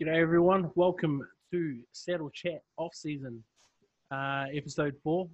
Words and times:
G'day 0.00 0.20
everyone. 0.20 0.70
Welcome 0.74 1.22
to 1.52 1.80
Saddle 1.92 2.30
Chat 2.30 2.60
off 2.76 2.94
season, 2.94 3.42
uh, 4.10 4.44
episode 4.54 4.94
four. 5.02 5.28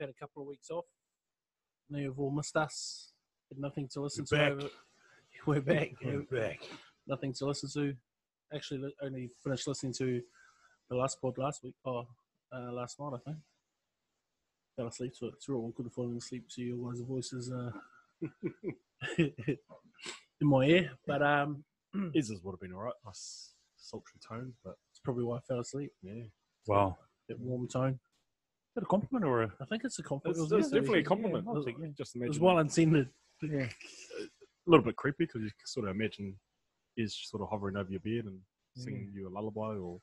Had 0.00 0.10
a 0.10 0.14
couple 0.14 0.42
of 0.42 0.48
weeks 0.48 0.70
off. 0.70 0.84
Now 1.90 1.98
you've 2.00 2.18
all 2.18 2.30
missed 2.30 2.56
us. 2.56 3.12
Had 3.50 3.58
nothing 3.60 3.88
to 3.92 4.00
listen 4.02 4.24
We're 4.30 4.38
to. 4.38 4.44
back. 4.56 4.64
over- 4.64 4.72
We're 5.46 5.60
back. 5.60 5.90
We're 6.04 6.22
back. 6.22 6.60
Nothing 7.06 7.32
to 7.34 7.46
listen 7.46 7.70
to. 7.74 7.94
Actually, 8.54 8.92
only 9.02 9.30
finished 9.42 9.68
listening 9.68 9.92
to 9.94 10.20
the 10.90 10.96
last 10.96 11.20
pod 11.20 11.38
last 11.38 11.62
week. 11.62 11.74
Oh, 11.84 12.04
uh, 12.52 12.72
last 12.72 12.98
night 12.98 13.12
I 13.14 13.18
think. 13.24 13.38
Fell 14.76 14.88
asleep 14.88 15.12
to 15.18 15.26
it. 15.26 15.34
It's 15.36 15.48
real 15.48 15.58
awkward 15.60 15.92
falling 15.92 16.16
asleep 16.16 16.44
to 16.54 16.62
your 16.62 16.90
guys' 16.90 17.00
voices 17.00 17.50
uh, 17.52 17.70
in 19.18 19.26
my 20.42 20.64
ear. 20.64 20.90
But 21.06 21.22
um, 21.22 21.64
Iz's 22.14 22.42
would 22.42 22.52
have 22.52 22.60
been 22.60 22.72
alright. 22.74 22.94
Sultry 23.78 24.20
tone, 24.26 24.52
but 24.64 24.74
it's 24.90 25.00
probably 25.00 25.24
why 25.24 25.36
I 25.36 25.40
fell 25.40 25.60
asleep. 25.60 25.92
yeah. 26.02 26.24
Wow. 26.66 26.98
bit 27.28 27.38
warm 27.40 27.66
tone. 27.68 27.92
Is 27.92 28.74
that 28.74 28.82
a 28.82 28.86
compliment 28.86 29.24
or 29.24 29.42
a? 29.44 29.52
I 29.60 29.64
think 29.64 29.84
it's 29.84 29.98
a 29.98 30.02
compliment. 30.02 30.38
It's, 30.42 30.52
It 30.52 30.54
was 30.56 30.64
it's 30.66 30.72
definitely 30.74 31.00
a 31.00 31.04
compliment. 31.04 31.44
Yeah, 31.46 31.52
it 31.52 31.56
was, 31.56 31.66
Yeah, 31.66 31.86
Just 31.96 32.14
it 32.14 32.18
imagine. 32.18 32.28
was 32.30 32.40
well 32.40 32.58
intended. 32.58 33.08
Yeah. 33.42 33.68
a 33.68 34.66
little 34.66 34.84
bit 34.84 34.96
creepy 34.96 35.24
because 35.24 35.42
you 35.42 35.50
sort 35.64 35.88
of 35.88 35.94
imagine 35.94 36.36
Iz 36.96 37.14
sort 37.14 37.42
of 37.42 37.48
hovering 37.50 37.76
over 37.76 37.90
your 37.90 38.00
bed 38.00 38.24
and 38.26 38.38
singing 38.76 39.10
you 39.14 39.28
a 39.28 39.30
lullaby 39.30 39.76
or 39.76 40.00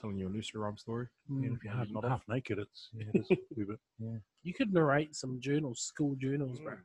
telling 0.00 0.18
you 0.18 0.26
a 0.26 0.30
nursery 0.30 0.60
rhyme 0.60 0.76
story. 0.76 1.06
Yeah, 1.30 1.50
if 1.54 1.64
you're 1.64 1.72
half, 1.72 1.86
Not 1.90 2.04
half 2.04 2.22
naked, 2.28 2.58
it's 2.58 2.88
yeah, 2.94 3.06
it 3.14 3.20
is 3.20 3.30
a 3.30 3.36
bit. 3.66 3.78
Yeah. 3.98 4.18
You 4.42 4.52
could 4.54 4.72
narrate 4.72 5.14
some 5.16 5.40
journals, 5.40 5.80
school 5.80 6.14
journals, 6.16 6.58
bro. 6.60 6.74
Mm. 6.74 6.78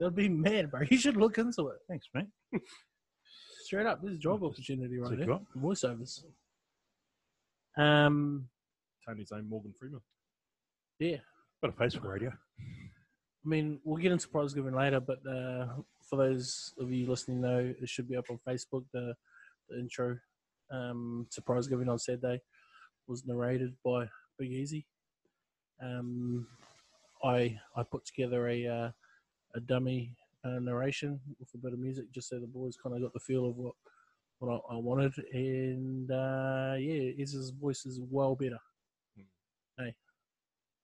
That'd 0.00 0.14
be 0.16 0.28
mad, 0.28 0.70
bro. 0.70 0.80
You 0.90 0.96
should 0.98 1.16
look 1.16 1.38
into 1.38 1.68
it. 1.68 1.78
Thanks, 1.88 2.06
mate. 2.14 2.26
Straight 3.70 3.86
up, 3.86 4.02
there's 4.02 4.16
a 4.16 4.18
job 4.18 4.42
opportunity 4.42 4.98
right 4.98 5.24
got- 5.24 5.42
Voiceovers. 5.56 6.24
Um, 7.76 8.48
Tony's 9.06 9.30
own 9.30 9.48
Morgan 9.48 9.72
Freeman. 9.78 10.00
yeah. 10.98 11.18
Got 11.62 11.74
a 11.74 11.76
face 11.76 11.94
for 11.94 12.08
radio. 12.08 12.30
I 12.60 13.48
mean, 13.48 13.78
we'll 13.84 14.02
get 14.02 14.10
into 14.10 14.28
prize 14.28 14.54
giving 14.54 14.74
later, 14.74 14.98
but 14.98 15.24
uh, 15.24 15.68
for 16.02 16.16
those 16.16 16.72
of 16.80 16.90
you 16.90 17.08
listening, 17.08 17.42
know 17.42 17.72
it 17.80 17.88
should 17.88 18.08
be 18.08 18.16
up 18.16 18.24
on 18.28 18.40
Facebook. 18.44 18.86
The, 18.92 19.14
the 19.68 19.78
intro 19.78 20.18
um, 20.72 21.28
to 21.30 21.40
prize 21.40 21.68
giving 21.68 21.88
on 21.88 22.00
Saturday 22.00 22.40
was 23.06 23.24
narrated 23.24 23.76
by 23.84 24.08
Big 24.36 24.50
Easy. 24.50 24.84
Um, 25.80 26.48
I 27.22 27.56
I 27.76 27.84
put 27.84 28.04
together 28.04 28.48
a 28.48 28.66
uh, 28.66 28.90
a 29.54 29.60
dummy 29.60 30.16
uh, 30.44 30.58
narration 30.60 31.20
with 31.38 31.48
a 31.54 31.58
bit 31.58 31.72
of 31.72 31.78
music, 31.78 32.10
just 32.12 32.28
so 32.28 32.38
the 32.40 32.46
boys 32.46 32.76
kind 32.82 32.94
of 32.96 33.02
got 33.02 33.12
the 33.12 33.20
feel 33.20 33.46
of 33.48 33.56
what 33.56 33.74
what 34.38 34.50
I, 34.70 34.74
I 34.74 34.76
wanted, 34.78 35.12
and 35.32 36.10
uh, 36.10 36.74
yeah, 36.78 37.12
Iz's 37.18 37.50
voice 37.50 37.84
is 37.84 38.00
well 38.10 38.34
better. 38.34 38.58
Hey 39.78 39.94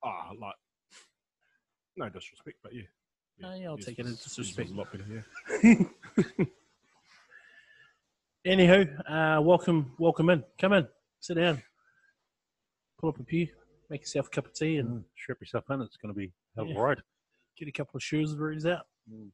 Ah, 0.05 0.31
like, 0.39 0.55
no 1.97 2.09
disrespect, 2.09 2.59
but 2.63 2.75
yeah. 2.75 2.83
Ah, 3.45 3.55
yeah, 3.55 3.69
I'll 3.69 3.79
Iz 3.79 3.87
take 3.87 3.99
it 3.99 4.05
was- 4.05 4.13
as 4.13 4.27
Iz 4.27 4.39
was 4.39 4.47
disrespect. 4.55 4.71
A 4.71 4.75
lot 4.75 4.93
better, 4.93 5.05
yeah. 5.11 6.45
Anywho, 8.47 9.11
uh, 9.11 9.41
welcome, 9.43 9.93
welcome 9.99 10.31
in. 10.31 10.45
Come 10.59 10.73
in, 10.75 10.87
sit 11.21 11.35
down, 11.35 11.61
pull 12.99 13.09
up 13.11 13.19
a 13.19 13.25
pew, 13.25 13.49
make 13.91 14.03
yourself 14.03 14.27
a 14.29 14.31
cup 14.31 14.47
of 14.47 14.55
tea, 14.55 14.77
and 14.77 14.89
Mm, 14.89 15.05
strap 15.17 15.41
yourself 15.41 15.65
in. 15.71 15.81
It's 15.81 15.97
going 15.97 16.15
to 16.15 16.19
be 16.19 16.33
hell 16.55 16.67
Yeah. 16.67 16.77
a 16.79 16.81
ride. 16.81 17.03
get 17.59 17.69
a 17.69 17.73
couple 17.73 17.97
of 17.97 18.03
Shrewsbury's 18.05 18.67
out. 18.67 18.87
Mm. 19.11 19.31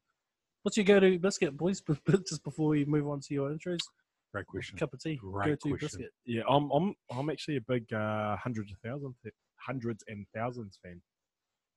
What's 0.63 0.77
your 0.77 0.85
go-to 0.85 1.19
biscuit, 1.19 1.57
boys? 1.57 1.83
Just 2.29 2.45
before 2.45 2.69
we 2.69 2.85
move 2.85 3.09
on 3.09 3.21
to 3.21 3.35
your 3.35 3.51
intros, 3.51 3.79
Great 4.33 4.47
question. 4.47 4.79
cup 4.79 4.93
of 4.95 5.01
tea, 5.03 5.17
Great 5.17 5.47
go-to 5.61 5.71
question. 5.71 5.79
biscuit. 5.81 6.11
Yeah, 6.25 6.43
I'm 6.49 6.71
I'm 6.71 6.95
I'm 7.11 7.31
actually 7.31 7.57
a 7.57 7.61
big 7.63 7.93
uh, 7.93 8.37
hundreds 8.37 8.71
of 8.73 8.79
thousands, 8.85 9.17
hundreds 9.57 10.05
and 10.09 10.25
thousands 10.35 10.79
fan. 10.83 11.01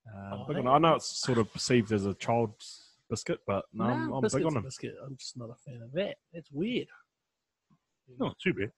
Uh, 0.07 0.35
Oh, 0.35 0.45
big 0.47 0.57
on, 0.57 0.67
I 0.67 0.77
know 0.77 0.95
it's 0.95 1.19
sort 1.19 1.39
of 1.39 1.51
perceived 1.51 1.91
as 1.91 2.05
a 2.05 2.13
child's 2.13 2.91
biscuit, 3.09 3.39
but 3.47 3.65
no, 3.73 3.85
I'm, 3.85 4.11
I'm 4.13 4.21
big 4.21 4.45
on 4.45 4.53
them. 4.53 4.63
biscuit. 4.63 4.95
I'm 5.03 5.15
just 5.17 5.35
not 5.35 5.49
a 5.49 5.55
fan 5.55 5.81
of 5.81 5.91
that. 5.93 6.17
It's 6.33 6.51
weird. 6.51 6.87
Not 8.19 8.37
too 8.37 8.53
bad. 8.53 8.71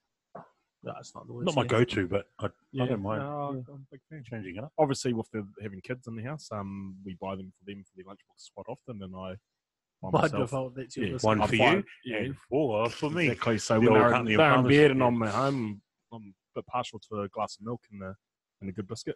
No, 0.84 0.94
it's 1.00 1.14
not 1.14 1.28
the 1.28 1.34
worst. 1.34 1.48
Not 1.48 1.56
my 1.56 1.66
go-to, 1.66 2.08
but 2.08 2.28
I, 2.40 2.48
Yeah, 2.72 2.84
I 2.84 2.88
don't 2.88 3.02
mind 3.02 3.22
no, 3.24 3.52
Yeah. 3.68 3.74
I'm 3.74 3.88
big 3.92 4.00
fan. 4.10 4.24
changing 4.24 4.56
it 4.56 4.64
up. 4.64 4.72
Obviously, 4.78 5.12
with 5.12 5.30
the 5.32 5.46
having 5.62 5.82
kids 5.82 6.08
in 6.08 6.16
the 6.16 6.24
house, 6.24 6.48
um, 6.54 6.96
we 7.04 7.16
buy 7.20 7.36
them 7.36 7.52
for 7.60 7.66
them 7.70 7.84
for 7.84 7.92
their 7.98 8.06
lunchbox 8.06 8.52
quite 8.56 8.72
often, 8.72 9.04
and 9.04 9.14
I 9.14 9.36
buy 10.02 10.10
By 10.12 10.22
myself. 10.24 10.42
default, 10.44 10.76
that's 10.76 10.98
your 10.98 11.08
Yeah. 11.08 11.18
One 11.22 11.48
for 11.48 11.56
you, 11.56 11.84
yeah. 12.06 12.18
and 12.18 12.38
four 12.50 12.90
for 12.90 13.10
me. 13.10 13.28
Exactly. 13.30 13.58
So 13.58 13.74
The 13.76 13.80
when 13.82 13.90
old 13.90 13.98
they're, 13.98 14.14
Huntley 14.14 14.34
of 14.34 14.38
they're 14.38 14.48
in 14.50 14.54
Farmers, 14.56 14.70
bed 14.78 14.92
and 14.92 15.00
yeah. 15.00 15.06
I'm 15.08 15.24
at 15.24 15.34
home, 15.34 15.82
I'm 16.14 16.24
a 16.56 16.60
bit 16.60 16.66
partial 16.68 17.00
to 17.10 17.22
a 17.22 17.28
glass 17.30 17.58
of 17.60 17.66
milk 17.66 17.82
and 17.92 18.04
a 18.04 18.16
and 18.62 18.70
a 18.70 18.74
good 18.74 18.88
biscuit. 18.88 19.16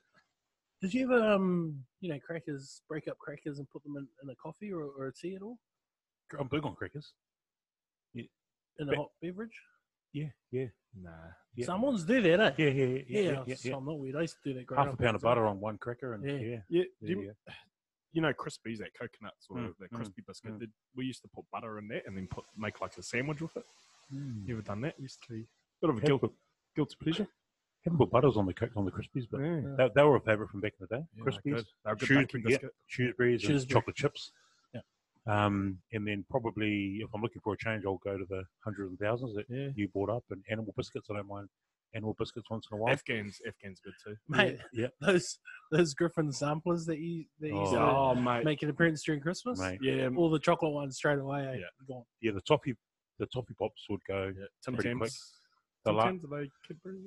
Did 0.82 0.94
you 0.94 1.04
ever, 1.12 1.34
um, 1.34 1.84
you 2.00 2.12
know, 2.12 2.20
crackers, 2.26 2.82
break 2.88 3.08
up 3.08 3.18
crackers 3.20 3.60
and 3.60 3.70
put 3.70 3.84
them 3.84 3.98
in, 3.98 4.08
in 4.24 4.30
a 4.30 4.36
coffee 4.36 4.72
or, 4.72 4.84
or 4.84 5.08
a 5.08 5.14
tea 5.14 5.36
at 5.36 5.42
all? 5.44 5.58
I'm 6.40 6.48
big 6.48 6.64
on 6.66 6.76
crackers. 6.76 7.14
In 8.16 8.88
a 8.88 8.92
Ba- 8.92 8.96
hot 8.98 9.10
beverage? 9.22 9.52
Yeah, 10.14 10.30
yeah, 10.52 10.66
Nah. 11.00 11.10
yeah. 11.56 11.66
Someone's 11.66 12.04
do 12.04 12.22
that, 12.22 12.40
eh? 12.40 12.52
Yeah, 12.58 12.70
yeah, 12.70 12.86
yeah, 12.86 13.04
Yeah, 13.08 13.22
yeah. 13.22 13.44
yeah, 13.48 13.56
so 13.56 13.70
yeah. 13.70 13.76
I'm 13.76 13.86
not 13.86 14.00
weird. 14.00 14.16
I 14.16 14.22
used 14.22 14.38
to 14.44 14.54
do 14.54 14.60
that 14.60 14.76
Half 14.76 14.94
a 14.94 14.98
pound 14.98 15.16
of 15.18 15.22
butter 15.22 15.46
on 15.46 15.60
one 15.60 15.78
cracker, 15.78 16.14
and 16.14 16.24
Yeah. 16.26 16.32
yeah, 16.38 16.62
Yeah. 16.70 16.84
yeah, 17.02 17.08
do 17.16 17.34
you, 18.14 18.22
know 18.22 18.34
crispies, 18.34 18.78
that 18.80 18.94
coconut 19.00 19.34
sort 19.40 19.60
Mm, 19.62 19.68
of 19.70 19.78
that 19.80 19.92
mm, 19.92 19.96
crispy 19.96 20.22
biscuit. 20.28 20.60
mm. 20.60 20.68
We 20.96 21.06
used 21.06 21.22
to 21.24 21.28
put 21.30 21.46
butter 21.52 21.80
in 21.80 21.88
that 21.90 22.04
and 22.06 22.16
then 22.18 22.28
put 22.28 22.44
make 22.58 22.82
like 22.82 22.98
a 22.98 23.04
sandwich 23.04 23.42
with 23.42 23.56
it. 23.58 23.64
Mm. 24.14 24.48
You 24.48 24.56
ever 24.56 24.62
done 24.62 24.82
that? 24.82 25.00
Used 25.00 25.22
to 25.28 25.34
be 25.34 25.40
a 25.42 25.46
bit 25.82 25.90
of 25.90 25.96
a 25.98 26.00
Haven't 26.00 26.08
guilt, 26.08 26.22
put, 26.22 26.34
guilty 26.76 26.96
pleasure. 27.02 27.28
haven't 27.86 27.98
put 27.98 28.12
butters 28.12 28.38
on 28.38 28.46
the 28.46 28.54
co- 28.54 28.70
on 28.76 28.86
the 28.86 28.92
crispies, 28.92 29.26
but 29.32 29.40
Yeah. 29.42 29.62
they, 29.78 29.90
they 29.96 30.04
were 30.04 30.18
a 30.18 30.22
favourite 30.22 30.50
from 30.50 30.60
back 30.62 30.74
in 30.80 30.88
the 30.90 30.98
day. 30.98 31.04
Yeah, 31.16 31.24
they're 31.24 31.34
Crispies, 31.34 31.56
good. 31.56 31.66
They're 31.86 31.94
a 31.94 31.98
good 31.98 32.08
Shrewsbury, 32.08 32.44
yeah. 32.44 32.50
biscuit. 32.58 32.72
Shrewsbury's, 32.88 33.46
and 33.50 33.70
chocolate 33.70 33.96
chips. 33.96 34.32
Yeah. 34.74 34.82
Um, 35.28 35.80
and 35.94 36.08
then 36.08 36.26
probably 36.30 36.98
if 37.02 37.10
I'm 37.14 37.22
looking 37.22 37.42
for 37.42 37.54
a 37.54 37.58
change, 37.58 37.86
I'll 37.86 37.98
go 38.04 38.18
to 38.18 38.26
the 38.26 38.44
hundreds 38.64 38.90
and 38.90 39.00
thousands 39.00 39.36
that 39.36 39.46
Yeah. 39.50 39.70
you 39.76 39.88
bought 39.88 40.10
up, 40.10 40.24
and 40.32 40.44
animal 40.50 40.74
biscuits. 40.76 41.08
I 41.10 41.16
don't 41.16 41.28
mind 41.28 41.48
animal 41.94 42.16
biscuits 42.18 42.50
once 42.50 42.68
in 42.72 42.78
a 42.78 42.82
while. 42.82 42.94
Afghans, 42.94 43.40
Afghans 43.48 43.80
good 43.84 43.94
too. 44.04 44.16
Mate, 44.30 44.58
Yeah, 44.74 44.88
those 45.02 45.38
those 45.72 45.94
Griffin 45.94 46.32
samplers 46.32 46.86
that 46.86 47.00
you 47.00 47.26
that 47.40 47.50
you 47.50 47.60
used 47.60 47.74
to 47.74 47.80
Oh, 47.82 48.16
mate. 48.16 48.46
make 48.46 48.64
an 48.64 48.70
appearance 48.70 49.04
during 49.04 49.22
Christmas, 49.22 49.60
mate. 49.60 49.80
Yeah, 49.82 50.10
all 50.16 50.30
the 50.30 50.40
chocolate 50.40 50.72
ones 50.74 50.98
straight 50.98 51.20
away. 51.20 51.42
Eh? 51.48 51.54
Yeah. 51.60 51.66
Gone. 51.88 52.04
Yeah, 52.22 52.32
the 52.34 52.42
toppy 52.42 52.76
the 53.20 53.26
toffee 53.28 53.54
pops 53.60 53.86
would 53.90 54.00
go. 54.08 54.32
yeah. 54.38 54.46
Tim 54.66 54.76
Pretty 54.76 54.94
quick. 54.96 55.10
Tams. 55.10 55.34
The 55.84 55.92
Tim 55.92 55.98
la- 55.98 56.04
Tams, 56.06 56.24
are 56.24 56.28
they 56.42 56.50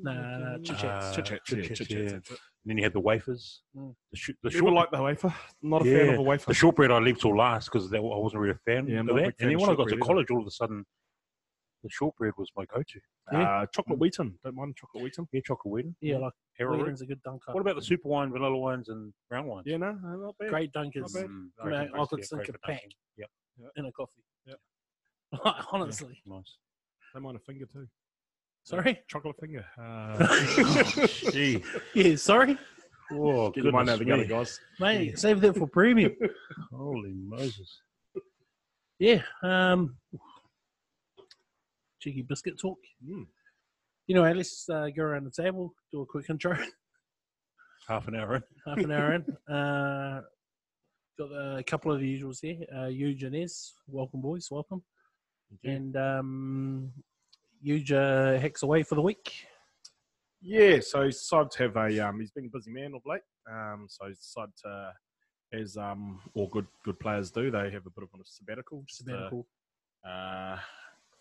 Nah, 0.02 0.38
nah, 0.38 0.56
Chit 0.58 0.78
Chats. 0.78 1.14
Chit 1.16 1.24
Chats, 1.24 1.40
Chit 1.46 1.58
yeah, 1.58 1.64
Chats, 1.68 1.78
Chit 1.78 1.90
yeah. 1.90 1.98
Chats, 2.02 2.12
that's 2.12 2.30
it. 2.32 2.38
And 2.64 2.70
then 2.70 2.78
you 2.78 2.84
had 2.84 2.92
the 2.92 3.00
wafers. 3.00 3.62
Mm. 3.76 3.94
The, 4.12 4.16
sh- 4.18 4.30
the 4.42 4.50
short, 4.50 4.72
like 4.74 4.90
the 4.90 5.02
wafer. 5.02 5.34
Not 5.62 5.82
a 5.82 5.84
fan 5.84 6.08
of 6.14 6.18
a 6.18 6.22
wafer. 6.22 6.46
the 6.50 6.54
shortbread 6.54 6.90
I 6.90 6.98
leave 6.98 7.18
till 7.20 7.36
last 7.36 7.70
because 7.72 7.92
I 7.92 7.98
wasn't 8.00 8.40
really 8.42 8.54
a 8.54 8.70
fan 8.70 8.86
Yeah, 8.88 9.00
of 9.00 9.06
not 9.06 9.18
a 9.18 9.22
that. 9.22 9.34
And 9.40 9.50
then 9.50 9.58
when 9.60 9.70
I 9.70 9.74
got 9.74 9.84
to 9.88 9.90
shortbread 9.90 9.92
either. 9.98 10.06
college, 10.06 10.30
all 10.30 10.40
of 10.40 10.46
a 10.46 10.50
sudden, 10.50 10.84
the 11.84 11.90
shortbread 11.90 12.32
was 12.36 12.50
my 12.56 12.64
go-to. 12.64 12.98
Uh, 13.36 13.66
chocolate 13.72 13.98
wheaten. 14.00 14.34
Don't 14.42 14.56
mind 14.56 14.74
chocolate 14.76 15.04
wheaten. 15.04 15.28
Yeah, 15.32 15.40
chocolate 15.46 15.72
Wheaton. 15.72 15.94
Yeah, 16.00 16.18
like 16.18 16.32
Arrowroot. 16.58 16.80
Wheaton's 16.80 17.02
a 17.02 17.06
good 17.06 17.22
dunker. 17.22 17.52
What 17.52 17.60
about 17.60 17.76
the 17.76 17.82
super 17.82 18.08
wine, 18.08 18.32
vanilla 18.32 18.56
wines, 18.56 18.88
and 18.88 19.12
brown 19.30 19.46
wines? 19.46 19.64
Yeah, 19.66 19.76
no, 19.76 19.92
no, 20.02 20.16
not 20.16 20.38
bad. 20.38 20.48
great 20.50 20.72
dunkers 20.72 21.12
bad. 21.14 21.26
Mm, 21.26 21.48
I 21.62 21.66
mean, 21.66 21.90
I 21.94 22.04
could 22.06 22.24
sink 22.24 22.48
a 22.48 22.52
pack. 22.66 22.82
Yep. 23.16 23.30
in 23.76 23.84
a 23.86 23.92
coffee. 23.92 24.24
Yep. 24.46 24.58
Honestly, 25.72 26.20
Nice. 26.26 26.56
Don't 27.12 27.22
mind 27.22 27.36
a 27.36 27.40
finger 27.40 27.66
too. 27.72 27.86
sorry. 28.64 29.00
Chocolate 29.08 29.36
finger. 29.38 29.64
Uh, 29.78 31.06
Gee. 31.32 31.62
Yeah, 31.94 32.16
sorry, 32.16 32.58
Oh, 33.12 33.50
get 33.50 33.64
mind 33.64 33.88
out 33.90 33.98
goodness 33.98 33.98
together, 33.98 34.22
me. 34.22 34.28
guys. 34.28 34.60
mate. 34.80 35.18
Save 35.18 35.40
that 35.42 35.56
for 35.56 35.66
premium. 35.68 36.12
Holy 36.72 37.12
Moses. 37.12 37.80
Yeah. 38.98 39.22
Um, 39.42 39.96
cheeky 42.04 42.22
biscuit 42.22 42.58
talk. 42.60 42.78
Mm. 43.06 43.26
You 44.06 44.14
know, 44.14 44.30
let's 44.32 44.68
uh, 44.68 44.88
go 44.94 45.04
around 45.04 45.24
the 45.24 45.42
table, 45.42 45.74
do 45.90 46.02
a 46.02 46.06
quick 46.06 46.26
intro. 46.28 46.56
Half 47.88 48.08
an 48.08 48.16
hour 48.16 48.36
in. 48.36 48.42
half 48.66 48.78
an 48.78 48.90
hour 48.92 49.12
in. 49.14 49.24
Uh, 49.54 50.20
got 51.18 51.30
a 51.58 51.62
couple 51.62 51.92
of 51.92 52.00
the 52.00 52.20
usuals 52.20 52.38
here. 52.40 52.64
Uh, 52.74 52.86
Huge 52.86 53.22
and 53.24 53.36
Ez, 53.36 53.72
welcome 53.86 54.22
boys, 54.22 54.48
welcome. 54.50 54.82
And 55.64 55.94
um, 55.96 56.90
Huge 57.62 57.92
uh, 57.92 58.38
Heck's 58.38 58.62
away 58.62 58.82
for 58.84 58.94
the 58.94 59.02
week. 59.02 59.32
Yeah, 60.40 60.80
so 60.80 61.04
he's 61.04 61.18
decided 61.18 61.50
to 61.52 61.62
have 61.64 61.76
a. 61.76 62.00
Um, 62.08 62.20
he's 62.20 62.30
been 62.30 62.46
a 62.46 62.56
busy 62.56 62.70
man 62.70 62.94
of 62.94 63.02
late. 63.06 63.20
Um, 63.50 63.86
so 63.88 64.06
he's 64.08 64.18
decided 64.18 64.54
to, 64.64 64.92
as 65.52 65.76
um, 65.76 66.20
all 66.34 66.48
good 66.48 66.66
good 66.84 66.98
players 66.98 67.30
do, 67.30 67.50
they 67.50 67.70
have 67.70 67.86
a 67.86 67.90
bit 67.90 68.02
of 68.02 68.08
a 68.14 68.24
sabbatical, 68.24 68.82
just 68.88 69.04
to, 69.04 69.10
Sabbatical. 69.12 69.46
uh, 70.08 70.56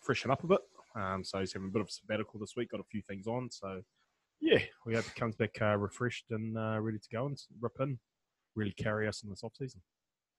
freshen 0.00 0.30
up 0.30 0.42
a 0.44 0.46
bit. 0.46 0.60
Um, 0.94 1.24
so 1.24 1.40
he's 1.40 1.52
having 1.52 1.68
a 1.68 1.72
bit 1.72 1.80
of 1.82 1.88
a 1.88 1.90
sabbatical 1.90 2.38
this 2.38 2.54
week. 2.56 2.70
Got 2.70 2.80
a 2.80 2.90
few 2.90 3.02
things 3.02 3.26
on. 3.26 3.50
So 3.50 3.82
yeah, 4.40 4.58
we 4.86 4.94
hope 4.94 5.04
he 5.04 5.18
comes 5.18 5.36
back 5.36 5.56
uh, 5.60 5.76
refreshed 5.76 6.26
and 6.30 6.56
uh, 6.56 6.78
ready 6.80 6.98
to 6.98 7.08
go 7.12 7.26
and 7.26 7.38
rip 7.60 7.72
in, 7.80 7.98
really 8.54 8.72
carry 8.72 9.08
us 9.08 9.22
in 9.22 9.30
this 9.30 9.42
off 9.42 9.54
season. 9.58 9.80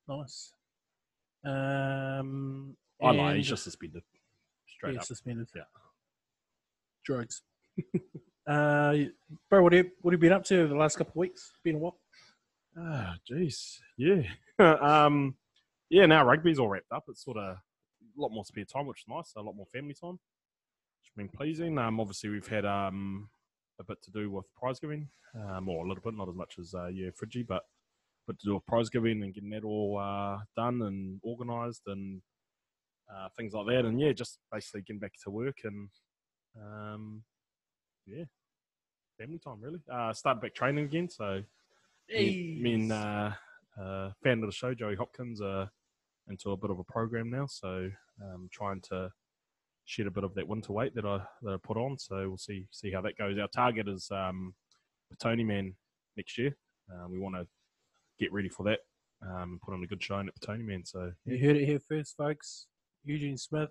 Nice. 0.08 0.52
Um, 1.46 2.76
I 3.02 3.12
lie. 3.12 3.38
He's 3.38 3.48
just 3.48 3.64
suspended. 3.64 4.04
Straight 4.68 4.94
yeah, 4.94 5.00
up. 5.00 5.06
suspended. 5.06 5.48
Yeah. 5.56 5.64
Drugs. 7.04 7.42
uh, 8.48 8.96
bro, 9.50 9.64
what 9.64 9.74
have, 9.74 9.86
you, 9.86 9.92
what 10.02 10.14
have 10.14 10.22
you 10.22 10.30
been 10.30 10.36
up 10.36 10.44
to 10.46 10.60
over 10.60 10.68
the 10.68 10.76
last 10.76 10.98
couple 10.98 11.12
of 11.12 11.18
weeks? 11.18 11.52
Been 11.64 11.76
a 11.76 11.80
while. 11.80 11.98
Ah, 12.78 13.16
jeez, 13.30 13.80
yeah, 13.98 14.24
um, 14.60 15.36
yeah. 15.90 16.06
Now 16.06 16.26
rugby's 16.26 16.60
all 16.60 16.68
wrapped 16.68 16.92
up. 16.92 17.06
It's 17.08 17.24
sort 17.24 17.38
of 17.38 17.44
a 17.44 17.62
lot 18.18 18.32
more 18.32 18.44
spare 18.44 18.66
time, 18.66 18.86
which 18.86 19.00
is 19.00 19.06
nice. 19.08 19.32
A 19.38 19.42
lot 19.42 19.56
more 19.56 19.66
family 19.74 19.94
time, 19.94 20.20
which 21.06 21.12
has 21.12 21.30
been 21.30 21.38
pleasing. 21.38 21.78
Um, 21.78 22.00
obviously 22.00 22.30
we've 22.30 22.48
had 22.48 22.66
um 22.66 23.30
a 23.80 23.84
bit 23.84 24.02
to 24.04 24.12
do 24.12 24.32
with 24.32 24.46
prize 24.56 24.80
giving, 24.80 25.10
um, 25.36 25.68
or 25.68 25.86
a 25.86 25.88
little 25.88 26.04
bit, 26.04 26.16
not 26.16 26.30
as 26.30 26.36
much 26.36 26.56
as 26.60 26.74
uh, 26.74 26.88
yeah, 26.88 27.10
Fridgie, 27.10 27.46
but 27.48 27.64
but 28.26 28.40
to 28.40 28.46
do 28.46 28.54
with 28.56 28.66
prize 28.66 28.90
giving 28.90 29.22
and 29.22 29.34
getting 29.34 29.50
that 29.52 29.64
all 29.64 30.00
uh, 30.00 30.38
done 30.56 30.82
and 30.82 31.20
organised 31.24 31.84
and 31.88 32.22
uh, 33.14 33.28
things 33.38 33.54
like 33.54 33.68
that. 33.68 33.86
And 33.86 34.00
yeah, 34.00 34.14
just 34.14 34.40
basically 34.52 34.82
getting 34.82 35.00
back 35.00 35.14
to 35.24 35.30
work 35.30 35.58
and 35.64 35.90
um, 36.60 37.24
yeah, 38.08 38.24
family 39.20 39.40
time 39.40 39.62
really. 39.62 39.82
Uh, 39.92 40.14
started 40.14 40.42
back 40.42 40.56
training 40.56 40.86
again, 40.86 41.10
so 41.10 41.44
me, 42.10 42.60
me 42.62 42.74
and 42.74 42.92
uh, 42.92 43.32
uh, 43.80 44.12
fan 44.24 44.40
of 44.42 44.48
the 44.48 44.56
show, 44.56 44.74
Joey 44.74 44.96
Hopkins, 44.96 45.42
are 45.42 45.70
into 46.30 46.52
a 46.52 46.58
bit 46.58 46.72
of 46.72 46.80
a 46.80 46.84
program 46.86 47.30
now. 47.30 47.46
So 47.46 47.90
um, 48.24 48.48
trying 48.52 48.82
to 48.90 49.12
shed 49.86 50.08
a 50.08 50.12
bit 50.12 50.24
of 50.24 50.34
that 50.36 50.48
winter 50.48 50.74
weight 50.74 50.96
that 50.96 51.06
I 51.06 51.22
that 51.44 51.54
I 51.54 51.58
put 51.64 51.78
on. 51.78 51.98
So 51.98 52.28
we'll 52.28 52.38
see 52.38 52.66
see 52.72 52.92
how 52.92 53.02
that 53.02 53.18
goes. 53.18 53.38
Our 53.38 53.48
target 53.48 53.88
is 53.88 54.10
um, 54.12 54.54
Petone 55.14 55.46
Man 55.46 55.74
next 56.18 56.38
year. 56.38 56.56
Uh, 56.92 57.08
we 57.10 57.20
want 57.20 57.36
to 57.36 57.48
get 58.20 58.32
ready 58.34 58.50
for 58.50 58.64
that 58.64 58.80
um, 59.22 59.54
and 59.54 59.62
put 59.62 59.74
on 59.74 59.84
a 59.84 59.88
good 59.88 60.04
showing 60.04 60.28
at 60.28 60.36
Petone 60.40 60.66
Man. 60.66 60.84
So 60.86 61.12
You 61.26 61.38
heard 61.38 61.58
it 61.58 61.66
here 61.66 61.80
first, 61.80 62.16
folks. 62.18 62.68
Eugene 63.04 63.38
Smith, 63.38 63.70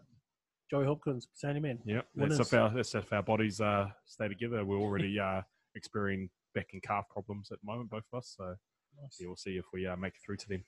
Joey 0.70 0.86
Hopkins, 0.86 1.26
Petone 1.26 1.60
Man. 1.62 1.78
yeah, 1.84 2.02
that's 2.14 2.38
if 2.38 2.54
our 2.54 2.70
that's 2.70 2.94
if 2.94 3.12
our 3.12 3.22
bodies 3.22 3.60
uh, 3.60 3.86
stay 4.06 4.28
together. 4.28 4.64
We're 4.64 4.78
already 4.78 5.18
uh, 5.28 5.42
experiencing 5.74 6.30
back 6.54 6.68
and 6.72 6.82
calf 6.82 7.04
problems 7.10 7.50
at 7.50 7.58
the 7.60 7.66
moment, 7.66 7.90
both 7.90 8.04
of 8.12 8.18
us. 8.18 8.34
So 8.36 8.54
yeah, 8.96 9.26
we'll 9.26 9.36
see 9.36 9.56
if 9.56 9.64
we 9.72 9.86
uh, 9.86 9.96
make 9.96 10.14
it 10.14 10.20
through 10.24 10.36
to 10.36 10.48
them. 10.48 10.64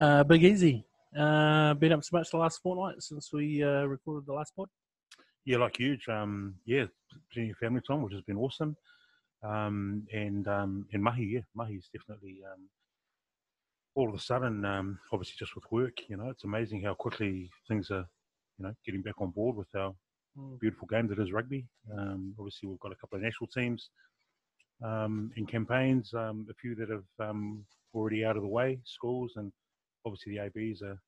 Uh, 0.00 0.22
Big 0.24 0.44
Easy. 0.44 0.84
Uh, 1.16 1.74
been 1.74 1.92
up 1.92 2.04
so 2.04 2.16
much 2.16 2.30
the 2.30 2.36
last 2.36 2.60
fortnight 2.62 3.02
since 3.02 3.32
we 3.32 3.62
uh, 3.62 3.84
recorded 3.84 4.26
the 4.26 4.32
last 4.32 4.54
pod. 4.56 4.68
Yeah, 5.44 5.58
like 5.58 5.76
huge. 5.76 6.08
Um, 6.08 6.56
yeah, 6.64 6.86
plenty 7.32 7.50
of 7.50 7.56
family 7.58 7.80
time, 7.86 8.02
which 8.02 8.14
has 8.14 8.22
been 8.22 8.36
awesome. 8.36 8.76
Um, 9.42 10.06
and 10.12 10.48
um, 10.48 10.86
and 10.92 11.02
Mahi, 11.02 11.24
yeah, 11.24 11.40
Mahi's 11.54 11.88
definitely 11.92 12.40
um, 12.50 12.68
all 13.94 14.08
of 14.08 14.14
a 14.14 14.18
sudden, 14.18 14.64
um, 14.64 14.98
obviously 15.12 15.34
just 15.38 15.54
with 15.54 15.64
work, 15.70 15.94
you 16.08 16.16
know, 16.16 16.28
it's 16.28 16.44
amazing 16.44 16.82
how 16.82 16.94
quickly 16.94 17.50
things 17.66 17.90
are, 17.90 18.06
you 18.58 18.66
know, 18.66 18.74
getting 18.84 19.02
back 19.02 19.20
on 19.20 19.30
board 19.30 19.56
with 19.56 19.74
our 19.74 19.94
Mm. 20.38 20.58
beautiful 20.60 20.86
game 20.86 21.06
that 21.08 21.18
is 21.18 21.32
rugby. 21.32 21.66
Um, 21.96 22.34
obviously, 22.38 22.68
we've 22.68 22.80
got 22.80 22.92
a 22.92 22.96
couple 22.96 23.16
of 23.16 23.22
national 23.22 23.48
teams 23.48 23.88
um, 24.84 25.32
in 25.36 25.46
campaigns, 25.46 26.12
um, 26.12 26.46
a 26.50 26.54
few 26.54 26.74
that 26.74 26.90
have 26.90 27.04
um, 27.18 27.64
already 27.94 28.22
out 28.22 28.36
of 28.36 28.42
the 28.42 28.48
way, 28.48 28.78
schools, 28.84 29.32
and 29.36 29.50
obviously 30.06 30.36
the 30.36 30.44
ABs 30.44 30.82
are 30.82 30.98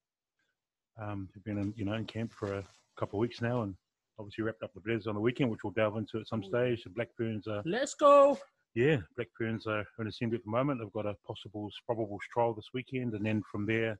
um, 1.00 1.28
have 1.32 1.44
been 1.44 1.58
in, 1.58 1.72
you 1.76 1.84
know 1.84 1.94
in 1.94 2.04
camp 2.04 2.32
for 2.32 2.54
a 2.54 2.64
couple 2.98 3.18
of 3.18 3.20
weeks 3.20 3.40
now, 3.40 3.62
and 3.62 3.74
obviously 4.18 4.42
wrapped 4.44 4.62
up 4.64 4.72
the 4.74 4.80
Bledisloe 4.80 5.08
on 5.08 5.14
the 5.14 5.20
weekend, 5.20 5.50
which 5.50 5.60
we'll 5.62 5.72
delve 5.72 5.96
into 5.96 6.18
at 6.18 6.26
some 6.26 6.42
stage. 6.42 6.82
The 6.82 6.90
Black 6.90 7.08
Ferns 7.16 7.46
are 7.46 7.62
Let's 7.64 7.94
go. 7.94 8.36
yeah, 8.74 8.96
Black 9.16 9.28
Ferns 9.38 9.66
are 9.68 9.84
in 10.00 10.08
assembly 10.08 10.38
at 10.38 10.44
the 10.44 10.50
moment. 10.50 10.80
They've 10.80 10.92
got 10.92 11.06
a 11.06 11.14
possible 11.26 11.70
probable 11.86 12.18
trial 12.32 12.52
this 12.52 12.70
weekend, 12.74 13.14
and 13.14 13.24
then 13.24 13.42
from 13.50 13.64
there, 13.64 13.98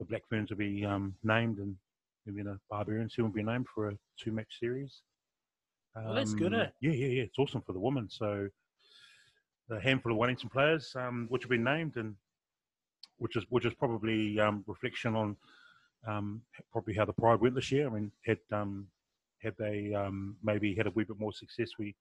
the 0.00 0.04
Black 0.04 0.22
Ferns 0.28 0.50
will 0.50 0.58
be 0.58 0.84
um, 0.84 1.14
named, 1.22 1.58
and 1.58 1.76
maybe 2.26 2.42
the 2.42 2.58
Barbarians 2.68 3.14
who 3.14 3.22
will 3.22 3.30
be 3.30 3.42
named 3.44 3.66
for 3.72 3.90
a 3.90 3.94
two-match 4.22 4.58
series. 4.58 5.02
Well, 5.94 6.14
that's 6.14 6.34
good, 6.34 6.52
Um, 6.54 6.60
eh? 6.60 6.66
Yeah, 6.80 6.92
yeah, 6.92 7.06
yeah. 7.06 7.22
It's 7.24 7.38
awesome 7.38 7.62
for 7.62 7.72
the 7.72 7.80
women. 7.80 8.08
So, 8.10 8.48
a 9.70 9.80
handful 9.80 10.10
of 10.12 10.18
Wellington 10.18 10.48
players, 10.48 10.92
um, 10.96 11.26
which 11.28 11.42
have 11.42 11.50
been 11.50 11.64
named, 11.64 11.96
and 11.96 12.14
which 13.20 13.36
is 13.36 13.44
which 13.50 13.64
is 13.66 13.74
probably 13.74 14.40
um, 14.40 14.64
reflection 14.66 15.14
on 15.14 15.36
um, 16.06 16.42
probably 16.72 16.94
how 16.94 17.04
the 17.04 17.12
Pride 17.12 17.40
went 17.40 17.54
this 17.54 17.70
year. 17.70 17.86
I 17.86 17.90
mean, 17.90 18.10
had 18.26 18.38
um, 18.50 18.86
had 19.42 19.54
they 19.58 19.94
um, 19.94 20.36
maybe 20.42 20.74
had 20.74 20.86
a 20.86 20.90
wee 20.90 21.04
bit 21.04 21.20
more 21.20 21.32
success, 21.32 21.70
we 21.78 21.94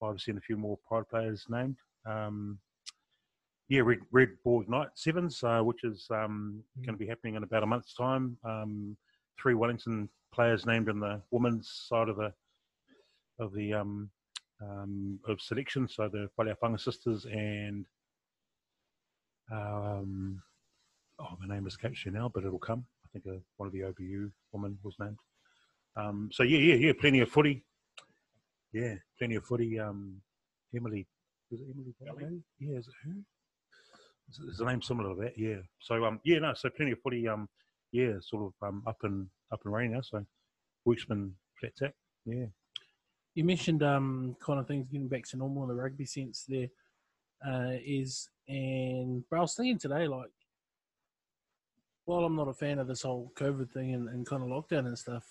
might 0.00 0.08
have 0.08 0.20
seen 0.20 0.36
a 0.36 0.40
few 0.40 0.56
more 0.56 0.78
Pride 0.88 1.08
players 1.08 1.46
named. 1.48 1.76
Um, 2.06 2.58
yeah, 3.68 3.80
Red, 3.80 4.00
Red 4.10 4.28
Bull 4.44 4.62
Night 4.68 4.88
Sevens, 4.94 5.42
uh, 5.42 5.60
which 5.62 5.84
is 5.84 6.06
um, 6.10 6.62
Mm. 6.78 6.84
going 6.86 6.98
to 6.98 7.04
be 7.04 7.06
happening 7.06 7.36
in 7.36 7.44
about 7.44 7.62
a 7.62 7.66
month's 7.66 7.94
time. 7.94 8.36
Um, 8.44 8.96
three 9.40 9.54
Wellington 9.54 10.08
players 10.32 10.66
named 10.66 10.88
in 10.88 11.00
the 11.00 11.22
women's 11.30 11.70
side 11.88 12.08
of 12.08 12.16
the 12.16 12.32
of 13.38 13.52
the 13.54 13.72
um, 13.74 14.10
um, 14.60 15.18
of 15.26 15.40
selection. 15.40 15.88
So 15.88 16.08
the 16.08 16.30
Whaleawhanga 16.38 16.80
sisters 16.80 17.26
and 17.26 17.86
um, 19.50 20.42
oh, 21.18 21.36
my 21.40 21.54
name 21.54 21.66
escapes 21.66 22.04
you 22.04 22.12
now, 22.12 22.30
but 22.32 22.44
it'll 22.44 22.58
come. 22.58 22.84
I 23.04 23.08
think 23.12 23.24
uh, 23.26 23.40
one 23.56 23.66
of 23.66 23.72
the 23.72 23.80
OBU 23.80 24.30
women 24.52 24.78
was 24.82 24.94
named. 24.98 25.18
Um, 25.96 26.30
so 26.32 26.42
yeah, 26.42 26.58
yeah, 26.58 26.74
yeah, 26.74 26.92
plenty 26.98 27.20
of 27.20 27.28
footy. 27.28 27.64
Yeah, 28.72 28.94
plenty 29.18 29.36
of 29.36 29.44
footy. 29.44 29.78
Um, 29.78 30.20
Emily, 30.74 31.06
is 31.50 31.60
it 31.60 31.66
Emily? 31.70 31.94
Valley? 32.02 32.42
Yeah, 32.58 32.78
is 32.78 32.88
it 32.88 32.94
who? 33.04 33.12
Is, 34.28 34.52
is 34.52 34.58
the 34.58 34.64
name 34.64 34.82
similar 34.82 35.14
to 35.14 35.20
that? 35.22 35.38
Yeah. 35.38 35.58
So 35.80 36.04
um, 36.04 36.20
yeah, 36.24 36.40
no, 36.40 36.54
so 36.54 36.70
plenty 36.70 36.92
of 36.92 37.00
footy. 37.00 37.28
Um, 37.28 37.48
yeah, 37.92 38.14
sort 38.20 38.52
of 38.52 38.68
um, 38.68 38.82
up 38.86 38.96
and 39.02 39.28
up 39.52 39.60
and 39.64 39.72
running 39.72 39.92
now. 39.92 40.00
So 40.00 40.24
been 41.08 41.32
flat 41.60 41.76
tack. 41.76 41.94
Yeah. 42.26 42.46
You 43.34 43.44
mentioned 43.44 43.82
um, 43.82 44.36
kind 44.44 44.60
of 44.60 44.66
things 44.66 44.88
getting 44.88 45.08
back 45.08 45.24
to 45.28 45.36
normal 45.36 45.62
in 45.64 45.68
the 45.68 45.74
rugby 45.74 46.06
sense 46.06 46.44
there 46.48 46.68
uh, 47.46 47.72
is, 47.84 48.28
and 48.48 49.24
but 49.30 49.38
I 49.38 49.40
was 49.40 49.54
thinking 49.54 49.78
today, 49.78 50.06
like, 50.06 50.30
while 52.04 52.24
I'm 52.24 52.36
not 52.36 52.48
a 52.48 52.54
fan 52.54 52.78
of 52.78 52.86
this 52.86 53.02
whole 53.02 53.32
COVID 53.36 53.70
thing 53.72 53.94
and, 53.94 54.08
and 54.08 54.26
kind 54.26 54.42
of 54.42 54.48
lockdown 54.48 54.86
and 54.86 54.98
stuff, 54.98 55.24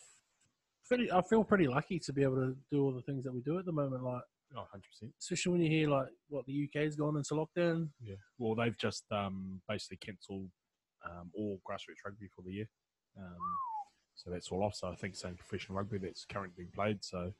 pretty, 0.87 1.11
I 1.11 1.21
feel 1.21 1.43
pretty 1.43 1.67
lucky 1.67 1.99
to 1.99 2.13
be 2.13 2.23
able 2.23 2.35
to 2.37 2.55
do 2.71 2.83
all 2.83 2.91
the 2.91 3.01
things 3.01 3.23
that 3.25 3.33
we 3.33 3.41
do 3.41 3.59
at 3.59 3.65
the 3.65 3.71
moment. 3.71 4.03
Like, 4.03 4.21
Oh, 4.55 4.67
100%. 4.75 5.09
especially 5.19 5.51
when 5.51 5.61
you 5.61 5.69
hear 5.69 5.89
like 5.89 6.07
what 6.29 6.45
the 6.45 6.69
UK's 6.69 6.95
gone 6.95 7.17
into 7.17 7.33
lockdown. 7.33 7.89
Yeah. 7.99 8.15
Well, 8.37 8.53
they've 8.53 8.77
just 8.77 9.03
um, 9.11 9.59
basically 9.67 9.97
cancelled 9.97 10.49
um, 11.05 11.31
all 11.33 11.59
grassroots 11.67 12.05
rugby 12.05 12.27
for 12.35 12.43
the 12.43 12.51
year. 12.51 12.69
Um, 13.17 13.35
so 14.15 14.29
that's 14.29 14.49
all 14.51 14.63
off. 14.63 14.75
So 14.75 14.89
I 14.89 14.95
think 14.95 15.15
same 15.15 15.33
professional 15.35 15.77
rugby 15.79 15.97
that's 15.97 16.25
currently 16.25 16.53
being 16.55 16.69
played. 16.75 17.03
So 17.03 17.33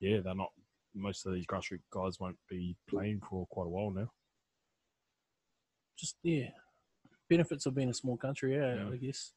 yeah, 0.00 0.20
they're 0.22 0.34
not. 0.36 0.50
Most 0.94 1.26
of 1.26 1.34
these 1.34 1.44
grassroots 1.46 1.82
guys 1.92 2.20
won't 2.20 2.38
be 2.48 2.76
playing 2.88 3.20
for 3.28 3.46
quite 3.50 3.66
a 3.66 3.70
while 3.70 3.90
now. 3.90 4.10
Just 5.98 6.16
yeah, 6.22 6.50
benefits 7.36 7.66
of 7.66 7.74
being 7.74 7.90
a 7.90 7.94
small 7.94 8.16
country. 8.16 8.54
Yeah, 8.54 8.74
Yeah. 8.76 8.90
I 8.90 8.96
guess. 8.96 9.32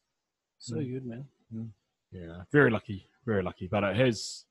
So 0.60 0.76
Mm. 0.76 0.92
good, 0.92 1.06
man. 1.06 1.74
Yeah, 2.12 2.44
very 2.52 2.72
lucky, 2.72 3.10
very 3.26 3.44
lucky. 3.44 3.68
But 3.68 3.84
it 3.84 3.96
has, 3.98 4.46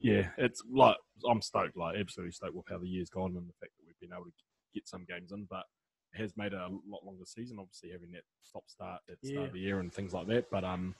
yeah, 0.00 0.32
it's 0.38 0.62
like 0.70 0.96
I'm 1.28 1.42
stoked, 1.42 1.76
like 1.76 1.96
absolutely 1.98 2.32
stoked 2.32 2.54
with 2.54 2.68
how 2.68 2.78
the 2.78 2.88
year's 2.88 3.10
gone 3.10 3.36
and 3.36 3.48
the 3.48 3.52
fact 3.60 3.72
that 3.76 3.86
we've 3.86 4.00
been 4.00 4.12
able 4.16 4.24
to 4.26 4.44
get 4.74 4.88
some 4.88 5.04
games 5.04 5.32
in. 5.32 5.44
But 5.44 5.64
it 6.14 6.20
has 6.20 6.36
made 6.36 6.52
a 6.54 6.68
lot 6.88 7.04
longer 7.04 7.24
season. 7.24 7.58
Obviously, 7.60 7.90
having 7.90 8.10
that 8.12 8.24
stop 8.42 8.64
start 8.68 9.02
at 9.10 9.20
the 9.20 9.28
start 9.28 9.46
of 9.48 9.52
the 9.52 9.60
year 9.60 9.80
and 9.80 9.92
things 9.92 10.12
like 10.14 10.26
that. 10.28 10.50
But 10.50 10.64
um, 10.64 10.94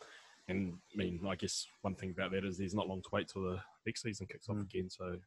and 0.49 0.79
I 0.95 0.97
mean, 0.97 1.21
I 1.27 1.35
guess 1.37 1.67
one 1.83 1.95
thing 1.95 2.11
about 2.11 2.33
that 2.33 2.45
is 2.45 2.59
there's 2.59 2.75
not 2.75 2.89
long 2.89 3.03
to 3.03 3.09
wait 3.12 3.29
till 3.29 3.43
the 3.43 3.62
next 3.87 4.03
season 4.03 4.27
kicks 4.27 4.49
off 4.49 4.57
Mm. 4.57 4.62
again. 4.65 4.91
So 4.91 5.05
a 5.07 5.19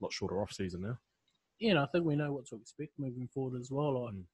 lot 0.00 0.12
shorter 0.12 0.40
off 0.42 0.52
season 0.52 0.82
now. 0.82 0.98
Yeah, 1.58 1.70
and 1.72 1.78
I 1.80 1.86
think 1.86 2.04
we 2.04 2.16
know 2.16 2.32
what 2.32 2.46
to 2.46 2.56
expect 2.56 2.98
moving 2.98 3.28
forward 3.28 3.58
as 3.58 3.70
well. 3.70 4.04
Like 4.04 4.14
Mm. 4.14 4.26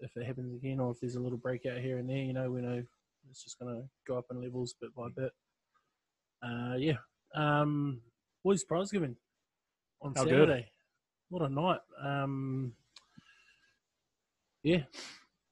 If, 0.00 0.10
if 0.10 0.16
it 0.16 0.26
happens 0.26 0.54
again, 0.54 0.80
or 0.80 0.90
if 0.92 1.00
there's 1.00 1.16
a 1.16 1.20
little 1.20 1.38
breakout 1.38 1.78
here 1.78 1.98
and 1.98 2.08
there, 2.08 2.16
you 2.18 2.32
know, 2.32 2.50
we 2.50 2.60
know 2.60 2.82
it's 3.30 3.42
just 3.44 3.58
going 3.58 3.74
to 3.74 3.82
go 4.06 4.18
up 4.18 4.26
in 4.30 4.40
levels 4.42 4.74
bit 4.80 4.94
by 4.94 5.08
bit. 5.14 5.32
Uh, 6.42 6.74
yeah. 6.76 6.94
Um, 7.34 8.00
boys 8.44 8.64
prize 8.64 8.90
giving 8.90 9.16
on 10.00 10.12
How 10.14 10.24
good. 10.24 10.30
Saturday. 10.48 10.66
What 11.30 11.42
a 11.42 11.48
night. 11.48 11.80
Um, 12.04 12.72
yeah, 14.62 14.82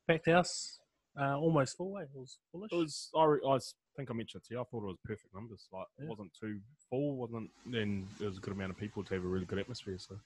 packed 0.07 0.27
house, 0.29 0.79
uh, 1.21 1.37
almost 1.39 1.77
full. 1.77 1.93
Way 1.93 2.03
it 2.03 2.09
was 2.15 2.39
fullish. 2.53 2.71
It 2.73 2.77
was. 2.77 3.11
I, 3.17 3.25
re- 3.25 3.41
I 3.49 3.59
think 3.97 4.11
I 4.11 4.15
mentioned 4.15 4.43
it 4.45 4.49
to 4.49 4.55
you. 4.55 4.61
I 4.61 4.65
thought 4.65 4.83
it 4.85 4.87
was 4.87 4.97
perfect 5.05 5.35
numbers. 5.35 5.67
Like 5.73 5.87
Yeah. 5.99 6.05
it 6.05 6.09
wasn't 6.11 6.33
too 6.41 6.61
full. 6.91 7.17
wasn't 7.17 7.51
Then 7.67 8.07
there 8.19 8.29
was 8.29 8.39
a 8.39 8.41
good 8.41 8.53
amount 8.53 8.71
of 8.73 8.79
people 8.79 9.03
to 9.05 9.15
have 9.15 9.25
a 9.25 9.27
really 9.27 9.47
good 9.47 9.59
atmosphere. 9.59 9.97
So. 9.99 10.17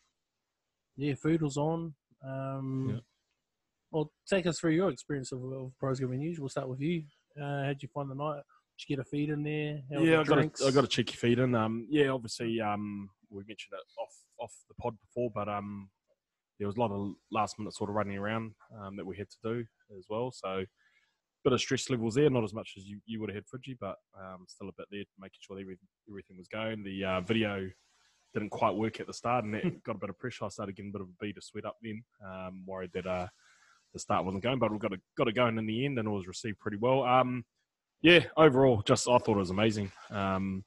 yeah, 0.96 1.14
food 1.14 1.40
was 1.42 1.56
on. 1.56 1.94
Um, 2.22 2.90
Yeah. 2.94 3.00
Well, 3.90 4.10
take 4.28 4.46
us 4.46 4.58
through 4.58 4.72
your 4.72 4.90
experience 4.90 5.32
of, 5.32 5.40
of 5.42 5.98
giving 5.98 6.18
news. 6.18 6.40
We'll 6.40 6.48
start 6.48 6.68
with 6.68 6.80
you. 6.80 7.04
Uh, 7.40 7.64
how'd 7.64 7.82
you 7.82 7.88
find 7.94 8.10
the 8.10 8.14
night? 8.14 8.42
Did 8.78 8.88
you 8.88 8.96
get 8.96 9.06
a 9.06 9.08
feed 9.08 9.30
in 9.30 9.42
there? 9.42 9.80
How 9.92 10.04
yeah, 10.04 10.20
I 10.20 10.24
got 10.24 10.38
a, 10.38 10.66
I 10.66 10.70
got 10.70 10.84
a 10.84 10.88
cheeky 10.88 11.14
feed 11.14 11.38
in. 11.38 11.54
Um, 11.54 11.86
yeah, 11.88 12.08
obviously, 12.08 12.60
um, 12.60 13.08
we 13.30 13.42
mentioned 13.46 13.72
it 13.72 14.00
off 14.00 14.14
off 14.40 14.52
the 14.68 14.74
pod 14.74 14.94
before, 15.00 15.30
but 15.32 15.48
um, 15.48 15.88
there 16.58 16.66
was 16.66 16.76
a 16.76 16.80
lot 16.80 16.90
of 16.90 17.12
last 17.30 17.58
minute 17.58 17.74
sort 17.74 17.90
of 17.90 17.96
running 17.96 18.18
around 18.18 18.52
um, 18.80 18.96
that 18.96 19.06
we 19.06 19.16
had 19.16 19.28
to 19.30 19.36
do 19.42 19.64
as 19.96 20.06
well. 20.08 20.32
So 20.32 20.64
bit 21.44 21.52
of 21.52 21.60
stress 21.60 21.90
levels 21.90 22.14
there, 22.14 22.30
not 22.30 22.42
as 22.42 22.54
much 22.54 22.72
as 22.78 22.86
you, 22.86 22.98
you 23.04 23.20
would 23.20 23.28
have 23.28 23.36
had 23.36 23.44
Fridgie, 23.44 23.76
but 23.78 23.96
um, 24.18 24.46
still 24.48 24.68
a 24.68 24.72
bit 24.76 24.86
there, 24.90 25.04
making 25.20 25.38
sure 25.40 25.60
everything, 25.60 25.86
everything 26.08 26.38
was 26.38 26.48
going. 26.48 26.82
The 26.82 27.04
uh, 27.04 27.20
video 27.20 27.68
didn't 28.32 28.50
quite 28.50 28.74
work 28.74 28.98
at 28.98 29.06
the 29.06 29.12
start, 29.12 29.44
and 29.44 29.54
that 29.54 29.82
got 29.84 29.96
a 29.96 29.98
bit 29.98 30.10
of 30.10 30.18
pressure. 30.18 30.46
I 30.46 30.48
started 30.48 30.74
getting 30.74 30.90
a 30.90 30.98
bit 30.98 31.02
of 31.02 31.08
a 31.08 31.24
beat 31.24 31.36
of 31.36 31.44
sweat 31.44 31.66
up 31.66 31.76
then, 31.82 32.02
um, 32.26 32.64
worried 32.66 32.90
that 32.94 33.06
uh, 33.06 33.26
the 33.94 33.98
start 34.00 34.24
wasn't 34.24 34.42
going, 34.42 34.58
but 34.58 34.70
we 34.70 34.78
got 34.78 34.92
it, 34.92 35.00
got 35.16 35.28
it 35.28 35.34
going 35.34 35.56
in 35.56 35.66
the 35.66 35.86
end, 35.86 35.98
and 35.98 36.06
it 36.06 36.10
was 36.10 36.26
received 36.26 36.58
pretty 36.58 36.76
well. 36.76 37.04
Um, 37.04 37.44
yeah, 38.02 38.24
overall, 38.36 38.82
just 38.84 39.08
I 39.08 39.16
thought 39.16 39.36
it 39.36 39.38
was 39.38 39.50
amazing. 39.50 39.90
Um, 40.10 40.64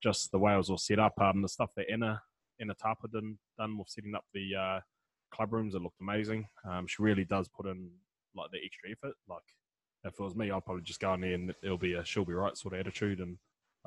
just 0.00 0.30
the 0.30 0.38
way 0.38 0.54
it 0.54 0.58
was 0.58 0.70
all 0.70 0.78
set 0.78 1.00
up, 1.00 1.20
um, 1.20 1.42
the 1.42 1.48
stuff 1.48 1.70
that 1.76 1.90
Anna 1.90 2.22
Anna 2.60 2.74
Tapa 2.74 3.08
done 3.08 3.38
done 3.58 3.76
with 3.76 3.88
setting 3.88 4.14
up 4.14 4.24
the 4.32 4.54
uh, 4.54 4.80
club 5.34 5.52
rooms, 5.52 5.74
it 5.74 5.82
looked 5.82 6.00
amazing. 6.00 6.46
Um, 6.68 6.86
she 6.86 7.02
really 7.02 7.24
does 7.24 7.48
put 7.48 7.66
in 7.66 7.90
like 8.36 8.50
the 8.52 8.58
extra 8.64 8.90
effort. 8.90 9.16
Like 9.28 9.42
if 10.04 10.12
it 10.12 10.22
was 10.22 10.36
me, 10.36 10.50
I'd 10.50 10.64
probably 10.64 10.82
just 10.82 11.00
go 11.00 11.14
in 11.14 11.22
there 11.22 11.34
and 11.34 11.54
it'll 11.62 11.78
be 11.78 11.94
a 11.94 12.04
she'll 12.04 12.24
be 12.24 12.34
right 12.34 12.56
sort 12.56 12.74
of 12.74 12.80
attitude, 12.80 13.20
and 13.20 13.36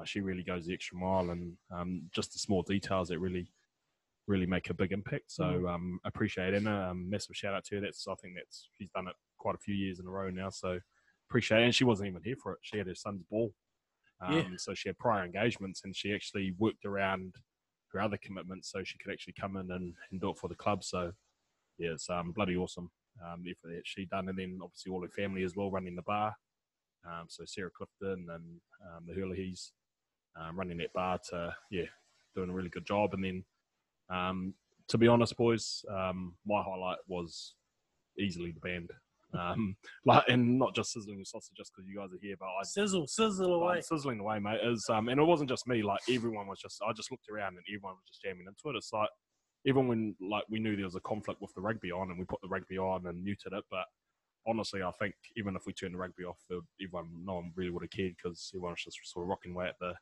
she 0.05 0.21
really 0.21 0.43
goes 0.43 0.65
the 0.65 0.73
extra 0.73 0.97
mile, 0.97 1.29
and 1.29 1.55
um, 1.71 2.03
just 2.11 2.33
the 2.33 2.39
small 2.39 2.63
details 2.63 3.09
that 3.09 3.19
really 3.19 3.47
really 4.27 4.45
make 4.45 4.69
a 4.69 4.73
big 4.73 4.91
impact. 4.91 5.31
So 5.31 5.43
Mm. 5.43 5.69
um, 5.73 5.99
appreciate 6.05 6.53
Anna. 6.53 6.89
Um, 6.91 7.09
massive 7.09 7.35
shout 7.35 7.53
out 7.53 7.65
to 7.65 7.75
her. 7.75 7.81
That's 7.81 8.07
I 8.07 8.15
think 8.15 8.35
that's 8.35 8.69
she's 8.77 8.89
done 8.91 9.07
it 9.07 9.15
quite 9.37 9.55
a 9.55 9.59
few 9.59 9.75
years 9.75 9.99
in 9.99 10.07
a 10.07 10.09
row 10.09 10.29
now. 10.29 10.49
So 10.49 10.79
appreciate 11.29 11.61
it. 11.61 11.65
And 11.65 11.75
she 11.75 11.83
wasn't 11.83 12.09
even 12.09 12.21
here 12.23 12.37
for 12.41 12.53
it. 12.53 12.59
She 12.61 12.77
had 12.77 12.87
her 12.87 12.95
son's 12.95 13.23
ball. 13.29 13.53
Um, 14.21 14.33
Yeah. 14.33 14.57
So 14.57 14.73
she 14.73 14.89
had 14.89 14.97
prior 14.97 15.25
engagements 15.25 15.81
and 15.83 15.95
she 15.95 16.13
actually 16.13 16.53
worked 16.57 16.85
around 16.85 17.35
her 17.91 17.99
other 18.01 18.17
commitments 18.21 18.71
so 18.71 18.83
she 18.83 18.97
could 18.97 19.11
actually 19.11 19.33
come 19.33 19.57
in 19.57 19.69
and, 19.71 19.93
and 20.11 20.21
do 20.21 20.29
it 20.29 20.37
for 20.37 20.47
the 20.47 20.55
club. 20.55 20.83
So 20.83 21.11
yeah, 21.77 21.91
it's 21.91 22.09
um, 22.09 22.31
bloody 22.31 22.55
awesome. 22.55 22.89
Um, 23.23 23.43
effort 23.47 23.75
that 23.75 23.85
she 23.85 24.05
done, 24.05 24.27
and 24.29 24.39
then 24.39 24.57
obviously 24.63 24.91
all 24.91 25.03
her 25.03 25.09
family 25.09 25.43
as 25.43 25.55
well 25.55 25.69
running 25.69 25.95
the 25.95 26.01
bar. 26.01 26.35
Um, 27.05 27.25
so 27.27 27.43
Sarah 27.45 27.69
Clifton 27.69 28.25
and 28.27 28.59
um, 28.87 29.05
the 29.05 29.13
Hurleys 29.13 29.71
um, 30.35 30.57
running 30.57 30.77
that 30.77 30.93
bar 30.93 31.19
to 31.29 31.55
yeah, 31.69 31.85
doing 32.35 32.49
a 32.49 32.53
really 32.53 32.69
good 32.69 32.87
job. 32.87 33.13
And 33.13 33.23
then 33.23 33.43
um, 34.13 34.53
to 34.89 34.97
be 34.97 35.07
honest, 35.07 35.35
boys, 35.37 35.83
um, 35.89 36.35
my 36.45 36.61
highlight 36.61 36.97
was 37.07 37.55
easily 38.19 38.51
the 38.51 38.59
band. 38.59 38.89
Um, 39.37 39.75
like, 40.05 40.23
and 40.27 40.59
not 40.59 40.75
just 40.75 40.93
sizzling 40.93 41.19
the 41.19 41.25
sausage 41.25 41.55
just 41.57 41.71
because 41.75 41.87
you 41.87 41.97
guys 41.97 42.13
are 42.13 42.19
here, 42.21 42.35
but 42.39 42.45
I 42.45 42.63
Sizzle, 42.63 43.07
sizzle 43.07 43.53
away. 43.53 43.81
Sizzling 43.81 44.19
away, 44.19 44.39
mate. 44.39 44.59
Is 44.63 44.85
um, 44.89 45.09
and 45.09 45.19
it 45.19 45.23
wasn't 45.23 45.49
just 45.49 45.67
me. 45.67 45.81
Like 45.81 46.01
everyone 46.09 46.47
was 46.47 46.59
just. 46.59 46.81
I 46.87 46.93
just 46.93 47.11
looked 47.11 47.29
around 47.29 47.55
and 47.55 47.65
everyone 47.73 47.95
was 47.95 48.05
just 48.07 48.21
jamming 48.21 48.45
into 48.47 48.75
it. 48.75 48.77
It's 48.77 48.93
like 48.93 49.09
even 49.65 49.87
when 49.87 50.15
like 50.21 50.43
we 50.49 50.59
knew 50.59 50.75
there 50.75 50.85
was 50.85 50.95
a 50.95 51.01
conflict 51.01 51.41
with 51.41 51.53
the 51.55 51.61
rugby 51.61 51.91
on, 51.91 52.09
and 52.09 52.19
we 52.19 52.25
put 52.25 52.41
the 52.41 52.49
rugby 52.49 52.77
on 52.77 53.07
and 53.07 53.23
muted 53.23 53.53
it. 53.53 53.63
But 53.71 53.85
honestly, 54.47 54.83
I 54.83 54.91
think 54.99 55.15
even 55.35 55.55
if 55.55 55.65
we 55.65 55.73
turned 55.73 55.95
the 55.95 55.99
rugby 55.99 56.23
off, 56.23 56.37
everyone, 56.81 57.09
no 57.23 57.35
one 57.35 57.51
really 57.55 57.71
would 57.71 57.83
have 57.83 57.91
cared 57.91 58.13
because 58.21 58.51
everyone 58.53 58.73
was 58.73 58.83
just 58.83 58.99
sort 59.05 59.25
of 59.25 59.29
rocking 59.29 59.53
away 59.53 59.67
at 59.67 59.79
the 59.79 59.93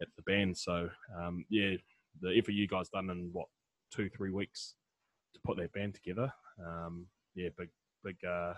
at 0.00 0.08
the 0.16 0.22
band. 0.22 0.56
So 0.56 0.88
um, 1.20 1.44
yeah, 1.48 1.76
the 2.20 2.36
effort 2.36 2.52
you 2.52 2.68
guys 2.68 2.88
done 2.88 3.10
in 3.10 3.30
what 3.32 3.46
two 3.92 4.08
three 4.08 4.30
weeks 4.30 4.74
to 5.34 5.40
put 5.44 5.56
that 5.56 5.72
band 5.72 5.94
together. 5.94 6.32
Um, 6.64 7.06
yeah, 7.34 7.48
big 7.56 7.68
big 8.02 8.16
uh, 8.24 8.54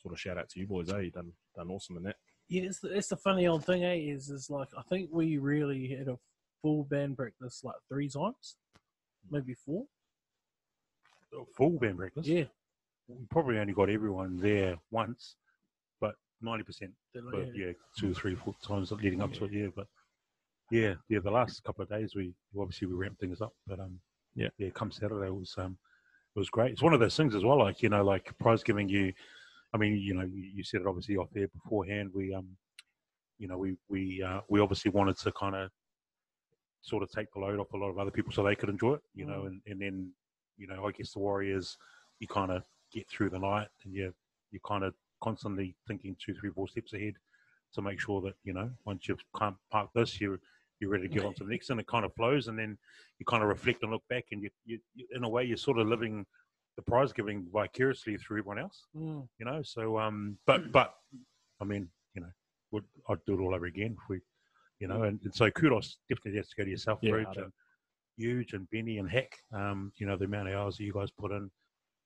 sort 0.00 0.14
of 0.14 0.20
shout 0.20 0.38
out 0.38 0.48
to 0.50 0.60
you 0.60 0.66
boys. 0.66 0.90
Eh, 0.92 1.00
you 1.00 1.10
done 1.10 1.32
done 1.56 1.70
awesome 1.70 1.96
in 1.96 2.02
that. 2.04 2.16
Yeah, 2.48 2.62
it's 2.62 2.80
the, 2.80 2.96
it's 2.96 3.08
the 3.08 3.16
funny 3.16 3.46
old 3.46 3.64
thing, 3.64 3.84
eh? 3.84 3.96
Is 3.96 4.30
is 4.30 4.48
like 4.50 4.68
I 4.76 4.82
think 4.82 5.10
we 5.12 5.36
really 5.38 5.88
had 5.88 6.08
a 6.08 6.18
full 6.62 6.84
band 6.84 7.16
practice 7.16 7.60
like 7.62 7.76
three 7.88 8.08
times, 8.08 8.56
maybe 9.30 9.54
four. 9.54 9.84
Full 11.56 11.78
band 11.78 11.98
breakfast. 11.98 12.26
Yeah, 12.26 12.44
We 13.06 13.26
probably 13.30 13.58
only 13.58 13.74
got 13.74 13.90
everyone 13.90 14.38
there 14.40 14.76
once, 14.90 15.36
but 16.00 16.14
ninety 16.40 16.64
percent. 16.64 16.92
like, 17.14 17.24
But 17.32 17.56
yeah, 17.56 17.72
two 17.98 18.12
or 18.12 18.14
three, 18.14 18.34
four 18.34 18.54
times 18.62 18.90
leading 18.92 19.20
up 19.20 19.34
to 19.34 19.44
it. 19.44 19.52
Yeah, 19.52 19.66
but 19.76 19.86
yeah, 20.70 20.94
yeah. 21.08 21.18
The 21.22 21.30
last 21.30 21.62
couple 21.64 21.82
of 21.82 21.88
days, 21.88 22.14
we 22.14 22.32
obviously 22.58 22.86
we 22.88 22.94
ramped 22.94 23.20
things 23.20 23.40
up, 23.40 23.52
but 23.66 23.80
um, 23.80 23.98
Yeah. 24.34 24.48
yeah. 24.58 24.70
Come 24.70 24.90
Saturday 24.90 25.26
it 25.28 25.34
was 25.34 25.54
um, 25.58 25.78
it 26.34 26.38
was 26.38 26.50
great. 26.50 26.72
It's 26.72 26.82
one 26.82 26.92
of 26.94 27.00
those 27.00 27.16
things 27.16 27.34
as 27.34 27.44
well. 27.44 27.58
Like 27.58 27.82
you 27.82 27.88
know, 27.88 28.04
like 28.04 28.36
prize 28.38 28.62
giving 28.62 28.88
you. 28.88 29.12
I 29.74 29.76
mean, 29.76 29.96
you 29.98 30.14
know, 30.14 30.24
you, 30.24 30.50
you 30.54 30.64
said 30.64 30.80
it 30.80 30.86
obviously 30.86 31.16
off 31.16 31.28
there 31.32 31.48
beforehand. 31.48 32.10
We 32.14 32.34
um, 32.34 32.48
you 33.38 33.48
know, 33.48 33.58
we 33.58 33.76
we 33.88 34.22
uh, 34.22 34.40
we 34.48 34.60
obviously 34.60 34.90
wanted 34.90 35.18
to 35.18 35.32
kind 35.32 35.54
of 35.56 35.70
sort 36.82 37.02
of 37.02 37.10
take 37.10 37.30
the 37.32 37.40
load 37.40 37.58
off 37.58 37.72
a 37.74 37.76
lot 37.76 37.90
of 37.90 37.98
other 37.98 38.10
people 38.10 38.32
so 38.32 38.42
they 38.42 38.54
could 38.54 38.68
enjoy 38.68 38.94
it. 38.94 39.02
You 39.14 39.26
know, 39.26 39.42
Mm. 39.42 39.46
and 39.46 39.60
and 39.66 39.80
then 39.80 40.12
you 40.56 40.66
know, 40.66 40.86
I 40.86 40.92
guess 40.92 41.12
the 41.12 41.20
Warriors, 41.20 41.76
you 42.18 42.26
kind 42.26 42.50
of 42.50 42.62
get 42.92 43.08
through 43.08 43.30
the 43.30 43.38
night 43.38 43.68
and 43.84 43.92
you 43.94 44.12
you 44.50 44.60
kind 44.66 44.84
of 44.84 44.94
constantly 45.20 45.74
thinking 45.86 46.16
two, 46.24 46.34
three, 46.34 46.50
four 46.50 46.68
steps 46.68 46.92
ahead 46.94 47.14
to 47.74 47.82
make 47.82 48.00
sure 48.00 48.20
that 48.22 48.34
you 48.44 48.52
know 48.52 48.70
once 48.84 49.08
you've 49.08 49.22
parked 49.34 49.94
this, 49.94 50.20
you're 50.20 50.40
you're 50.80 50.90
ready 50.90 51.08
to 51.08 51.14
get 51.14 51.24
on 51.24 51.34
to 51.34 51.44
the 51.44 51.50
next, 51.50 51.70
and 51.70 51.80
it 51.80 51.86
kind 51.86 52.04
of 52.04 52.14
flows, 52.14 52.48
and 52.48 52.58
then 52.58 52.78
you 53.18 53.26
kind 53.26 53.42
of 53.42 53.48
reflect 53.48 53.82
and 53.82 53.92
look 53.92 54.02
back, 54.08 54.24
and 54.32 54.42
you, 54.42 54.50
you, 54.64 54.78
you 54.94 55.06
in 55.14 55.24
a 55.24 55.28
way 55.28 55.44
you're 55.44 55.56
sort 55.56 55.78
of 55.78 55.88
living 55.88 56.24
the 56.76 56.82
prize 56.82 57.12
giving 57.12 57.46
vicariously 57.52 58.16
through 58.16 58.38
everyone 58.38 58.58
else, 58.58 58.84
mm, 58.96 59.26
you 59.38 59.46
know. 59.46 59.62
So, 59.62 59.98
um, 59.98 60.38
but 60.46 60.70
but 60.72 60.94
I 61.60 61.64
mean, 61.64 61.88
you 62.14 62.22
know, 62.22 62.30
would 62.70 62.84
I'd 63.08 63.24
do 63.26 63.34
it 63.34 63.42
all 63.42 63.54
over 63.54 63.66
again 63.66 63.96
if 64.00 64.08
we, 64.08 64.20
you 64.78 64.86
know, 64.88 65.02
and, 65.02 65.18
and 65.24 65.34
so 65.34 65.50
kudos 65.50 65.98
definitely 66.08 66.38
has 66.38 66.48
to 66.50 66.56
go 66.56 66.64
to 66.64 66.70
yourself, 66.70 67.00
Yeah, 67.02 67.24
and 67.36 67.52
huge 68.16 68.52
and 68.52 68.68
Benny 68.70 68.98
and 68.98 69.08
Heck, 69.10 69.32
um, 69.52 69.92
you 69.96 70.06
know, 70.06 70.16
the 70.16 70.24
amount 70.24 70.48
of 70.48 70.54
hours 70.54 70.76
that 70.76 70.84
you 70.84 70.92
guys 70.92 71.10
put 71.10 71.30
in 71.32 71.50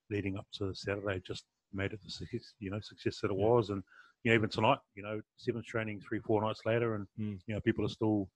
leading 0.09 0.37
up 0.37 0.45
to 0.53 0.73
Saturday 0.73 1.21
just 1.25 1.45
made 1.71 1.91
it 1.93 1.99
the 2.03 2.09
success, 2.09 2.53
you 2.59 2.69
know, 2.69 2.79
success 2.79 3.19
that 3.21 3.31
it 3.31 3.37
Yeah. 3.37 3.45
was, 3.45 3.69
and 3.69 3.83
you 4.23 4.31
know, 4.31 4.35
even 4.35 4.49
tonight, 4.49 4.79
you 4.95 5.03
know, 5.03 5.21
seventh 5.37 5.65
training 5.65 5.99
three, 6.01 6.19
four 6.19 6.41
nights 6.41 6.61
later, 6.65 6.95
and 6.95 7.07
Mm. 7.19 7.39
you 7.45 7.53
know, 7.53 7.61
people 7.61 7.85
are 7.85 7.89
still, 7.89 8.27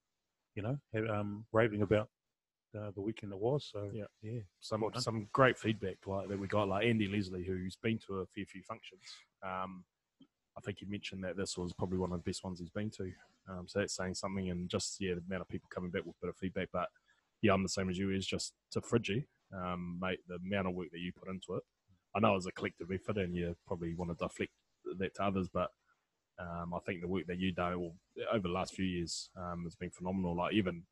you 0.58 0.64
know, 0.64 1.14
um, 1.14 1.46
raving 1.54 1.84
about 1.84 2.10
uh, 2.78 2.90
the 2.96 3.02
weekend 3.02 3.32
that 3.32 3.38
was. 3.38 3.70
So 3.72 3.90
Yeah. 3.94 4.06
yeah, 4.24 4.42
some 4.60 4.82
Well 4.82 4.92
some 4.96 5.30
great 5.32 5.58
feedback 5.58 5.98
like 6.08 6.28
that 6.28 6.40
we 6.40 6.48
got 6.48 6.68
like 6.68 6.86
Andy 6.86 7.08
Leslie 7.08 7.46
who's 7.46 7.78
been 7.78 8.00
to 8.08 8.22
a 8.22 8.26
fair 8.26 8.46
few 8.46 8.64
functions. 8.64 9.04
Um, 9.44 9.86
I 10.58 10.62
think 10.62 10.80
he 10.80 10.86
mentioned 10.88 11.24
that 11.24 11.38
this 11.38 11.56
was 11.58 11.72
probably 11.74 12.00
one 12.00 12.12
of 12.12 12.18
the 12.18 12.30
best 12.30 12.44
ones 12.44 12.60
he's 12.60 12.72
been 12.72 12.90
to. 12.98 13.12
Um, 13.48 13.68
so 13.68 13.80
that's 13.80 13.96
saying 13.96 14.16
something, 14.16 14.50
and 14.50 14.68
just 14.68 14.98
yeah, 15.00 15.14
the 15.14 15.22
amount 15.28 15.44
of 15.44 15.48
people 15.48 15.70
coming 15.74 15.92
back 15.92 16.04
with 16.04 16.16
a 16.16 16.26
bit 16.26 16.30
of 16.30 16.38
feedback. 16.38 16.70
But 16.74 16.90
yeah, 17.44 17.54
I'm 17.54 17.62
the 17.62 17.70
same 17.70 17.90
as 17.90 17.98
you. 17.98 18.10
Is 18.10 18.26
just 18.26 18.54
to 18.72 18.82
Fridgie, 18.82 19.28
um, 19.56 20.00
mate, 20.02 20.20
the 20.28 20.40
amount 20.44 20.68
of 20.68 20.74
work 20.74 20.90
that 20.92 21.00
you 21.00 21.12
put 21.14 21.30
into 21.30 21.54
it. 21.54 21.64
I 22.16 22.20
know 22.20 22.32
it 22.32 22.36
was 22.42 22.48
a 22.48 22.52
collective 22.52 22.92
effort, 22.92 23.18
and 23.18 23.36
you 23.36 23.56
probably 23.68 23.94
want 23.94 24.10
to 24.18 24.26
deflect 24.26 24.52
that 24.98 25.14
to 25.16 25.24
others, 25.24 25.48
but 25.54 25.70
um, 26.40 26.74
I 26.74 26.80
think 26.86 27.02
the 27.02 27.08
work 27.08 27.26
that 27.28 27.40
you 27.40 27.52
do 27.52 27.80
well, 27.80 27.96
over 28.32 28.48
the 28.48 28.54
last 28.54 28.74
few 28.74 28.86
years 28.86 29.30
um, 29.38 29.64
has 29.64 29.76
been 29.76 29.90
phenomenal. 29.90 30.36
Like 30.36 30.54
even 30.54 30.84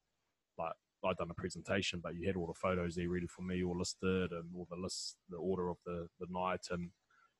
like 0.58 0.74
I'd 1.06 1.18
done 1.18 1.30
a 1.30 1.36
presentation, 1.36 2.00
but 2.04 2.16
you 2.16 2.25
had 2.28 2.36
all 2.36 2.48
the 2.48 2.54
photos 2.54 2.96
there 2.96 3.10
ready 3.10 3.28
for 3.28 3.44
me, 3.44 3.64
all 3.64 3.78
listed, 3.78 4.32
and 4.32 4.46
all 4.56 4.68
the 4.70 4.82
lists, 4.82 5.18
the 5.30 5.38
order 5.38 5.70
of 5.70 5.78
the, 5.86 6.08
the 6.20 6.28
night, 6.30 6.66
and 6.72 6.90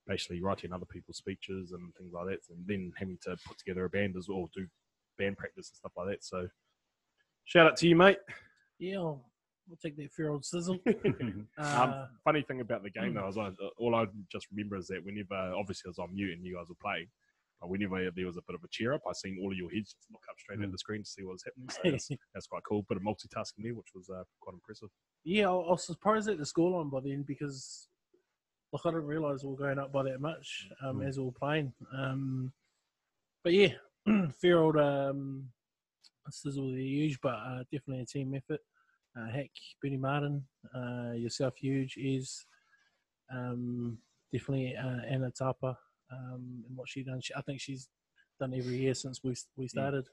basically 0.08 0.42
writing 0.42 0.72
other 0.72 0.86
people's 0.86 1.18
speeches 1.18 1.72
and 1.72 1.94
things 1.96 2.14
like 2.14 2.28
that, 2.28 2.40
and 2.50 2.66
then 2.68 2.92
having 2.98 3.18
to 3.24 3.36
put 3.48 3.58
together 3.58 3.86
a 3.86 3.90
band 3.90 4.16
as 4.18 4.28
well, 4.30 4.50
do 4.56 4.68
band 5.18 5.38
practice 5.38 5.70
and 5.70 5.78
stuff 5.78 5.94
like 5.98 6.08
that. 6.10 6.24
So, 6.24 6.48
shout 7.46 7.68
out 7.68 7.78
to 7.78 7.88
you, 7.88 7.96
mate. 7.96 8.20
yeah, 8.78 8.98
I'll, 8.98 9.26
I'll 9.70 9.78
take 9.82 9.98
that 9.98 10.14
fair 10.14 10.30
old 10.30 10.46
sizzle. 10.46 10.78
um, 11.08 11.46
Uh, 11.58 12.06
funny 12.24 12.44
thing 12.44 12.62
about 12.62 12.84
the 12.84 12.92
game 12.92 13.16
though 13.16 13.28
is 13.28 13.38
I, 13.38 13.50
all 13.78 13.96
I 13.96 14.06
just 14.32 14.48
remember 14.52 14.76
is 14.76 14.88
that 14.88 15.04
whenever 15.04 15.36
obviously 15.56 15.88
I 15.88 15.90
was 15.90 16.00
on 16.00 16.14
mute 16.14 16.38
and 16.38 16.46
you 16.46 16.56
guys 16.56 16.70
were 16.70 16.76
playing, 16.80 17.08
whenever 17.62 18.10
there 18.16 18.26
was 18.28 18.38
a 18.38 18.42
bit 18.48 18.56
of 18.56 18.64
a 18.64 18.68
cheer 18.70 18.94
up, 18.94 19.02
I 19.10 19.14
seen 19.14 19.40
all 19.42 19.52
of 19.52 19.58
your 19.58 19.72
heads 19.72 19.94
just 19.94 20.12
look 20.12 20.22
up 20.30 20.38
straight 20.40 20.60
at 20.62 20.68
Mm. 20.68 20.72
the 20.72 20.78
screen 20.78 21.04
to 21.04 21.10
see 21.10 21.24
what 21.24 21.34
was 21.34 21.44
happening. 21.44 21.70
So 21.70 21.80
that's, 21.92 22.10
that's 22.34 22.48
quite 22.48 22.64
cool. 22.68 22.84
Bit 22.88 22.98
of 22.98 23.04
multitasking 23.04 23.64
there, 23.64 23.74
which 23.74 23.94
was 23.96 24.10
uh, 24.10 24.24
quite 24.42 24.54
impressive. 24.54 24.90
yeah, 25.24 25.50
I 25.50 25.54
I 25.54 25.72
was 25.72 25.84
surprised 25.84 26.30
at 26.30 26.38
the 26.38 26.44
scoreline 26.44 26.92
by 26.92 27.00
then 27.04 27.24
because 27.24 27.88
like 28.74 28.86
I 28.86 28.90
didn't 28.90 29.06
realise 29.08 29.44
we 29.44 29.50
were 29.52 29.56
going 29.58 29.80
up 29.80 29.92
by 29.92 30.04
that 30.04 30.20
much 30.22 30.68
um, 30.84 31.00
Mm. 31.00 31.08
as 31.08 31.18
we 31.18 31.26
were 31.26 31.32
playing. 31.32 31.74
Um, 31.96 32.52
but 33.44 33.54
yeah, 33.54 33.74
fair 34.42 34.60
old 34.60 34.78
um, 34.78 35.50
sizzle 36.30 36.72
there, 36.72 36.80
huge, 36.80 37.20
but 37.22 37.36
uh, 37.36 37.64
definitely 37.72 38.02
a 38.02 38.06
team 38.06 38.34
effort. 38.36 38.60
Uh, 39.18 39.30
Heck, 39.32 39.52
Benny 39.82 39.96
Martin, 39.98 40.46
uh, 40.76 41.14
yourself, 41.14 41.56
huge 41.58 41.96
is 41.98 42.46
um, 43.34 43.98
definitely 44.34 44.76
uh, 44.76 45.02
Anna 45.10 45.32
Tapa 45.32 45.78
um, 46.12 46.64
and 46.68 46.76
what 46.78 46.90
she 46.90 47.04
done. 47.04 47.22
She, 47.22 47.34
I 47.36 47.42
think 47.42 47.62
she's 47.62 47.90
done 48.40 48.54
every 48.54 48.78
year 48.78 48.94
since 48.94 49.22
we 49.24 49.36
we 49.56 49.68
started. 49.68 50.08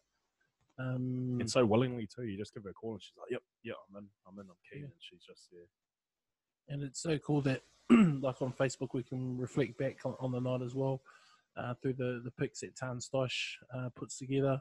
Um, 0.79 1.39
And 1.41 1.51
so 1.51 1.65
willingly 1.67 2.07
too. 2.07 2.25
You 2.25 2.39
just 2.39 2.55
give 2.55 2.65
her 2.65 2.71
a 2.71 2.73
call 2.73 2.93
and 2.93 3.03
she's 3.03 3.13
like, 3.19 3.31
"Yep, 3.31 3.43
yeah, 3.63 3.75
I'm 3.91 3.97
in, 4.03 4.09
I'm 4.27 4.39
in, 4.39 4.47
I'm 4.49 4.57
keen," 4.71 4.81
Yeah. 4.83 4.87
and 4.87 4.95
she's 5.01 5.23
just 5.23 5.49
yeah. 5.53 6.75
and 6.75 6.83
it's 6.83 7.01
so 7.01 7.19
cool 7.19 7.43
that 7.43 7.63
like 7.91 8.41
on 8.41 8.53
Facebook 8.53 8.89
we 8.95 9.03
can 9.03 9.37
reflect 9.39 9.77
back 9.79 9.99
on, 10.05 10.15
on 10.19 10.33
the 10.33 10.41
night 10.41 10.63
as 10.65 10.75
well 10.75 11.03
uh, 11.57 11.75
through 11.83 11.95
the 11.95 12.21
the 12.25 12.31
pics 12.31 12.61
that 12.61 12.75
Tan 12.77 12.99
Stosh 12.99 13.57
uh, 13.77 13.91
puts 13.95 14.19
together 14.19 14.61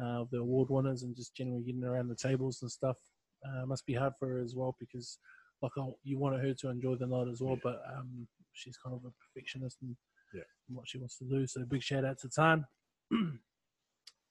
uh, 0.00 0.20
of 0.22 0.30
the 0.30 0.38
award 0.38 0.68
winners 0.70 1.02
and 1.02 1.16
just 1.16 1.34
generally 1.34 1.62
getting 1.62 1.84
around 1.84 2.08
the 2.08 2.16
tables 2.16 2.60
and 2.62 2.70
stuff. 2.70 2.98
Uh, 3.42 3.64
must 3.64 3.86
be 3.86 3.94
hard 3.94 4.12
for 4.18 4.28
her 4.28 4.40
as 4.42 4.54
well 4.54 4.76
because 4.78 5.18
like 5.62 5.72
you 6.02 6.18
wanted 6.18 6.42
her 6.44 6.52
to 6.54 6.68
enjoy 6.68 6.94
the 6.96 7.06
night 7.06 7.28
as 7.28 7.40
well, 7.40 7.58
but 7.62 7.80
um, 7.96 8.26
she's 8.52 8.76
kind 8.76 8.94
of 8.94 9.02
a 9.04 9.12
perfectionist 9.22 9.78
and 9.82 9.96
Yeah. 10.34 10.42
and 10.68 10.76
what 10.76 10.88
she 10.88 10.98
wants 10.98 11.16
to 11.18 11.24
do. 11.24 11.46
So 11.46 11.64
big 11.64 11.82
shout 11.82 12.04
out 12.04 12.18
to 12.20 12.28
Tan. 12.28 12.64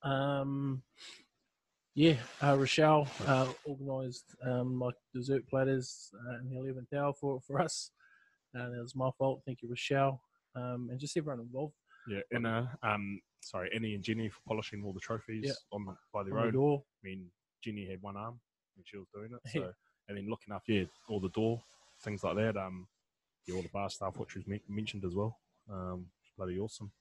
um, 0.03 0.81
yeah, 1.95 2.15
uh, 2.41 2.55
Rochelle 2.57 3.07
uh, 3.27 3.47
organised 3.67 4.35
um, 4.45 4.79
like 4.79 4.93
dessert 5.13 5.47
platters 5.49 6.11
uh, 6.27 6.39
in 6.39 6.49
the 6.49 6.57
eleventh 6.57 6.93
hour 6.93 7.13
for 7.13 7.41
for 7.41 7.59
us. 7.61 7.91
Uh, 8.57 8.69
that 8.69 8.79
was 8.81 8.95
my 8.95 9.09
fault. 9.17 9.41
Thank 9.45 9.61
you, 9.61 9.69
Rochelle, 9.69 10.21
um, 10.55 10.87
and 10.89 10.99
just 10.99 11.17
everyone 11.17 11.41
involved. 11.41 11.73
Yeah, 12.09 12.21
and 12.31 12.47
uh, 12.47 12.65
um, 12.83 13.19
sorry, 13.41 13.69
Annie 13.75 13.95
and 13.95 14.03
Jenny 14.03 14.29
for 14.29 14.39
polishing 14.47 14.83
all 14.83 14.93
the 14.93 14.99
trophies 14.99 15.43
Yeah. 15.45 15.53
on 15.71 15.85
the, 15.85 15.95
by 16.13 16.23
their 16.23 16.33
on 16.37 16.41
the 16.43 16.47
own. 16.47 16.53
door. 16.53 16.83
I 17.03 17.07
mean, 17.07 17.25
Jenny 17.63 17.87
had 17.87 18.01
one 18.01 18.15
arm 18.17 18.39
when 18.75 18.83
she 18.85 18.97
was 18.97 19.07
doing 19.13 19.31
it, 19.33 19.39
Yeah. 19.53 19.61
so 19.67 19.73
and 20.07 20.17
then 20.17 20.27
looking 20.29 20.53
after 20.53 20.71
yeah, 20.71 20.85
all 21.09 21.19
the 21.19 21.29
door 21.29 21.61
things 22.01 22.23
like 22.23 22.35
that. 22.37 22.55
Um, 22.57 22.87
yeah, 23.45 23.55
all 23.55 23.61
the 23.61 23.69
bar 23.69 23.89
staff, 23.89 24.17
which 24.17 24.35
was 24.35 24.47
men- 24.47 24.61
mentioned 24.69 25.03
as 25.05 25.13
well. 25.15 25.37
Um, 25.71 26.05
it's 26.21 26.31
bloody 26.37 26.59
awesome. 26.59 26.91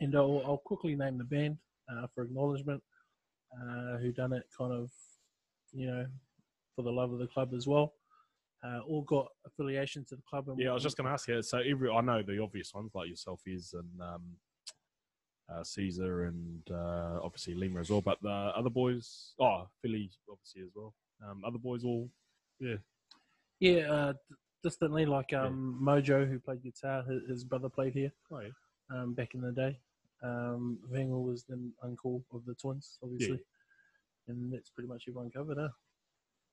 And 0.00 0.14
I'll, 0.16 0.42
I'll 0.44 0.62
quickly 0.64 0.94
name 0.94 1.18
the 1.18 1.24
band 1.24 1.58
uh, 1.90 2.06
for 2.14 2.24
acknowledgement, 2.24 2.82
uh, 3.54 3.98
who 3.98 4.12
done 4.12 4.32
it 4.32 4.44
kind 4.56 4.72
of, 4.72 4.90
you 5.72 5.86
know, 5.86 6.06
for 6.74 6.82
the 6.82 6.90
love 6.90 7.12
of 7.12 7.18
the 7.18 7.26
club 7.26 7.52
as 7.54 7.66
well. 7.66 7.94
Uh, 8.64 8.80
all 8.86 9.02
got 9.02 9.26
affiliation 9.46 10.04
to 10.08 10.16
the 10.16 10.22
club. 10.28 10.48
And 10.48 10.58
Yeah, 10.58 10.70
I 10.70 10.74
was 10.74 10.82
just 10.82 10.96
going 10.96 11.06
to 11.06 11.12
ask 11.12 11.28
you. 11.28 11.42
So 11.42 11.58
every 11.58 11.90
I 11.90 12.00
know 12.00 12.22
the 12.22 12.40
obvious 12.40 12.72
ones 12.72 12.92
like 12.94 13.08
yourself 13.08 13.40
is 13.46 13.74
and 13.74 14.00
um, 14.00 14.22
uh, 15.52 15.64
Caesar 15.64 16.24
and 16.24 16.62
uh, 16.70 17.18
obviously 17.22 17.54
Lima 17.54 17.80
as 17.80 17.90
well. 17.90 18.00
But 18.00 18.18
the 18.22 18.30
other 18.30 18.70
boys, 18.70 19.34
oh 19.40 19.68
Philly 19.80 20.10
obviously 20.30 20.62
as 20.62 20.70
well. 20.74 20.94
Um, 21.28 21.42
other 21.44 21.58
boys 21.58 21.84
all 21.84 22.08
yeah 22.60 22.76
Yeah, 23.60 23.90
uh, 23.90 24.12
distantly, 24.62 25.04
like 25.06 25.32
um, 25.32 25.78
Mojo, 25.82 26.28
who 26.28 26.38
played 26.38 26.62
guitar, 26.62 27.02
his, 27.02 27.22
his 27.28 27.44
brother 27.44 27.68
played 27.68 27.92
here 27.94 28.12
oh, 28.32 28.40
yeah. 28.40 28.48
um, 29.02 29.14
back 29.14 29.34
in 29.34 29.40
the 29.40 29.52
day. 29.52 29.78
Um, 30.22 30.78
Vengel 30.92 31.24
was 31.24 31.44
the 31.44 31.58
uncle 31.82 32.22
of 32.32 32.44
the 32.46 32.54
twins, 32.54 32.98
obviously. 33.02 33.40
And 34.28 34.52
that's 34.52 34.70
pretty 34.70 34.88
much 34.88 35.04
everyone 35.08 35.30
covered, 35.30 35.58
huh? 35.58 35.68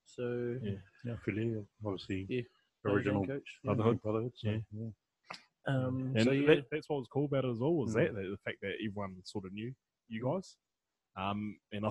So, 0.05 0.57
Yeah. 0.61 0.71
Yeah, 1.05 1.15
Philly, 1.23 1.55
obviously, 1.85 2.25
Yeah. 2.29 2.41
original 2.85 3.25
coach. 3.25 3.43
yeah, 3.63 3.73
Brotherhood. 3.73 4.01
brotherhood. 4.01 4.33
So, 4.35 4.49
Yeah. 4.49 4.59
yeah. 4.73 4.89
Um, 5.67 6.13
And 6.15 6.23
so, 6.25 6.31
yeah. 6.31 6.55
that, 6.55 6.65
that's 6.71 6.89
what 6.89 6.97
was 6.97 7.07
cool 7.07 7.25
about 7.25 7.45
it 7.45 7.51
as 7.51 7.59
well 7.59 7.75
was 7.75 7.91
Mm. 7.95 7.95
that, 7.95 8.13
the 8.15 8.37
fact 8.43 8.57
that 8.61 8.73
everyone 8.83 9.21
sort 9.23 9.45
of 9.45 9.53
knew 9.53 9.73
you 10.07 10.23
guys. 10.23 10.57
Um, 11.15 11.59
and 11.71 11.85
I, 11.85 11.89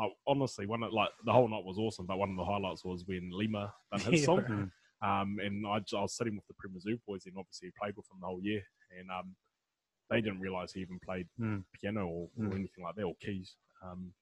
I 0.00 0.08
honestly 0.26 0.66
one 0.66 0.82
of 0.84 0.92
like 0.92 1.10
the 1.24 1.32
whole 1.32 1.48
night 1.48 1.64
was 1.64 1.78
awesome, 1.78 2.06
but 2.06 2.18
one 2.18 2.30
of 2.30 2.36
the 2.36 2.44
highlights 2.44 2.84
was 2.84 3.04
when 3.06 3.30
Lima 3.32 3.74
done 3.90 4.00
his 4.12 4.20
Yeah. 4.20 4.26
song. 4.26 4.72
Um, 5.02 5.38
and 5.42 5.64
I, 5.66 5.76
I 5.96 6.00
was 6.02 6.16
sitting 6.16 6.34
with 6.34 6.46
the 6.48 6.54
Primazoo 6.54 6.98
boys 7.06 7.22
and 7.26 7.34
obviously 7.38 7.68
he 7.68 7.72
played 7.80 7.94
with 7.96 8.06
them 8.08 8.18
the 8.20 8.26
whole 8.26 8.40
year. 8.42 8.62
And 8.98 9.08
um, 9.10 9.34
they 10.10 10.20
didn't 10.20 10.40
realise 10.40 10.72
he 10.72 10.80
even 10.80 10.98
played 11.04 11.26
Mm. 11.40 11.64
piano 11.80 12.06
or, 12.06 12.28
or 12.36 12.48
Mm. 12.50 12.56
anything 12.56 12.82
like 12.84 12.94
that 12.96 13.04
or 13.04 13.14
keys. 13.20 13.56
Um, 13.84 14.12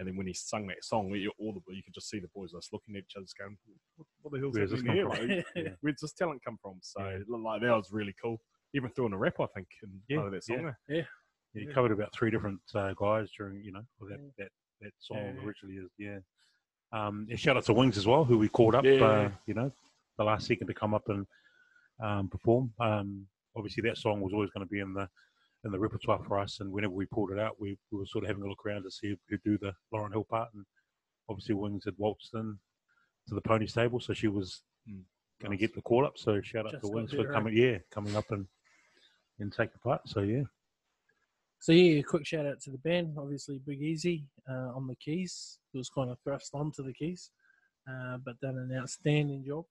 and 0.00 0.08
then 0.08 0.16
when 0.16 0.26
he 0.26 0.34
sung 0.34 0.66
that 0.66 0.82
song, 0.82 1.04
all 1.38 1.52
the, 1.52 1.74
you 1.74 1.82
could 1.84 1.94
just 1.94 2.08
see 2.10 2.18
the 2.18 2.26
boys 2.34 2.50
just 2.50 2.72
looking 2.72 2.96
at 2.96 3.04
each 3.04 3.14
other, 3.16 3.26
going, 3.38 3.56
"What, 3.96 4.06
what 4.22 4.32
the 4.32 4.40
hell's 4.40 4.56
happening 4.58 4.92
here? 4.96 5.08
from?" 5.08 5.28
Like, 5.28 5.46
Yeah. 5.54 5.68
Where's 5.82 6.00
this 6.00 6.12
talent 6.14 6.42
come 6.44 6.58
from? 6.60 6.78
So 6.80 7.00
Yeah. 7.00 7.18
like 7.28 7.60
that 7.62 7.70
was 7.76 7.92
really 7.92 8.14
cool. 8.20 8.40
Even 8.74 8.90
throwing 8.90 9.12
a 9.12 9.18
rap, 9.18 9.38
I 9.38 9.46
think, 9.54 9.68
in 9.84 10.00
Yeah, 10.08 10.16
part 10.16 10.26
of 10.26 10.32
that 10.32 10.42
song. 10.44 10.56
yeah. 10.56 10.62
there. 10.88 10.96
Yeah, 10.96 11.04
he 11.60 11.66
Yeah. 11.68 11.72
covered 11.72 11.92
about 11.92 12.12
three 12.12 12.32
different 12.32 12.60
uh, 12.74 12.92
guys 12.94 13.30
during, 13.38 13.62
you 13.62 13.70
know, 13.70 13.84
that, 14.08 14.18
Yeah. 14.18 14.30
that, 14.38 14.48
that 14.80 14.92
song 14.98 15.36
Yeah. 15.36 15.42
originally 15.44 15.76
is, 15.76 15.90
yeah. 15.96 16.18
Um, 16.90 17.28
and 17.30 17.38
shout 17.38 17.56
out 17.56 17.64
to 17.66 17.72
Wings 17.72 17.96
as 17.96 18.06
well, 18.06 18.24
who 18.24 18.36
we 18.38 18.48
called 18.48 18.74
up, 18.74 18.84
Yeah. 18.84 19.04
uh, 19.04 19.30
you 19.46 19.54
know, 19.54 19.70
the 20.18 20.24
last 20.24 20.46
second 20.46 20.66
to 20.68 20.74
come 20.74 20.94
up 20.94 21.08
and 21.08 21.26
um, 22.02 22.28
perform. 22.28 22.72
Um, 22.80 23.26
obviously, 23.56 23.82
that 23.88 23.98
song 23.98 24.20
was 24.20 24.32
always 24.32 24.50
going 24.50 24.66
to 24.66 24.70
be 24.70 24.80
in 24.80 24.94
the 24.94 25.08
in 25.64 25.72
the 25.72 25.78
repertoire 25.78 26.20
for 26.26 26.38
us, 26.38 26.60
and 26.60 26.70
whenever 26.70 26.92
we 26.92 27.06
pulled 27.06 27.30
it 27.30 27.38
out, 27.38 27.58
we, 27.58 27.78
we 27.90 27.98
were 27.98 28.04
sort 28.04 28.22
of 28.24 28.28
having 28.28 28.42
a 28.42 28.46
look 28.46 28.66
around 28.66 28.82
to 28.82 28.90
see 28.90 29.16
who'd 29.30 29.42
do 29.44 29.56
the 29.56 29.72
Lauryn 29.94 30.12
Hill 30.12 30.26
part, 30.28 30.50
and 30.52 30.62
obviously 31.30 31.54
Wings 31.54 31.84
had 31.86 31.94
waltzed 31.96 32.34
in 32.34 32.58
to 33.28 33.34
the 33.34 33.40
pony 33.40 33.66
stable, 33.66 33.98
so 34.00 34.12
she 34.12 34.28
was 34.28 34.62
Mm, 34.88 35.02
going 35.40 35.50
to 35.50 35.56
get 35.56 35.74
the 35.74 35.80
call 35.80 36.04
up. 36.04 36.18
So 36.18 36.40
shout 36.42 36.66
out 36.66 36.72
Just 36.72 36.84
to 36.84 36.90
Wings 36.92 37.12
for 37.12 37.24
coming, 37.24 37.56
yeah, 37.56 37.78
coming 37.90 38.14
up 38.16 38.30
and 38.30 38.46
and 39.38 39.52
taking 39.52 39.78
part. 39.82 40.02
So 40.06 40.20
yeah. 40.20 40.42
So 41.58 41.72
yeah, 41.72 42.00
a 42.00 42.02
quick 42.02 42.26
shout 42.26 42.44
out 42.46 42.60
to 42.62 42.70
the 42.70 42.78
band. 42.78 43.16
Obviously, 43.18 43.58
Big 43.66 43.80
Easy 43.80 44.26
uh, 44.48 44.76
on 44.76 44.86
the 44.86 44.94
keys. 44.96 45.58
He 45.72 45.78
was 45.78 45.88
kind 45.88 46.10
of 46.10 46.18
thrust 46.22 46.50
onto 46.52 46.82
the 46.84 46.92
keys, 46.92 47.30
uh, 47.88 48.18
but 48.24 48.38
done 48.40 48.58
an 48.58 48.76
outstanding 48.78 49.44
job. 49.46 49.64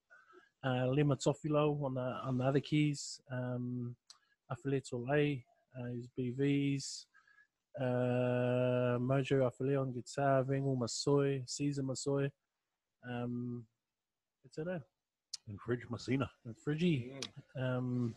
Uh, 0.66 0.88
Lima 0.88 1.16
Tofilo 1.16 1.84
on 1.84 1.94
the 1.96 2.02
on 2.02 2.38
the 2.38 2.44
other 2.46 2.60
keys. 2.60 3.20
Um, 3.32 3.96
Afile 4.52 4.82
Tole, 4.82 5.44
uh, 5.78 5.92
his 5.94 6.08
BVs. 6.18 7.06
Uh, 7.80 8.98
Mojo 9.00 9.46
Afile 9.46 9.82
on 9.82 9.92
guitar. 9.92 10.44
Vengel 10.44 10.78
Masoy, 10.78 11.44
Caesar 11.50 11.84
Masoy. 11.84 12.30
Um, 13.10 13.66
eh? 14.58 14.80
And 15.48 15.60
Fridge 15.60 15.86
Messina. 15.90 16.30
and 16.46 16.56
Friggy. 16.56 17.12
Um, 17.60 18.16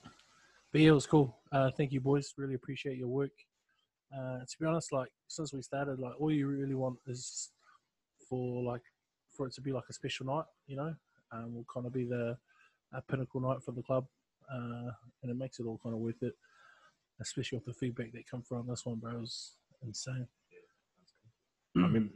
but 0.73 0.81
yeah, 0.81 0.91
it 0.91 0.93
was 0.93 1.07
cool. 1.07 1.37
Uh, 1.51 1.71
thank 1.77 1.93
you, 1.93 2.01
boys. 2.01 2.33
Really 2.37 2.55
appreciate 2.55 2.99
your 2.99 3.09
work. 3.09 3.33
Uh, 4.17 4.39
to 4.39 4.57
be 4.61 4.67
honest, 4.67 4.93
like 4.93 5.11
since 5.27 5.53
we 5.53 5.63
started, 5.63 5.99
like 5.99 6.21
all 6.21 6.31
you 6.31 6.47
really 6.47 6.75
want 6.75 6.99
is 7.07 7.51
for 8.29 8.63
like 8.63 8.83
for 9.37 9.47
it 9.47 9.55
to 9.55 9.61
be 9.61 9.73
like 9.73 9.85
a 9.91 9.93
special 9.93 10.27
night. 10.27 10.45
You 10.67 10.77
know, 10.77 10.95
um, 11.33 11.55
will 11.55 11.67
kind 11.73 11.87
of 11.87 11.93
be 11.93 12.05
the 12.05 12.37
a 12.93 13.03
pinnacle 13.03 13.41
night 13.41 13.63
for 13.65 13.73
the 13.73 13.83
club, 13.83 14.07
uh, 14.53 14.91
and 15.23 15.31
it 15.31 15.37
makes 15.37 15.59
it 15.59 15.67
all 15.67 15.81
kind 15.83 15.95
of 15.95 16.01
worth 16.01 16.23
it. 16.23 16.35
Especially 17.21 17.57
with 17.57 17.65
the 17.65 17.73
feedback 17.73 18.13
that 18.13 18.29
come 18.31 18.43
from 18.43 18.67
this 18.69 18.85
one, 18.85 18.99
bro, 18.99 19.13
it 19.13 19.21
was 19.21 19.57
insane. 19.83 20.27
I 21.77 21.89
mean, 21.89 22.11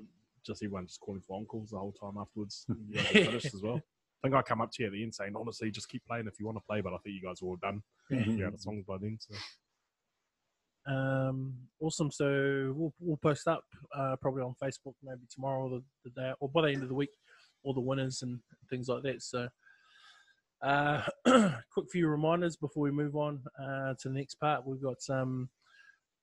just 0.45 0.63
everyone 0.63 0.87
just 0.87 1.01
calling 1.01 1.23
for 1.27 1.39
encores 1.39 1.71
the 1.71 1.79
whole 1.79 1.93
time 1.93 2.21
afterwards. 2.21 2.67
You 2.89 2.97
guys 2.97 3.07
finished 3.07 3.55
as 3.55 3.63
well. 3.63 3.77
I 3.77 4.29
think 4.29 4.35
I 4.35 4.43
come 4.43 4.61
up 4.61 4.71
to 4.73 4.83
you 4.83 4.87
at 4.89 4.93
the 4.93 5.03
end 5.03 5.15
saying, 5.15 5.33
honestly, 5.35 5.71
just 5.71 5.89
keep 5.89 6.05
playing 6.07 6.27
if 6.27 6.39
you 6.39 6.47
want 6.47 6.59
to 6.59 6.65
play, 6.69 6.83
but 6.83 6.93
I 6.93 6.99
think 6.99 7.15
you 7.15 7.27
guys 7.27 7.41
are 7.43 7.47
all 7.47 7.57
done. 7.57 7.83
You 8.11 8.45
had 8.45 8.55
the 8.55 8.59
songs 8.59 8.85
by 8.87 8.97
then. 9.01 9.19
So. 9.19 9.35
Um, 10.87 11.55
awesome. 11.81 12.11
So 12.11 12.75
we'll, 12.77 12.93
we'll 13.01 13.17
post 13.17 13.49
up 13.49 13.65
uh, 13.97 14.17
probably 14.21 14.43
on 14.43 14.55
Facebook 14.63 14.95
maybe 15.03 15.23
tomorrow 15.33 15.65
or 15.65 15.71
the, 15.71 15.83
the 16.05 16.11
day 16.11 16.33
or 16.41 16.49
by 16.49 16.63
the 16.63 16.73
end 16.73 16.83
of 16.83 16.89
the 16.89 16.95
week, 16.95 17.11
all 17.63 17.75
the 17.75 17.81
winners 17.81 18.23
and 18.23 18.41
things 18.69 18.89
like 18.89 19.03
that. 19.03 19.23
So, 19.23 19.49
uh, 20.63 21.03
quick 21.73 21.91
few 21.91 22.09
reminders 22.09 22.57
before 22.57 22.83
we 22.83 22.91
move 22.91 23.17
on 23.17 23.41
uh, 23.59 23.95
to 24.01 24.09
the 24.09 24.15
next 24.15 24.35
part. 24.35 24.67
We've 24.67 24.83
got 24.83 24.99
um, 25.09 25.49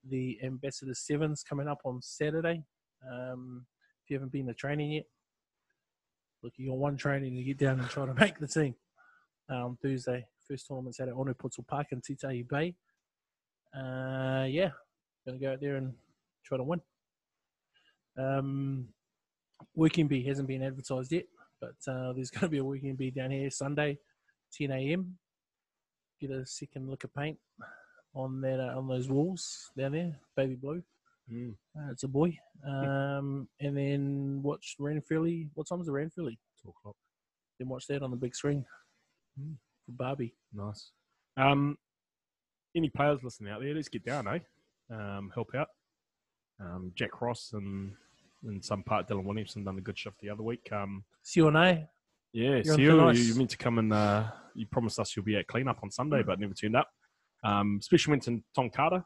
the 0.07 0.37
Ambassador 0.43 0.93
Sevens 0.93 1.43
coming 1.43 1.67
up 1.67 1.79
on 1.85 2.01
Saturday. 2.01 2.63
Um, 3.09 3.65
if 4.03 4.09
you 4.09 4.15
haven't 4.15 4.31
been 4.31 4.47
to 4.47 4.53
training 4.53 4.91
yet, 4.91 5.05
look, 6.43 6.53
you 6.57 6.69
got 6.69 6.77
one 6.77 6.97
training 6.97 7.35
to 7.35 7.43
get 7.43 7.57
down 7.57 7.79
and 7.79 7.89
try 7.89 8.05
to 8.05 8.13
make 8.19 8.39
the 8.39 8.47
team. 8.47 8.75
Um, 9.49 9.77
Thursday, 9.81 10.25
first 10.47 10.67
tournament's 10.67 10.99
at 10.99 11.07
Onepoto 11.09 11.65
Park 11.67 11.87
in 11.91 12.01
Titahi 12.01 12.47
Bay 12.47 12.75
uh, 13.75 14.45
yeah, 14.49 14.71
gonna 15.25 15.39
go 15.39 15.53
out 15.53 15.61
there 15.61 15.75
and 15.75 15.93
try 16.45 16.57
to 16.57 16.63
win. 16.63 16.81
Um, 18.17 18.87
Working 19.75 20.07
Bee 20.07 20.23
hasn't 20.23 20.47
been 20.47 20.63
advertised 20.63 21.11
yet, 21.11 21.25
but 21.61 21.75
uh, 21.87 22.13
there's 22.13 22.29
going 22.31 22.41
to 22.41 22.49
be 22.49 22.57
a 22.59 22.63
Working 22.63 22.95
Bee 22.95 23.11
down 23.11 23.31
here 23.31 23.49
Sunday, 23.49 23.97
10 24.53 24.71
a.m. 24.71 25.17
Get 26.19 26.31
a 26.31 26.45
second 26.45 26.89
lick 26.89 27.03
of 27.03 27.13
paint 27.13 27.37
on 28.15 28.41
that 28.41 28.59
uh, 28.59 28.77
on 28.77 28.87
those 28.87 29.07
walls 29.09 29.69
down 29.77 29.91
there, 29.91 30.19
baby 30.35 30.55
blue. 30.55 30.81
Mm. 31.31 31.53
Uh, 31.77 31.91
it's 31.91 32.03
a 32.03 32.07
boy. 32.07 32.35
Um, 32.65 33.47
and 33.59 33.77
then 33.77 34.39
watch 34.41 34.75
Ranfurly. 34.79 35.49
What 35.53 35.67
time's 35.67 35.85
the 35.85 35.91
Ranfurly? 35.91 36.37
Two 36.61 36.69
o'clock. 36.69 36.95
Then 37.59 37.69
watch 37.69 37.85
that 37.87 38.01
on 38.01 38.11
the 38.11 38.17
big 38.17 38.35
screen 38.35 38.65
Mm. 39.39 39.55
for 39.85 39.91
Barbie. 39.91 40.33
Nice. 40.53 40.91
Um, 41.35 41.77
any 42.75 42.89
players 42.89 43.23
listening 43.23 43.51
out 43.53 43.61
there, 43.61 43.75
let's 43.75 43.89
get 43.89 44.03
down, 44.03 44.27
eh? 44.27 44.39
Um, 44.89 45.31
help 45.35 45.53
out. 45.55 45.67
Um, 46.59 46.91
Jack 46.95 47.21
Ross 47.21 47.51
and 47.53 47.93
in 48.47 48.61
some 48.61 48.83
part 48.83 49.07
Dylan 49.07 49.23
Williamson 49.25 49.63
done 49.63 49.77
a 49.77 49.81
good 49.81 49.97
shift 49.97 50.19
the 50.21 50.29
other 50.29 50.43
week. 50.43 50.67
Um, 50.71 51.03
See 51.23 51.39
you 51.41 51.47
on 51.47 51.55
A. 51.55 51.87
yeah, 52.33 52.61
You're 52.63 52.73
on 52.73 52.77
Seal, 52.79 53.07
thin 53.07 53.15
you, 53.15 53.21
you 53.23 53.35
meant 53.35 53.49
to 53.51 53.57
come 53.57 53.77
and 53.79 53.93
uh, 53.93 54.25
you 54.55 54.65
promised 54.67 54.99
us 54.99 55.15
you'll 55.15 55.25
be 55.25 55.35
at 55.35 55.47
cleanup 55.47 55.79
on 55.83 55.91
Sunday, 55.91 56.23
but 56.23 56.39
never 56.39 56.53
turned 56.53 56.75
up. 56.75 56.89
Um, 57.43 57.79
special 57.81 58.11
mention 58.11 58.43
Tom 58.55 58.69
Carter, 58.69 59.03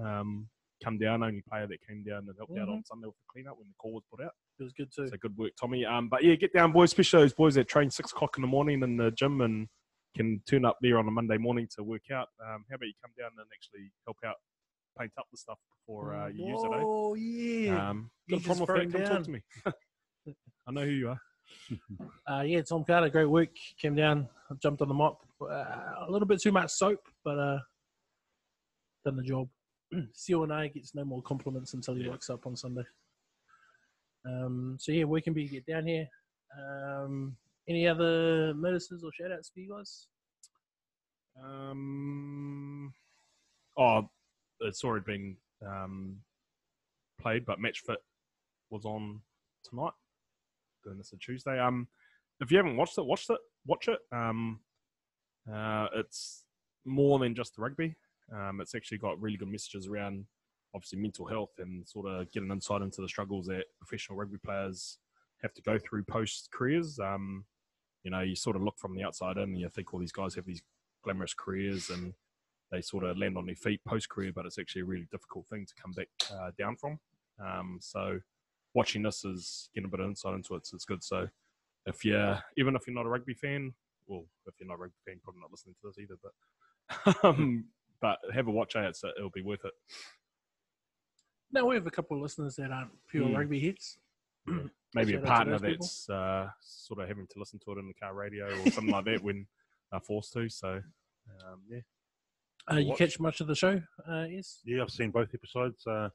um, 0.00 0.48
come 0.82 0.98
down, 0.98 1.22
only 1.22 1.42
player 1.48 1.66
that 1.66 1.78
came 1.86 2.02
down 2.04 2.26
and 2.28 2.34
helped 2.36 2.58
out 2.58 2.68
Mhm. 2.68 2.72
on 2.72 2.84
Sunday 2.84 3.06
with 3.06 3.16
the 3.16 3.24
cleanup 3.32 3.58
when 3.58 3.68
the 3.68 3.74
call 3.78 3.92
was 3.92 4.02
put 4.10 4.24
out. 4.24 4.32
It 4.58 4.64
was 4.64 4.72
good 4.72 4.90
too. 4.94 5.08
So 5.08 5.16
good 5.16 5.36
work, 5.36 5.52
Tommy. 5.60 5.84
Um, 5.84 6.08
but 6.08 6.22
yeah, 6.24 6.34
get 6.34 6.52
down, 6.52 6.72
boys. 6.72 6.90
Especially 6.90 7.20
those 7.22 7.32
boys 7.34 7.54
that 7.54 7.68
train 7.68 7.90
six 7.90 8.12
o'clock 8.12 8.36
in 8.36 8.42
the 8.42 8.48
morning 8.48 8.82
in 8.82 8.96
the 8.96 9.10
gym 9.12 9.40
and 9.40 9.68
can 10.16 10.42
turn 10.48 10.64
up 10.64 10.76
there 10.82 10.98
on 10.98 11.06
a 11.06 11.10
Monday 11.10 11.38
morning 11.38 11.68
to 11.76 11.82
work 11.84 12.10
out. 12.12 12.28
Um, 12.44 12.64
how 12.68 12.76
about 12.76 12.86
you 12.86 12.94
come 13.00 13.12
down 13.18 13.30
and 13.38 13.46
actually 13.54 13.90
help 14.06 14.16
out, 14.26 14.36
paint 14.98 15.12
up 15.18 15.26
the 15.30 15.36
stuff 15.36 15.58
before 15.78 16.14
uh, 16.14 16.28
you 16.28 16.46
use 16.46 16.62
it? 16.64 16.72
Eh? 16.72 16.82
Oh 16.84 17.14
yeah. 17.14 17.90
Um, 17.90 18.10
got 18.28 18.40
a 18.40 18.42
problem 18.44 18.60
with 18.60 18.92
that? 18.92 18.92
Come 18.92 19.16
talk 19.16 19.24
to 19.24 19.30
me. 19.30 19.42
I 20.66 20.72
know 20.72 20.84
who 20.84 20.90
you 20.90 21.08
are. 21.10 21.20
Uh, 22.28 22.42
yeah, 22.42 22.62
Tom 22.62 22.84
Carter, 22.84 23.08
great 23.08 23.24
work. 23.24 23.48
Came 23.80 23.96
down, 23.96 24.28
jumped 24.62 24.80
on 24.82 24.86
the 24.88 24.94
mop. 24.94 25.26
Uh, 25.42 25.64
a 25.98 26.06
little 26.08 26.28
bit 26.28 26.40
too 26.40 26.52
much 26.52 26.70
soap, 26.70 27.00
but 27.24 27.36
uh, 27.38 27.58
done 29.04 29.16
the 29.16 29.22
job. 29.22 29.48
Seal 30.14 30.44
and 30.44 30.52
I 30.52 30.68
gets 30.68 30.94
no 30.94 31.04
more 31.04 31.20
compliments 31.22 31.74
until 31.74 31.94
he 31.96 32.04
Yeah. 32.04 32.10
wakes 32.12 32.30
up 32.30 32.46
on 32.46 32.54
Sunday. 32.54 32.84
Um, 34.24 34.76
so 34.78 34.92
yeah, 34.92 35.04
where 35.04 35.20
can 35.20 35.34
we 35.34 35.48
get 35.48 35.66
down 35.66 35.88
here? 35.88 36.06
Um, 36.56 37.36
any 37.68 37.88
other 37.88 38.54
notices 38.54 39.02
or 39.02 39.10
shout 39.12 39.32
outs 39.32 39.50
for 39.52 39.58
you 39.58 39.74
guys? 39.76 40.06
Um, 41.42 42.92
oh, 43.76 44.08
it's 44.60 44.84
already 44.84 45.04
been 45.04 45.36
um, 45.66 46.16
played, 47.20 47.44
but 47.44 47.60
Match 47.60 47.80
Fit 47.80 47.98
was 48.70 48.84
on 48.84 49.20
tonight. 49.64 49.92
Doing 50.84 50.98
this 50.98 51.12
on 51.12 51.18
Tuesday. 51.18 51.58
Um, 51.58 51.88
if 52.40 52.50
you 52.50 52.56
haven't 52.56 52.76
watched 52.76 52.98
it, 52.98 53.04
watch 53.04 53.26
it. 53.28 53.38
Watch 53.66 53.88
it. 53.88 53.98
Um, 54.12 54.60
uh, 55.52 55.88
it's 55.94 56.44
more 56.84 57.18
than 57.18 57.34
just 57.34 57.56
the 57.56 57.62
rugby. 57.62 57.94
Um, 58.34 58.60
it's 58.60 58.74
actually 58.74 58.98
got 58.98 59.20
really 59.20 59.36
good 59.36 59.48
messages 59.48 59.86
around 59.86 60.24
obviously 60.74 60.98
mental 60.98 61.26
health 61.26 61.50
and 61.58 61.86
sort 61.86 62.06
of 62.06 62.30
getting 62.32 62.50
insight 62.50 62.82
into 62.82 63.02
the 63.02 63.08
struggles 63.08 63.46
that 63.46 63.64
professional 63.80 64.16
rugby 64.16 64.38
players 64.38 64.98
have 65.42 65.52
to 65.54 65.62
go 65.62 65.78
through 65.78 66.04
post 66.04 66.48
careers. 66.52 66.98
Um, 66.98 67.44
you 68.04 68.10
know, 68.10 68.20
you 68.20 68.36
sort 68.36 68.56
of 68.56 68.62
look 68.62 68.78
from 68.78 68.94
the 68.94 69.02
outside 69.02 69.36
in 69.36 69.42
and 69.44 69.58
you 69.58 69.68
think 69.68 69.92
all 69.92 70.00
these 70.00 70.12
guys 70.12 70.34
have 70.34 70.46
these 70.46 70.62
glamorous 71.02 71.34
careers 71.34 71.90
and 71.90 72.14
they 72.70 72.80
sort 72.80 73.04
of 73.04 73.18
land 73.18 73.36
on 73.36 73.46
their 73.46 73.54
feet 73.56 73.80
post 73.84 74.08
career, 74.08 74.32
but 74.34 74.46
it's 74.46 74.58
actually 74.58 74.82
a 74.82 74.86
really 74.86 75.08
difficult 75.10 75.46
thing 75.48 75.66
to 75.66 75.74
come 75.80 75.92
back 75.92 76.08
uh, 76.32 76.50
down 76.58 76.76
from. 76.76 76.98
Um, 77.44 77.78
so 77.80 78.20
watching 78.74 79.02
this 79.02 79.24
is 79.24 79.70
getting 79.74 79.88
a 79.88 79.90
bit 79.90 80.00
of 80.00 80.06
insight 80.06 80.34
into 80.34 80.54
it. 80.54 80.66
So 80.66 80.76
it's 80.76 80.84
good. 80.84 81.02
So 81.02 81.28
if 81.86 82.04
you're, 82.04 82.38
even 82.56 82.76
if 82.76 82.86
you're 82.86 82.94
not 82.94 83.06
a 83.06 83.08
rugby 83.08 83.34
fan, 83.34 83.74
well, 84.06 84.24
if 84.46 84.54
you're 84.60 84.68
not 84.68 84.74
a 84.74 84.78
rugby 84.82 84.96
fan, 85.06 85.20
probably 85.22 85.40
not 85.40 85.50
listening 85.50 85.74
to 85.80 85.88
this 85.88 85.98
either, 85.98 86.16
but, 86.22 87.24
um, 87.24 87.64
but 88.00 88.18
have 88.32 88.46
a 88.48 88.50
watch. 88.50 88.76
eh, 88.76 88.82
It's, 88.82 89.02
it'll 89.04 89.30
be 89.30 89.42
worth 89.42 89.64
it. 89.64 89.72
Now 91.52 91.66
we 91.66 91.74
have 91.74 91.86
a 91.86 91.90
couple 91.90 92.16
of 92.16 92.22
listeners 92.22 92.56
that 92.56 92.70
aren't 92.70 92.90
pure 93.08 93.26
Hmm. 93.28 93.34
rugby 93.34 93.58
heads. 93.60 93.98
Maybe 94.94 95.14
a 95.14 95.20
partner 95.20 95.58
that's 95.58 96.08
uh, 96.10 96.48
sort 96.60 97.00
of 97.00 97.08
having 97.08 97.26
to 97.28 97.38
listen 97.38 97.58
to 97.64 97.72
it 97.72 97.78
in 97.78 97.86
the 97.88 97.94
car 97.94 98.14
radio 98.14 98.46
or 98.46 98.66
something 98.70 98.90
like 98.92 99.04
that 99.06 99.22
when 99.22 99.46
they're 99.90 100.00
forced 100.00 100.32
to. 100.34 100.48
So, 100.48 100.68
um, 101.44 101.60
yeah. 101.68 101.80
Uh, 102.70 102.76
you 102.76 102.88
Watch. 102.88 102.98
catch 102.98 103.20
much 103.20 103.40
of 103.40 103.46
the 103.46 103.54
show? 103.54 103.80
Uh, 104.08 104.24
yes. 104.28 104.60
Yeah, 104.64 104.82
I've 104.82 104.90
seen 104.90 105.10
both 105.10 105.32
episodes 105.34 105.86
uh, 105.86 106.08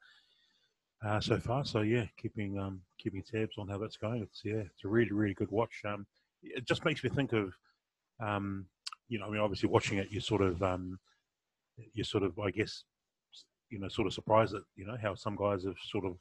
uh, 1.03 1.19
so 1.19 1.39
far. 1.39 1.65
So 1.65 1.81
yeah, 1.81 2.05
keeping 2.17 2.57
um, 2.59 2.81
keeping 2.97 3.23
tabs 3.23 3.57
on 3.57 3.67
how 3.67 3.77
that's 3.77 3.97
going. 3.97 4.21
It's 4.21 4.41
yeah, 4.43 4.55
it's 4.71 4.83
a 4.83 4.87
really 4.87 5.11
really 5.11 5.33
good 5.33 5.51
watch. 5.51 5.81
Um, 5.85 6.05
it 6.43 6.65
just 6.65 6.85
makes 6.85 7.03
me 7.03 7.09
think 7.09 7.33
of, 7.33 7.53
um, 8.19 8.65
you 9.09 9.19
know, 9.19 9.25
I 9.25 9.29
mean, 9.29 9.41
obviously 9.41 9.69
watching 9.69 9.97
it, 9.97 10.11
you 10.11 10.19
sort 10.19 10.41
of 10.41 10.61
um, 10.61 10.99
you 11.93 12.03
sort 12.03 12.23
of, 12.23 12.37
I 12.39 12.51
guess, 12.51 12.83
you 13.69 13.79
know, 13.79 13.87
sort 13.87 14.07
of 14.07 14.13
surprised 14.13 14.53
at 14.53 14.61
you 14.75 14.85
know 14.85 14.97
how 15.01 15.15
some 15.15 15.35
guys 15.35 15.63
have 15.65 15.77
sort 15.89 16.05
of 16.05 16.17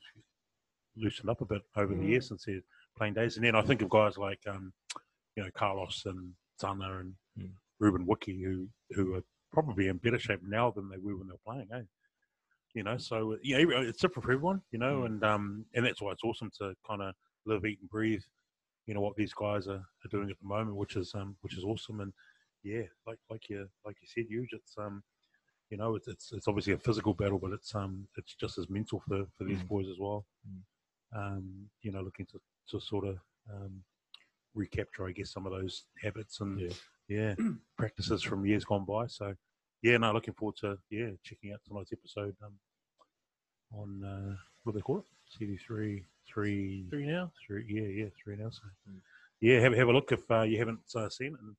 loosened 0.96 1.28
up 1.28 1.40
a 1.40 1.44
bit 1.44 1.62
over 1.76 1.94
the 1.94 2.00
Mm. 2.02 2.08
years 2.08 2.28
since 2.28 2.44
their 2.44 2.60
playing 2.96 3.14
days, 3.14 3.36
and 3.36 3.44
then 3.44 3.54
I 3.56 3.62
think 3.62 3.82
of 3.82 3.90
guys 3.90 4.16
like 4.16 4.40
um, 4.46 4.72
you 5.36 5.42
know 5.42 5.50
Carlos 5.54 6.04
and 6.06 6.32
Zana 6.60 7.00
and 7.00 7.14
Mm. 7.38 7.50
Ruben 7.80 8.06
Wiki 8.06 8.40
who 8.44 8.68
who 8.94 9.14
are 9.16 9.24
probably 9.54 9.88
in 9.88 9.96
better 9.98 10.18
shape 10.18 10.40
now 10.42 10.70
than 10.70 10.88
they 10.90 10.98
were 10.98 11.16
when 11.16 11.28
they 11.28 11.32
were 11.32 11.52
playing. 11.52 11.68
Eh? 11.72 11.82
You 12.74 12.82
know, 12.82 12.98
so 12.98 13.38
yeah, 13.42 13.58
every- 13.58 13.88
it's 13.88 14.00
different 14.00 14.24
for 14.24 14.32
everyone. 14.32 14.60
You 14.72 14.80
know, 14.80 15.02
Mm. 15.02 15.06
and 15.06 15.24
um, 15.24 15.66
and 15.74 15.86
that's 15.86 16.02
why 16.02 16.10
it's 16.12 16.24
awesome 16.24 16.50
to 16.58 16.74
kind 16.86 17.02
of 17.02 17.14
live, 17.46 17.64
eat, 17.64 17.80
and 17.80 17.88
breathe. 17.88 18.22
You 18.86 18.94
know 18.94 19.00
what 19.00 19.16
these 19.16 19.32
guys 19.32 19.66
are, 19.68 19.84
are 20.04 20.08
doing 20.10 20.28
at 20.30 20.38
the 20.40 20.46
moment, 20.46 20.76
which 20.76 20.96
is 20.96 21.14
um, 21.14 21.36
which 21.40 21.56
is 21.56 21.64
awesome. 21.64 22.00
And 22.00 22.12
yeah, 22.62 22.82
like 23.06 23.18
like 23.30 23.48
you 23.48 23.68
like 23.86 23.96
you 24.02 24.08
said, 24.08 24.26
Huge, 24.28 24.50
it's 24.52 24.74
um, 24.76 25.02
you 25.70 25.76
know, 25.78 25.94
it's 25.94 26.08
it's, 26.08 26.32
it's 26.32 26.48
obviously 26.48 26.72
a 26.74 26.78
physical 26.78 27.14
battle, 27.14 27.38
but 27.38 27.52
it's 27.52 27.74
um, 27.74 28.06
it's 28.18 28.34
just 28.34 28.58
as 28.58 28.68
mental 28.68 29.00
for, 29.06 29.24
for 29.38 29.44
these 29.44 29.62
Mm. 29.62 29.68
boys 29.68 29.88
as 29.88 29.98
well. 29.98 30.26
Mm. 30.46 30.62
Um, 31.16 31.70
you 31.82 31.92
know, 31.92 32.02
looking 32.02 32.26
to 32.26 32.40
to 32.70 32.80
sort 32.80 33.06
of 33.06 33.16
um, 33.52 33.84
recapture, 34.54 35.06
I 35.06 35.12
guess, 35.12 35.30
some 35.32 35.46
of 35.46 35.52
those 35.52 35.84
habits 36.02 36.40
and 36.40 36.60
Yeah. 36.60 36.68
Yeah, 37.08 37.34
practices 37.78 38.22
from 38.22 38.44
years 38.46 38.64
gone 38.64 38.84
by. 38.84 39.06
So 39.06 39.34
yeah, 39.82 39.96
no, 39.98 40.12
looking 40.12 40.34
forward 40.34 40.56
to 40.58 40.78
yeah 40.90 41.10
checking 41.22 41.52
out 41.52 41.60
tonight's 41.66 41.92
episode 41.92 42.34
um, 42.44 42.52
on 43.72 44.04
uh, 44.04 44.34
what 44.62 44.72
do 44.72 44.78
they 44.78 44.82
call 44.82 44.98
it? 44.98 45.04
CD 45.28 45.56
three 45.56 46.04
three 46.26 46.86
Three 46.90 47.06
now. 47.06 47.30
three 47.46 47.64
yeah 47.68 48.04
yeah 48.04 48.10
three 48.22 48.36
now. 48.36 48.50
So 48.50 48.62
Mm. 48.90 49.00
yeah, 49.40 49.60
have 49.60 49.74
have 49.74 49.88
a 49.88 49.92
look 49.92 50.12
if 50.12 50.30
uh, 50.30 50.42
you 50.42 50.58
haven't 50.58 50.80
uh, 50.94 51.08
seen 51.08 51.34
it. 51.34 51.40
And, 51.40 51.56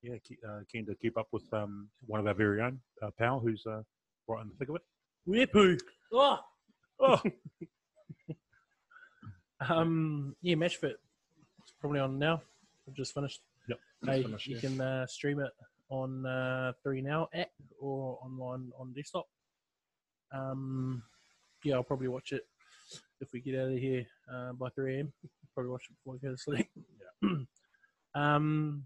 yeah, 0.00 0.16
keep, 0.22 0.38
uh, 0.48 0.60
keen 0.70 0.86
to 0.86 0.94
keep 0.94 1.18
up 1.18 1.26
with 1.32 1.52
um, 1.52 1.88
one 2.06 2.20
of 2.20 2.26
our 2.28 2.34
very 2.34 2.62
own, 2.62 2.78
uh, 3.02 3.10
Pal, 3.18 3.40
who's 3.40 3.64
uh, 3.66 3.82
right 4.28 4.42
in 4.42 4.48
the 4.48 4.54
thick 4.56 4.68
of 4.68 4.76
it. 4.76 4.82
Weepu. 5.28 5.76
Oh. 6.12 6.38
Oh, 7.00 7.20
Um, 9.60 10.36
yeah, 10.40 10.54
Match 10.54 10.76
Fit. 10.76 10.96
It's 11.62 11.72
probably 11.80 12.00
on 12.00 12.18
now. 12.18 12.42
I've 12.86 12.94
just 12.94 13.12
finished. 13.12 13.40
Hey, 14.04 14.20
you 14.20 14.36
yeah. 14.46 14.60
can 14.60 14.80
uh, 14.80 15.06
stream 15.06 15.40
it 15.40 15.50
on 15.90 16.24
uh, 16.24 16.72
Three 16.82 17.00
Now 17.00 17.28
app 17.34 17.48
or 17.80 18.18
online 18.22 18.70
on 18.78 18.92
desktop. 18.92 19.26
Um, 20.32 21.02
yeah, 21.64 21.74
I'll 21.74 21.82
probably 21.82 22.08
watch 22.08 22.32
it 22.32 22.42
if 23.20 23.32
we 23.32 23.40
get 23.40 23.58
out 23.58 23.72
of 23.72 23.78
here 23.78 24.06
uh, 24.32 24.52
by 24.52 24.68
3 24.70 24.96
a.m. 24.96 25.12
Probably 25.54 25.72
watch 25.72 25.86
it 25.90 25.96
before 25.96 26.14
I 26.14 26.26
go 26.26 26.32
to 26.32 26.38
sleep. 26.38 26.68
Yeah. 27.22 27.30
um, 28.14 28.84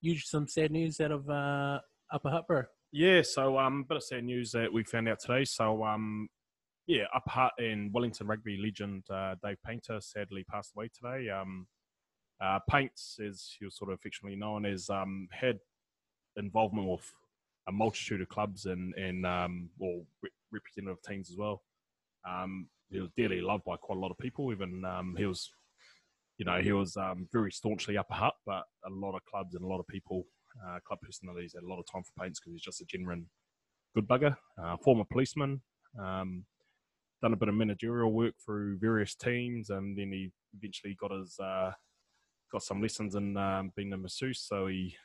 huge 0.00 0.24
some 0.24 0.48
sad 0.48 0.72
news 0.72 1.00
out 1.00 1.12
of 1.12 1.28
uh, 1.30 1.78
Upper 2.12 2.30
Hutborough. 2.30 2.66
Yeah, 2.90 3.22
so 3.22 3.58
um, 3.58 3.82
a 3.84 3.88
bit 3.88 3.96
of 3.98 4.02
sad 4.02 4.24
news 4.24 4.50
that 4.52 4.72
we 4.72 4.82
found 4.82 5.08
out 5.08 5.20
today. 5.20 5.44
So 5.44 5.84
um, 5.84 6.28
yeah, 6.86 7.04
up 7.14 7.24
Hutt 7.28 7.52
and 7.58 7.92
Wellington 7.92 8.26
rugby 8.26 8.58
legend 8.60 9.04
uh, 9.10 9.36
Dave 9.42 9.58
Painter 9.64 10.00
sadly 10.00 10.44
passed 10.50 10.72
away 10.74 10.88
today. 10.88 11.28
Um, 11.30 11.66
uh, 12.40 12.58
Paints, 12.70 13.18
as 13.24 13.54
he 13.58 13.64
was 13.64 13.76
sort 13.76 13.90
of 13.90 13.98
affectionately 13.98 14.38
known, 14.38 14.64
as 14.64 14.88
um, 14.90 15.28
had 15.32 15.58
involvement 16.36 16.88
with 16.88 17.12
a 17.68 17.72
multitude 17.72 18.20
of 18.20 18.28
clubs 18.28 18.66
and 18.66 18.94
and 18.94 19.26
um, 19.26 19.70
or 19.78 20.02
re- 20.22 20.30
representative 20.52 21.02
teams 21.02 21.30
as 21.30 21.36
well. 21.36 21.62
Um, 22.28 22.68
he 22.90 23.00
was 23.00 23.10
dearly 23.16 23.40
loved 23.40 23.64
by 23.64 23.76
quite 23.76 23.98
a 23.98 24.00
lot 24.00 24.10
of 24.10 24.18
people. 24.18 24.52
Even 24.52 24.84
um, 24.84 25.14
he 25.18 25.26
was, 25.26 25.50
you 26.38 26.44
know, 26.44 26.60
he 26.60 26.72
was 26.72 26.96
um, 26.96 27.28
very 27.32 27.52
staunchly 27.52 27.98
Upper 27.98 28.14
Hutt, 28.14 28.34
but 28.46 28.64
a 28.86 28.90
lot 28.90 29.14
of 29.14 29.24
clubs 29.26 29.54
and 29.54 29.64
a 29.64 29.66
lot 29.68 29.80
of 29.80 29.86
people 29.88 30.24
uh, 30.66 30.78
club 30.86 31.00
personalities 31.02 31.54
had 31.54 31.64
a 31.64 31.68
lot 31.68 31.78
of 31.78 31.86
time 31.90 32.02
for 32.02 32.22
Paints 32.22 32.40
because 32.40 32.52
he's 32.52 32.62
just 32.62 32.80
a 32.80 32.86
genuine 32.86 33.26
good 33.94 34.08
bugger. 34.08 34.36
Uh, 34.62 34.76
former 34.78 35.04
policeman, 35.10 35.60
um, 36.00 36.44
done 37.22 37.32
a 37.32 37.36
bit 37.36 37.48
of 37.48 37.54
managerial 37.54 38.12
work 38.12 38.34
through 38.44 38.78
various 38.78 39.14
teams, 39.14 39.70
and 39.70 39.98
then 39.98 40.12
he 40.12 40.30
eventually 40.56 40.96
got 40.98 41.10
his 41.10 41.38
uh, 41.38 41.72
got 42.50 42.62
some 42.62 42.82
lessons 42.82 43.14
in 43.14 43.36
um, 43.36 43.72
being 43.76 43.92
a 43.92 43.96
masseuse. 43.96 44.40
So 44.40 44.66
he 44.66 44.96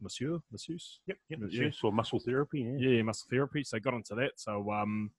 monsieur 0.00 0.38
masseuse, 0.50 1.00
yep, 1.06 1.16
yep. 1.28 1.40
Yeah. 1.50 1.70
So 1.72 1.90
muscle 1.90 2.20
therapy, 2.20 2.60
yeah. 2.60 2.90
yeah, 2.90 3.02
muscle 3.02 3.26
therapy. 3.30 3.64
So 3.64 3.78
got 3.78 3.94
into 3.94 4.14
that. 4.16 4.32
So 4.36 4.70
um, 4.70 5.10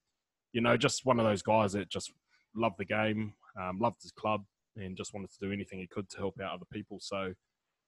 you 0.52 0.60
know, 0.60 0.76
just 0.76 1.06
one 1.06 1.20
of 1.20 1.26
those 1.26 1.42
guys 1.42 1.72
that 1.72 1.88
just 1.88 2.12
loved 2.54 2.78
the 2.78 2.84
game, 2.84 3.34
um, 3.60 3.78
loved 3.78 4.02
his 4.02 4.12
club, 4.12 4.44
and 4.76 4.96
just 4.96 5.14
wanted 5.14 5.30
to 5.30 5.38
do 5.40 5.52
anything 5.52 5.78
he 5.78 5.86
could 5.86 6.08
to 6.10 6.18
help 6.18 6.40
out 6.40 6.54
other 6.54 6.66
people. 6.72 6.98
So 7.00 7.34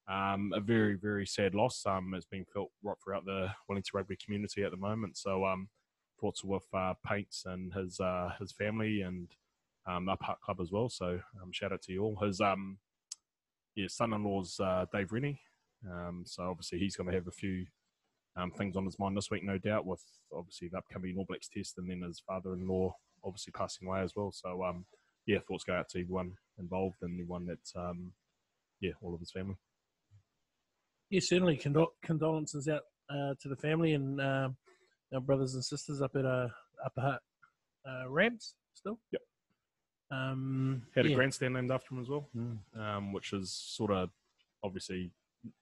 um, 0.09 0.53
a 0.55 0.61
very 0.61 0.94
very 0.94 1.27
sad 1.27 1.55
loss. 1.55 1.85
Um, 1.87 2.12
it's 2.14 2.27
been 2.27 2.44
felt 2.53 2.70
right 2.83 2.96
throughout 3.03 3.25
the 3.25 3.48
Wellington 3.68 3.92
rugby 3.94 4.16
community 4.22 4.62
at 4.62 4.70
the 4.70 4.77
moment. 4.77 5.16
So 5.16 5.44
um, 5.44 5.68
thoughts 6.20 6.44
with 6.44 6.66
uh, 6.75 6.94
Paints 7.07 7.44
and 7.46 7.72
his 7.75 8.01
uh, 8.01 8.31
his 8.38 8.53
family 8.53 9.03
and 9.03 9.29
um, 9.87 10.07
the 10.07 10.16
Park 10.16 10.40
Club 10.40 10.61
as 10.61 10.70
well. 10.70 10.88
So 10.88 11.20
um, 11.42 11.53
shout 11.53 11.72
out 11.72 11.83
to 11.83 11.92
you 11.92 12.03
all. 12.03 12.16
His 12.22 12.40
um, 12.40 12.79
yeah, 13.75 13.87
son-in-law's 13.89 14.59
uh, 14.61 14.87
Dave 14.93 15.13
Rennie. 15.13 15.41
Um, 15.91 16.23
so 16.27 16.45
obviously 16.45 16.79
he's 16.79 16.97
going 16.97 17.09
to 17.09 17.15
have 17.15 17.27
a 17.27 17.33
few 17.33 17.67
um, 18.37 18.51
things 18.53 18.77
on 18.77 18.85
his 18.85 18.99
mind 18.99 19.17
this 19.17 19.31
week, 19.31 19.45
no 19.45 19.59
doubt, 19.59 19.87
with 19.87 20.03
obviously 20.35 20.69
the 20.69 20.79
upcoming 20.79 21.17
All 21.19 21.27
Blacks 21.29 21.49
test 21.49 21.79
and 21.79 21.91
then 21.91 22.03
his 22.03 22.23
father-in-law 22.27 22.95
obviously 23.25 23.53
passing 23.53 23.89
away 23.89 24.01
as 24.01 24.13
well. 24.17 24.33
So 24.33 24.65
um, 24.65 24.85
yeah, 25.27 25.39
thoughts 25.47 25.65
go 25.65 25.75
out 25.75 25.89
to 25.91 26.01
everyone 26.01 26.33
involved 26.59 26.97
and 27.03 27.21
everyone 27.21 27.47
that 27.47 27.81
um, 27.81 28.13
yeah, 28.81 28.93
all 29.01 29.15
of 29.15 29.21
his 29.21 29.33
family. 29.33 29.57
Yeah, 31.11 31.21
certainly. 31.23 31.57
Condol- 31.57 31.95
condolences 32.03 32.69
out 32.69 32.83
uh, 33.11 33.35
to 33.41 33.49
the 33.49 33.57
family 33.57 33.93
and 33.93 34.21
uh, 34.21 34.49
our 35.15 35.21
brothers 35.21 35.55
and 35.55 35.65
sisters 35.65 36.01
up 36.01 36.17
at 36.17 36.25
uh, 36.25 36.49
Upper 36.85 37.01
Hutt 37.01 37.21
uh, 37.87 38.09
Rams 38.09 38.55
still. 38.75 38.99
Yep. 39.13 39.23
Um, 40.12 40.83
Had 40.94 41.07
yeah. 41.07 41.12
a 41.12 41.14
grandstand 41.14 41.55
named 41.55 41.70
after 41.70 41.94
him 41.94 42.01
as 42.01 42.09
well, 42.11 42.29
Mm. 42.37 42.59
um, 42.77 43.12
which 43.14 43.33
is 43.33 43.51
sort 43.51 43.90
of 43.90 44.11
obviously 44.62 45.11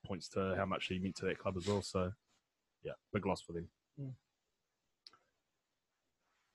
points 0.04 0.28
to 0.30 0.54
how 0.56 0.66
much 0.66 0.86
he 0.86 0.98
meant 0.98 1.14
to 1.16 1.24
that 1.26 1.38
club 1.38 1.56
as 1.56 1.66
well. 1.68 1.82
So 1.82 2.12
yeah, 2.82 2.92
big 3.12 3.26
loss 3.26 3.42
for 3.42 3.52
them. 3.52 3.68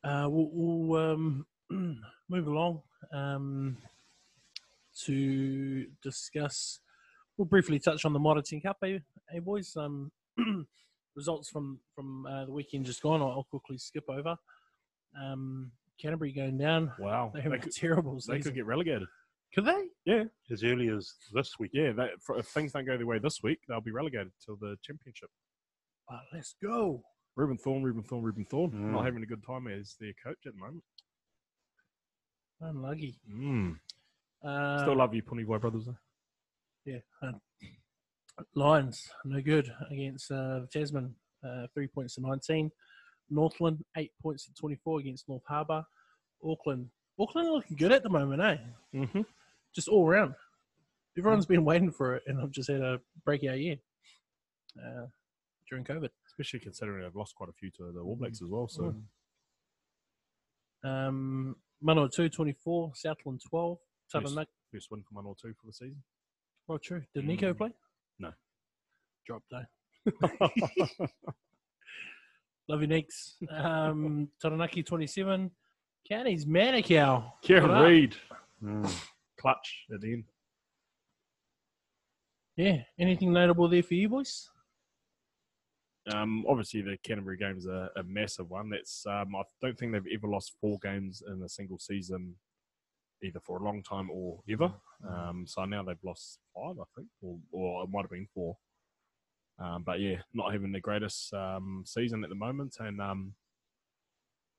Uh, 0.03 0.27
we'll 0.29 0.49
we'll 0.51 1.11
um, 1.13 1.45
move 2.29 2.47
along 2.47 2.81
um, 3.13 3.77
to 5.05 5.87
discuss. 6.03 6.79
We'll 7.37 7.45
briefly 7.45 7.79
touch 7.79 8.05
on 8.05 8.13
the 8.13 8.19
Mitre 8.19 8.41
10 8.41 8.61
Cup, 8.61 8.77
eh, 8.83 8.99
eh 9.33 9.39
boys? 9.39 9.75
Um, 9.75 10.11
results 11.15 11.49
from 11.49 11.79
from 11.95 12.25
uh, 12.25 12.45
the 12.45 12.51
weekend 12.51 12.85
just 12.85 13.01
gone. 13.01 13.21
I'll, 13.21 13.29
I'll 13.29 13.47
quickly 13.49 13.77
skip 13.77 14.05
over. 14.09 14.35
Um, 15.19 15.71
Canterbury 16.01 16.33
going 16.33 16.57
down. 16.57 16.91
Wow. 16.99 17.31
They 17.33 17.39
They 17.39 17.43
have 17.43 17.53
a 17.53 17.57
could, 17.59 17.71
terrible 17.73 18.19
they 18.27 18.39
could 18.39 18.55
get 18.55 18.65
relegated. 18.65 19.07
Could 19.53 19.65
they? 19.65 19.83
Yeah. 20.05 20.23
As 20.51 20.63
early 20.63 20.89
as 20.89 21.13
this 21.33 21.57
week. 21.59 21.71
Yeah. 21.73 21.93
They, 21.93 22.09
for, 22.21 22.37
if 22.37 22.47
things 22.47 22.73
don't 22.73 22.85
go 22.85 22.97
their 22.97 23.05
way 23.05 23.19
this 23.19 23.41
week, 23.41 23.59
they'll 23.67 23.81
be 23.81 23.91
relegated 23.91 24.31
till 24.43 24.57
the 24.57 24.75
championship. 24.83 25.29
Ah, 26.09 26.21
let's 26.33 26.55
go. 26.61 27.01
Reuben 27.35 27.57
Thorne, 27.57 27.83
Reuben 27.83 28.03
Thorne, 28.03 28.23
Reuben 28.23 28.45
Thorne. 28.45 28.71
Mm. 28.71 28.91
Not 28.91 29.05
having 29.05 29.23
a 29.23 29.25
good 29.25 29.43
time 29.45 29.67
as 29.67 29.95
their 29.99 30.13
coach 30.23 30.39
at 30.45 30.53
the 30.53 30.59
moment. 30.59 30.83
Unlucky. 32.61 33.19
Mm. 33.29 33.77
Uh, 34.43 34.81
Still 34.83 34.97
love 34.97 35.13
you, 35.13 35.21
Pony 35.21 35.43
Boy 35.43 35.57
brothers. 35.57 35.85
Though. 35.85 35.97
Yeah. 36.85 36.99
Uh, 37.21 37.31
Lions, 38.53 39.09
no 39.23 39.41
good 39.41 39.71
against 39.89 40.31
uh, 40.31 40.61
Tasman. 40.71 41.15
Uh, 41.45 41.67
three 41.73 41.87
points 41.87 42.15
to 42.15 42.21
19. 42.21 42.71
Northland, 43.29 43.83
eight 43.97 44.11
points 44.21 44.45
to 44.45 44.53
24 44.53 44.99
against 44.99 45.27
North 45.29 45.43
Harbour. 45.47 45.83
Auckland. 46.43 46.89
Auckland 47.19 47.47
are 47.47 47.53
looking 47.53 47.77
good 47.77 47.91
at 47.91 48.03
the 48.03 48.09
moment, 48.09 48.41
eh? 48.41 48.57
Mm-hmm. 48.93 49.21
Just 49.73 49.87
all 49.87 50.07
round. 50.07 50.35
Everyone's 51.17 51.45
been 51.45 51.63
waiting 51.65 51.91
for 51.91 52.15
it, 52.15 52.23
and 52.27 52.41
I've 52.41 52.51
just 52.51 52.69
had 52.69 52.81
a 52.81 52.99
breakout 53.23 53.57
year 53.59 53.77
uh, 54.77 55.05
during 55.69 55.85
COVID. 55.85 56.09
Especially 56.27 56.59
considering 56.59 57.03
they've 57.03 57.15
lost 57.15 57.35
quite 57.35 57.49
a 57.49 57.53
few 57.53 57.71
to 57.77 57.91
the 57.93 58.01
All 58.01 58.15
Blacks 58.17 58.41
as 58.41 58.49
well. 58.49 58.67
So 58.67 58.93
Mm. 60.83 61.07
Um, 61.07 61.55
Manawatu 61.83 62.31
24, 62.31 62.91
Southland 62.95 63.41
12. 63.49 63.77
Yes. 64.13 64.23
Taranaki. 64.23 64.51
first 64.71 64.91
win 64.91 65.03
for 65.11 65.35
two 65.41 65.53
for 65.59 65.65
the 65.65 65.73
season. 65.73 66.03
Oh, 66.69 66.77
true. 66.77 67.03
Did 67.15 67.25
Nico 67.25 67.53
Mm. 67.53 67.57
play? 67.57 67.71
No. 68.19 68.33
Dropped 69.25 69.49
though. 69.49 69.65
Love 72.67 72.81
you, 72.81 72.87
Nicks. 72.87 73.35
Um, 73.49 74.29
Taranaki 74.41 74.83
27. 74.83 75.51
Counties 76.09 76.45
Manukau. 76.45 77.31
Kieran. 77.41 77.83
Reid, 77.83 78.15
Mm. 78.63 78.89
clutch 79.39 79.85
at 79.93 79.99
the 80.01 80.13
end. 80.13 80.23
Yeah. 82.55 82.77
Anything 82.97 83.33
notable 83.33 83.67
there 83.67 83.83
for 83.83 83.95
you, 83.95 84.07
boys? 84.09 84.49
Um, 86.13 86.45
obviously, 86.47 86.81
the 86.81 86.97
Canterbury 87.03 87.37
game's 87.37 87.65
a, 87.65 87.89
a 87.97 88.03
massive 88.03 88.49
one. 88.49 88.69
That's 88.69 89.05
um, 89.07 89.35
I 89.35 89.41
don't 89.61 89.77
think 89.77 89.91
they've 89.91 90.13
ever 90.17 90.27
lost 90.27 90.53
four 90.61 90.77
games 90.81 91.21
in 91.27 91.41
a 91.43 91.49
single 91.49 91.77
season, 91.79 92.35
either 93.23 93.39
for 93.41 93.57
a 93.59 93.63
long 93.63 93.83
time 93.83 94.09
or 94.09 94.39
ever. 94.49 94.71
Um, 95.07 95.45
so 95.47 95.65
now 95.65 95.83
they've 95.83 95.97
lost 96.03 96.39
five, 96.55 96.75
I 96.79 96.85
think, 96.95 97.07
or, 97.21 97.37
or 97.51 97.83
it 97.83 97.89
might 97.91 98.03
have 98.03 98.11
been 98.11 98.27
four. 98.33 98.55
Um, 99.59 99.83
but 99.85 99.99
yeah, 99.99 100.17
not 100.33 100.51
having 100.51 100.71
the 100.71 100.81
greatest 100.81 101.33
um, 101.33 101.83
season 101.85 102.23
at 102.23 102.29
the 102.29 102.35
moment, 102.35 102.75
and 102.79 102.99
um, 103.01 103.33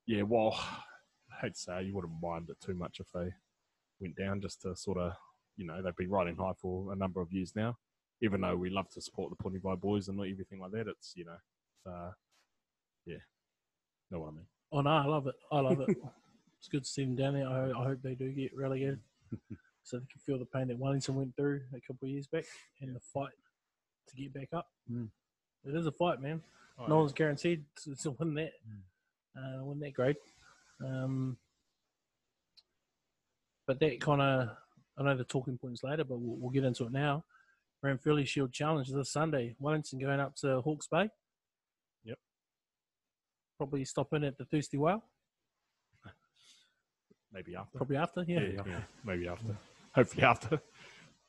yeah, 0.07 0.23
well, 0.23 0.59
I 1.33 1.43
hate 1.43 1.55
to 1.55 1.61
say 1.61 1.83
you 1.83 1.95
wouldn't 1.95 2.15
mind 2.23 2.49
it 2.49 2.57
too 2.65 2.75
much 2.75 2.99
if 3.01 3.07
they 3.13 3.31
went 4.01 4.17
down, 4.17 4.41
just 4.41 4.63
to 4.63 4.75
sort 4.75 4.99
of, 4.99 5.13
you 5.57 5.67
know, 5.67 5.83
they've 5.83 5.97
been 5.97 6.11
riding 6.11 6.37
high 6.37 6.53
for 6.61 6.93
a 6.93 6.97
number 6.97 7.21
of 7.21 7.33
years 7.33 7.53
now 7.55 7.77
even 8.23 8.41
though 8.41 8.57
we 8.57 8.71
love 8.71 8.89
to 8.91 9.01
support 9.01 9.31
the 9.31 9.43
Pony 9.43 9.59
by 9.59 9.75
boys 9.75 10.09
and 10.09 10.17
not 10.17 10.29
everything 10.29 10.61
like 10.61 10.73
that, 10.73 10.89
it's 10.89 11.13
you 11.17 11.25
know, 11.25 11.37
it's, 11.75 11.87
uh, 11.87 12.11
yeah, 13.05 13.19
know 14.11 14.21
what 14.21 14.29
I 14.29 14.33
mean. 14.33 14.47
Oh, 14.73 14.81
no, 14.81 14.91
I 14.91 15.05
love 15.05 15.27
it. 15.27 15.35
I 15.53 15.61
love 15.61 15.81
it. 15.81 15.97
it's 16.59 16.69
good 16.69 16.85
to 16.85 16.91
see 16.91 17.05
them 17.05 17.17
down 17.17 17.35
there. 17.35 17.49
I, 17.49 17.71
I 17.71 17.85
hope 17.85 17.99
they 18.03 18.15
do 18.15 18.31
get 18.33 18.57
relegated 18.57 19.01
so 19.83 19.99
they 19.99 20.07
can 20.11 20.21
feel 20.25 20.39
the 20.39 20.47
pain 20.47 20.69
that 20.69 20.79
Wellington 20.79 21.15
went 21.15 21.37
through 21.37 21.63
a 21.75 21.81
couple 21.81 22.07
of 22.07 22.11
years 22.11 22.27
back 22.27 22.45
and 22.81 22.95
the 22.95 23.01
fight 23.01 23.33
to 24.09 24.17
get 24.17 24.33
back 24.33 24.49
up. 24.53 24.69
Mm. 24.91 25.09
It 25.65 25.75
is 25.75 25.87
a 25.87 25.93
fight, 25.93 26.21
man. 26.21 26.43
Oh, 26.79 26.87
no 26.87 26.95
yeah. 26.95 27.01
one's 27.01 27.13
guaranteed 27.13 27.65
to, 27.85 27.95
to 27.97 28.11
win 28.13 28.35
that, 28.35 28.53
uh, 29.37 29.65
win 29.65 29.81
that 29.81 29.95
grade. 29.95 30.17
Um, 30.85 31.37
but 33.67 33.81
that 33.81 34.01
kind 34.01 34.21
of, 34.21 34.51
I 34.99 35.03
know 35.03 35.17
the 35.17 35.25
talking 35.25 35.59
points 35.59 35.83
later, 35.83 36.05
but 36.05 36.19
we'll, 36.19 36.37
we'll 36.37 36.51
get 36.51 36.65
into 36.65 36.85
it 36.85 36.93
now. 36.93 37.25
Ranfurly 37.85 38.27
Shield 38.27 38.53
Challenge 38.53 38.89
this 38.91 39.11
Sunday. 39.11 39.55
Wellington 39.59 39.99
going 39.99 40.21
up 40.21 40.35
to 40.37 40.61
Hawke's 40.61 40.87
Bay. 40.87 41.09
Yep. 42.05 42.19
Probably 43.59 43.85
stop 43.85 44.13
in 44.13 44.25
at 44.25 44.39
the 44.39 44.45
Thirsty 44.45 44.77
Whale. 44.77 45.03
maybe 47.33 47.55
after. 47.55 47.79
Probably 47.79 47.97
after, 47.97 48.25
yeah. 48.27 48.41
yeah, 48.41 48.63
yeah, 48.67 48.81
maybe 49.05 49.29
after. 49.29 49.57
Hopefully 49.95 50.25
after. 50.25 50.61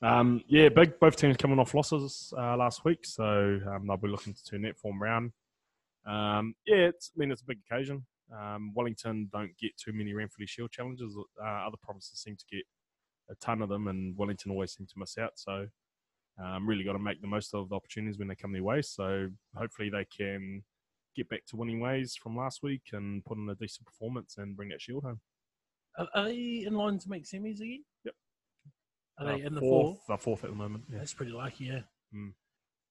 Um, 0.02 0.44
yeah, 0.48 0.70
big. 0.70 1.00
Both 1.00 1.16
teams 1.16 1.38
coming 1.38 1.60
off 1.60 1.74
losses 1.74 2.34
uh, 2.38 2.56
last 2.56 2.86
week, 2.86 3.00
so 3.04 3.60
um, 3.68 3.86
they'll 3.88 3.98
be 3.98 4.08
looking 4.08 4.34
to 4.34 4.44
turn 4.44 4.62
that 4.64 4.78
form 4.78 5.02
round. 5.02 5.32
Um, 6.06 6.54
yeah, 6.66 6.88
it's, 6.88 7.12
I 7.16 7.20
mean 7.20 7.32
it's 7.32 7.42
a 7.42 7.46
big 7.46 7.60
occasion. 7.70 8.06
Um, 8.32 8.74
Wellington 8.76 9.30
don't 9.32 9.58
get 9.60 9.72
too 9.78 9.94
many 9.94 10.14
Ranfurly 10.14 10.48
Shield 10.48 10.72
challenges. 10.72 11.16
Uh, 11.42 11.46
other 11.46 11.78
provinces 11.82 12.20
seem 12.20 12.36
to 12.36 12.46
get 12.52 12.64
a 13.30 13.36
ton 13.36 13.62
of 13.62 13.70
them, 13.70 13.88
and 13.88 14.16
Wellington 14.18 14.52
always 14.52 14.74
seem 14.74 14.86
to 14.88 14.94
miss 14.98 15.18
out. 15.18 15.32
So, 15.36 15.68
um, 16.44 16.68
really 16.68 16.84
got 16.84 16.94
to 16.94 17.00
make 17.00 17.22
the 17.22 17.28
most 17.28 17.54
of 17.54 17.70
the 17.70 17.76
opportunities 17.76 18.20
when 18.20 18.28
they 18.28 18.36
come 18.36 18.54
their 18.54 18.64
way. 18.64 18.82
So, 18.82 19.30
hopefully 19.56 19.90
they 19.90 20.06
can 20.06 20.64
get 21.16 21.30
back 21.30 21.46
to 21.48 21.56
winning 21.56 21.80
ways 21.80 22.16
from 22.22 22.38
last 22.38 22.62
week 22.62 22.84
and 22.94 23.26
put 23.26 23.38
in 23.38 23.50
a 23.50 23.56
decent 23.56 23.88
performance 23.88 24.36
and 24.38 24.56
bring 24.56 24.70
that 24.70 24.82
shield 24.82 25.04
home. 25.04 25.20
Are, 25.98 26.08
are 26.14 26.26
they 26.26 26.64
in 26.66 26.74
line 26.74 27.00
to 27.00 27.10
make 27.10 27.26
semis 27.26 27.60
again? 27.60 27.84
Yep. 28.06 28.14
Are 29.20 29.28
Uh, 29.28 29.38
they 29.38 29.44
in 29.44 29.54
the 29.56 29.60
fourth, 29.62 29.98
four? 29.98 30.04
They're 30.08 30.18
fourth 30.18 30.44
at 30.44 30.50
the 30.52 30.56
moment. 30.56 30.86
Yeah. 30.90 31.00
That's 31.00 31.14
pretty 31.14 31.32
lucky, 31.32 31.66
yeah. 31.66 31.82
Mm. 32.14 32.34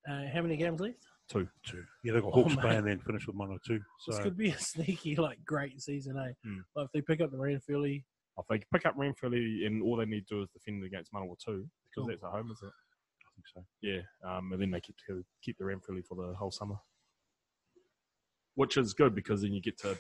Uh, 0.09 0.27
how 0.33 0.43
many 0.43 0.57
games 0.57 0.81
left? 0.81 1.07
Two. 1.29 1.49
Two. 1.65 1.85
Yeah, 2.05 2.13
they've 2.15 2.23
got 2.23 2.33
Oh, 2.35 2.43
Hawke's 2.45 2.57
Bay 2.57 2.77
and 2.77 2.87
then 2.87 3.01
finish 3.01 3.27
with 3.27 3.37
one 3.37 3.51
or 3.51 3.59
two. 3.67 3.81
This 4.07 4.17
So 4.17 4.23
could 4.23 4.37
be 4.37 4.51
a 4.51 4.59
sneaky, 4.59 5.17
like, 5.17 5.45
great 5.45 5.81
season, 5.81 6.17
eh? 6.17 6.33
Mm. 6.47 6.65
Like, 6.75 6.87
if 6.87 6.93
they 6.93 7.01
pick 7.01 7.21
up 7.21 7.31
the 7.31 7.37
Ranfurly, 7.39 8.05
If 8.39 8.47
they 8.49 8.59
pick 8.73 8.87
up 8.87 8.97
Ranfurly 8.97 9.67
and 9.67 9.83
all 9.83 9.97
they 9.97 10.05
need 10.05 10.27
to 10.29 10.35
do 10.37 10.43
is 10.43 10.49
defend 10.51 10.85
against 10.85 11.13
Manawatu, 11.13 11.39
because 11.45 11.69
Cool. 11.95 12.07
that's 12.09 12.23
at 12.23 12.31
home, 12.31 12.51
is 12.51 12.61
it? 12.63 12.67
I 12.67 13.31
think 13.35 13.47
so. 13.55 13.65
Yeah, 13.81 14.01
um, 14.25 14.53
and 14.53 14.61
then 14.63 14.71
they 14.71 14.81
keep 14.81 14.97
keep 15.43 15.57
the 15.59 15.65
Ranfurly 15.65 16.05
for 16.05 16.15
the 16.17 16.35
whole 16.35 16.51
summer, 16.51 16.77
which 18.55 18.77
is 18.77 18.95
good 18.95 19.15
because 19.15 19.43
then 19.43 19.53
you 19.53 19.61
get 19.61 19.79
to 19.79 19.99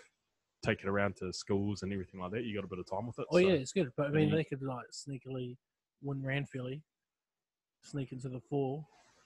take 0.65 0.81
it 0.83 0.87
around 0.89 1.17
to 1.17 1.33
schools 1.33 1.83
and 1.83 1.93
everything 1.93 2.21
like 2.21 2.31
that. 2.33 2.45
You 2.45 2.55
got 2.55 2.65
a 2.65 2.69
bit 2.69 2.79
of 2.79 2.89
time 2.89 3.07
with 3.07 3.19
it. 3.19 3.27
oh, 3.31 3.35
so- 3.37 3.39
yeah, 3.39 3.55
it's 3.55 3.73
good. 3.73 3.91
But, 3.97 4.07
I 4.09 4.11
mean, 4.11 4.31
Mhm. 4.31 4.33
they 4.37 4.45
could, 4.45 4.63
like, 4.63 4.87
sneakily 4.91 5.57
win 6.03 6.23
Ranfurly, 6.23 6.83
sneak 7.83 8.13
into 8.13 8.29
the 8.29 8.41
four, 8.41 8.85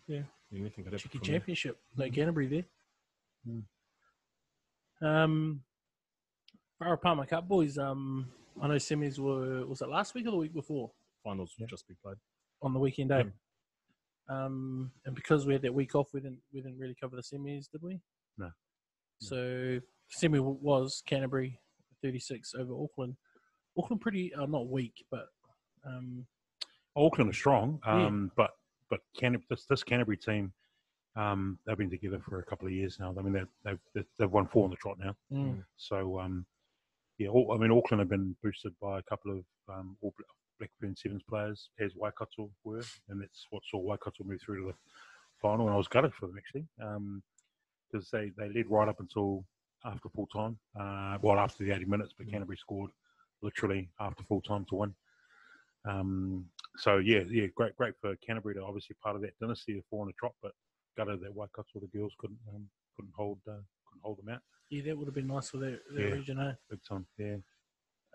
anything 0.08 0.84
could 0.84 0.92
happen. 0.92 0.98
cheeky 0.98 1.18
there. 1.18 1.24
championship. 1.38 1.78
No 1.96 2.08
Canterbury 2.10 2.46
there. 2.46 2.64
Mm. 3.48 3.64
Um, 5.02 5.62
Farah 6.80 7.00
Palmer 7.00 7.26
Cup 7.26 7.48
boys. 7.48 7.78
Um, 7.78 8.26
I 8.60 8.68
know 8.68 8.74
semis 8.74 9.18
were 9.18 9.66
was 9.66 9.80
it 9.82 9.88
last 9.88 10.14
week 10.14 10.26
or 10.26 10.30
the 10.32 10.36
week 10.36 10.52
before 10.54 10.90
Finals 11.24 11.54
Yeah. 11.58 11.66
just 11.68 11.86
be 11.88 11.94
played. 12.02 12.16
on 12.62 12.72
the 12.72 12.78
weekend 12.78 13.10
day. 13.10 13.24
Mm. 13.24 13.32
Um, 14.34 14.92
and 15.04 15.14
because 15.14 15.46
we 15.46 15.52
had 15.54 15.62
that 15.62 15.74
week 15.74 15.94
off, 15.94 16.12
we 16.12 16.20
didn't 16.20 16.40
we 16.52 16.60
didn't 16.60 16.78
really 16.78 16.94
cover 17.00 17.16
the 17.16 17.22
semis, 17.22 17.70
did 17.70 17.82
we? 17.82 18.00
No. 18.38 18.50
So 19.18 19.80
semi 20.08 20.38
was 20.40 21.02
Canterbury 21.06 21.58
thirty 22.02 22.18
six 22.18 22.54
over 22.54 22.74
Auckland. 22.74 23.16
Auckland 23.78 24.00
pretty 24.00 24.34
uh, 24.34 24.46
not 24.46 24.68
weak, 24.68 25.04
but 25.10 25.26
um, 25.86 26.26
Auckland 26.96 27.30
are 27.30 27.34
strong, 27.34 27.80
Yeah. 27.86 28.06
um, 28.06 28.32
but 28.36 28.50
but 28.88 29.00
Canterbury, 29.16 29.46
this, 29.48 29.64
this 29.66 29.84
Canterbury 29.84 30.16
team, 30.16 30.52
um, 31.14 31.58
they've 31.64 31.78
been 31.78 31.90
together 31.90 32.18
for 32.18 32.40
a 32.40 32.44
couple 32.44 32.66
of 32.66 32.72
years 32.72 32.98
now. 32.98 33.14
I 33.16 33.22
mean, 33.22 33.32
they've 33.32 33.78
they've, 33.94 34.04
they've- 34.18 34.30
won 34.30 34.46
four 34.48 34.64
on 34.64 34.70
the 34.70 34.76
trot 34.76 34.98
now. 34.98 35.14
mm, 35.32 35.62
So 35.76 36.18
um, 36.18 36.44
yeah, 37.18 37.28
all, 37.28 37.52
I 37.52 37.56
mean, 37.58 37.70
Auckland 37.70 38.00
have 38.00 38.08
been 38.08 38.34
boosted 38.42 38.74
by 38.80 38.98
a 38.98 39.02
couple 39.02 39.30
of 39.38 39.44
um, 39.72 39.96
All 40.00 40.12
Black 40.58 40.70
Fern 40.80 40.96
Sevens 40.96 41.22
players, 41.28 41.70
as 41.78 41.94
Waikato 41.94 42.50
were, 42.64 42.82
and 43.08 43.20
that's 43.22 43.46
what 43.50 43.62
saw 43.70 43.78
Waikato 43.78 44.24
move 44.24 44.40
through 44.40 44.60
to 44.62 44.66
the 44.72 44.74
final. 45.40 45.66
And 45.66 45.74
I 45.74 45.78
was 45.78 45.88
gutted 45.88 46.12
for 46.14 46.26
them 46.26 46.36
actually, 46.38 46.66
because 47.92 48.10
they 48.10 48.32
they 48.36 48.48
led 48.52 48.68
right 48.68 48.88
up 48.88 48.98
until 49.00 49.44
after 49.84 50.08
full 50.08 50.26
time, 50.26 50.58
uh, 50.78 51.16
well 51.22 51.38
after 51.38 51.62
the 51.64 51.70
80 51.72 51.84
minutes, 51.84 52.12
but 52.16 52.26
Mm. 52.26 52.32
Canterbury 52.32 52.56
scored 52.58 52.90
literally 53.40 53.88
after 54.00 54.24
full 54.24 54.42
time 54.42 54.64
to 54.66 54.74
win. 54.74 54.94
Um, 55.86 56.44
so 56.76 56.98
yeah, 56.98 57.20
yeah, 57.28 57.46
great, 57.54 57.76
great 57.76 57.94
for 58.00 58.14
Canterbury 58.16 58.54
to 58.54 58.62
obviously 58.62 58.96
part 59.02 59.16
of 59.16 59.22
that 59.22 59.38
dynasty 59.40 59.78
of 59.78 59.84
four 59.90 60.02
on 60.02 60.06
the 60.06 60.12
trot, 60.18 60.32
but 60.42 60.52
gutted 60.96 61.20
that 61.22 61.34
Waikato 61.34 61.80
the 61.80 61.86
girls 61.98 62.12
couldn't 62.18 62.38
um, 62.54 62.66
couldn't 62.96 63.12
hold 63.16 63.38
uh, 63.48 63.52
couldn't 63.88 64.02
hold 64.02 64.18
them 64.18 64.28
out 64.34 64.40
yeah, 64.70 64.82
that 64.84 64.96
would 64.96 65.08
have 65.08 65.14
been 65.16 65.26
nice 65.26 65.50
for 65.50 65.56
that, 65.58 65.80
that 65.94 66.00
Yeah. 66.00 66.14
region. 66.14 66.38
Eh? 66.38 66.52
big 66.70 66.78
time. 66.88 67.04
Yeah. 67.18 67.36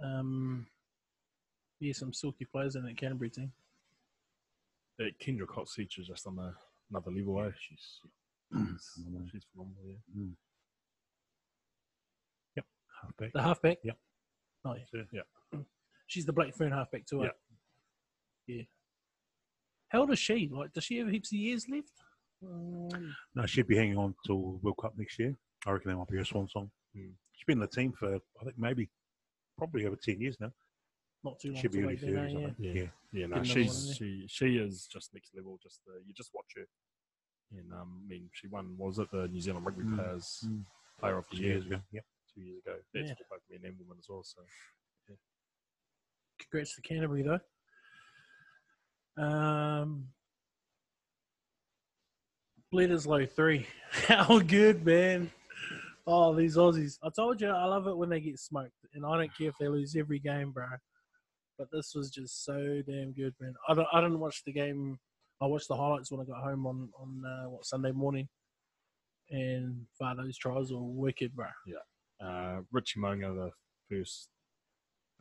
Um, 0.02 0.68
yeah, 1.82 1.92
some 1.92 2.14
silky 2.14 2.46
players 2.46 2.78
in 2.78 2.84
that 2.86 2.96
Canterbury 2.98 3.30
team. 3.30 3.52
That 4.98 5.20
Kendra 5.20 5.46
Cox 5.48 5.78
is 5.78 5.88
just 5.90 6.26
on 6.26 6.40
a, 6.40 6.54
another 6.90 7.12
level. 7.12 7.42
Eh? 7.44 7.52
She's, 7.60 8.00
she's, 8.54 8.92
Phenomenal. 9.04 9.28
she's 9.30 9.44
phenomenal. 9.52 9.84
Yeah. 10.16 10.24
halfback. 13.02 13.34
The 13.34 13.42
halfback. 13.42 13.78
Yep. 13.84 13.98
Oh 14.66 14.74
yeah. 14.76 14.84
So, 14.90 15.04
Yeah. 15.12 15.60
She's 16.08 16.26
the 16.26 16.32
Black 16.34 16.56
Fern 16.56 16.72
halfback 16.72 17.06
too. 17.06 17.26
eh? 17.26 17.30
Yeah. 18.48 18.56
Yeah. 18.58 18.64
How 19.90 20.00
old 20.02 20.12
is 20.12 20.20
she? 20.20 20.50
Like, 20.52 20.74
does 20.74 20.84
she 20.84 20.98
have 20.98 21.10
heaps 21.10 21.32
of 21.32 21.38
years 21.38 21.66
left? 21.70 21.92
Um, 22.46 23.16
No, 23.36 23.46
she'd 23.46 23.68
be 23.68 23.78
hanging 23.78 23.98
on 23.98 24.16
till 24.26 24.60
World 24.62 24.78
Cup 24.82 24.94
next 24.98 25.18
year. 25.20 25.36
I 25.66 25.72
reckon 25.72 25.92
that 25.92 25.98
might 25.98 26.08
be 26.08 26.18
her 26.18 26.26
swan 26.26 26.48
song. 26.48 26.70
Hmm. 26.96 27.10
She's 27.34 27.46
been 27.46 27.58
in 27.58 27.62
the 27.62 27.68
team 27.68 27.92
for 27.94 28.16
I 28.16 28.44
think 28.44 28.58
maybe 28.58 28.90
probably 29.58 29.86
over 29.86 29.96
ten 29.96 30.20
years 30.22 30.38
now. 30.40 30.52
not 31.24 31.40
too 31.40 31.52
long. 31.54 31.62
She'd 31.62 31.72
be 31.72 31.80
to 31.80 31.86
early 31.86 31.98
thirties, 31.98 32.34
yeah. 32.38 32.50
Yeah. 32.60 32.74
Yeah. 32.74 32.88
Yeah, 33.14 33.26
no, 33.28 33.44
she's 33.44 33.68
one 33.86 33.96
she 33.96 34.26
she 34.28 34.58
is 34.58 34.88
just 34.92 35.14
next 35.14 35.32
level. 35.36 35.58
Just 35.64 35.80
the, 35.86 35.94
you 36.06 36.14
just 36.14 36.32
watch 36.34 36.46
her. 36.58 36.66
And 37.58 37.72
um, 37.74 38.02
I 38.06 38.10
mean, 38.10 38.30
she 38.34 38.48
won. 38.48 38.76
Was 38.78 39.00
it 39.00 39.10
the 39.12 39.28
New 39.28 39.40
Zealand 39.40 39.66
Rugby 39.66 39.84
Mm, 39.84 39.96
Players 39.96 40.44
mm. 40.46 40.64
Player 41.00 41.18
of 41.18 41.26
the 41.30 41.38
Two 41.38 41.44
Year 41.44 41.52
years 41.54 41.66
ago. 41.66 41.80
Yep. 41.92 42.06
two 42.34 42.42
years 42.42 42.60
ago? 42.66 42.76
That's 42.94 43.08
Yeah. 43.10 43.16
for 43.16 43.26
both 43.32 43.42
men 43.50 43.60
and 43.70 43.80
women 43.80 43.98
as 44.00 44.06
well. 44.10 44.24
So 44.24 44.42
Congrats 46.40 46.76
to 46.76 46.82
Canterbury 46.82 47.24
though. 47.24 47.40
Um, 49.18 50.08
Bledisloe 52.74 53.30
three. 53.30 53.68
How 54.08 54.40
good, 54.40 54.86
man! 54.86 55.32
Oh, 56.08 56.36
these 56.36 56.58
Aussies! 56.58 56.98
I 57.04 57.10
told 57.16 57.40
you, 57.42 57.50
I 57.50 57.66
love 57.66 57.88
it 57.88 57.98
when 57.98 58.10
they 58.10 58.20
get 58.20 58.40
smoked, 58.40 58.74
and 58.94 59.06
I 59.06 59.18
don't 59.18 59.38
care 59.38 59.50
if 59.50 59.56
they 59.60 59.68
lose 59.68 59.96
every 59.96 60.20
game, 60.20 60.52
bro. 60.52 60.66
But 61.58 61.68
this 61.72 61.94
was 61.96 62.10
just 62.10 62.44
so 62.44 62.82
damn 62.86 63.14
good, 63.14 63.34
man. 63.40 63.54
I 63.70 63.74
don't, 63.74 63.88
I 63.94 64.02
didn't 64.02 64.20
watch 64.20 64.44
the 64.46 64.52
game. 64.52 65.00
I 65.42 65.46
watched 65.46 65.70
the 65.70 65.78
highlights 65.78 66.12
when 66.12 66.20
I 66.20 66.26
got 66.26 66.44
home 66.44 66.66
on 66.68 66.90
on 67.00 67.24
uh, 67.26 67.50
what 67.50 67.66
Sunday 67.66 67.92
morning, 67.92 68.28
and 69.30 69.86
wow, 70.00 70.14
those 70.16 70.38
tries 70.38 70.72
were 70.72 70.82
wicked, 70.82 71.34
bro. 71.36 71.48
Yeah. 71.66 72.28
Uh, 72.28 72.62
Richie 72.72 73.00
Mo'unga, 73.00 73.34
the 73.34 73.52
first 73.90 74.30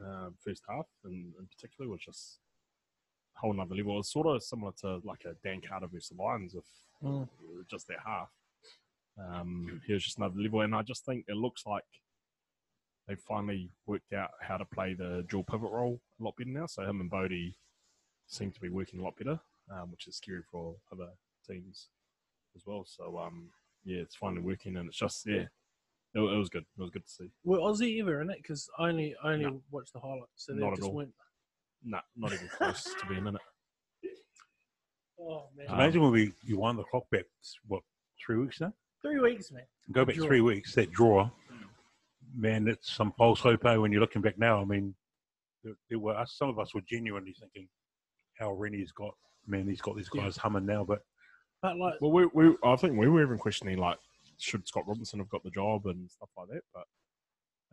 uh, 0.04 0.30
first 0.44 0.62
half 0.68 0.87
in, 1.04 1.33
in 1.38 1.46
particular, 1.46 1.88
was 1.88 2.00
just 2.00 2.40
whole 3.36 3.52
nother 3.52 3.74
level. 3.74 3.98
It's 3.98 4.12
sort 4.12 4.26
of 4.26 4.42
similar 4.42 4.72
to 4.80 5.00
like 5.04 5.24
a 5.24 5.34
Dan 5.42 5.60
Carter 5.66 5.86
versus 5.86 6.10
the 6.16 6.22
Lions, 6.22 6.54
if 6.54 6.64
Mm. 7.02 7.28
just 7.68 7.86
their 7.86 8.00
half. 8.00 8.30
Um, 9.18 9.82
he 9.86 9.92
was 9.92 10.02
just 10.04 10.16
another 10.16 10.38
level, 10.40 10.62
and 10.62 10.74
I 10.74 10.82
just 10.82 11.04
think 11.04 11.26
it 11.28 11.36
looks 11.36 11.66
like 11.66 11.84
they 13.06 13.14
finally 13.14 13.70
worked 13.86 14.12
out 14.14 14.30
how 14.40 14.56
to 14.56 14.64
play 14.64 14.94
the 14.94 15.24
dual 15.28 15.44
pivot 15.44 15.70
role 15.70 16.00
a 16.18 16.22
lot 16.22 16.36
better 16.36 16.48
now. 16.50 16.66
So 16.66 16.82
him 16.82 17.00
and 17.00 17.10
Bodie 17.10 17.56
seem 18.26 18.50
to 18.52 18.60
be 18.60 18.70
working 18.70 19.00
a 19.00 19.02
lot 19.02 19.16
better, 19.16 19.38
um, 19.70 19.90
which 19.90 20.06
is 20.06 20.16
scary 20.16 20.42
for 20.50 20.76
other 20.90 21.10
teams 21.46 21.90
as 22.56 22.64
well. 22.64 22.84
So 22.86 23.18
um, 23.18 23.50
yeah, 23.84 23.98
it's 23.98 24.16
finally 24.16 24.42
working, 24.42 24.76
and 24.76 24.88
it's 24.88 24.98
just 24.98 25.26
yeah, 25.26 25.42
it, 26.14 26.20
it 26.20 26.20
was 26.20 26.48
good. 26.48 26.64
It 26.78 26.80
was 26.80 26.90
good 26.90 27.04
to 27.04 27.12
see. 27.12 27.30
Were 27.44 27.58
Aussie 27.58 28.00
ever 28.00 28.22
in 28.22 28.30
it? 28.30 28.38
Because 28.38 28.68
I 28.78 28.88
only 28.88 29.14
I 29.22 29.32
only 29.32 29.44
No. 29.44 29.62
watched 29.70 29.92
the 29.92 30.00
highlights, 30.00 30.30
so 30.36 30.54
they 30.54 30.66
just 30.70 30.82
all. 30.82 30.94
went. 30.94 31.12
Nah, 31.84 32.00
not 32.16 32.32
even 32.32 32.48
close 32.48 32.82
to 32.84 33.06
being 33.06 33.26
in 33.26 33.34
it. 33.36 33.40
Oh 35.20 35.48
man, 35.56 35.66
Um, 35.68 35.74
Imagine 35.74 36.02
when 36.02 36.12
we 36.12 36.32
you 36.42 36.58
won 36.58 36.76
the 36.76 36.84
clock 36.84 37.04
back. 37.10 37.24
What 37.66 37.82
three 38.24 38.36
weeks 38.38 38.60
now? 38.60 38.72
three 39.02 39.20
weeks, 39.20 39.52
man. 39.52 39.64
Go 39.92 40.04
back 40.04 40.16
Draw. 40.16 40.26
three 40.26 40.40
weeks. 40.40 40.74
That 40.74 40.90
draw, 40.92 41.30
man, 42.34 42.66
it's 42.68 42.90
some 42.92 43.12
false 43.18 43.40
hope. 43.40 43.64
eh, 43.66 43.76
When 43.76 43.92
you're 43.92 44.00
looking 44.00 44.22
back 44.22 44.38
now, 44.38 44.60
I 44.60 44.64
mean, 44.64 44.94
there, 45.62 45.74
there 45.90 45.98
were 45.98 46.16
us- 46.16 46.34
some 46.36 46.48
of 46.48 46.58
us 46.58 46.74
were 46.74 46.80
genuinely 46.88 47.34
thinking, 47.38 47.68
how 48.38 48.52
Rennie's 48.52 48.92
got 48.92 49.14
man, 49.46 49.68
he's 49.68 49.82
got 49.82 49.94
these 49.96 50.08
Yeah. 50.14 50.22
guys 50.22 50.36
humming 50.38 50.64
now. 50.66 50.84
But 50.84 51.02
But 51.62 51.76
like, 51.76 52.00
Well, 52.00 52.12
we, 52.12 52.26
we, 52.32 52.56
I 52.64 52.76
think 52.76 52.96
we 52.98 53.08
were 53.08 53.22
even 53.22 53.38
questioning 53.38 53.76
like, 53.78 53.98
should 54.38 54.66
Scott 54.66 54.84
Robertson 54.86 55.18
have 55.20 55.28
got 55.28 55.42
the 55.44 55.50
job 55.50 55.86
and 55.86 56.10
stuff 56.10 56.30
like 56.36 56.48
that. 56.48 56.62
But 56.72 56.84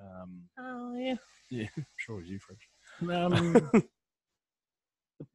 um, 0.04 0.42
oh 0.60 0.96
yeah. 0.98 1.16
yeah, 1.50 1.68
I'm 1.78 1.86
sure 1.98 2.18
it 2.18 2.22
was 2.22 2.30
you, 2.30 2.40
French. 2.40 2.70
Um, 3.02 3.72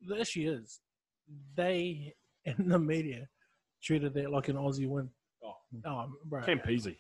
the, 0.01 0.15
the 0.15 0.21
issue 0.21 0.59
is, 0.63 0.81
they 1.57 2.15
in 2.45 2.69
the 2.69 2.79
media 2.79 3.29
treated 3.83 4.15
that 4.15 4.31
like 4.31 4.49
an 4.49 4.57
Aussie 4.57 4.89
win. 4.89 5.11
Oh. 5.45 5.55
Oh, 5.85 6.07
bro, 6.25 6.43
Campese. 6.43 6.97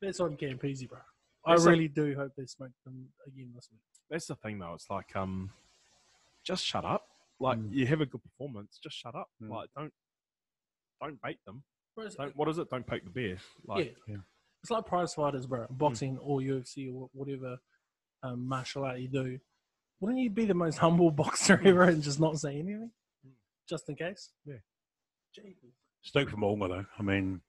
that's 0.00 0.20
on 0.20 0.36
Campese, 0.36 0.88
bro. 0.88 0.98
I 1.46 1.52
That's 1.52 1.64
a- 1.66 1.70
really 1.70 1.88
do 1.88 2.14
hope 2.16 2.32
they 2.36 2.46
smoke 2.46 2.70
them 2.84 3.08
again 3.26 3.50
this 3.54 3.68
week. 3.70 3.80
That's 4.10 4.26
the 4.26 4.36
thing, 4.36 4.58
though. 4.58 4.74
It's 4.74 4.88
like, 4.90 5.14
um, 5.16 5.50
just 6.44 6.64
shut 6.64 6.84
up. 6.84 7.06
Like 7.40 7.58
Mm. 7.58 7.72
you 7.72 7.86
have 7.86 8.00
a 8.00 8.06
good 8.06 8.22
performance, 8.22 8.78
just 8.82 8.96
shut 8.96 9.14
up. 9.16 9.28
Mm. 9.42 9.50
Like 9.50 9.68
don't, 9.76 9.92
don't 11.00 11.20
bait 11.22 11.38
them. 11.44 11.64
Bro, 11.96 12.08
Don't. 12.16 12.36
What 12.36 12.48
is 12.48 12.58
it? 12.58 12.70
Don't 12.70 12.86
poke 12.86 13.02
the 13.04 13.10
bear. 13.10 13.38
Like 13.66 13.84
yeah. 14.06 14.14
Yeah. 14.14 14.20
it's 14.62 14.70
like 14.70 14.86
prize 14.86 15.12
fighters, 15.14 15.46
bro. 15.46 15.66
Boxing 15.70 16.18
or 16.18 16.38
UFC 16.40 16.92
or 16.94 17.08
whatever 17.12 17.56
um, 18.22 18.46
martial 18.46 18.84
art 18.84 19.00
you 19.00 19.08
do. 19.08 19.38
Wouldn't 20.02 20.20
you 20.20 20.30
be 20.30 20.46
the 20.46 20.54
most 20.54 20.78
humble 20.78 21.10
boxer 21.12 21.60
ever 21.64 21.84
and 21.84 22.02
just 22.02 22.18
not 22.18 22.36
say 22.38 22.54
anything, 22.58 22.90
Mm. 23.24 23.30
just 23.68 23.88
in 23.88 23.94
case? 23.94 24.30
Yeah. 24.44 24.56
Jeepers. 25.32 25.70
Stoke 26.02 26.28
from 26.30 26.40
Mo'unga, 26.40 26.68
though. 26.68 26.86
I 26.98 27.02
mean, 27.02 27.40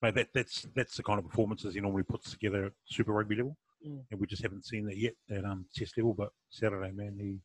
mate, 0.00 0.14
that, 0.14 0.28
that's 0.32 0.62
that's 0.76 0.96
the 0.96 1.02
kind 1.02 1.18
of 1.18 1.26
performances 1.28 1.74
he 1.74 1.80
normally 1.80 2.04
puts 2.04 2.30
together 2.30 2.66
at 2.66 2.72
Super 2.86 3.12
Rugby 3.12 3.34
level, 3.34 3.56
Mm. 3.84 4.04
and 4.10 4.20
we 4.20 4.28
just 4.28 4.42
haven't 4.42 4.66
seen 4.66 4.86
that 4.86 4.96
yet 4.96 5.14
at 5.30 5.44
um, 5.44 5.66
Chess 5.74 5.96
level. 5.96 6.14
But 6.14 6.32
Saturday, 6.48 6.92
man, 6.92 7.18
he, 7.18 7.40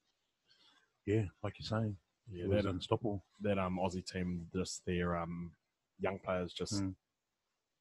yeah, 1.11 1.25
like 1.41 1.57
you're 1.59 1.65
saying, 1.65 1.97
yeah, 2.31 2.45
that, 2.49 2.65
unstoppable. 2.67 3.23
that 3.41 3.57
um 3.57 3.77
Aussie 3.79 4.05
team, 4.05 4.47
just 4.53 4.85
their 4.85 5.17
um 5.17 5.51
young 5.99 6.19
players 6.19 6.53
just 6.53 6.83
Mm. 6.83 6.93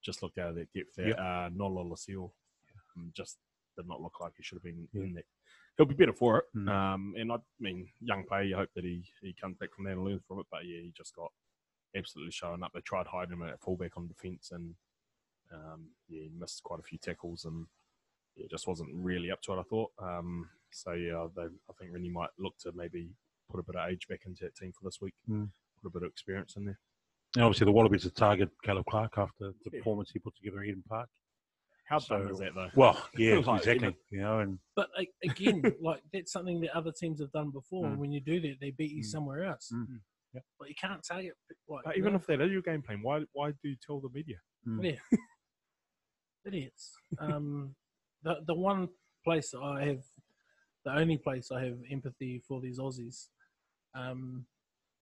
just 0.03 0.23
looked 0.23 0.39
out 0.39 0.49
of 0.51 0.55
their 0.55 0.69
depth 0.75 0.95
there. 0.97 1.09
Yep. 1.09 1.19
Uh, 1.19 1.51
Noah 1.55 1.85
Lolesio 1.85 2.33
um, 2.97 3.13
just 3.15 3.37
did 3.77 3.87
not 3.87 4.01
look 4.01 4.19
like 4.21 4.33
he 4.39 4.43
should 4.43 4.57
have 4.57 4.63
been 4.65 4.89
Yeah. 4.95 5.03
in 5.03 5.13
there. 5.15 5.25
He'll 5.77 5.87
be 5.87 5.95
better 5.95 6.13
for 6.13 6.39
it. 6.39 6.45
Mm. 6.57 6.69
Um, 6.69 7.15
and 7.17 7.33
I 7.33 7.37
mean, 7.59 7.89
young 8.01 8.25
player, 8.25 8.43
you 8.43 8.57
hope 8.57 8.69
that 8.75 8.85
he, 8.85 9.05
he 9.23 9.35
comes 9.41 9.57
back 9.57 9.71
from 9.75 9.85
that 9.87 9.93
and 9.93 10.05
learns 10.05 10.23
from 10.29 10.39
it. 10.41 10.47
But 10.51 10.65
yeah, 10.67 10.81
he 10.81 10.93
just 10.97 11.15
got 11.17 11.33
absolutely 11.97 12.33
showing 12.33 12.63
up. 12.63 12.73
They 12.75 12.81
tried 12.81 13.07
hiding 13.07 13.33
him 13.35 13.43
at 13.43 13.61
fullback 13.61 13.97
on 13.97 14.07
defence, 14.07 14.51
and 14.53 14.75
um, 15.53 15.87
yeah, 16.09 16.23
he 16.25 16.31
missed 16.39 16.63
quite 16.63 16.81
a 16.81 16.83
few 16.83 16.99
tackles, 16.99 17.45
and 17.45 17.67
yeah, 18.37 18.47
just 18.51 18.67
wasn't 18.69 18.91
really 18.93 19.31
up 19.31 19.41
to 19.43 19.53
it. 19.55 19.61
I 19.61 19.63
thought. 19.63 19.91
Um, 19.99 20.49
so 20.71 20.93
yeah, 20.93 21.27
they, 21.35 21.43
I 21.43 21.73
think 21.79 21.93
Rennie 21.93 22.11
might 22.11 22.31
look 22.39 22.57
to 22.61 22.73
maybe 22.75 23.11
put 23.51 23.61
a 23.61 23.63
bit 23.63 23.77
of 23.77 23.89
age 23.91 24.07
back 24.09 24.21
into 24.27 24.45
that 24.45 24.55
team 24.55 24.73
for 24.73 24.85
this 24.87 25.01
week. 25.01 25.15
Mm. 25.29 25.49
Put 25.83 25.89
a 25.89 25.93
bit 25.93 26.03
of 26.07 26.11
experience 26.11 26.55
in 26.57 26.67
there. 26.67 26.79
And 27.35 27.45
obviously, 27.45 27.65
the 27.65 27.73
Wallabies 27.73 28.05
have 28.05 28.15
target 28.15 28.51
Caleb 28.63 28.85
Clarke 28.91 29.17
after 29.17 29.53
the 29.65 29.71
Yeah. 29.73 29.79
performance 29.79 30.11
he 30.11 30.19
put 30.19 30.37
together 30.37 30.61
at 30.61 30.67
Eden 30.67 30.85
Park. 30.87 31.09
How 31.85 31.99
So- 31.99 32.19
dumb 32.19 32.29
is 32.31 32.39
that 32.39 32.55
though? 32.55 32.71
Well, 32.77 32.97
yeah, 33.17 33.35
Like, 33.47 33.61
exactly. 33.61 33.97
You 34.11 34.21
know, 34.21 34.41
and 34.41 34.59
But 34.77 34.89
like, 34.97 35.11
again, 35.25 35.63
like 35.81 36.03
that's 36.13 36.33
something 36.33 36.61
that 36.63 36.75
other 36.77 36.93
teams 36.93 37.21
have 37.21 37.33
done 37.33 37.51
before. 37.51 37.87
Mm. 37.87 37.97
When 37.99 38.13
you 38.13 38.21
do 38.21 38.41
that, 38.41 38.57
they 38.61 38.71
beat 38.71 38.93
you 38.93 39.03
Mm. 39.03 39.07
somewhere 39.07 39.45
else. 39.45 39.71
Mm. 39.75 40.01
Yep. 40.35 40.45
But 40.59 40.69
you 40.71 40.75
can't 40.81 41.03
target 41.05 41.35
like 41.69 41.85
But 41.85 41.97
even 41.99 42.13
no, 42.15 42.19
if 42.19 42.27
that 42.27 42.41
is 42.41 42.51
your 42.51 42.63
game 42.63 42.83
plan, 42.83 43.03
why 43.03 43.25
why 43.33 43.51
do 43.51 43.69
you 43.69 43.77
tell 43.85 44.01
the 44.01 44.09
media? 44.11 44.37
mm, 44.67 44.99
idiots. 46.47 46.97
Um, 47.19 47.75
the 48.23 48.37
the 48.47 48.55
one 48.55 48.89
place 49.25 49.53
I 49.55 49.85
have, 49.85 50.03
the 50.85 50.93
only 50.97 51.19
place 51.19 51.51
I 51.53 51.63
have 51.65 51.77
empathy 51.91 52.43
for 52.49 52.61
these 52.61 52.79
Aussies, 52.79 53.29
um, 53.95 54.47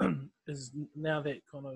is 0.49 0.73
now 0.97 1.21
that 1.23 1.41
kind 1.51 1.67
of 1.67 1.75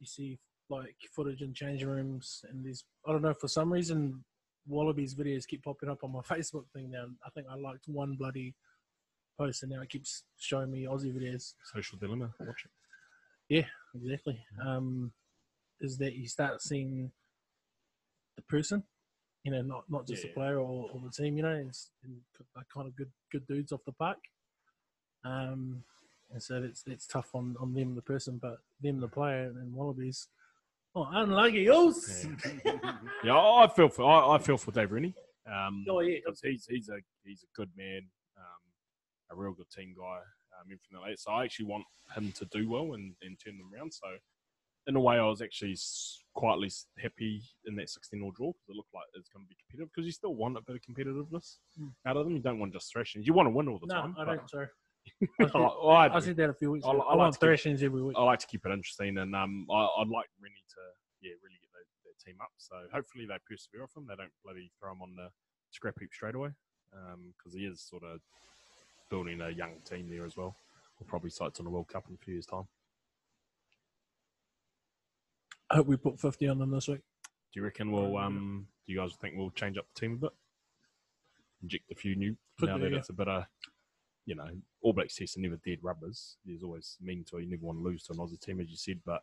you 0.00 0.06
see 0.06 0.38
like 0.72 0.96
footage 1.14 1.42
in 1.42 1.54
changing 1.54 1.88
rooms 1.88 2.44
and 2.48 2.64
these. 2.64 2.84
I 3.06 3.12
don't 3.12 3.22
know 3.22 3.34
for 3.34 3.48
some 3.48 3.72
reason. 3.72 4.24
Wallabies 4.68 5.14
videos 5.16 5.46
keep 5.46 5.64
popping 5.64 5.88
up 5.88 6.04
on 6.04 6.12
my 6.12 6.20
Facebook 6.32 6.64
thing 6.74 6.90
now. 6.90 7.06
I 7.26 7.30
think 7.30 7.46
I 7.50 7.56
liked 7.56 7.88
one 7.88 8.14
bloody 8.14 8.54
post 9.38 9.62
and 9.62 9.72
now 9.72 9.82
it 9.82 9.88
keeps 9.90 10.22
showing 10.38 10.70
me 10.70 10.84
Aussie 10.84 11.12
videos. 11.12 11.54
Social 11.74 11.98
dilemma. 11.98 12.32
Watch 12.38 12.64
it. 12.64 12.70
Yeah, 13.48 13.66
exactly. 13.94 14.38
Um, 14.64 15.12
is 15.80 15.98
that 15.98 16.14
you 16.14 16.28
start 16.28 16.62
seeing 16.62 17.10
the 18.36 18.42
person, 18.42 18.84
you 19.42 19.50
know, 19.50 19.62
not 19.62 19.84
not 19.90 20.06
just 20.06 20.22
Yeah. 20.22 20.28
the 20.30 20.34
player 20.34 20.58
or, 20.58 20.88
or 20.92 21.00
the 21.04 21.10
team, 21.10 21.36
you 21.36 21.42
know, 21.42 21.64
it's 21.68 21.90
and 22.04 22.20
they're 22.54 22.64
kind 22.72 22.86
of 22.86 22.94
good 22.94 23.10
good 23.32 23.46
dudes 23.48 23.72
off 23.72 23.84
the 23.84 23.92
park. 23.92 24.18
Um, 25.24 25.82
and 26.30 26.42
so 26.42 26.62
it's 26.62 26.84
it's 26.86 27.06
tough 27.06 27.34
on, 27.34 27.56
on 27.60 27.74
them 27.74 27.94
the 27.96 28.02
person, 28.02 28.38
but 28.40 28.58
them 28.80 29.00
the 29.00 29.08
player 29.08 29.52
and 29.60 29.74
Wallabies. 29.74 30.28
Oh, 30.94 31.08
unlucky, 31.10 31.68
oh, 31.70 31.92
Yeah, 33.24 33.38
I 33.38 33.66
feel 33.74 33.88
for 33.88 34.04
I, 34.04 34.34
I 34.34 34.38
feel 34.38 34.58
for 34.58 34.72
Dave 34.72 34.92
Rennie. 34.92 35.14
Um, 35.50 35.84
oh 35.88 36.00
yeah, 36.00 36.18
he's 36.42 36.66
he's 36.68 36.88
a 36.88 36.98
he's 37.24 37.42
a 37.44 37.50
good 37.56 37.70
man, 37.76 38.02
um, 38.36 39.32
a 39.32 39.40
real 39.40 39.52
good 39.52 39.70
team 39.70 39.94
guy, 39.98 40.16
um, 40.16 40.70
infinitely. 40.70 41.14
So 41.16 41.32
I 41.32 41.44
actually 41.44 41.66
want 41.66 41.84
him 42.14 42.30
to 42.32 42.44
do 42.46 42.68
well 42.68 42.92
and, 42.94 43.14
and 43.22 43.38
turn 43.42 43.56
them 43.56 43.70
around. 43.74 43.92
So 43.92 44.06
in 44.86 44.96
a 44.96 45.00
way, 45.00 45.16
I 45.16 45.24
was 45.24 45.40
actually 45.40 45.76
quietly 46.34 46.70
happy 46.98 47.42
in 47.66 47.76
that 47.76 47.88
16 47.88 48.20
0 48.20 48.32
draw 48.36 48.52
because 48.52 48.68
it 48.68 48.76
looked 48.76 48.94
like 48.94 49.04
it's 49.14 49.28
going 49.30 49.44
to 49.44 49.48
be 49.48 49.56
competitive. 49.66 49.90
Because 49.94 50.06
you 50.06 50.12
still 50.12 50.34
want 50.34 50.58
a 50.58 50.60
bit 50.60 50.76
of 50.76 50.82
competitiveness 50.82 51.56
Mm. 51.80 51.92
out 52.06 52.16
of 52.18 52.24
them. 52.26 52.34
You 52.36 52.42
don't 52.42 52.58
want 52.58 52.74
just 52.74 52.92
thrashing. 52.92 53.22
You 53.22 53.32
want 53.32 53.46
to 53.46 53.50
win 53.50 53.68
all 53.68 53.78
the 53.78 53.86
no, 53.86 53.94
time. 54.02 54.14
I 54.18 54.24
don't. 54.26 54.50
Sorry, 54.50 54.66
I, 55.40 55.44
I 55.54 56.16
I 56.16 56.20
said 56.20 56.36
that 56.36 56.50
a 56.50 56.54
few 56.54 56.70
weeks 56.72 56.84
ago. 56.84 56.92
li- 56.92 57.02
I 57.02 57.04
I, 57.04 57.08
like 57.10 57.18
want 57.18 57.32
to 57.34 57.38
keep- 57.38 57.46
thrashings 57.46 57.82
every 57.82 58.02
week. 58.02 58.16
I 58.18 58.22
like 58.22 58.38
to 58.40 58.46
keep 58.46 58.64
it 58.66 58.72
interesting, 58.72 59.18
and 59.18 59.34
um, 59.34 59.66
I, 59.70 59.74
I'd 59.98 60.08
like 60.08 60.28
Rennie 60.40 60.64
to 60.68 60.82
yeah 61.22 61.32
really 61.42 61.58
get 61.60 61.70
their, 61.72 61.84
that 62.04 62.18
team 62.24 62.36
up. 62.42 62.50
So 62.58 62.76
hopefully 62.92 63.26
they 63.26 63.36
persevere 63.48 63.82
with 63.82 63.96
him. 63.96 64.06
They 64.08 64.16
don't 64.16 64.32
bloody 64.44 64.70
throw 64.78 64.92
him 64.92 65.02
on 65.02 65.14
the 65.16 65.28
scrap 65.70 65.94
heap 66.00 66.10
straight 66.12 66.34
away 66.34 66.50
because 67.38 67.54
he 67.54 67.64
is 67.64 67.80
sort 67.80 68.02
of 68.04 68.20
building 69.10 69.40
a 69.40 69.50
young 69.50 69.80
team 69.88 70.08
there 70.10 70.24
as 70.26 70.36
well. 70.36 70.54
We'll 70.98 71.06
probably 71.08 71.30
sights 71.30 71.58
on 71.58 71.64
the 71.64 71.70
World 71.70 71.88
Cup 71.88 72.04
in 72.08 72.14
a 72.14 72.18
few 72.18 72.34
years' 72.34 72.46
time. 72.46 72.64
I 75.70 75.76
hope 75.76 75.86
we 75.86 75.96
put 75.96 76.20
50 76.20 76.48
on 76.48 76.58
them 76.58 76.70
this 76.70 76.88
week. 76.88 77.00
Do 77.52 77.60
you 77.60 77.64
reckon 77.64 77.90
we'll 77.92 78.16
um? 78.18 78.66
Do 78.86 78.92
you 78.92 78.98
guys 78.98 79.12
think 79.20 79.34
we'll 79.36 79.50
change 79.50 79.78
up 79.78 79.86
the 79.94 80.00
team 80.00 80.14
a 80.14 80.16
bit? 80.16 80.32
Inject 81.62 81.90
a 81.90 81.94
few 81.94 82.16
new 82.16 82.36
Could 82.58 82.68
now 82.70 82.76
do, 82.78 82.84
that 82.84 82.92
yeah. 82.92 82.98
it's 82.98 83.08
a 83.10 83.12
bit 83.12 83.28
of, 83.28 83.44
you 84.26 84.34
know, 84.34 84.48
All 84.82 84.92
Blacks 84.92 85.16
tests 85.16 85.36
are 85.36 85.40
never 85.40 85.58
dead 85.64 85.78
rubbers. 85.82 86.36
There's 86.44 86.62
always 86.62 86.96
mean 87.00 87.24
to 87.30 87.36
it. 87.38 87.42
You 87.44 87.50
never 87.50 87.64
want 87.64 87.78
to 87.78 87.82
lose 87.82 88.04
to 88.04 88.12
an 88.12 88.18
Aussie 88.18 88.40
team, 88.40 88.60
as 88.60 88.70
you 88.70 88.76
said. 88.76 89.00
But 89.04 89.22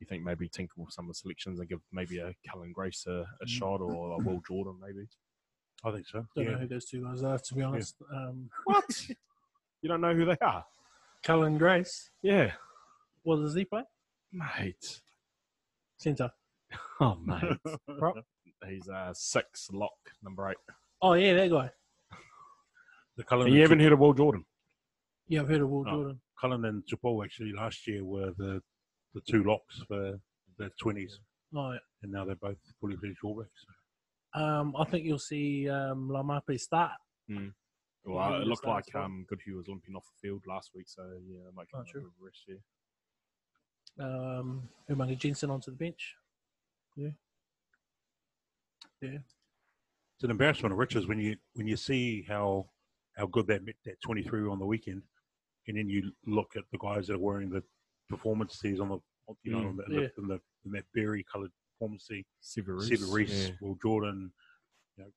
you 0.00 0.06
think 0.06 0.22
maybe 0.22 0.48
tinker 0.48 0.74
with 0.76 0.92
some 0.92 1.06
of 1.06 1.08
the 1.10 1.14
selections 1.14 1.60
and 1.60 1.68
give 1.68 1.80
maybe 1.92 2.18
a 2.18 2.34
Cullen 2.50 2.72
Grace 2.72 3.04
a, 3.06 3.24
a 3.40 3.44
Mm. 3.46 3.48
shot 3.48 3.80
or 3.80 4.12
a 4.12 4.18
Will 4.18 4.42
Jordan 4.46 4.76
maybe. 4.80 5.06
I 5.84 5.92
think 5.92 6.06
so. 6.08 6.26
Don't 6.34 6.46
know 6.46 6.58
who 6.58 6.66
those 6.66 6.84
two 6.86 7.02
guys 7.04 7.22
are, 7.22 7.38
to 7.38 7.54
be 7.54 7.62
honest. 7.62 7.94
Um, 8.12 8.50
What? 8.64 9.08
you 9.82 9.88
don't 9.88 10.00
know 10.00 10.14
who 10.14 10.24
they 10.24 10.36
are? 10.40 10.64
Cullen 11.22 11.58
Grace. 11.58 12.10
Yeah, 12.22 12.52
What 13.22 13.36
does 13.36 13.54
he 13.54 13.64
play? 13.64 13.82
mate. 14.32 15.00
Centre. 15.98 16.30
Oh 17.00 17.16
mate. 17.24 17.58
Prop. 17.98 18.16
He's 18.68 18.88
uh, 18.88 19.12
six 19.14 19.68
lock 19.72 19.92
number 20.22 20.48
eight. 20.50 20.56
Oh, 21.02 21.12
yeah, 21.14 21.34
that 21.34 21.50
guy. 21.50 21.70
The 23.16 23.24
Cullen 23.24 23.46
And 23.46 23.54
you 23.54 23.62
and 23.62 23.70
haven't 23.70 23.84
heard 23.84 23.92
of 23.92 23.98
Will 24.00 24.12
Jordan? 24.14 24.44
Yeah, 25.28 25.40
I've 25.42 25.48
heard 25.48 25.60
of 25.60 25.68
Will 25.70 25.84
Oh. 25.86 25.90
Jordan. 25.90 26.20
Cullen 26.40 26.64
and 26.64 26.82
Tupou 26.86 27.24
actually 27.24 27.52
last 27.52 27.86
year 27.86 28.04
were 28.04 28.32
the 28.36 28.60
the 29.14 29.20
two 29.30 29.44
locks 29.44 29.78
for 29.86 30.18
the 30.58 30.70
twenties, 30.80 31.20
Oh, 31.54 31.70
yeah. 31.72 31.78
and 32.02 32.10
now 32.10 32.24
they're 32.24 32.34
both 32.34 32.58
fully 32.80 32.96
fledged 32.96 33.18
All 33.22 33.36
Blacks. 33.36 33.64
Um, 34.34 34.74
I 34.76 34.84
think 34.84 35.04
you'll 35.04 35.20
see 35.20 35.68
um, 35.70 36.08
Lamape 36.08 36.58
start. 36.58 36.90
Well, 37.28 37.38
Yeah, 38.04 38.40
it 38.40 38.46
looked 38.48 38.66
like 38.66 38.86
spot. 38.86 39.04
um, 39.04 39.24
Goodhue 39.28 39.56
was 39.56 39.68
limping 39.68 39.94
off 39.94 40.04
the 40.04 40.18
field 40.28 40.42
last 40.48 40.72
week, 40.74 40.88
so 40.88 41.02
yeah, 41.28 41.46
it 41.48 41.54
might 41.54 41.68
Oh, 41.72 41.76
come 41.78 41.86
true. 41.86 42.00
over 42.00 42.10
the 42.18 42.24
rest. 42.24 42.44
Yeah. 42.48 44.38
Um, 44.40 44.68
Umaga-Jensen 44.90 45.48
onto 45.48 45.70
the 45.70 45.76
bench. 45.76 46.16
Yeah, 46.96 47.10
yeah. 49.00 49.18
It's 50.16 50.24
an 50.24 50.32
embarrassment 50.32 50.72
of 50.72 50.78
riches 50.78 51.06
when 51.06 51.20
you 51.20 51.36
when 51.52 51.68
you 51.68 51.76
see 51.76 52.22
how 52.26 52.68
how 53.16 53.26
good 53.26 53.46
that 53.48 53.62
that 53.84 54.00
twenty 54.00 54.22
three 54.22 54.42
were 54.42 54.50
on 54.50 54.58
the 54.58 54.66
weekend, 54.66 55.02
and 55.68 55.76
then 55.76 55.88
you 55.88 56.12
look 56.26 56.52
at 56.56 56.64
the 56.72 56.78
guys 56.78 57.06
that 57.06 57.14
are 57.14 57.18
wearing 57.18 57.50
the 57.50 57.62
performance 58.08 58.58
tees 58.58 58.80
on 58.80 58.88
the 58.88 58.98
you 59.42 59.52
know 59.52 59.58
Mm, 59.60 59.68
on 59.70 59.76
the, 59.76 59.84
yeah. 59.88 60.08
in, 60.18 60.28
the, 60.28 60.40
in 60.66 60.72
that 60.72 60.84
berry 60.94 61.24
coloured 61.30 61.50
performance 61.78 62.06
tee. 62.06 62.24
Severis. 62.42 62.88
Sevu 62.90 63.12
Reece, 63.12 63.48
yeah. 63.48 63.54
Will 63.60 63.76
Jordan, 63.82 64.30
you 64.96 65.04
know, 65.04 65.10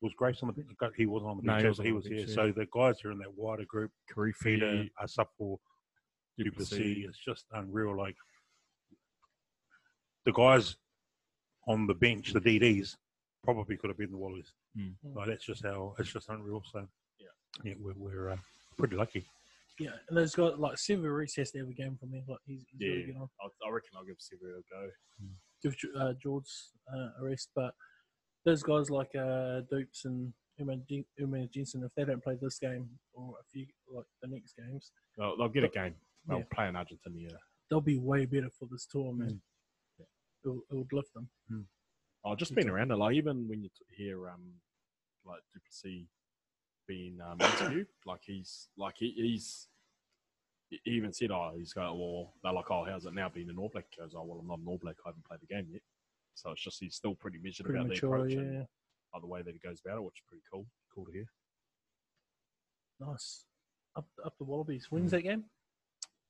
was 0.00 0.12
Grace 0.16 0.38
on 0.42 0.48
the 0.48 0.52
bench? 0.54 0.68
He 0.96 1.06
wasn't 1.06 1.30
on 1.30 1.36
the 1.38 1.42
No, 1.42 1.52
bench. 1.54 1.62
he 1.62 1.64
so 1.64 1.68
wasn't 1.70 1.86
he 1.86 1.92
was 1.92 2.06
here. 2.06 2.16
bench, 2.18 2.30
So 2.30 2.52
the 2.52 2.66
guys 2.72 3.00
who 3.00 3.08
are 3.08 3.12
in 3.12 3.18
that 3.18 3.34
wider 3.36 3.64
group, 3.64 3.90
Peter, 4.08 4.26
Kirifi, 4.44 4.90
Asafo, 5.02 5.58
Duplessis. 6.38 6.70
Duplessis, 6.78 7.04
it's 7.08 7.18
just 7.18 7.46
unreal. 7.52 7.96
Like 7.98 8.16
the 10.24 10.32
guys 10.32 10.76
on 11.66 11.86
the 11.86 11.94
bench, 11.94 12.32
the 12.32 12.40
DDs, 12.40 12.96
probably 13.44 13.76
could 13.76 13.90
have 13.90 13.98
been 13.98 14.10
the 14.10 14.16
Wallabies. 14.16 14.52
Mm. 14.78 14.94
Like 15.14 15.28
that's 15.28 15.44
just 15.44 15.64
how 15.64 15.94
it's 15.98 16.12
just 16.12 16.28
unreal. 16.28 16.62
So 16.72 16.86
Yeah. 17.64 17.72
yeah, 17.72 17.74
we're, 17.80 17.94
we're 17.96 18.30
uh, 18.30 18.36
pretty 18.76 18.96
lucky. 18.96 19.26
Yeah, 19.78 19.90
and 20.08 20.18
those 20.18 20.34
guys 20.34 20.52
like 20.58 20.74
Sevu 20.76 21.04
Reece 21.16 21.36
has 21.36 21.50
to 21.52 21.58
have 21.58 21.68
a 21.68 21.72
game 21.72 21.96
from 22.00 22.10
there. 22.10 22.22
Like 22.28 22.38
he's, 22.46 22.64
he's 22.72 22.80
really 22.80 23.00
Yeah. 23.00 23.06
good 23.06 23.16
on. 23.16 23.28
I, 23.40 23.68
I 23.68 23.70
reckon 23.70 23.90
I'll 23.96 24.04
give 24.04 24.16
Severio 24.16 24.58
a 24.58 24.62
go. 24.70 24.90
Give 25.62 25.74
uh, 26.00 26.12
George 26.22 26.46
uh, 26.92 27.10
a 27.20 27.24
rest, 27.24 27.50
but 27.54 27.72
those 28.44 28.62
guys 28.62 28.90
like 28.90 29.10
uh, 29.18 29.60
Dupes 29.70 30.04
and 30.04 30.32
Umaga-Jensen, 30.60 31.82
if 31.84 31.92
they 31.96 32.04
don't 32.04 32.22
play 32.22 32.36
this 32.40 32.58
game 32.58 32.88
or 33.12 33.34
a 33.40 33.44
few 33.52 33.66
like 33.94 34.04
the 34.22 34.28
next 34.28 34.54
games, 34.56 34.90
Well, 35.16 35.36
they'll 35.36 35.48
get 35.48 35.64
a 35.64 35.68
game. 35.68 35.94
They'll 36.28 36.38
yeah. 36.38 36.44
play 36.52 36.68
in 36.68 36.76
Argentina. 36.76 37.14
Yeah. 37.16 37.36
they'll 37.70 37.80
be 37.80 37.98
way 37.98 38.24
better 38.26 38.50
for 38.58 38.66
this 38.70 38.86
tour, 38.90 39.12
man. 39.14 39.40
It, 39.98 40.06
will- 40.48 40.62
it 40.70 40.74
would 40.74 40.92
lift 40.92 41.12
them. 41.14 41.28
Oh, 42.24 42.34
just 42.34 42.54
been 42.54 42.68
around 42.68 42.90
it. 42.90 42.96
Like 42.96 43.14
even 43.14 43.46
when 43.48 43.62
you 43.62 43.68
t- 43.68 43.94
hear 44.04 44.28
um, 44.28 44.42
like 45.24 45.40
Duplessis 45.54 46.06
being 46.88 47.18
um, 47.20 47.38
interviewed, 47.40 47.86
like 48.06 48.22
he's 48.24 48.68
like 48.76 48.96
he, 48.96 49.12
he's 49.16 49.68
he 50.70 50.80
even 50.84 51.12
said, 51.12 51.30
oh, 51.30 51.52
he's 51.56 51.72
got 51.72 51.96
well, 51.96 52.34
they're 52.42 52.52
like, 52.52 52.70
oh, 52.70 52.84
how's 52.88 53.06
it 53.06 53.14
now 53.14 53.28
being 53.28 53.48
an 53.48 53.58
All 53.58 53.70
Black? 53.72 53.86
He 53.90 54.00
goes, 54.00 54.14
oh, 54.16 54.24
well, 54.24 54.38
I'm 54.40 54.48
not 54.48 54.58
an 54.58 54.66
All 54.66 54.78
Black. 54.78 54.96
I 55.04 55.10
haven't 55.10 55.24
played 55.24 55.40
the 55.40 55.46
game 55.46 55.68
yet. 55.70 55.82
So 56.34 56.50
it's 56.50 56.62
just 56.62 56.80
he's 56.80 56.94
still 56.94 57.14
pretty 57.14 57.38
measured 57.42 57.66
Pretty 57.66 57.78
about 57.78 57.88
mature, 57.88 58.10
the 58.10 58.16
approach 58.16 58.32
yeah. 58.32 58.40
and 58.40 58.66
uh, 59.14 59.20
the 59.20 59.26
way 59.26 59.42
that 59.42 59.52
he 59.52 59.58
goes 59.58 59.80
about 59.84 59.98
it, 59.98 60.02
which 60.02 60.18
is 60.18 60.24
pretty 60.26 60.42
cool. 60.52 60.66
Cool 60.94 61.04
to 61.06 61.12
hear. 61.12 61.26
Nice. 63.00 63.44
Up 63.96 64.06
up 64.24 64.34
the 64.38 64.44
Wallabies. 64.44 64.86
When's 64.90 65.10
that 65.12 65.22
game? 65.22 65.44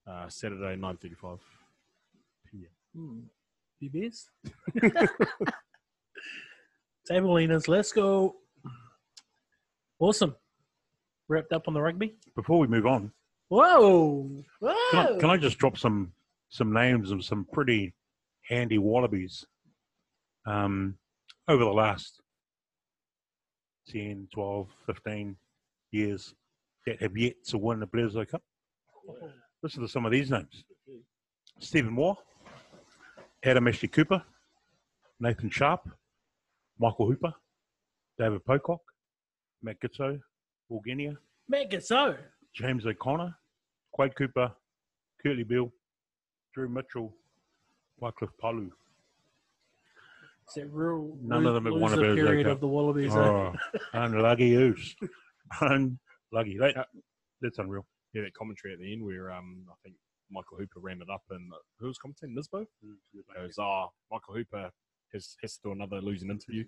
Uh, 0.06 0.28
Saturday, 0.28 0.76
nine 0.76 0.96
thirty-five 0.96 1.40
p.m. 2.50 2.70
Hmm. 2.94 3.20
BBs. 3.82 4.28
Table 7.06 7.34
leaners. 7.34 7.68
Let's 7.68 7.92
go. 7.92 8.36
Awesome. 9.98 10.34
Wrapped 11.28 11.52
up 11.52 11.68
on 11.68 11.74
the 11.74 11.80
rugby. 11.80 12.16
Before 12.34 12.58
we 12.58 12.66
move 12.66 12.86
on, 12.86 13.12
Whoa! 13.48 14.30
Whoa! 14.60 14.74
can 14.90 14.98
I, 14.98 15.18
can 15.18 15.30
I 15.30 15.36
just 15.36 15.58
drop 15.58 15.78
some 15.78 16.12
some 16.50 16.72
names 16.72 17.10
of 17.10 17.24
some 17.24 17.46
pretty 17.52 17.94
handy 18.48 18.78
Wallabies 18.78 19.44
um, 20.46 20.96
over 21.46 21.64
the 21.64 21.70
last 21.70 22.20
10, 23.88 24.28
12, 24.32 24.68
15 24.86 25.36
years 25.90 26.34
that 26.86 27.00
have 27.02 27.16
yet 27.16 27.44
to 27.46 27.58
win 27.58 27.80
the 27.80 27.86
Bledisloe 27.86 28.28
Cup? 28.28 28.42
Listen 29.62 29.82
to 29.82 29.88
some 29.88 30.06
of 30.06 30.12
these 30.12 30.30
names. 30.30 30.64
Stephen 31.58 31.92
Moore, 31.92 32.16
Adam 33.42 33.68
Ashley 33.68 33.88
Cooper, 33.88 34.22
Nathan 35.20 35.50
Sharpe, 35.50 35.88
Michael 36.78 37.06
Hooper, 37.06 37.34
David 38.18 38.44
Pocock, 38.44 38.80
Matt 39.62 39.80
Giteau, 39.80 40.20
Will 40.68 40.82
Genia, 40.86 41.16
Matt 41.48 41.70
Gasso. 41.70 42.16
James 42.54 42.86
O'Connor, 42.86 43.34
Quade 43.92 44.14
Cooper, 44.16 44.52
Kurtley 45.24 45.46
Beale, 45.46 45.72
Drew 46.54 46.68
Mitchell, 46.68 47.14
Wycliffe 48.00 48.36
Palu. 48.40 48.70
It's 50.44 50.54
that 50.54 50.66
real 50.72 51.16
None 51.22 51.46
of 51.46 51.54
them 51.54 51.66
have 51.66 51.74
won 51.74 51.92
a 51.92 51.96
loser 51.96 52.12
Bledisloe 52.14 52.26
period 52.26 52.44
Cup. 52.46 52.52
of 52.54 52.60
the 52.60 52.68
Wallabies. 52.68 53.14
eh? 53.14 53.18
Oh, 53.18 53.52
unlucky 53.92 54.54
who's. 54.54 54.96
unlucky. 55.60 55.98
That, 56.58 56.86
that's 57.40 57.58
unreal. 57.58 57.86
Yeah, 58.14 58.22
that 58.22 58.34
commentary 58.34 58.72
at 58.74 58.80
the 58.80 58.92
end 58.92 59.04
where 59.04 59.30
um, 59.30 59.64
I 59.70 59.74
think 59.84 59.96
Michael 60.30 60.56
Hooper 60.58 60.80
ran 60.80 61.00
it 61.00 61.08
up 61.12 61.22
and 61.30 61.52
uh, 61.52 61.56
who 61.78 61.86
was 61.86 61.98
commentating? 61.98 62.34
Nisbo? 62.34 62.66
goes, 63.36 63.54
oh, 63.58 63.88
Michael 64.10 64.34
Hooper 64.34 64.70
has, 65.12 65.36
has 65.42 65.54
to 65.56 65.60
do 65.64 65.72
another 65.72 66.00
losing 66.00 66.30
interview. 66.30 66.64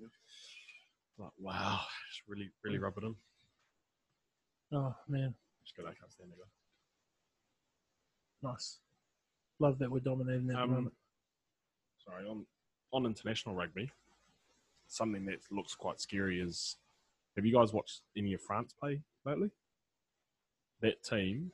Like, 1.18 1.30
wow, 1.38 1.80
just 2.11 2.22
really, 2.28 2.51
really 2.64 2.78
rub 2.78 2.96
it 2.98 3.05
in. 3.05 3.14
Oh 4.73 4.95
man, 5.09 5.35
Just 5.64 5.77
go, 5.77 5.83
I 5.83 5.95
can't 5.95 6.12
stand 6.12 6.31
it. 6.33 6.39
nice. 8.43 8.79
Love 9.59 9.79
that 9.79 9.91
we're 9.91 10.01
dominating 10.01 10.49
at 10.51 10.57
the 10.57 10.62
Um, 10.62 10.71
moment. 10.71 10.95
sorry, 12.05 12.27
on, 12.27 12.47
on 12.93 13.05
international 13.05 13.55
rugby, 13.55 13.91
something 14.87 15.25
that 15.27 15.41
looks 15.51 15.75
quite 15.75 16.01
scary 16.01 16.41
is 16.41 16.77
have 17.37 17.45
you 17.45 17.53
guys 17.53 17.73
watched 17.73 18.03
any 18.16 18.33
of 18.35 18.41
France 18.41 18.73
play 18.73 19.03
lately? 19.25 19.51
That 20.81 21.03
team, 21.03 21.53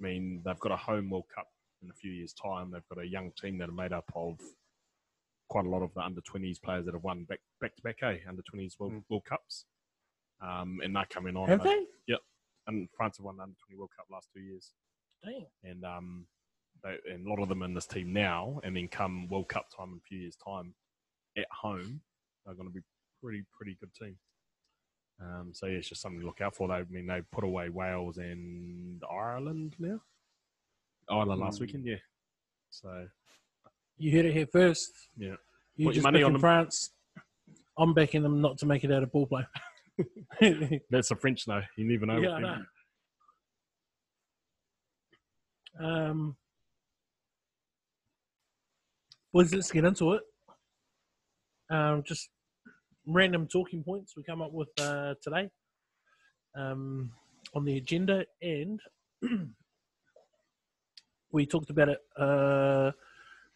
I 0.00 0.02
mean, 0.04 0.42
they've 0.44 0.58
got 0.58 0.72
a 0.72 0.76
home 0.76 1.10
World 1.10 1.28
Cup 1.34 1.48
in 1.82 1.90
a 1.90 1.94
few 1.94 2.10
years' 2.12 2.32
time. 2.32 2.70
They've 2.70 2.88
got 2.88 3.02
a 3.02 3.06
young 3.06 3.32
team 3.32 3.58
that 3.58 3.68
are 3.68 3.72
made 3.72 3.92
up 3.92 4.10
of 4.14 4.40
quite 5.48 5.66
a 5.66 5.68
lot 5.68 5.82
of 5.82 5.92
the 5.94 6.00
under 6.00 6.20
20s 6.22 6.62
players 6.62 6.86
that 6.86 6.94
have 6.94 7.02
won 7.04 7.24
back 7.24 7.40
back 7.60 7.74
to 7.76 7.82
back, 7.82 8.02
eh? 8.02 8.18
Under 8.28 8.42
20s 8.42 8.78
World, 8.78 8.92
Mm. 8.94 9.04
World 9.10 9.24
Cups. 9.24 9.66
Um, 10.42 10.80
and 10.82 10.94
they're 10.96 11.06
coming 11.08 11.36
on. 11.36 11.48
Have 11.48 11.62
they? 11.62 11.86
Yep. 12.08 12.20
And 12.66 12.88
France 12.96 13.18
have 13.18 13.24
won 13.24 13.36
the 13.36 13.44
under 13.44 13.54
20 13.68 13.78
World 13.78 13.90
Cup 13.96 14.06
last 14.10 14.28
two 14.34 14.40
years. 14.42 14.72
Dang. 15.24 15.46
and 15.62 15.84
um, 15.84 16.26
they, 16.82 16.96
and 17.12 17.24
a 17.26 17.30
lot 17.30 17.38
of 17.40 17.48
them 17.48 17.62
in 17.62 17.74
this 17.74 17.86
team 17.86 18.12
now, 18.12 18.60
and 18.64 18.76
then 18.76 18.88
come 18.88 19.28
World 19.28 19.48
Cup 19.48 19.66
time 19.76 19.90
in 19.92 19.98
a 19.98 20.06
few 20.08 20.18
years' 20.18 20.36
time, 20.36 20.74
at 21.38 21.46
home, 21.52 22.00
they're 22.44 22.54
going 22.56 22.68
to 22.68 22.74
be 22.74 22.80
pretty 23.22 23.44
pretty 23.56 23.76
good 23.78 23.94
team. 23.94 24.16
Um, 25.20 25.50
so 25.54 25.66
yeah, 25.66 25.78
it's 25.78 25.88
just 25.88 26.02
something 26.02 26.18
to 26.20 26.26
look 26.26 26.40
out 26.40 26.56
for. 26.56 26.66
They, 26.66 26.74
I 26.74 26.84
mean, 26.90 27.06
they 27.06 27.22
put 27.30 27.44
away 27.44 27.68
Wales 27.68 28.18
and 28.18 29.00
Ireland 29.08 29.76
now. 29.78 30.00
Ireland 31.08 31.40
last 31.40 31.58
Mm. 31.58 31.60
weekend, 31.60 31.86
yeah. 31.86 31.96
So 32.70 33.06
You 33.98 34.10
heard 34.16 34.24
it 34.26 34.32
here 34.32 34.46
first. 34.52 34.90
Yeah. 35.16 35.36
You 35.76 35.86
Put 35.86 35.94
your 35.94 36.02
just 36.02 36.02
money 36.04 36.22
on. 36.24 36.38
France. 36.40 36.90
I'm 37.78 37.94
backing 37.94 38.22
them 38.22 38.40
not 38.40 38.58
to 38.58 38.66
make 38.66 38.82
it 38.82 38.90
out 38.90 39.02
of 39.04 39.12
ball 39.12 39.26
play. 39.26 39.46
that's 40.90 41.08
the 41.08 41.16
French 41.20 41.44
though. 41.46 41.62
You 41.76 41.84
never 41.86 42.06
know. 42.06 42.18
Yeah, 42.18 42.40
them. 42.40 42.66
Um, 45.80 46.36
boys, 49.32 49.54
let's 49.54 49.70
get 49.70 49.84
into 49.84 50.12
it. 50.12 50.22
Um, 51.70 52.02
just 52.06 52.28
random 53.06 53.48
talking 53.48 53.82
points 53.82 54.14
we 54.16 54.22
come 54.22 54.42
up 54.42 54.52
with 54.52 54.68
uh, 54.80 55.14
today 55.22 55.48
um, 56.56 57.10
on 57.54 57.64
the 57.64 57.76
agenda, 57.76 58.24
and 58.40 58.80
we 61.32 61.46
talked 61.46 61.70
about 61.70 61.88
it 61.88 61.98
uh, 62.18 62.92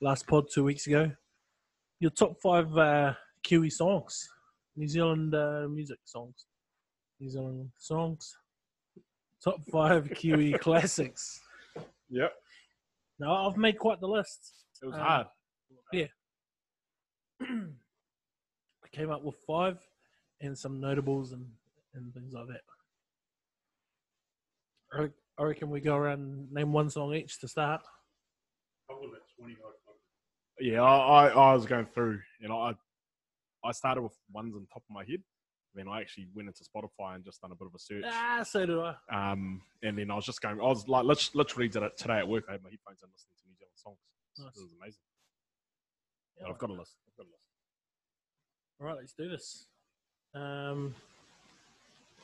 last 0.00 0.26
pod 0.26 0.46
two 0.52 0.64
weeks 0.64 0.86
ago. 0.86 1.10
Your 2.00 2.10
top 2.10 2.40
five 2.42 2.76
uh, 2.76 3.14
Kiwi 3.42 3.70
songs, 3.70 4.28
New 4.76 4.88
Zealand 4.88 5.34
uh, 5.34 5.66
music 5.68 5.98
songs, 6.04 6.46
New 7.20 7.30
Zealand 7.30 7.70
songs. 7.78 8.36
Top 9.42 9.60
five 9.70 10.10
Kiwi 10.14 10.52
classics. 10.54 11.40
Yep. 12.10 12.32
Now 13.18 13.48
I've 13.48 13.56
made 13.56 13.78
quite 13.78 14.00
the 14.00 14.08
list. 14.08 14.52
It 14.82 14.86
was 14.86 14.94
Um, 14.94 15.00
hard. 15.00 15.26
Yeah. 15.92 16.06
I 17.42 18.88
came 18.92 19.10
up 19.10 19.22
with 19.22 19.36
five 19.46 19.78
and 20.40 20.56
some 20.56 20.80
notables 20.80 21.32
and, 21.32 21.46
and 21.94 22.12
things 22.14 22.32
like 22.32 22.46
that. 22.48 22.60
I 24.92 25.02
re- 25.02 25.10
I 25.38 25.42
reckon 25.42 25.70
we 25.70 25.80
go 25.80 25.96
around 25.96 26.20
and 26.20 26.52
name 26.52 26.72
one 26.72 26.88
song 26.90 27.14
each 27.14 27.40
to 27.40 27.48
start. 27.48 27.82
Yeah, 30.60 30.82
I, 30.82 31.26
I, 31.26 31.28
I 31.28 31.54
was 31.54 31.66
going 31.66 31.86
through, 31.86 32.20
you 32.40 32.48
know, 32.48 32.58
I 32.58 32.74
I 33.66 33.72
started 33.72 34.02
with 34.02 34.16
ones 34.32 34.54
on 34.54 34.66
top 34.72 34.82
of 34.88 34.94
my 34.94 35.04
head. 35.04 35.22
Then 35.74 35.88
I 35.88 36.00
actually 36.00 36.28
went 36.34 36.48
into 36.48 36.64
Spotify 36.64 37.16
and 37.16 37.24
just 37.24 37.42
done 37.42 37.52
a 37.52 37.54
bit 37.54 37.66
of 37.66 37.74
a 37.74 37.78
search. 37.78 38.04
Ah, 38.06 38.42
so 38.42 38.64
do 38.64 38.80
I. 38.82 38.94
Um, 39.12 39.60
and 39.82 39.98
then 39.98 40.10
I 40.10 40.14
was 40.14 40.24
just 40.24 40.40
going, 40.40 40.58
I 40.58 40.64
was 40.64 40.88
like, 40.88 41.04
lit- 41.04 41.30
literally 41.34 41.68
did 41.68 41.82
it 41.82 41.98
today 41.98 42.18
at 42.18 42.26
work. 42.26 42.44
I 42.48 42.52
had 42.52 42.62
my 42.62 42.70
headphones 42.70 43.02
and 43.02 43.10
listening 43.12 43.34
to 43.42 43.48
New 43.48 43.56
Zealand 43.58 43.74
songs. 43.76 43.98
Nice. 44.38 44.56
It 44.56 44.62
was 44.62 44.72
amazing. 44.80 45.00
Yeah, 46.38 46.42
But 46.46 46.52
I've 46.52 46.58
got 46.58 46.70
a 46.70 46.72
list. 46.72 46.94
I've 47.06 47.16
got 47.18 47.26
a 47.26 47.32
list. 47.32 47.46
All 48.80 48.86
right, 48.86 48.96
let's 48.96 49.12
do 49.12 49.28
this. 49.28 49.66
Um, 50.34 50.94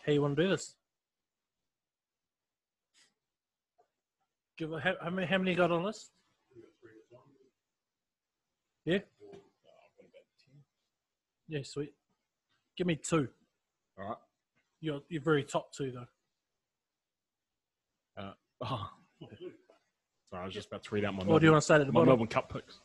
how 0.07 0.13
you 0.13 0.23
want 0.23 0.37
to 0.37 0.43
do 0.43 0.49
this? 0.49 0.75
Give 4.59 4.73
a, 4.73 4.81
how, 4.81 4.95
how 5.03 5.11
many 5.11 5.27
how 5.27 5.39
many 5.39 5.55
got 5.55 5.71
on 5.73 5.83
list? 5.83 6.11
Yeah. 8.85 8.99
Yeah, 11.53 11.61
sweet. 11.65 11.93
Give 12.79 12.87
me 12.87 12.97
two. 12.97 13.29
All 13.99 14.09
right. 14.09 14.17
You're 14.81 15.01
you're 15.11 15.21
very 15.21 15.45
top 15.45 15.71
two 15.77 15.93
though. 15.93 16.07
Uh, 18.23 18.33
Oh. 18.65 18.89
Sorry, 20.31 20.43
I 20.43 20.45
was 20.47 20.55
just 20.55 20.69
about 20.69 20.83
to 20.85 20.95
read 20.95 21.05
out 21.05 21.15
my 21.15 21.25
Or 21.27 21.39
do 21.39 21.45
you 21.45 21.53
want 21.53 21.61
to 21.61 21.65
start 21.65 21.83
at 21.83 21.87
the 21.87 21.93
my 21.93 22.01
bottom? 22.01 22.09
Melbourne 22.09 22.27
Cup 22.29 22.51
picks. 22.51 22.81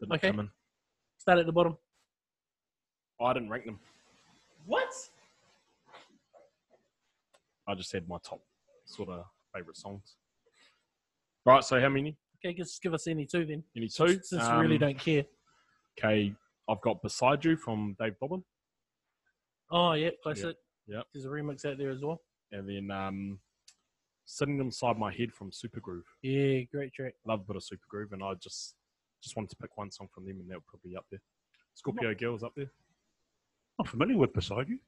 Didn't 0.00 0.14
Okay. 0.14 0.30
come 0.30 0.40
in. 0.40 0.50
Start 1.18 1.38
at 1.40 1.44
the 1.46 1.52
bottom. 1.52 1.76
Oh, 3.20 3.26
I 3.26 3.34
didn't 3.34 3.50
rank 3.50 3.66
them. 3.66 3.78
What? 4.64 4.88
I 7.68 7.74
just 7.74 7.92
had 7.92 8.08
my 8.08 8.16
top 8.24 8.40
sort 8.86 9.10
of 9.10 9.26
favourite 9.54 9.76
songs. 9.76 10.16
Right, 11.44 11.62
so 11.62 11.78
how 11.80 11.90
many? 11.90 12.16
Okay, 12.44 12.54
just 12.54 12.80
give 12.82 12.94
us 12.94 13.06
any 13.06 13.26
two 13.26 13.44
then. 13.44 13.62
Any 13.76 13.88
two? 13.88 14.18
Since 14.22 14.42
we 14.48 14.56
really 14.56 14.76
Um, 14.76 14.80
don't 14.80 14.98
care. 14.98 15.24
Okay, 15.98 16.34
I've 16.72 16.80
got 16.80 17.02
Beside 17.02 17.44
You 17.44 17.56
from 17.56 17.94
Dave 18.00 18.14
Dobbyn. 18.20 18.42
Oh 19.70 19.92
yeah, 19.92 20.10
classic. 20.22 20.56
Yeah. 20.86 21.02
There's 21.12 21.26
a 21.26 21.28
remix 21.28 21.64
out 21.64 21.78
there 21.78 21.90
as 21.90 22.02
well. 22.02 22.22
And 22.50 22.68
then 22.68 22.90
um, 22.90 23.38
Sitting 24.24 24.58
Inside 24.58 24.98
My 24.98 25.12
Head 25.12 25.32
from 25.32 25.52
Super 25.52 25.80
Groove. 25.80 26.04
Yeah, 26.22 26.60
great 26.72 26.92
track. 26.94 27.14
Love 27.26 27.40
a 27.40 27.44
bit 27.44 27.56
of 27.56 27.64
Super 27.64 27.84
Groove, 27.88 28.12
and 28.12 28.22
I 28.22 28.34
just 28.34 28.74
just 29.22 29.36
wanted 29.36 29.50
to 29.50 29.56
pick 29.56 29.76
one 29.76 29.90
song 29.90 30.08
from 30.14 30.24
them, 30.26 30.40
and 30.40 30.50
that 30.50 30.54
would 30.56 30.66
probably 30.66 30.90
be 30.92 30.96
up 30.96 31.04
there. 31.10 31.20
Scorpio 31.74 32.14
Girls 32.14 32.42
up 32.42 32.52
there, 32.56 32.70
Not 33.78 33.88
familiar 33.88 34.16
with 34.16 34.32
Beside 34.32 34.68
You. 34.68 34.78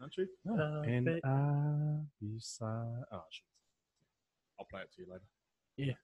aren't 0.00 0.16
you? 0.16 0.26
Uh, 0.50 0.82
and 0.82 1.04
but- 1.06 1.24
I 1.28 2.00
beside. 2.20 3.04
Oh, 3.12 3.22
shit. 3.30 3.44
I'll 4.58 4.66
play 4.66 4.80
it 4.82 4.92
to 4.96 5.02
you 5.02 5.06
later. 5.12 5.96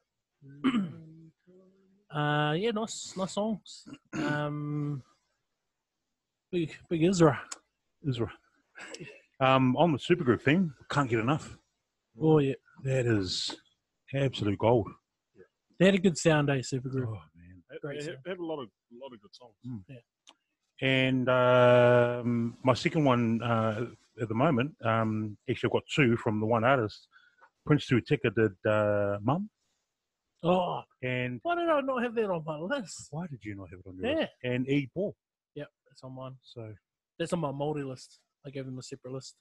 uh, 2.15 2.53
yeah, 2.57 2.71
nice, 2.71 3.15
nice 3.17 3.33
songs. 3.33 3.85
Um, 4.15 5.03
big, 6.51 6.75
big 6.89 7.03
Isra. 7.03 7.39
Israel. 8.07 8.31
Um, 9.41 9.77
on 9.77 9.93
the 9.93 9.99
Supergroove 9.99 10.43
thing, 10.43 10.73
can't 10.91 11.09
get 11.11 11.19
enough. 11.19 11.57
Oh 12.21 12.39
yeah, 12.39 12.55
That 12.85 13.07
is 13.07 13.55
absolute 14.15 14.59
gold. 14.59 14.89
they 15.79 15.87
had 15.87 15.95
a 15.95 15.99
good 15.99 16.17
sound 16.17 16.47
day, 16.49 16.61
Supergroove. 16.61 17.09
Oh 17.09 17.21
man. 17.37 17.63
Great 17.83 18.01
they 18.01 18.07
have, 18.07 18.17
they 18.25 18.31
have 18.31 18.39
a 18.39 18.45
lot 18.45 18.61
of 18.63 18.69
a 18.69 18.97
lot 19.03 19.13
of 19.13 19.21
good 19.21 19.35
songs. 19.35 19.55
Yeah. 19.89 19.97
And 20.83 21.29
um, 21.29 22.57
my 22.63 22.75
second 22.75 23.05
one 23.05 23.43
uh, 23.43 23.87
at 24.21 24.29
the 24.29 24.35
moment, 24.35 24.73
um, 24.85 25.37
actually, 25.51 25.69
I've 25.69 25.73
got 25.73 25.83
two 25.95 26.17
from 26.17 26.39
the 26.41 26.47
one 26.47 26.65
artist. 26.65 27.09
Prince 27.67 27.87
Tui 27.87 28.01
Teka 28.03 28.35
did 28.35 28.71
uh, 28.71 29.19
Mum. 29.23 29.49
Oh, 30.43 30.83
And 31.03 31.41
why 31.43 31.55
did 31.57 31.69
I 31.69 31.81
not 31.81 32.03
have 32.03 32.15
that 32.15 32.31
on 32.31 32.45
my 32.45 32.59
list? 32.59 33.09
why 33.11 33.27
did 33.27 33.41
you 33.43 33.55
not 33.57 33.71
have 33.71 33.81
it 33.81 33.87
on 33.89 33.97
your 33.97 34.11
Yeah, 34.11 34.17
list? 34.21 34.33
And 34.45 34.69
E. 34.69 34.89
Paul. 34.95 35.17
yep, 35.55 35.69
that's 35.89 36.03
on 36.05 36.15
mine. 36.15 36.37
So 36.43 36.73
That's 37.19 37.33
on 37.33 37.41
my 37.41 37.51
multi 37.53 37.83
list. 37.83 38.21
I 38.47 38.51
gave 38.51 38.67
them 38.67 38.79
a 38.79 38.83
separate 38.83 39.15
list. 39.15 39.35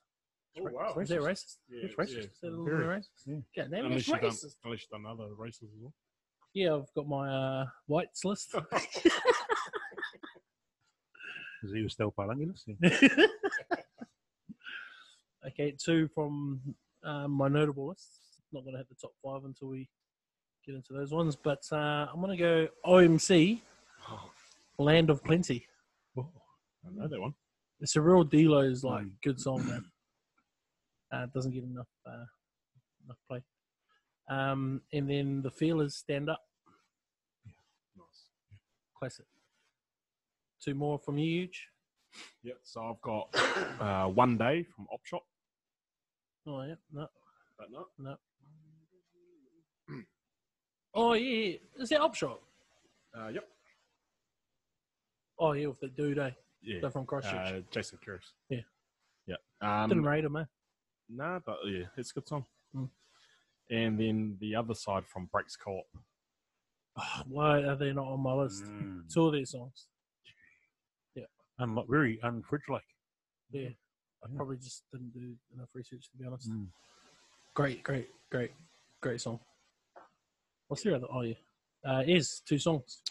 Oh, 0.58 0.64
wow. 0.72 0.96
Is 1.00 1.10
that 1.10 1.20
racist? 1.20 1.58
Yeah, 1.70 1.84
It's 1.86 1.96
racist. 1.96 2.14
yeah. 2.16 2.20
Is 2.24 2.40
that 2.42 2.48
a 2.48 2.50
little 2.52 2.66
Very. 2.66 2.78
bit 2.80 2.88
racist? 2.88 3.26
Yeah. 3.26 3.36
God 3.64 3.72
damn 3.72 3.74
it, 3.74 3.86
Unless 3.88 4.00
it's 4.00 4.08
you've, 4.08 4.22
done, 4.22 4.32
racist. 4.32 4.56
unless 4.64 4.80
you've 4.82 5.04
done 5.04 5.12
other 5.12 5.28
races 5.38 5.64
as 5.64 5.80
well. 5.82 5.94
Yeah, 6.54 6.76
I've 6.76 6.94
got 6.96 7.08
my 7.08 7.30
uh, 7.30 7.66
whites 7.88 8.24
list. 8.24 8.56
is 11.64 11.74
he 11.74 11.82
was 11.84 11.92
still 11.94 12.12
Palangilis? 12.18 12.64
Yeah. 12.68 12.90
okay, 15.48 15.76
two 15.84 16.08
from 16.16 16.62
um, 17.04 17.32
my 17.32 17.48
notable 17.50 17.88
list. 17.90 18.22
Not 18.54 18.64
going 18.64 18.74
to 18.74 18.78
hit 18.80 18.90
the 18.90 18.96
top 18.96 19.12
five 19.24 19.44
until 19.44 19.68
we 19.70 19.90
get 20.66 20.76
into 20.76 20.94
those 20.94 21.12
ones, 21.12 21.36
but 21.36 21.62
uh, 21.72 22.08
I'm 22.12 22.20
going 22.22 22.36
to 22.36 22.42
go 22.44 22.68
OMC, 22.86 23.62
Oh, 24.10 24.30
Land 24.78 25.10
of 25.10 25.24
Plenty. 25.24 25.66
I 26.18 26.22
know 26.94 27.08
that 27.08 27.20
one. 27.20 27.34
It's 27.80 27.96
a 27.96 28.02
real 28.02 28.24
Delo's 28.24 28.84
like 28.84 29.06
Mm. 29.06 29.12
good 29.24 29.40
song, 29.40 29.66
man. 29.68 29.84
Uh, 31.12 31.26
doesn't 31.34 31.52
get 31.52 31.64
enough 31.64 31.88
uh, 32.06 32.26
enough 33.06 33.18
play. 33.28 33.42
Um, 34.30 34.82
and 34.94 35.10
then 35.10 35.42
the 35.42 35.50
Feelers 35.50 35.96
stand 35.96 36.30
up, 36.30 36.42
Nice. 37.96 38.30
classic. 38.98 39.26
Two 40.64 40.76
more 40.76 41.00
from 41.00 41.18
you, 41.18 41.42
Huge. 41.42 41.68
Yeah, 42.44 42.54
so 42.64 42.82
I've 42.86 43.02
got 43.02 43.30
uh, 43.82 44.08
One 44.10 44.38
Day 44.38 44.64
from 44.64 44.88
Op 44.94 45.04
Shop. 45.06 45.24
Oh 46.48 46.62
yeah, 46.64 46.76
no, 46.94 47.08
But 47.58 47.72
no. 47.72 47.88
no. 47.98 48.16
Oh 50.96 51.14
yeah, 51.14 51.50
yeah. 51.50 51.58
is 51.84 51.90
that 51.90 52.02
Op 52.02 52.16
Shop? 52.16 52.42
Uh, 53.18 53.28
yep. 53.28 53.48
Oh 55.38 55.52
yeah, 55.52 55.68
with 55.68 55.80
the 55.82 55.88
dude, 55.90 56.18
eh? 56.18 56.32
Yeah. 56.62 56.80
They're 56.82 56.90
from 56.90 57.06
Christchurch. 57.06 57.36
Uh, 57.36 57.60
Jason 57.70 58.00
Kerrison. 58.06 58.32
Yeah. 58.50 58.62
Yeah. 59.28 59.36
Um, 59.62 59.90
Didn't 59.90 60.06
rate 60.06 60.24
him, 60.24 60.36
eh? 60.38 60.46
Nah, 61.10 61.40
but 61.46 61.58
yeah, 61.66 61.84
it's 61.98 62.12
a 62.12 62.14
good 62.16 62.28
song. 62.28 62.46
Mm. 62.76 62.90
And 63.70 64.00
then 64.00 64.38
the 64.40 64.56
other 64.56 64.74
side 64.74 65.04
from 65.08 65.30
Breaks 65.32 65.56
Co-op. 65.56 65.86
Oh, 66.98 67.22
why 67.28 67.64
are 67.64 67.76
they 67.76 67.92
not 67.92 68.08
on 68.08 68.22
my 68.22 68.34
list? 68.34 68.64
Mm. 68.64 69.14
Two 69.14 69.28
of 69.28 69.34
their 69.34 69.46
songs. 69.46 69.88
Unlo- 71.60 71.88
very 71.90 72.20
unfridge 72.22 72.68
like. 72.70 72.84
Yeah. 73.52 73.70
I 74.24 74.28
probably 74.36 74.58
just 74.58 74.84
didn't 74.92 75.14
do 75.14 75.36
enough 75.54 75.70
research 75.74 76.10
to 76.12 76.18
be 76.18 76.26
honest. 76.26 76.52
Mm. 76.52 76.68
Great, 77.54 77.84
great, 77.84 78.10
great, 78.30 78.52
great 79.02 79.22
song. 79.22 79.40
What's 80.68 80.84
the 80.84 80.96
other? 80.96 81.08
Oh 81.12 81.22
yeah, 81.22 81.34
uh, 81.88 82.04
is 82.06 82.42
two 82.46 82.58
songs. 82.58 83.02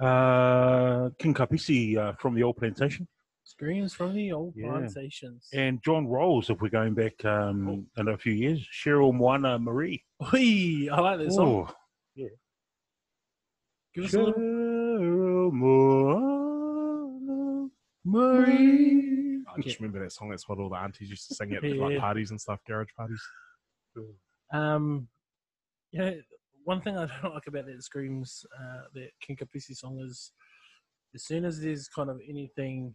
Uh, 0.00 1.10
King 1.18 1.34
Kapisi 1.34 1.96
uh, 1.96 2.12
from 2.14 2.34
the 2.34 2.42
old 2.42 2.56
plantation. 2.56 3.06
Screams 3.44 3.94
from 3.94 4.14
the 4.14 4.32
old 4.32 4.54
Yeah. 4.56 4.66
plantations. 4.66 5.48
And 5.54 5.82
John 5.82 6.06
Rowles, 6.08 6.50
if 6.50 6.60
we're 6.60 6.68
going 6.68 6.94
back 6.94 7.24
um, 7.24 7.86
in 7.96 8.08
a 8.08 8.18
few 8.18 8.32
years. 8.32 8.66
Cheryl 8.70 9.14
Moana 9.14 9.58
Marie. 9.58 10.04
Whee! 10.32 10.90
I 10.90 11.00
like 11.00 11.18
that 11.20 11.32
song. 11.32 11.72
Yeah. 12.14 12.28
Give 13.94 14.04
us 14.04 14.14
a 14.14 14.18
little. 14.18 14.34
Cheryl 14.34 15.52
Moana 15.52 17.68
Marie. 18.04 19.42
I 19.56 19.60
just 19.62 19.78
remember 19.80 20.00
that 20.02 20.12
song. 20.12 20.28
That's 20.30 20.46
what 20.48 20.58
all 20.58 20.68
the 20.68 20.76
aunties 20.76 21.08
used 21.08 21.28
to 21.28 21.34
sing 21.36 21.52
at 21.54 21.62
like 21.62 21.98
parties 21.98 22.32
and 22.32 22.40
stuff, 22.40 22.58
garage 22.66 22.90
parties. 22.96 23.22
Um, 24.52 25.08
yeah, 25.92 26.10
one 26.66 26.80
thing 26.80 26.98
I 26.98 27.06
don't 27.22 27.32
like 27.32 27.46
about 27.46 27.66
that 27.66 27.82
Screams, 27.82 28.44
uh, 28.58 28.82
that 28.94 29.10
King 29.20 29.36
Kapisi 29.36 29.74
song 29.74 30.00
is, 30.00 30.32
as 31.14 31.24
soon 31.24 31.44
as 31.44 31.60
there's 31.60 31.88
kind 31.88 32.10
of 32.10 32.20
anything 32.28 32.92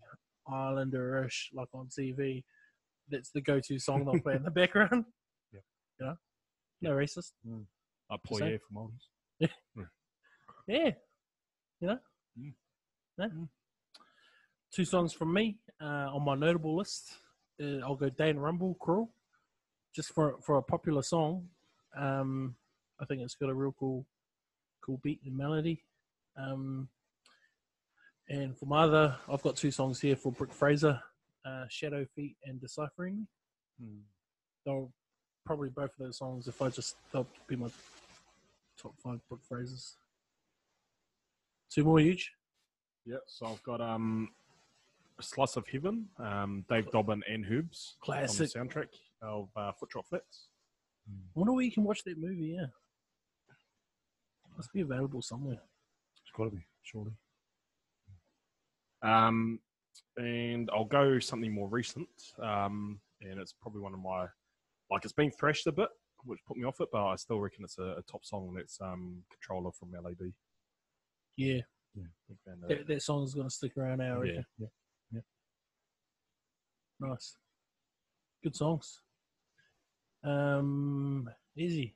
Islander-ish 0.47 1.51
like 1.53 1.69
on 1.73 1.87
TV, 1.87 2.43
that's 3.09 3.31
the 3.31 3.41
go-to 3.41 3.79
song 3.79 4.05
they'll 4.05 4.21
play 4.21 4.35
in 4.35 4.43
the 4.43 4.51
background. 4.61 5.05
Yeah. 5.53 5.59
You 5.99 6.05
know, 6.05 6.15
no 6.81 6.89
racist. 6.91 7.31
Like 7.45 8.19
Same. 8.27 8.37
Poirier 8.39 8.59
from 8.67 8.77
Oldies. 8.77 9.49
Yeah, 10.67 10.91
you 11.79 11.87
know. 11.87 11.99
Mm. 12.39 12.53
Yeah. 13.17 13.27
Two 14.73 14.85
songs 14.85 15.11
from 15.13 15.33
me 15.33 15.57
uh, 15.81 16.09
on 16.13 16.23
my 16.23 16.35
notable 16.35 16.75
list. 16.75 17.13
Uh, 17.61 17.79
I'll 17.83 17.95
go 17.95 18.09
Dane 18.09 18.37
Rumble, 18.37 18.75
Cruel, 18.79 19.11
just 19.95 20.13
for 20.13 20.35
for 20.41 20.57
a 20.57 20.63
popular 20.63 21.01
song. 21.01 21.47
Um, 21.97 22.55
I 23.01 23.05
think 23.05 23.21
it's 23.21 23.35
got 23.35 23.49
a 23.49 23.53
real 23.53 23.75
cool, 23.79 24.05
cool 24.83 24.99
beat 25.03 25.21
and 25.25 25.37
melody. 25.37 25.83
Um, 26.37 26.87
and 28.29 28.57
for 28.57 28.65
my 28.65 28.83
other, 28.83 29.15
I've 29.29 29.41
got 29.41 29.55
two 29.55 29.71
songs 29.71 29.99
here 29.99 30.15
for 30.15 30.31
Brooke 30.31 30.53
Fraser, 30.53 31.01
uh, 31.45 31.65
Shadow 31.69 32.05
Feet 32.15 32.37
and 32.45 32.61
Deciphering 32.61 33.27
Mm. 33.81 34.01
They'll 34.65 34.91
probably 35.45 35.69
both 35.69 35.91
of 35.91 36.05
those 36.05 36.17
songs, 36.17 36.47
if 36.47 36.61
I 36.61 36.69
just, 36.69 36.95
they'll 37.11 37.27
be 37.47 37.55
my 37.55 37.69
top 38.77 38.93
five 39.03 39.19
Brooke 39.27 39.41
Frasers. 39.51 39.95
Two 41.69 41.83
more 41.83 41.99
huge. 41.99 42.31
Yeah, 43.05 43.17
so 43.25 43.47
I've 43.47 43.63
got 43.63 43.81
um, 43.81 44.29
Slice 45.19 45.55
of 45.55 45.67
Heaven, 45.67 46.07
um, 46.19 46.65
Dave 46.69 46.91
Dobbyn 46.91 47.21
and 47.27 47.45
Herbs 47.49 47.95
Classic. 48.01 48.55
on 48.55 48.67
the 48.67 48.69
soundtrack 48.69 48.89
of 49.21 49.49
uh, 49.55 49.71
Footrot 49.81 50.05
Flats. 50.05 50.49
I 51.09 51.13
wonder 51.33 51.53
where 51.53 51.63
you 51.63 51.71
can 51.71 51.83
watch 51.83 52.03
that 52.03 52.19
movie, 52.19 52.55
yeah. 52.57 52.67
Must 54.57 54.73
be 54.73 54.81
available 54.81 55.21
somewhere. 55.21 55.61
It's 56.13 56.31
got 56.35 56.45
to 56.45 56.51
be, 56.51 56.65
surely. 56.83 57.13
Um, 59.01 59.59
and 60.17 60.69
I'll 60.73 60.85
go 60.85 61.19
something 61.19 61.51
more 61.53 61.67
recent. 61.67 62.07
Um, 62.41 62.99
and 63.21 63.39
it's 63.39 63.53
probably 63.53 63.81
one 63.81 63.93
of 63.93 63.99
my 63.99 64.27
like 64.91 65.03
it's 65.03 65.13
been 65.13 65.31
thrashed 65.31 65.67
a 65.67 65.71
bit, 65.71 65.89
which 66.25 66.39
put 66.45 66.57
me 66.57 66.65
off 66.65 66.81
it, 66.81 66.89
but 66.91 67.05
I 67.05 67.15
still 67.15 67.39
reckon 67.39 67.63
it's 67.63 67.79
a, 67.79 67.95
a 67.97 68.01
top 68.09 68.25
song. 68.25 68.53
That's 68.55 68.79
um, 68.81 69.23
Controller 69.31 69.71
from 69.71 69.91
LAB. 69.93 70.31
Yeah, 71.37 71.61
Big 71.95 72.37
fan 72.45 72.55
of 72.61 72.69
that, 72.69 72.77
that. 72.79 72.87
that 72.87 73.01
song's 73.01 73.33
going 73.33 73.47
to 73.47 73.53
stick 73.53 73.77
around 73.77 73.99
now, 73.99 74.17
I 74.17 74.19
reckon. 74.19 74.45
Yeah, 74.59 74.67
yeah. 75.13 75.21
Nice. 76.99 77.37
Good 78.43 78.55
songs. 78.55 78.99
Um, 80.23 81.29
easy. 81.57 81.95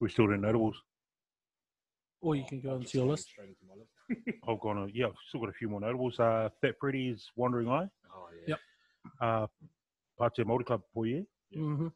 We're 0.00 0.08
still 0.08 0.26
doing 0.26 0.42
notables. 0.42 0.76
Or 2.22 2.36
you 2.36 2.44
can 2.48 2.60
go 2.60 2.76
into 2.76 2.98
your 2.98 3.06
list. 3.08 3.28
Straight 3.28 3.48
into 3.48 3.60
my 3.68 3.74
list. 3.74 4.38
I've 4.48 4.60
gone, 4.60 4.78
uh, 4.78 4.86
yeah, 4.94 5.06
I've 5.06 5.12
still 5.28 5.40
got 5.40 5.48
a 5.50 5.52
few 5.52 5.68
more 5.68 5.80
notables. 5.80 6.18
Uh, 6.20 6.48
Fat 6.60 6.76
Freddy's 6.80 7.28
Wandering 7.36 7.68
Eye, 7.68 7.88
Oh 8.14 8.26
yeah. 8.46 8.54
Yep. 8.54 8.58
uh, 9.20 9.46
Pate 10.30 10.46
Multi 10.46 10.64
Club 10.64 10.82
Poye, 10.96 11.24
Yeah. 11.50 11.60
Mm-hmm. 11.60 11.88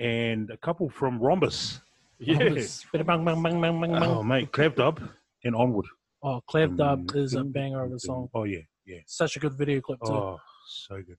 and 0.00 0.50
a 0.50 0.56
couple 0.58 0.90
from 0.90 1.18
Rhombus. 1.20 1.80
Yes. 2.18 2.84
Bang, 2.92 3.04
bang, 3.04 3.24
bang, 3.24 3.42
bang, 3.42 3.60
bang, 3.60 3.80
bang. 3.80 3.94
Oh, 3.96 4.22
mate, 4.22 4.50
Clav 4.52 4.76
Dub 4.76 5.00
and 5.42 5.54
Onward. 5.56 5.84
Oh, 6.22 6.40
Clav 6.48 6.76
Dub 6.76 7.06
Mm, 7.08 7.16
is 7.16 7.34
a 7.34 7.42
banger 7.44 7.82
of 7.82 7.92
a 7.92 7.98
song. 7.98 8.28
Oh, 8.32 8.44
yeah, 8.44 8.60
yeah. 8.86 9.00
Such 9.04 9.36
a 9.36 9.40
good 9.40 9.52
video 9.54 9.80
clip 9.80 9.98
too. 10.06 10.12
Oh, 10.12 10.38
so 10.66 10.94
good. 11.02 11.18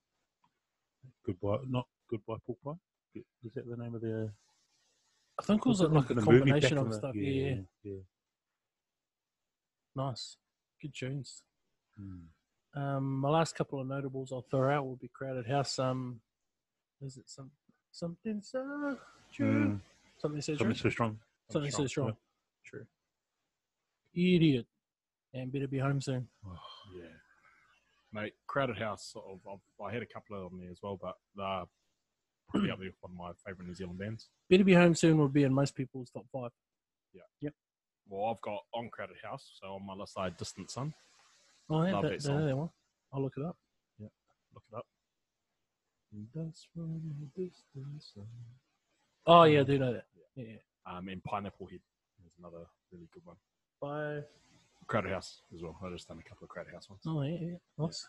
Goodbye, 1.26 1.58
not 1.68 1.86
Goodbye 2.10 2.38
Pork 2.46 2.58
Pie. 2.64 3.22
Is 3.44 3.54
that 3.56 3.70
the 3.70 3.76
name 3.76 3.94
of 3.94 4.02
the? 4.02 4.32
I 5.38 5.44
think 5.44 5.66
it 5.66 5.70
was 5.70 5.80
the- 5.80 5.90
like 5.90 6.10
a 6.10 6.14
the 6.14 6.22
movie 6.22 6.38
back 6.40 6.62
combination 6.62 6.78
in 6.78 6.84
of 6.86 6.90
the- 6.92 6.98
stuff. 6.98 7.16
Yeah, 7.16 7.30
yeah, 7.30 7.56
yeah. 7.84 7.98
Nice. 9.96 10.38
Good 10.82 10.94
tunes. 10.94 11.44
Mm. 12.00 12.80
Um, 12.80 13.20
my 13.20 13.30
last 13.30 13.56
couple 13.56 13.80
of 13.80 13.88
notables 13.88 14.32
I'll 14.32 14.46
throw 14.52 14.76
out 14.76 14.86
will 14.86 14.98
be 14.98 15.10
Crowded 15.14 15.48
House. 15.48 15.80
Um, 15.80 16.20
is 17.02 17.18
it 17.18 17.24
some 17.28 17.52
something 17.92 18.42
so 18.42 18.98
true? 19.34 19.66
Mm. 19.66 19.80
Something 20.18 20.42
so 20.42 20.54
true. 20.54 20.58
Something 20.58 20.76
so 20.76 20.90
strong. 20.90 21.20
Something 21.50 21.72
so 21.72 21.88
strong, 21.88 22.08
strong. 22.08 22.18
True. 22.66 22.86
Idiot. 24.14 24.66
And 25.34 25.52
better 25.52 25.68
be 25.68 25.80
home 25.80 26.02
soon. 26.02 26.28
Yeah. 26.96 27.04
Mate, 28.14 28.34
Crowded 28.48 28.78
House, 28.78 29.12
sort 29.12 29.26
of, 29.30 29.40
I've, 29.50 29.86
I 29.86 29.94
had 29.94 30.02
a 30.02 30.06
couple 30.06 30.38
of 30.38 30.50
them 30.50 30.60
there 30.62 30.72
as 30.72 30.80
well, 30.82 30.98
but 31.02 31.16
they're 31.36 31.64
probably 32.50 32.72
up 32.72 32.80
there 32.80 32.90
one 33.02 33.12
of 33.12 33.18
my 33.18 33.32
favourite 33.46 33.68
New 33.68 33.76
Zealand 33.76 34.00
bands. 34.00 34.30
Better 34.50 34.64
be 34.64 34.74
home 34.74 34.96
soon 34.96 35.18
would 35.18 35.34
be 35.34 35.44
in 35.44 35.54
most 35.54 35.76
people's 35.76 36.10
top 36.10 36.26
five. 36.32 36.52
Well, 38.08 38.32
I've 38.32 38.42
got 38.42 38.62
on 38.74 38.90
Crowded 38.90 39.18
House, 39.24 39.52
so 39.60 39.68
on 39.68 39.86
my 39.86 39.94
list 39.94 40.14
I 40.18 40.26
had 40.26 40.38
Distant 40.38 40.70
Sun. 40.70 40.94
Oh, 41.70 41.84
yeah, 41.84 41.94
Love 41.94 42.02
that, 42.04 42.08
that 42.10 42.14
that, 42.18 42.22
song. 42.22 42.46
that 42.46 42.56
one. 42.58 42.70
I'll 43.14 43.22
look 43.24 43.34
it 43.38 43.44
up. 43.44 43.58
Yeah, 44.00 44.08
look 44.54 44.64
it 44.72 44.76
up. 44.78 44.86
That's 46.34 46.68
from 46.74 47.02
a 47.24 47.40
distance. 47.40 48.14
Oh, 49.26 49.44
yeah, 49.44 49.62
I 49.62 49.64
do 49.64 49.80
know 49.80 49.94
that. 49.94 50.06
Yeah. 50.36 50.58
Um, 50.86 51.08
and 51.10 51.24
Pineapple 51.24 51.68
Head 51.68 51.80
is 52.26 52.34
another 52.40 52.66
really 52.92 53.08
good 53.14 53.26
one. 53.26 53.38
Bye. 53.82 54.24
Crowded 54.88 55.12
House 55.12 55.42
as 55.54 55.64
well. 55.64 55.76
I 55.84 55.90
just 55.90 56.08
done 56.08 56.20
a 56.24 56.30
couple 56.30 56.44
of 56.46 56.50
Crowded 56.50 56.74
House 56.74 56.90
ones. 56.90 57.02
Oh, 57.08 57.22
yeah, 57.24 57.38
yeah. 57.42 57.56
Nice. 57.78 58.08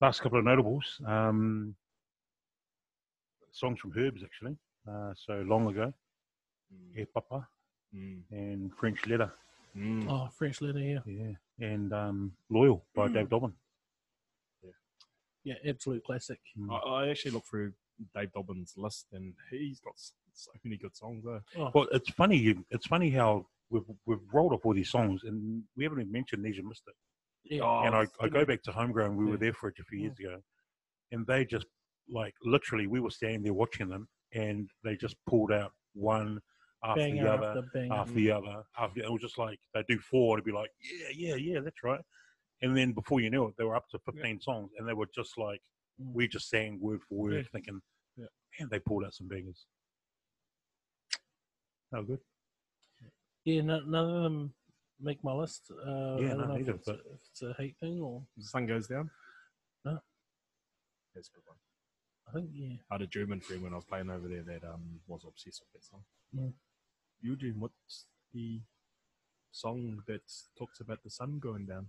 Last 0.00 0.20
couple 0.22 0.38
of 0.38 0.46
notables. 0.46 0.98
Um, 1.06 1.74
songs 3.52 3.78
from 3.80 3.92
Herbs, 3.98 4.22
actually. 4.24 4.56
Uh, 4.90 5.12
so 5.14 5.44
long 5.46 5.68
ago, 5.68 5.92
Mm. 6.72 7.00
Eh 7.02 7.04
Papa 7.12 7.48
Mm. 7.94 8.22
and 8.30 8.70
French 8.76 9.06
Letter. 9.06 9.32
Mm. 9.76 10.06
Oh, 10.08 10.28
French 10.36 10.60
letter 10.60 10.78
here. 10.78 11.02
Yeah. 11.06 11.32
And 11.66 11.92
um, 11.92 12.32
Loyal 12.50 12.84
by 12.94 13.08
Mm. 13.08 13.14
Dave 13.14 13.28
Dobbyn. 13.28 13.52
Yeah, 15.44 15.54
absolute 15.66 16.04
classic. 16.04 16.38
Mm. 16.58 16.70
I, 16.70 17.04
I 17.04 17.08
actually 17.08 17.30
looked 17.32 17.48
through 17.48 17.72
Dave 18.14 18.30
Dobbyn's 18.32 18.74
list, 18.76 19.06
and 19.12 19.32
he's 19.50 19.80
got 19.80 19.94
so 19.96 20.50
many 20.64 20.76
good 20.76 20.94
songs. 20.96 21.24
There. 21.24 21.42
Oh, 21.58 21.70
Well, 21.74 21.86
it's 21.92 22.10
funny. 22.10 22.54
It's 22.70 22.86
funny 22.86 23.10
how 23.10 23.46
we've 23.70 23.84
we've 24.06 24.18
rolled 24.32 24.52
up 24.52 24.66
all 24.66 24.74
these 24.74 24.90
songs, 24.90 25.22
and 25.24 25.62
we 25.76 25.84
haven't 25.84 26.00
even 26.00 26.12
mentioned 26.12 26.44
Nesian 26.44 26.64
Mystik. 26.64 26.94
yeah. 27.44 27.62
Oh, 27.62 27.82
and 27.86 27.94
I, 27.94 28.06
I 28.20 28.28
go 28.28 28.44
back 28.44 28.62
to 28.64 28.72
Homegrown. 28.72 29.16
We 29.16 29.24
Yeah. 29.26 29.30
were 29.30 29.36
there 29.38 29.52
for 29.54 29.68
it 29.70 29.76
a 29.80 29.84
few 29.84 30.00
years 30.00 30.18
ago, 30.18 30.36
and 31.12 31.26
they 31.26 31.44
just 31.44 31.66
like 32.12 32.34
literally 32.44 32.86
we 32.86 33.00
were 33.00 33.10
standing 33.10 33.42
there 33.42 33.54
watching 33.54 33.88
them, 33.88 34.08
and 34.34 34.68
they 34.84 34.96
just 34.96 35.16
pulled 35.26 35.52
out 35.52 35.72
one 35.94 36.40
after 36.82 37.00
banger 37.00 37.22
the 37.24 37.32
other, 37.32 37.46
after 37.48 37.62
banger. 37.74 37.94
after 37.94 38.12
the 38.14 38.30
other, 38.30 38.62
after 38.78 39.00
it 39.02 39.10
was 39.12 39.20
just 39.20 39.38
like 39.38 39.58
they 39.74 39.84
do 39.88 39.98
four, 39.98 40.36
and 40.36 40.42
it'd 40.42 40.46
be 40.52 40.58
like, 40.58 40.70
yeah, 40.80 41.08
yeah, 41.14 41.34
yeah, 41.54 41.60
that's 41.60 41.82
right. 41.84 42.00
And 42.62 42.76
then 42.76 42.92
before 42.92 43.20
you 43.20 43.30
knew 43.30 43.46
it, 43.46 43.54
they 43.58 43.64
were 43.64 43.76
up 43.76 43.88
to 43.90 43.98
fifteen 44.00 44.40
songs, 44.40 44.70
and 44.78 44.88
they 44.88 44.94
were 44.94 45.08
just 45.14 45.36
like 45.38 45.60
Mm. 46.00 46.14
we 46.14 46.26
just 46.28 46.48
sang 46.48 46.80
word 46.80 47.00
for 47.06 47.14
word, 47.18 47.34
Yeah. 47.34 47.42
thinking, 47.52 47.82
Yeah. 48.16 48.24
man, 48.58 48.68
they 48.70 48.78
pulled 48.78 49.04
out 49.04 49.12
some 49.12 49.28
bangers. 49.28 49.66
Oh, 51.92 52.02
good. 52.02 52.20
Yeah, 53.44 53.60
no, 53.62 53.80
none 53.80 54.08
of 54.16 54.22
them 54.22 54.54
make 54.98 55.22
my 55.24 55.32
list. 55.34 55.70
Uh, 55.70 56.16
Yeah, 56.20 56.26
I 56.26 56.28
don't 56.28 56.38
no, 56.38 56.46
know 56.46 56.54
if 56.56 56.68
it's, 56.68 56.88
a, 56.88 56.92
but- 56.92 57.06
if 57.12 57.20
it's 57.30 57.42
a 57.42 57.52
hate 57.58 57.76
thing 57.78 58.00
or 58.00 58.22
The 58.36 58.44
Sun 58.44 58.66
Goes 58.66 58.86
Down. 58.88 59.10
No. 59.84 59.98
That's 61.14 61.28
a 61.28 61.32
good 61.32 61.42
one. 61.46 61.56
I 62.28 62.32
think 62.32 62.50
yeah. 62.54 62.76
I 62.90 62.94
had 62.94 63.02
a 63.02 63.06
German 63.06 63.40
friend 63.40 63.62
when 63.62 63.72
I 63.72 63.76
was 63.76 63.84
playing 63.84 64.08
over 64.08 64.28
there 64.28 64.42
that 64.44 64.64
um, 64.64 65.00
was 65.06 65.24
obsessed 65.26 65.62
with 65.62 65.72
that 65.82 65.84
song. 65.84 66.04
Mm. 66.34 66.54
Eugene, 67.22 67.56
what's 67.58 68.06
the 68.32 68.60
song 69.52 70.02
that 70.06 70.22
talks 70.58 70.80
about 70.80 71.02
the 71.02 71.10
sun 71.10 71.38
going 71.38 71.66
down? 71.66 71.86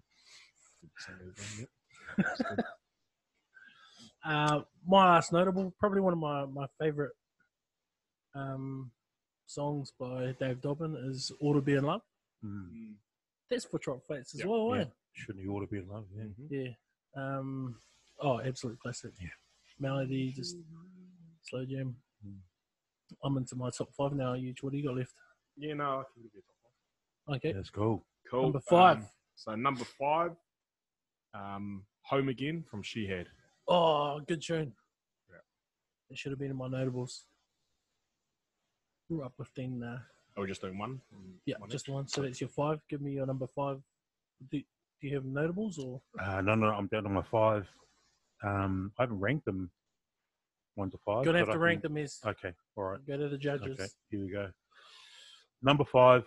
The 0.81 0.89
sun 0.97 1.15
goes 1.23 1.35
down, 1.35 1.59
yep. 1.59 1.69
That's 2.17 2.41
good. 2.41 2.63
Uh, 4.23 4.61
my 4.85 5.05
last 5.15 5.31
notable, 5.33 5.73
probably 5.79 5.99
one 6.01 6.13
of 6.13 6.19
my 6.19 6.45
my 6.45 6.67
favorite 6.79 7.13
um, 8.35 8.91
songs 9.47 9.91
by 9.99 10.35
Dave 10.39 10.61
Dobbyn 10.61 10.95
is 11.09 11.31
"Ought 11.41 11.53
to 11.55 11.61
Be 11.61 11.73
in 11.73 11.83
Love." 11.85 12.01
Mm. 12.45 12.93
That's 13.49 13.65
for 13.65 13.79
Trot 13.79 13.99
Flats 14.07 14.33
as 14.35 14.41
Yeah, 14.41 14.47
well, 14.47 14.75
yeah. 14.75 14.81
eh? 14.81 14.85
Shouldn't 15.13 15.43
you 15.43 15.51
ought 15.53 15.61
to 15.61 15.67
be 15.67 15.79
in 15.79 15.87
love? 15.89 16.05
Yeah. 16.15 16.23
Mhm. 16.23 16.47
Yeah. 16.49 16.71
Um, 17.21 17.75
oh, 18.19 18.39
absolute 18.41 18.79
classic. 18.79 19.11
Yeah. 19.19 19.27
Melody, 19.79 20.31
just 20.31 20.55
slow 21.43 21.65
jam. 21.65 21.95
Mm. 22.25 22.37
I'm 23.23 23.37
into 23.37 23.55
my 23.55 23.69
top 23.69 23.93
five 23.93 24.13
now. 24.13 24.33
Huge. 24.33 24.61
What 24.63 24.71
do 24.71 24.77
you 24.77 24.87
got 24.87 24.97
left? 24.97 25.13
Yeah, 25.57 25.73
no, 25.73 25.83
I 25.83 26.03
can 26.13 26.23
give 26.23 26.31
you 26.33 26.39
a 26.39 26.47
top 26.47 26.55
five. 27.27 27.35
Okay. 27.37 27.53
Let's 27.55 27.69
go. 27.69 28.03
Cool. 28.29 28.43
Number 28.43 28.59
five. 28.69 28.97
Um, 28.97 29.05
so 29.35 29.55
number 29.55 29.83
five, 29.99 30.31
um, 31.33 31.83
Home 32.03 32.29
Again 32.29 32.63
from 32.69 32.81
Shihad. 32.83 33.25
Oh, 33.67 34.19
good 34.27 34.41
tune. 34.41 34.73
Yeah. 35.29 35.37
It 36.09 36.17
should 36.17 36.31
have 36.31 36.39
been 36.39 36.51
in 36.51 36.57
my 36.57 36.67
notables. 36.67 37.25
We're 39.09 39.25
uplifting. 39.25 39.81
Uh, 39.83 39.99
Oh, 40.37 40.41
we're 40.41 40.47
just 40.47 40.61
doing 40.61 40.77
one? 40.77 41.01
Mm, 41.13 41.33
yeah, 41.45 41.55
one 41.59 41.69
just 41.69 41.89
each? 41.89 41.93
one. 41.93 42.07
So 42.07 42.21
that's 42.21 42.39
your 42.39 42.47
five. 42.49 42.79
Give 42.89 43.01
me 43.01 43.11
your 43.11 43.25
number 43.25 43.47
five. 43.47 43.79
Do, 44.49 44.57
do 44.59 45.07
you 45.07 45.13
have 45.15 45.25
notables 45.25 45.77
or? 45.77 45.99
Uh, 46.17 46.39
no, 46.39 46.55
no, 46.55 46.67
I'm 46.67 46.87
down 46.87 47.03
to 47.03 47.09
my 47.09 47.21
five. 47.21 47.67
Um, 48.41 48.93
I 48.97 49.03
haven't 49.03 49.19
ranked 49.19 49.43
them 49.43 49.69
one 50.75 50.89
to 50.91 50.97
5 50.97 51.15
You're 51.15 51.25
gonna 51.25 51.37
have 51.39 51.47
to 51.49 51.53
I 51.53 51.57
rank 51.57 51.81
can- 51.81 51.93
them 51.93 52.03
as 52.03 52.19
Okay, 52.25 52.53
all 52.75 52.83
right. 52.85 53.05
go 53.05 53.17
to 53.17 53.29
the 53.29 53.37
judges. 53.37 53.79
Okay, 53.79 53.89
here 54.09 54.21
we 54.21 54.29
go. 54.31 54.49
Number 55.61 55.83
five, 55.85 56.25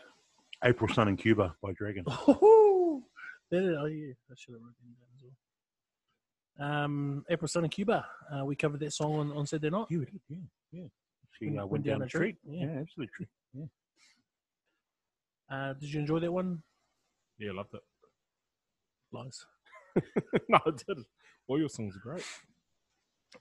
April 0.62 0.92
Sun 0.92 1.08
in 1.08 1.16
Cuba 1.16 1.54
by 1.62 1.72
Dragon. 1.72 2.04
Oh, 2.08 3.02
that 3.50 3.62
is, 3.64 3.76
oh 3.78 3.86
yeah, 3.86 4.12
I 4.30 4.34
should 4.36 4.54
have 4.54 4.62
written 4.62 4.96
that 4.98 5.08
as 5.16 5.22
well. 6.58 6.72
Um, 6.84 7.24
April 7.28 7.48
Sun 7.48 7.64
in 7.64 7.70
Cuba. 7.70 8.06
Uh, 8.32 8.44
we 8.44 8.54
covered 8.54 8.80
that 8.80 8.92
song 8.92 9.14
on, 9.14 9.32
on 9.32 9.46
Saturday 9.46 9.70
night. 9.70 9.86
Yeah, 9.90 9.98
we 9.98 10.04
did, 10.06 10.20
yeah, 10.28 10.38
yeah. 10.72 10.84
She 11.32 11.46
Went- 11.46 11.58
uh, 11.58 11.62
went 11.62 11.70
went 11.72 11.84
down 11.84 11.92
down 11.94 12.02
a 12.02 12.04
the 12.04 12.08
street. 12.10 12.36
treat, 12.44 12.54
Yeah, 12.60 12.66
yeah. 12.66 12.80
absolutely 12.80 13.12
true. 13.16 13.26
Yeah. 13.54 13.66
Uh, 15.50 15.72
did 15.74 15.92
you 15.92 16.00
enjoy 16.00 16.20
that 16.20 16.32
one? 16.32 16.62
Yeah, 17.38 17.50
I 17.50 17.54
loved 17.54 17.74
it. 17.74 17.80
Lies. 19.12 19.44
no, 20.48 20.58
I 20.64 20.70
didn't. 20.86 21.06
All 21.48 21.58
your 21.58 21.68
songs 21.68 21.96
are 21.96 22.00
great. 22.00 22.24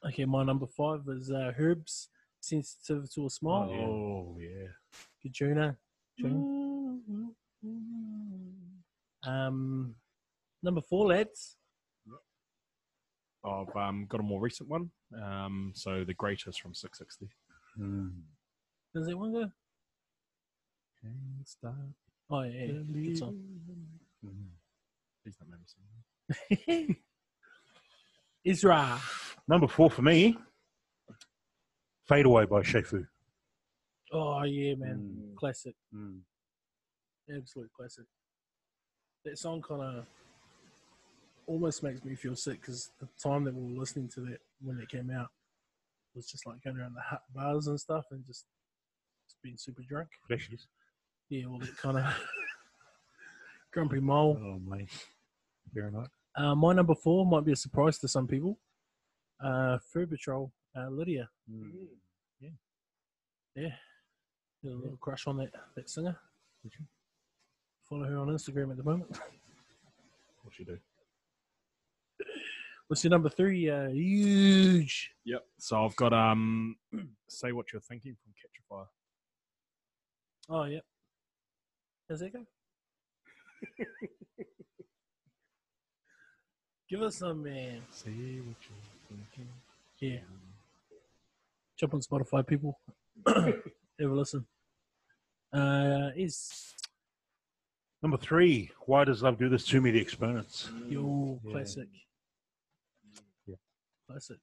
Okay, 0.05 0.25
my 0.25 0.43
number 0.43 0.67
five 0.67 1.01
is 1.07 1.31
uh, 1.31 1.51
Herbs. 1.57 2.09
Sensitive 2.41 3.09
to 3.13 3.25
a 3.25 3.29
smile. 3.29 3.69
Oh, 3.71 4.37
yeah. 4.39 4.67
Good 5.21 5.33
tune, 5.33 5.57
eh? 5.57 5.71
Um, 9.25 9.95
number 10.61 10.81
four, 10.81 11.07
lads. 11.07 11.55
I've 13.45 13.75
um, 13.75 14.05
got 14.09 14.19
a 14.19 14.23
more 14.23 14.41
recent 14.41 14.69
one. 14.69 14.89
Um, 15.21 15.71
so 15.75 16.03
the 16.03 16.13
greatest 16.13 16.61
from 16.61 16.73
Six60. 16.73 17.29
Mm. 17.79 18.11
Does 18.93 19.07
that 19.07 19.17
one 19.17 19.33
go? 19.33 19.51
Can't 21.01 21.47
stop 21.47 21.75
Oh 22.29 22.41
yeah, 22.43 22.65
yeah. 22.65 22.73
good 22.93 23.17
song. 23.17 23.37
Mm. 24.25 24.31
Please 25.23 25.35
don't 25.37 25.49
make 25.49 25.59
me 25.59 25.65
sing. 25.67 26.95
Isra. 28.45 28.99
Number 29.47 29.67
four 29.67 29.89
for 29.89 30.01
me, 30.01 30.37
Fade 32.07 32.25
Away 32.25 32.45
by 32.45 32.61
Che 32.61 32.81
Fu. 32.81 33.05
Oh 34.11 34.43
yeah, 34.43 34.75
man, 34.75 34.97
Mm. 35.33 35.35
classic, 35.37 35.75
Mm. 35.93 36.21
absolute 37.35 37.71
classic. 37.73 38.05
That 39.25 39.37
song 39.37 39.61
kind 39.61 39.81
of 39.81 40.05
almost 41.47 41.83
makes 41.83 42.03
me 42.03 42.15
feel 42.15 42.35
sick 42.35 42.61
because 42.61 42.91
the 42.99 43.07
time 43.21 43.43
that 43.45 43.53
we 43.53 43.61
were 43.73 43.79
listening 43.79 44.09
to 44.09 44.21
that 44.21 44.39
when 44.61 44.79
it 44.79 44.89
came 44.89 45.09
out 45.09 45.29
was 46.13 46.27
just 46.29 46.45
like 46.45 46.61
going 46.63 46.77
around 46.77 46.93
the 46.93 47.01
hut 47.01 47.21
bars 47.33 47.67
and 47.67 47.79
stuff 47.79 48.05
and 48.11 48.23
just, 48.25 48.45
just 49.27 49.41
being 49.41 49.57
super 49.57 49.81
drunk. 49.89 50.09
Flashes. 50.27 50.67
Yeah, 51.29 51.47
all 51.47 51.59
that 51.59 51.75
kind 51.77 51.97
of 51.97 52.05
grumpy 53.73 53.99
mole. 53.99 54.37
Oh, 54.39 54.59
mate. 54.59 54.89
Fair 55.73 55.87
enough. 55.87 56.11
Uh, 56.35 56.55
my 56.55 56.73
number 56.73 56.95
four 56.95 57.25
might 57.25 57.45
be 57.45 57.51
a 57.51 57.55
surprise 57.55 57.97
to 57.99 58.07
some 58.07 58.27
people. 58.27 58.57
Uh, 59.43 59.77
Fur 59.91 60.05
Patrol, 60.05 60.51
uh, 60.75 60.89
Lydia. 60.89 61.29
Mm. 61.51 61.87
Yeah, 63.55 63.69
got 64.63 64.71
a 64.71 64.75
little 64.75 64.97
crush 64.99 65.27
on 65.27 65.37
that 65.37 65.51
that 65.75 65.87
singer. 65.87 66.17
Did 66.63 66.73
you? 66.79 66.85
Follow 67.87 68.05
her 68.05 68.17
on 68.17 68.29
Instagram 68.29 68.71
at 68.71 68.77
the 68.77 68.83
moment. 68.83 69.19
What 70.41 70.57
you 70.57 70.65
do? 70.65 70.79
What's 72.87 73.03
your 73.03 73.11
number 73.11 73.29
three? 73.29 73.69
Uh, 73.69 73.89
huge. 73.89 75.11
Yep. 75.25 75.43
So 75.59 75.85
I've 75.85 75.95
got 75.95 76.13
um, 76.13 76.75
say 77.29 77.51
what 77.51 77.71
you're 77.71 77.81
thinking 77.81 78.15
from 78.21 78.33
Catch 78.41 78.59
a 78.59 78.63
Fire. 78.67 78.85
Oh, 80.49 80.65
yep. 80.65 80.83
How's 82.09 82.19
that 82.19 82.33
go? 82.33 82.45
Give 86.93 87.01
us 87.01 87.15
some, 87.15 87.41
man. 87.41 87.81
Say 87.89 88.11
what 88.11 88.55
you're 88.69 89.09
thinking. 89.09 89.47
Yeah. 89.97 90.19
Jump 91.75 91.95
on 91.95 92.01
Spotify, 92.01 92.45
people. 92.45 92.77
Have 93.25 93.55
a 93.99 94.05
listen. 94.05 94.45
Uh, 95.51 96.11
is 96.15 96.75
Number 98.03 98.17
three, 98.17 98.69
Why 98.81 99.05
Does 99.05 99.23
Love 99.23 99.39
Do 99.39 99.49
This 99.49 99.65
To 99.65 99.81
Me? 99.81 99.89
The 99.89 99.99
Exponents. 99.99 100.69
your 100.87 101.39
Yeah. 101.43 101.51
classic. 101.51 101.87
Yeah. 103.47 103.55
Classic. 104.07 104.37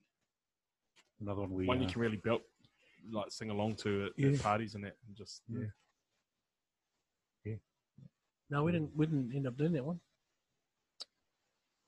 Another 1.21 1.43
one 1.43 1.53
we. 1.53 1.67
One 1.67 1.81
you 1.81 1.87
uh, 1.87 1.91
can 1.93 2.01
really 2.01 2.17
build, 2.17 2.41
like 3.13 3.31
sing 3.31 3.51
along 3.51 3.77
to 3.77 4.07
at, 4.07 4.13
Yeah. 4.17 4.31
at 4.31 4.43
parties 4.43 4.75
and 4.75 4.83
that, 4.83 4.97
and 5.07 5.17
just 5.17 5.43
yeah. 5.49 5.67
No, 8.51 8.65
we 8.65 8.73
didn't. 8.73 8.91
We 8.97 9.07
didn't 9.07 9.37
end 9.37 9.47
up 9.47 9.57
doing 9.57 9.71
that 9.75 9.85
one. 9.85 10.01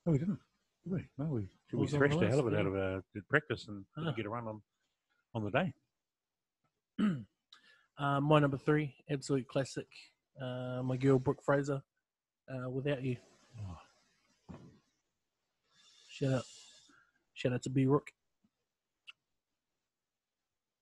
No, 0.06 0.12
we 0.12 0.18
didn't. 0.18 0.38
We? 0.84 1.06
No, 1.18 1.26
we, 1.26 1.42
we 1.72 1.78
was 1.78 1.92
on 1.94 1.98
thrashed 2.00 2.14
the 2.18 2.26
the 2.26 2.28
hell 2.30 2.40
of 2.40 2.52
it 2.52 2.58
out 2.58 2.66
of 2.66 2.74
our 2.74 3.02
did 3.14 3.28
practice 3.28 3.68
and 3.68 3.84
Ah. 3.96 4.12
get 4.12 4.26
a 4.26 4.28
run 4.30 4.46
on 4.48 4.62
on 5.34 5.44
the 5.44 5.50
day. 5.50 5.74
Uh, 7.98 8.20
my 8.20 8.38
number 8.40 8.56
three, 8.56 8.94
absolute 9.10 9.46
classic. 9.46 9.86
Uh, 10.40 10.80
my 10.82 10.96
girl 10.96 11.18
Brooke 11.18 11.42
Fraser. 11.44 11.82
Uh, 12.50 12.68
without 12.68 13.02
you. 13.02 13.16
Oh. 13.60 14.56
Shout 16.08 16.32
out. 16.32 16.42
Shout 17.34 17.52
out 17.52 17.62
to 17.62 17.70
B 17.70 17.84
Rook. 17.84 18.10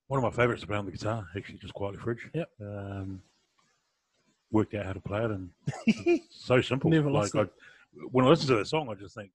One 0.07 0.19
of 0.19 0.25
my 0.25 0.31
favourites 0.31 0.63
to 0.63 0.69
play 0.69 0.77
on 0.77 0.87
the 0.87 0.93
guitar, 0.93 1.27
actually, 1.37 1.59
just 1.59 1.75
quietly 1.75 1.99
fridge. 2.01 2.29
Yep. 2.33 2.49
Um, 2.61 3.23
worked 4.53 4.75
out 4.75 4.87
how 4.87 4.93
to 4.93 5.01
play 5.01 5.25
it, 5.25 5.31
and 5.33 5.51
so 6.31 6.61
simple. 6.61 6.91
Never 6.91 7.11
like 7.11 7.35
lost 7.35 7.37
I, 7.37 7.41
it. 7.43 7.51
when 8.13 8.25
I 8.25 8.29
listen 8.29 8.47
to 8.49 8.57
that 8.57 8.67
song, 8.67 8.89
I 8.89 8.95
just 8.95 9.15
think, 9.17 9.31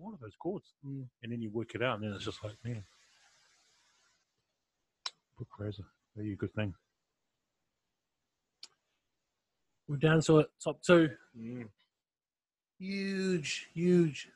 what 0.00 0.12
are 0.14 0.18
those 0.20 0.36
chords? 0.38 0.72
Mm. 0.86 1.04
And 1.22 1.32
then 1.32 1.42
you 1.42 1.50
work 1.50 1.74
it 1.74 1.82
out, 1.82 1.96
and 1.96 2.04
then 2.04 2.12
it's 2.12 2.24
just 2.24 2.42
like, 2.42 2.54
man, 2.64 2.82
Brooke 5.36 5.48
Fraser, 5.56 5.84
are 6.16 6.22
you 6.22 6.32
a 6.32 6.36
good 6.36 6.54
thing? 6.54 6.74
We're 9.88 9.96
down 9.96 10.20
to 10.22 10.38
it. 10.40 10.50
Top 10.62 10.80
two. 10.82 11.10
Mm. 11.38 11.68
Huge, 12.78 13.68
huge. 13.74 14.28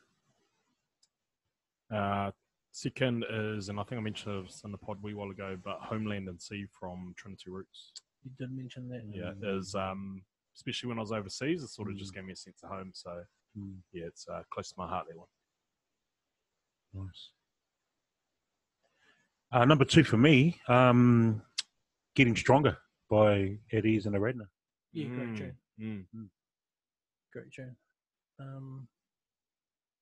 Uh, 1.93 2.31
second 2.71 3.23
is, 3.31 3.69
and 3.69 3.79
I 3.79 3.83
think 3.83 3.99
I 3.99 4.03
mentioned 4.03 4.45
this 4.47 4.61
in 4.65 4.71
the 4.71 4.77
pod 4.77 4.97
a 4.97 5.01
wee 5.01 5.13
while 5.13 5.29
ago, 5.31 5.57
but 5.63 5.79
Homeland 5.81 6.27
and 6.27 6.41
Sea 6.41 6.65
from 6.77 7.13
Trinity 7.17 7.49
Roots. 7.49 7.91
You 8.23 8.31
did 8.37 8.51
mention 8.55 8.89
that. 8.89 9.03
Yeah, 9.11 9.31
Mm. 9.33 9.57
is 9.59 9.75
um, 9.75 10.23
especially 10.55 10.89
when 10.89 10.97
I 10.97 11.01
was 11.01 11.11
overseas, 11.11 11.63
it 11.63 11.69
sort 11.69 11.89
of 11.89 11.97
just 11.97 12.13
gave 12.13 12.25
me 12.25 12.33
a 12.33 12.35
sense 12.35 12.61
of 12.63 12.69
home. 12.69 12.91
So 12.93 13.23
Mm. 13.57 13.77
yeah, 13.93 14.05
it's 14.07 14.27
uh, 14.27 14.43
close 14.51 14.69
to 14.69 14.75
my 14.77 14.87
heart. 14.87 15.07
That 15.07 15.17
one. 15.17 15.27
Nice. 16.95 17.29
Uh, 19.51 19.65
number 19.65 19.85
two 19.85 20.03
for 20.03 20.17
me, 20.17 20.59
um, 20.67 21.41
Getting 22.15 22.35
Stronger 22.35 22.77
by 23.09 23.57
Adeaze 23.73 24.05
and 24.05 24.15
Aaradhna. 24.15 24.47
Yeah, 24.93 25.07
great 25.09 25.29
Mm, 25.29 25.37
tune. 25.37 25.57
mm. 26.15 26.29
Great 27.33 27.51
tune. 27.51 27.75
Um, 28.39 28.87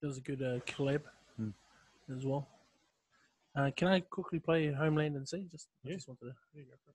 there 0.02 0.08
was 0.08 0.18
a 0.18 0.22
good 0.22 0.42
uh, 0.42 0.60
collab 0.68 1.02
Mm. 1.40 1.54
as 2.16 2.26
well. 2.26 2.48
Uh, 3.56 3.72
can 3.76 3.88
I 3.88 4.00
quickly 4.02 4.40
play 4.40 4.72
Homeland 4.72 5.16
and 5.16 5.28
Sea? 5.28 5.48
Just, 5.52 5.68
I 5.86 5.90
just 5.90 6.08
wanted 6.08 6.26
to. 6.26 6.36
There 6.54 6.64
you 6.64 6.70
go 6.70 6.76
for. 6.86 6.94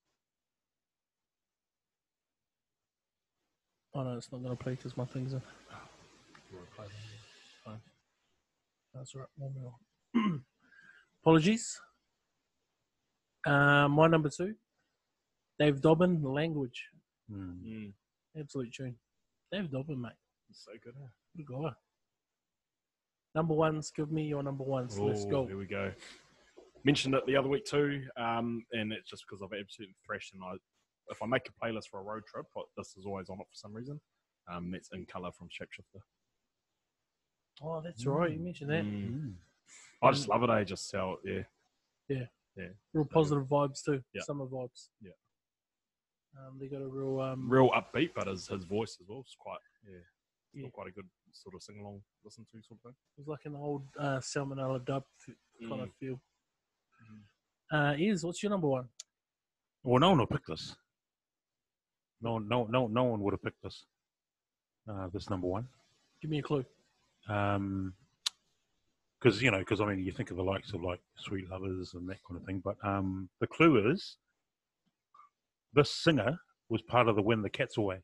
Oh 3.94 4.02
no, 4.04 4.16
it's 4.16 4.30
not 4.30 4.42
going 4.42 4.56
to 4.56 4.62
play 4.62 4.74
because 4.74 4.96
my 4.96 5.04
thing's 5.06 5.32
in. 5.32 5.42
That's 8.94 9.14
all 9.14 9.20
right. 9.20 9.30
One 9.36 9.54
more. 9.54 9.74
Apologies. 11.22 11.80
Uh, 13.46 13.88
my 13.88 14.06
number 14.08 14.28
two, 14.28 14.54
Dave 15.58 15.80
Dobbyn, 15.80 16.22
Language. 16.22 16.84
Mm. 17.32 17.62
Mm. 17.64 17.92
Absolute 18.38 18.72
tune. 18.72 18.96
Dave 19.52 19.70
Dobbyn, 19.70 19.98
mate. 20.00 20.12
It's 20.50 20.64
so 20.64 20.72
good. 20.82 20.94
Huh? 21.00 21.08
Good 21.36 21.46
guy. 21.46 21.70
Number 23.34 23.54
ones, 23.54 23.92
give 23.94 24.10
me 24.10 24.24
your 24.24 24.42
number 24.42 24.64
ones. 24.64 24.98
Let's 24.98 25.24
Oh, 25.24 25.30
go. 25.30 25.46
Here 25.46 25.56
we 25.58 25.66
go. 25.66 25.92
Mentioned 26.84 27.14
it 27.14 27.24
the 27.26 27.36
other 27.36 27.48
week 27.48 27.64
too, 27.64 28.02
um, 28.16 28.64
and 28.72 28.92
it's 28.92 29.08
just 29.08 29.24
because 29.28 29.42
I've 29.42 29.58
absolutely 29.58 29.94
thrashed. 30.06 30.32
And 30.34 30.42
I, 30.42 30.54
if 31.10 31.22
I 31.22 31.26
make 31.26 31.48
a 31.48 31.64
playlist 31.64 31.88
for 31.90 32.00
a 32.00 32.02
road 32.02 32.22
trip, 32.26 32.46
this 32.76 32.94
is 32.96 33.04
always 33.06 33.28
on 33.28 33.38
it 33.40 33.46
for 33.50 33.54
some 33.56 33.72
reason. 33.74 34.00
Um, 34.50 34.70
that's 34.70 34.88
in 34.92 35.04
color 35.06 35.30
from 35.32 35.48
Shapeshifter. 35.48 36.00
Oh, 37.62 37.80
that's 37.82 38.06
right. 38.06 38.32
You 38.32 38.38
mentioned 38.40 38.70
that. 38.70 38.84
Mm. 38.84 39.34
Mm. 40.02 40.08
I 40.08 40.12
just 40.12 40.28
love 40.28 40.42
it. 40.42 40.50
I 40.50 40.64
just 40.64 40.92
how 40.92 41.18
yeah, 41.24 41.42
Yeah. 42.08 42.26
Yeah. 42.56 42.68
Real 42.92 43.04
positive 43.04 43.44
vibes 43.46 43.82
too. 43.84 44.02
Yeah. 44.14 44.22
Summer 44.22 44.46
vibes. 44.46 44.88
Yeah. 45.00 45.12
Um, 46.38 46.58
they 46.60 46.66
got 46.68 46.82
a 46.82 46.86
real 46.86 47.20
um. 47.20 47.48
real 47.48 47.70
upbeat, 47.70 48.10
but 48.14 48.26
his 48.26 48.46
his 48.48 48.64
voice 48.64 48.96
as 49.00 49.08
well 49.08 49.20
is 49.20 49.36
quite 49.38 49.58
yeah, 49.84 49.98
Yeah. 50.52 50.60
still 50.62 50.70
quite 50.70 50.88
a 50.88 50.92
good 50.92 51.06
sort 51.32 51.54
of 51.54 51.62
sing 51.62 51.78
along, 51.80 52.00
listen 52.24 52.44
to 52.52 52.62
sort 52.62 52.78
of 52.78 52.82
thing. 52.82 52.94
It 53.16 53.20
was 53.20 53.28
like 53.28 53.44
an 53.44 53.54
old 53.56 53.82
uh, 53.98 54.18
Salmonella 54.18 54.84
dub 54.84 55.04
f- 55.28 55.34
kind 55.68 55.82
of 55.82 55.88
Mm. 55.88 55.92
feel. 56.00 56.20
Uh, 57.70 57.94
is 57.98 58.24
what's 58.24 58.42
your 58.42 58.50
number 58.50 58.66
one? 58.68 58.88
Well, 59.84 60.00
no 60.00 60.10
one 60.10 60.18
will 60.18 60.26
pick 60.26 60.46
this. 60.46 60.74
No, 62.20 62.38
no, 62.38 62.64
no, 62.64 62.86
no 62.88 63.04
one 63.04 63.20
would 63.20 63.34
have 63.34 63.42
picked 63.42 63.62
this. 63.62 63.84
Uh, 64.88 65.08
this 65.12 65.28
number 65.30 65.46
one. 65.46 65.68
Give 66.22 66.30
me 66.30 66.38
a 66.38 66.42
clue. 66.42 66.64
Um 67.28 67.92
'cause 67.94 68.07
because 69.20 69.42
you 69.42 69.50
know, 69.50 69.58
because 69.58 69.80
I 69.80 69.86
mean, 69.86 69.98
you 70.04 70.12
think 70.12 70.30
of 70.30 70.36
the 70.36 70.42
likes 70.42 70.72
of 70.72 70.82
like 70.82 71.00
Sweet 71.16 71.50
Lovers 71.50 71.94
and 71.94 72.08
that 72.08 72.18
kind 72.28 72.40
of 72.40 72.46
thing. 72.46 72.62
But 72.64 72.76
um, 72.82 73.28
the 73.40 73.46
clue 73.46 73.90
is 73.92 74.16
this 75.74 75.90
singer 75.90 76.38
was 76.68 76.82
part 76.82 77.08
of 77.08 77.16
the 77.16 77.22
When 77.22 77.42
the 77.42 77.50
Cat's 77.50 77.76
Away. 77.76 77.98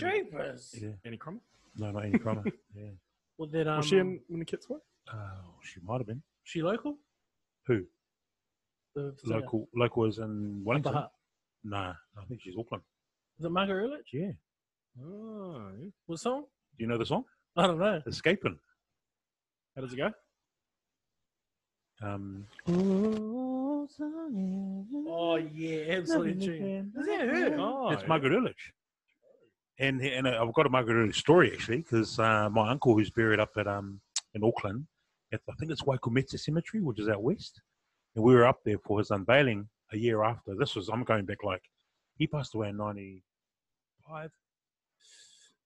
Any, 0.00 0.22
Jeepers. 0.22 0.74
Yeah. 0.80 0.90
any 1.04 1.16
crumb? 1.16 1.40
No, 1.76 1.90
not 1.90 2.04
Annie 2.04 2.18
Cromer. 2.18 2.44
yeah. 2.74 2.90
Well, 3.36 3.48
that 3.48 3.66
um, 3.66 3.78
Was 3.78 3.86
she 3.86 3.98
in 3.98 4.20
when 4.28 4.40
the 4.40 4.44
kids 4.44 4.68
were? 4.68 4.80
Oh, 5.12 5.54
she 5.62 5.80
might 5.84 5.98
have 5.98 6.06
been. 6.06 6.22
she 6.44 6.62
local? 6.62 6.96
Who? 7.66 7.84
The 8.94 9.14
singer? 9.24 9.40
Local, 9.40 9.68
local 9.74 10.04
is 10.04 10.18
in 10.18 10.24
Upper 10.24 10.64
Wellington. 10.64 10.94
Hutt. 10.94 11.12
Nah, 11.64 11.94
I 12.16 12.24
think 12.28 12.40
she's 12.42 12.54
Auckland. 12.58 12.82
Is 13.38 13.44
it 13.44 13.50
Margaret 13.50 13.88
Urlich? 13.90 14.12
Yeah. 14.12 14.32
Oh, 15.02 15.70
yeah. 15.80 15.88
What 16.06 16.18
song? 16.18 16.44
Do 16.76 16.84
you 16.84 16.88
know 16.88 16.98
the 16.98 17.06
song? 17.06 17.24
I 17.56 17.66
don't 17.66 17.78
know. 17.78 18.00
Escaping. 18.06 18.58
How 19.78 19.84
does 19.84 19.92
it 19.92 19.96
go? 19.96 20.10
Um, 22.02 22.46
Oh 25.06 25.36
yeah, 25.36 25.94
absolutely 25.98 26.34
tune. 26.34 26.92
Is 26.98 27.06
that 27.06 27.20
her? 27.20 27.56
Oh, 27.60 27.90
it's 27.90 28.02
yeah. 28.02 28.08
Margaret 28.08 28.32
Urlich. 28.32 28.54
and 29.78 30.02
and 30.02 30.26
I've 30.26 30.52
got 30.52 30.66
a 30.66 30.68
Margaret 30.68 31.14
story 31.14 31.52
actually 31.52 31.76
because 31.76 32.18
uh, 32.18 32.50
my 32.50 32.70
uncle 32.70 32.94
who's 32.94 33.10
buried 33.10 33.38
up 33.38 33.50
at 33.56 33.68
um 33.68 34.00
in 34.34 34.42
Auckland, 34.42 34.84
at 35.32 35.42
I 35.48 35.52
think 35.60 35.70
it's 35.70 35.82
Waikumete 35.82 36.36
Cemetery, 36.40 36.82
which 36.82 36.98
is 36.98 37.08
out 37.08 37.22
west, 37.22 37.60
and 38.16 38.24
we 38.24 38.34
were 38.34 38.46
up 38.46 38.58
there 38.64 38.78
for 38.84 38.98
his 38.98 39.12
unveiling 39.12 39.68
a 39.92 39.96
year 39.96 40.24
after. 40.24 40.56
This 40.56 40.74
was 40.74 40.88
I'm 40.88 41.04
going 41.04 41.24
back 41.24 41.44
like 41.44 41.62
he 42.16 42.26
passed 42.26 42.56
away 42.56 42.70
in 42.70 42.76
'95, 42.76 44.32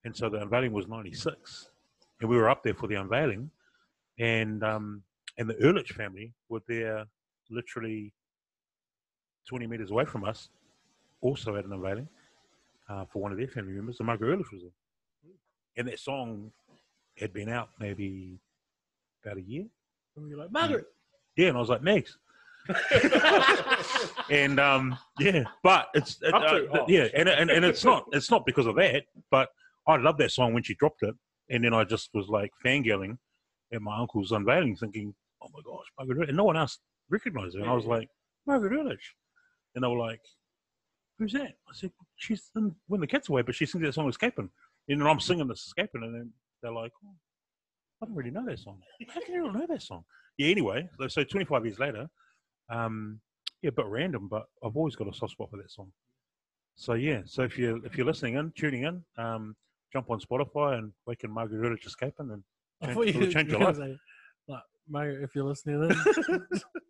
and 0.05 0.15
so 0.15 0.29
the 0.29 0.43
unveiling 0.43 0.73
was 0.75 0.87
'96, 0.87 1.71
and 2.21 2.29
we 2.29 2.37
were 2.37 2.51
up 2.51 2.63
there 2.63 2.75
for 2.75 2.89
the 2.89 2.97
unveiling, 2.97 3.51
and 4.19 4.63
um 4.63 5.03
and 5.39 5.49
the 5.49 5.55
Urlich 5.55 5.93
family 5.93 6.33
were 6.49 6.63
there 6.69 7.05
literally 7.51 8.13
20 9.49 9.67
meters 9.67 9.91
away 9.91 10.05
from 10.05 10.25
us, 10.25 10.49
also 11.21 11.57
at 11.57 11.65
an 11.65 11.73
unveiling 11.73 12.09
uh, 12.89 13.05
for 13.07 13.23
one 13.23 13.33
of 13.33 13.39
their 13.39 13.49
family 13.49 13.73
members, 13.73 13.99
and 13.99 14.07
Margaret 14.07 14.39
Urlich 14.39 14.53
was 14.53 14.63
there. 14.63 15.33
And 15.77 15.89
that 15.89 15.99
song 15.99 16.53
had 17.19 17.33
been 17.33 17.49
out 17.49 17.71
maybe 17.81 18.39
about 19.25 19.39
a 19.39 19.43
year. 19.43 19.65
And 20.17 20.29
you're 20.29 20.39
like, 20.39 20.53
Margaret. 20.53 20.87
Yeah, 21.37 21.49
and 21.49 21.57
I 21.57 21.61
was 21.61 21.71
like, 21.71 21.83
Megs. 21.83 22.11
and 24.31 24.61
um, 24.61 24.97
yeah, 25.19 25.43
but 25.65 25.89
it's 25.95 26.19
it, 26.23 26.33
uh, 26.33 26.39
to- 26.39 26.69
oh. 26.83 26.85
yeah, 26.87 27.09
and, 27.13 27.29
and 27.29 27.51
and 27.51 27.65
it's 27.65 27.85
not 27.85 28.05
it's 28.13 28.31
not 28.31 28.47
because 28.47 28.67
of 28.67 28.77
that, 28.77 29.03
but 29.33 29.49
I 29.89 29.97
love 29.97 30.17
that 30.19 30.31
song 30.31 30.55
when 30.55 30.63
she 30.63 30.77
dropped 30.77 31.03
it, 31.03 31.13
and 31.51 31.65
then 31.65 31.75
I 31.75 31.83
just 31.83 32.11
was 32.15 32.29
like 32.29 32.53
fangirling 32.65 33.19
at 33.73 33.83
my 33.83 33.99
uncle's 33.99 34.33
unveiling, 34.33 34.77
thinking, 34.77 35.15
"Oh 35.43 35.49
my 35.53 35.61
gosh, 35.65 35.87
Margaret!" 35.99 36.19
Urlich," 36.19 36.29
And 36.29 36.37
no 36.37 36.45
one 36.45 36.57
else 36.57 36.79
recognized 37.09 37.55
her, 37.57 37.63
and 37.63 37.71
I 37.71 37.75
was 37.75 37.87
like, 37.87 38.09
"Margaret 38.47 38.73
Urlich," 38.73 39.03
and 39.75 39.83
they 39.85 39.89
were 39.89 39.99
like, 39.99 40.21
"Who's 41.19 41.33
that?" 41.33 41.57
I 41.69 41.73
said, 41.73 41.93
"She's 42.17 42.51
in 42.57 42.75
When 42.87 43.01
the 43.01 43.07
Cat's 43.07 43.29
Away," 43.29 43.43
but 43.43 43.55
she 43.55 43.67
sings 43.67 43.85
that 43.85 43.95
song 43.95 44.09
"Escaping," 44.09 44.51
and 44.89 45.01
then 45.01 45.07
I'm 45.07 45.21
singing 45.21 45.49
this 45.49 45.67
"Escaping," 45.67 46.03
and 46.03 46.15
then 46.15 46.33
they're 46.63 46.73
like, 46.73 46.93
oh, 47.05 47.15
"I 48.03 48.07
don't 48.07 48.15
really 48.15 48.31
know 48.31 48.45
that 48.47 48.59
song. 48.59 48.83
How 49.09 49.21
can 49.21 49.35
you 49.35 49.45
not 49.45 49.55
know 49.55 49.67
that 49.67 49.83
song?" 49.83 50.05
Yeah. 50.39 50.49
Anyway, 50.49 50.89
so- 50.99 51.09
so 51.09 51.25
25 51.25 51.65
years 51.67 51.79
later. 51.79 52.09
Um, 52.69 53.21
yeah, 53.61 53.69
a 53.69 53.73
bit 53.73 53.87
random, 53.87 54.29
but 54.29 54.47
I've 54.65 54.77
always 54.77 54.97
got 54.97 55.09
a 55.09 55.15
soft 55.15 55.33
spot 55.33 55.51
for 55.51 55.57
that 55.59 55.71
song. 55.71 55.93
So 56.75 56.95
yeah, 56.95 57.23
so 57.27 57.43
if 57.43 57.59
you 57.59 57.77
if 57.85 57.97
you're 57.97 58.07
listening 58.07 58.35
in, 58.35 58.51
tuning 58.53 58.85
in, 58.85 59.05
um, 59.19 59.55
jump 59.93 60.11
on 60.11 60.21
Spotify 60.21 60.79
and 60.79 60.93
wake 61.07 61.23
in 61.23 61.31
Margaret 61.31 61.61
Urlich 61.61 61.87
escaping 61.87 62.31
and 62.31 62.43
change, 62.87 62.95
thought 62.95 63.03
you 63.03 63.09
it'll 63.11 63.21
were 63.23 63.27
change 63.33 63.49
your 63.51 63.59
gonna 63.61 63.65
life. 63.71 63.77
say, 63.77 63.97
like, 64.49 64.63
Margaret, 64.89 65.23
if 65.25 65.35
you're 65.35 65.45
listening 65.45 65.83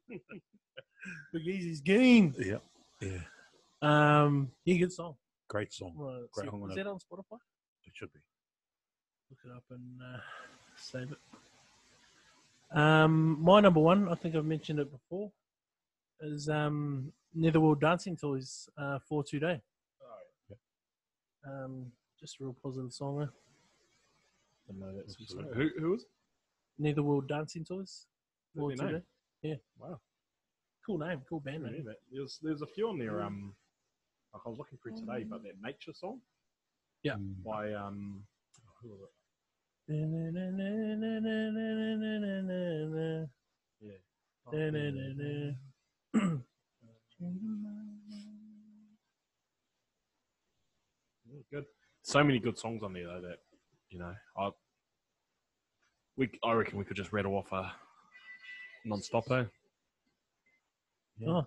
in. 0.08 0.18
Big 1.32 1.46
Easy's 1.46 1.80
game. 1.80 2.34
Yeah, 2.38 2.58
yeah, 3.00 3.18
Um, 3.80 4.52
yeah, 4.64 4.76
good 4.78 4.92
song. 4.92 5.16
great 5.48 5.72
song. 5.72 5.92
Well, 5.96 6.26
Great 6.32 6.44
see- 6.44 6.50
song, 6.50 6.62
is 6.64 6.70
isn't 6.72 6.84
that 6.84 6.90
on 6.90 6.98
Spotify? 6.98 7.38
It 7.86 7.92
should 7.94 8.12
be. 8.12 8.20
Look 9.30 9.38
it 9.44 9.56
up 9.56 9.64
and 9.70 10.00
uh, 10.14 10.18
save 10.76 11.10
it. 11.12 11.18
Um, 12.78 13.38
my 13.42 13.60
number 13.60 13.80
one, 13.80 14.08
I 14.08 14.14
think 14.14 14.34
I've 14.36 14.44
mentioned 14.44 14.78
it 14.78 14.90
before, 14.90 15.30
is 16.20 16.48
um, 16.48 17.12
Netherworld 17.34 17.80
Dancing 17.80 18.16
Toys 18.16 18.68
uh, 18.78 18.98
for 19.08 19.24
Today. 19.24 19.60
Um, 21.46 21.90
just 22.20 22.40
a 22.40 22.44
real 22.44 22.56
positive 22.62 22.92
song 22.92 23.18
there. 23.18 23.30
Didn't 24.72 24.80
know 24.88 24.96
that's 24.96 25.16
Absolutely. 25.20 25.54
who, 25.54 25.70
who 25.80 25.90
was? 25.90 26.06
Netherworld 26.78 27.28
Dancing 27.28 27.64
Toys 27.64 28.06
for 28.54 28.70
Lovely 28.70 28.76
name. 28.92 29.02
Today. 29.42 29.60
Wow. 29.78 30.00
Cool 30.86 30.98
name, 30.98 31.22
cool 31.28 31.40
band 31.40 31.62
name. 31.64 31.84
that- 31.84 32.00
There's 32.10 32.38
there's 32.42 32.62
a 32.62 32.66
few 32.66 32.88
on 32.88 32.98
there. 32.98 33.22
Um, 33.22 33.54
like 34.32 34.42
I 34.46 34.48
was 34.48 34.58
looking 34.58 34.78
through 34.78 34.96
today, 34.96 35.24
but 35.24 35.42
that 35.42 35.60
nature 35.62 35.92
song 35.92 36.20
Yeah. 37.02 37.14
Mm. 37.16 37.42
by 37.44 37.72
um, 37.74 38.26
who 38.80 38.88
was 38.88 39.00
it? 39.02 39.10
Yeah. 43.80 43.98
Yeah, 51.26 51.40
good. 51.50 51.64
So 52.02 52.22
many 52.24 52.38
good 52.38 52.58
songs 52.58 52.82
on 52.82 52.92
there 52.92 53.06
though 53.06 53.20
that 53.22 53.38
you 53.90 53.98
know 53.98 54.14
I 54.36 54.50
we 56.22 56.30
I 56.44 56.52
reckon 56.52 56.78
we 56.78 56.84
could 56.84 56.96
just 56.96 57.12
rattle 57.12 57.34
off 57.34 57.50
a 57.52 57.72
non-stop 58.84 59.24
though. 59.26 59.46
Oh, 61.26 61.46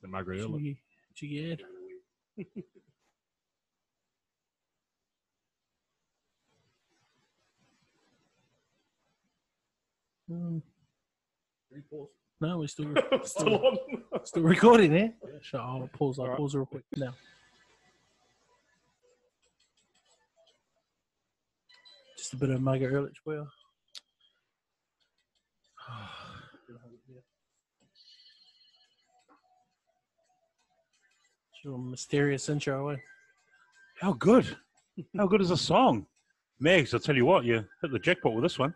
The 0.00 0.08
Margaret 0.08 0.40
Urlich. 0.40 0.76
Chiggy, 1.16 1.32
Chiggy 1.40 1.52
Ed. 1.52 1.60
Mm, 10.30 10.62
no, 12.40 12.58
we're 12.58 12.66
still, 12.66 12.94
Still 13.24 13.24
still, 13.24 13.66
on. 13.66 13.78
still 14.24 14.42
recording, 14.42 14.94
eh? 14.96 15.08
Sure, 15.42 15.60
I'll 15.60 15.88
pause. 15.92 16.18
I'll 16.18 16.24
Alright. 16.24 16.38
pause 16.38 16.54
real 16.54 16.66
quick 16.66 16.84
now. 16.96 17.14
A 22.32 22.36
bit 22.36 22.50
of 22.50 22.60
Margaret 22.62 22.92
Urlich 22.92 23.16
for 23.22 23.34
you. 23.34 23.46
Your 31.64 31.78
mysterious 31.78 32.48
intro, 32.48 32.88
eh? 32.88 32.96
How 34.00 34.12
good? 34.14 34.56
How 35.16 35.26
good 35.26 35.40
is 35.40 35.50
a 35.50 35.56
song? 35.56 36.06
Megs, 36.62 36.92
I'll 36.92 37.00
tell 37.00 37.16
you 37.16 37.24
what, 37.24 37.44
you 37.44 37.64
hit 37.80 37.90
the 37.92 37.98
jackpot 37.98 38.34
with 38.34 38.42
this 38.44 38.58
one. 38.58 38.74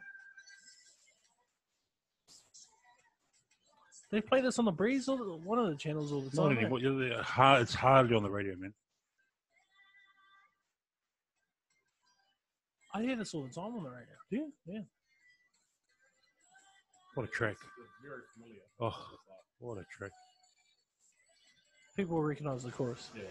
They 4.13 4.21
play 4.21 4.41
this 4.41 4.59
on 4.61 4.65
the 4.65 4.73
breeze 4.73 5.09
or 5.09 5.17
one 5.39 5.59
of 5.59 5.69
the 5.69 5.75
channels 5.77 6.13
all 6.13 6.21
the 6.21 6.31
time. 6.31 6.57
eh? 6.57 6.61
anymore. 6.61 7.23
hard- 7.23 7.63
It's 7.63 7.75
hardly 7.75 8.15
on 8.17 8.23
the 8.23 8.31
radio, 8.31 8.55
man. 8.57 8.73
I 12.97 13.03
hear 13.03 13.17
this 13.17 13.35
all 13.35 13.43
the 13.43 13.51
time 13.51 13.77
on 13.77 13.83
the 13.83 13.91
radio. 13.91 14.07
Yeah, 14.31 14.47
yeah. 14.67 14.81
What 17.15 17.25
a 17.25 17.29
track. 17.29 17.57
Very. 18.03 18.23
Oh, 18.81 18.97
what 19.59 19.77
a 19.77 19.85
track. 19.95 20.13
People 21.95 22.17
will 22.17 22.23
recognize 22.23 22.63
the 22.63 22.71
chorus. 22.71 23.11
Yeah. 23.15 23.25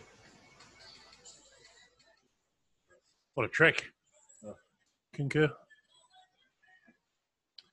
What 3.33 3.47
a 3.47 3.49
track. 3.49 3.85
Concur. 5.13 5.49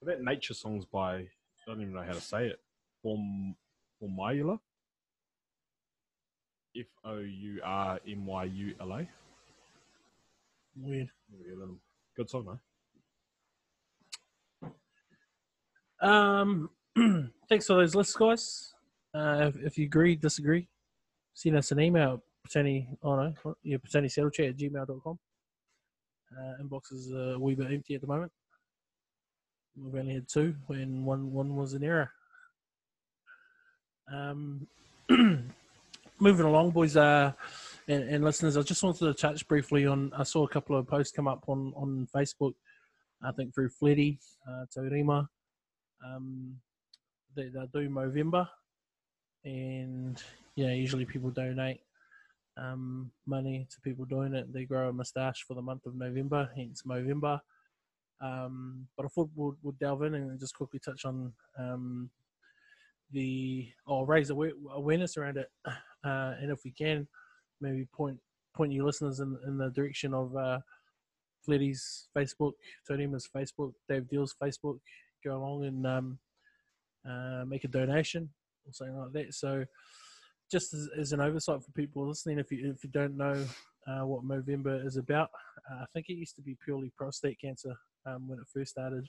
That 0.00 0.22
nature 0.22 0.54
song's 0.54 0.86
by 0.86 1.16
I 1.16 1.26
don't 1.66 1.82
even 1.82 1.92
know 1.92 2.04
how 2.04 2.14
to 2.14 2.20
say 2.22 2.46
it. 2.46 2.60
Form 3.02 3.54
Fourmyula. 4.02 4.58
F 6.74 6.86
O 7.04 7.18
U 7.18 7.60
R 7.62 8.00
M 8.08 8.24
Y 8.24 8.44
U 8.44 8.74
L 8.80 8.92
A. 8.94 9.06
Weird. 10.76 11.10
Good 12.16 12.30
song, 12.30 12.58
though. 16.02 16.06
Um, 16.06 16.70
thanks 17.48 17.66
for 17.66 17.74
those 17.74 17.94
lists, 17.94 18.16
guys. 18.16 18.74
Uh, 19.14 19.50
if, 19.54 19.56
if 19.64 19.78
you 19.78 19.86
agree, 19.86 20.16
disagree, 20.16 20.68
send 21.34 21.56
us 21.56 21.70
an 21.70 21.80
email. 21.80 22.22
Patani, 22.46 22.88
oh 23.02 23.14
no, 23.14 23.54
yeah, 23.62 23.76
Patani 23.76 24.12
Chat 24.12 24.46
at 24.46 24.56
gmail.com. 24.56 25.18
Uh, 26.36 26.62
inbox 26.62 26.92
is 26.92 27.12
a 27.12 27.38
wee 27.38 27.54
bit 27.54 27.70
empty 27.70 27.94
at 27.94 28.00
the 28.00 28.06
moment. 28.06 28.32
We've 29.76 29.94
only 29.94 30.14
had 30.14 30.28
two, 30.28 30.54
and 30.68 31.06
one 31.06 31.32
one 31.32 31.54
was 31.54 31.74
an 31.74 31.84
error. 31.84 32.10
Um, 34.12 34.66
moving 36.18 36.46
along, 36.46 36.70
boys, 36.72 36.96
uh, 36.96 37.32
and, 37.92 38.08
and 38.08 38.24
listeners, 38.24 38.56
I 38.56 38.62
just 38.62 38.82
wanted 38.82 39.00
to 39.00 39.14
touch 39.14 39.46
briefly 39.46 39.86
on. 39.86 40.12
I 40.16 40.22
saw 40.22 40.44
a 40.44 40.48
couple 40.48 40.76
of 40.76 40.86
posts 40.86 41.14
come 41.14 41.28
up 41.28 41.44
on 41.48 41.72
on 41.76 42.08
Facebook. 42.14 42.54
I 43.22 43.32
think 43.32 43.54
through 43.54 43.68
Fleddy, 43.68 44.18
uh, 44.48 44.64
Taurima, 44.76 45.28
um, 46.04 46.56
they, 47.36 47.44
they 47.44 47.66
do 47.72 47.88
Movember, 47.88 48.48
and 49.44 50.20
yeah, 50.56 50.72
usually 50.72 51.04
people 51.04 51.30
donate 51.30 51.80
um, 52.56 53.10
money 53.26 53.66
to 53.70 53.80
people 53.80 54.04
doing 54.04 54.34
it. 54.34 54.52
They 54.52 54.64
grow 54.64 54.88
a 54.88 54.92
moustache 54.92 55.44
for 55.46 55.54
the 55.54 55.62
month 55.62 55.86
of 55.86 55.94
November, 55.94 56.50
hence 56.56 56.82
Movember. 56.82 57.40
Um, 58.20 58.86
but 58.96 59.06
I 59.06 59.08
thought 59.08 59.30
we'll, 59.34 59.56
we'll 59.62 59.74
delve 59.80 60.02
in 60.02 60.14
and 60.14 60.38
just 60.38 60.54
quickly 60.54 60.80
touch 60.80 61.04
on 61.04 61.32
um, 61.58 62.10
the 63.10 63.68
or 63.86 64.06
raise 64.06 64.30
awareness 64.30 65.16
around 65.16 65.36
it, 65.36 65.50
uh, 65.66 66.34
and 66.40 66.50
if 66.50 66.60
we 66.64 66.70
can, 66.70 67.06
maybe 67.62 67.86
point 67.94 68.18
point 68.54 68.72
your 68.72 68.84
listeners 68.84 69.20
in, 69.20 69.38
in 69.46 69.56
the 69.56 69.70
direction 69.70 70.12
of 70.12 70.36
uh, 70.36 70.58
Fleddy's 71.44 72.08
Facebook, 72.14 72.52
Tonima's 72.86 73.28
Facebook, 73.34 73.72
Dave 73.88 74.08
Deal's 74.08 74.34
Facebook. 74.42 74.78
Go 75.24 75.36
along 75.36 75.64
and 75.64 75.86
um, 75.86 76.18
uh, 77.08 77.44
make 77.46 77.64
a 77.64 77.68
donation 77.68 78.28
or 78.66 78.72
something 78.72 78.96
like 78.96 79.12
that. 79.12 79.34
So, 79.34 79.64
just 80.50 80.74
as, 80.74 80.88
as 80.98 81.12
an 81.12 81.20
oversight 81.20 81.62
for 81.62 81.72
people 81.72 82.06
listening, 82.06 82.38
if 82.38 82.52
you 82.52 82.70
if 82.70 82.84
you 82.84 82.90
don't 82.90 83.16
know 83.16 83.46
uh, 83.86 84.06
what 84.06 84.24
Movember 84.24 84.84
is 84.84 84.96
about. 84.96 85.30
Uh, 85.70 85.82
I 85.82 85.86
think 85.92 86.08
it 86.08 86.14
used 86.14 86.36
to 86.36 86.42
be 86.42 86.56
purely 86.64 86.92
prostate 86.96 87.40
cancer 87.40 87.74
um, 88.06 88.28
when 88.28 88.38
it 88.38 88.46
first 88.52 88.72
started, 88.72 89.08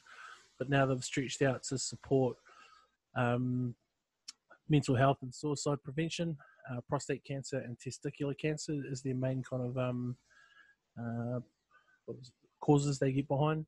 but 0.57 0.69
now 0.69 0.85
they've 0.85 1.03
stretched 1.03 1.41
out 1.41 1.63
to 1.63 1.77
support 1.77 2.37
um, 3.15 3.75
mental 4.69 4.95
health 4.95 5.17
and 5.21 5.33
suicide 5.33 5.77
prevention. 5.83 6.37
Uh, 6.71 6.79
prostate 6.87 7.23
cancer 7.25 7.57
and 7.57 7.77
testicular 7.77 8.37
cancer 8.37 8.81
is 8.89 9.01
their 9.01 9.15
main 9.15 9.43
kind 9.43 9.63
of 9.63 9.77
um, 9.77 10.15
uh, 10.97 11.39
causes 12.61 12.99
they 12.99 13.11
get 13.11 13.27
behind. 13.27 13.65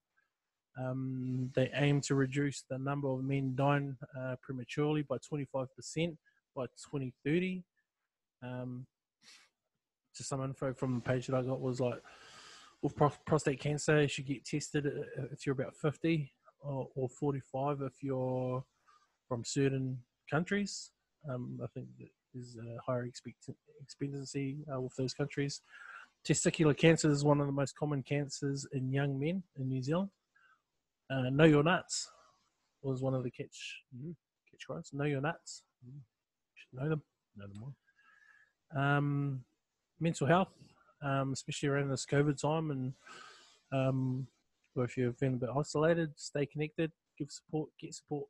Um, 0.77 1.51
they 1.55 1.69
aim 1.73 2.01
to 2.01 2.15
reduce 2.15 2.63
the 2.69 2.77
number 2.77 3.09
of 3.09 3.23
men 3.23 3.53
dying 3.55 3.95
uh, 4.17 4.35
prematurely 4.41 5.03
by 5.03 5.17
25% 5.17 5.67
by 6.55 6.65
2030. 6.65 7.63
Um, 8.43 8.85
just 10.15 10.29
some 10.29 10.43
info 10.43 10.73
from 10.73 10.95
the 10.95 11.01
page 11.01 11.27
that 11.27 11.35
I 11.35 11.41
got 11.41 11.61
was 11.61 11.79
like, 11.79 12.01
with 12.81 12.95
pro- 12.95 13.11
prostate 13.25 13.59
cancer, 13.59 14.01
you 14.01 14.07
should 14.07 14.27
get 14.27 14.45
tested 14.45 14.85
if 15.31 15.45
you're 15.45 15.53
about 15.53 15.75
50 15.75 16.31
or, 16.59 16.87
or 16.95 17.09
45 17.09 17.81
if 17.81 18.01
you're 18.01 18.63
from 19.27 19.43
certain 19.43 19.97
countries. 20.29 20.91
Um, 21.29 21.59
I 21.63 21.67
think 21.73 21.87
there's 22.35 22.57
a 22.57 22.77
higher 22.85 23.05
expect- 23.05 23.49
expectancy 23.81 24.57
uh, 24.73 24.79
with 24.79 24.93
those 24.95 25.13
countries. 25.13 25.61
Testicular 26.27 26.75
cancer 26.75 27.09
is 27.09 27.23
one 27.23 27.39
of 27.39 27.47
the 27.47 27.53
most 27.53 27.75
common 27.75 28.03
cancers 28.03 28.67
in 28.73 28.91
young 28.91 29.19
men 29.19 29.43
in 29.57 29.69
New 29.69 29.81
Zealand. 29.81 30.09
Uh, 31.09 31.29
know 31.29 31.45
your 31.45 31.63
nuts 31.63 32.09
was 32.81 33.01
one 33.01 33.13
of 33.13 33.23
the 33.23 33.31
catch 33.31 33.83
catch 34.51 34.65
cries. 34.67 34.89
Know 34.91 35.05
your 35.05 35.21
nuts. 35.21 35.63
You 35.85 35.93
should 36.55 36.79
know 36.81 36.89
them. 36.89 37.03
No 37.37 37.45
more. 37.59 38.83
Um, 38.83 39.43
mental 39.99 40.27
health, 40.27 40.51
um, 41.01 41.31
especially 41.33 41.69
around 41.69 41.89
this 41.89 42.05
COVID 42.05 42.41
time, 42.41 42.71
and 42.71 42.93
um, 43.71 44.27
or 44.75 44.83
if 44.83 44.97
you're 44.97 45.13
feeling 45.13 45.35
a 45.35 45.37
bit 45.37 45.49
isolated, 45.55 46.11
stay 46.15 46.45
connected, 46.45 46.91
give 47.17 47.31
support, 47.31 47.69
get 47.79 47.93
support. 47.93 48.27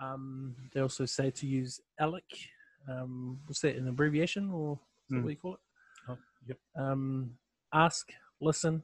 Um, 0.00 0.54
they 0.72 0.80
also 0.80 1.06
say 1.06 1.30
to 1.30 1.46
use 1.46 1.80
ALEC. 2.00 2.22
Um, 2.88 3.40
what's 3.46 3.60
that 3.60 3.76
an 3.76 3.88
abbreviation 3.88 4.50
or 4.50 4.78
Mm. 5.10 5.22
what 5.22 5.30
you 5.30 5.36
call 5.36 5.54
it? 5.54 5.60
Oh, 6.08 6.18
yep. 6.46 6.58
Um, 6.76 7.38
ask, 7.72 8.08
listen, 8.40 8.82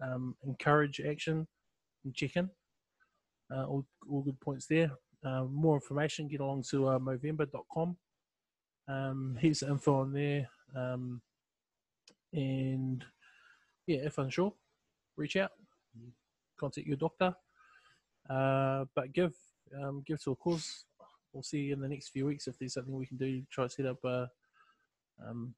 um, 0.00 0.36
encourage 0.42 1.00
action, 1.00 1.46
and 2.04 2.14
check 2.14 2.36
in. 2.36 2.50
Uh, 3.50 3.64
all, 3.66 3.86
all 4.10 4.22
good 4.22 4.38
points 4.40 4.66
there. 4.66 4.92
Uh, 5.24 5.44
more 5.44 5.76
information, 5.76 6.28
get 6.28 6.40
along 6.40 6.62
to 6.70 6.86
uh, 6.88 6.98
Movember.com. 6.98 7.96
Um, 8.88 9.38
here's 9.40 9.60
the 9.60 9.68
info 9.70 10.00
on 10.00 10.12
there. 10.12 10.48
Um, 10.76 11.22
and 12.32 13.04
yeah, 13.86 14.00
if 14.04 14.18
unsure, 14.18 14.52
reach 15.16 15.36
out, 15.36 15.52
contact 16.58 16.86
your 16.86 16.96
doctor. 16.96 17.34
Uh, 18.28 18.84
but 18.94 19.12
give 19.12 19.34
um, 19.82 20.02
give 20.06 20.22
to 20.22 20.32
a 20.32 20.36
cause. 20.36 20.84
We'll 21.34 21.42
see 21.42 21.72
in 21.72 21.80
the 21.80 21.88
next 21.88 22.10
few 22.10 22.26
weeks 22.26 22.46
if 22.46 22.56
there's 22.58 22.74
something 22.74 22.94
we 22.94 23.06
can 23.06 23.16
do. 23.16 23.42
Try 23.50 23.64
to 23.64 23.70
set 23.70 23.86
up 23.86 24.02
a 24.04 24.28
um, 25.28 25.52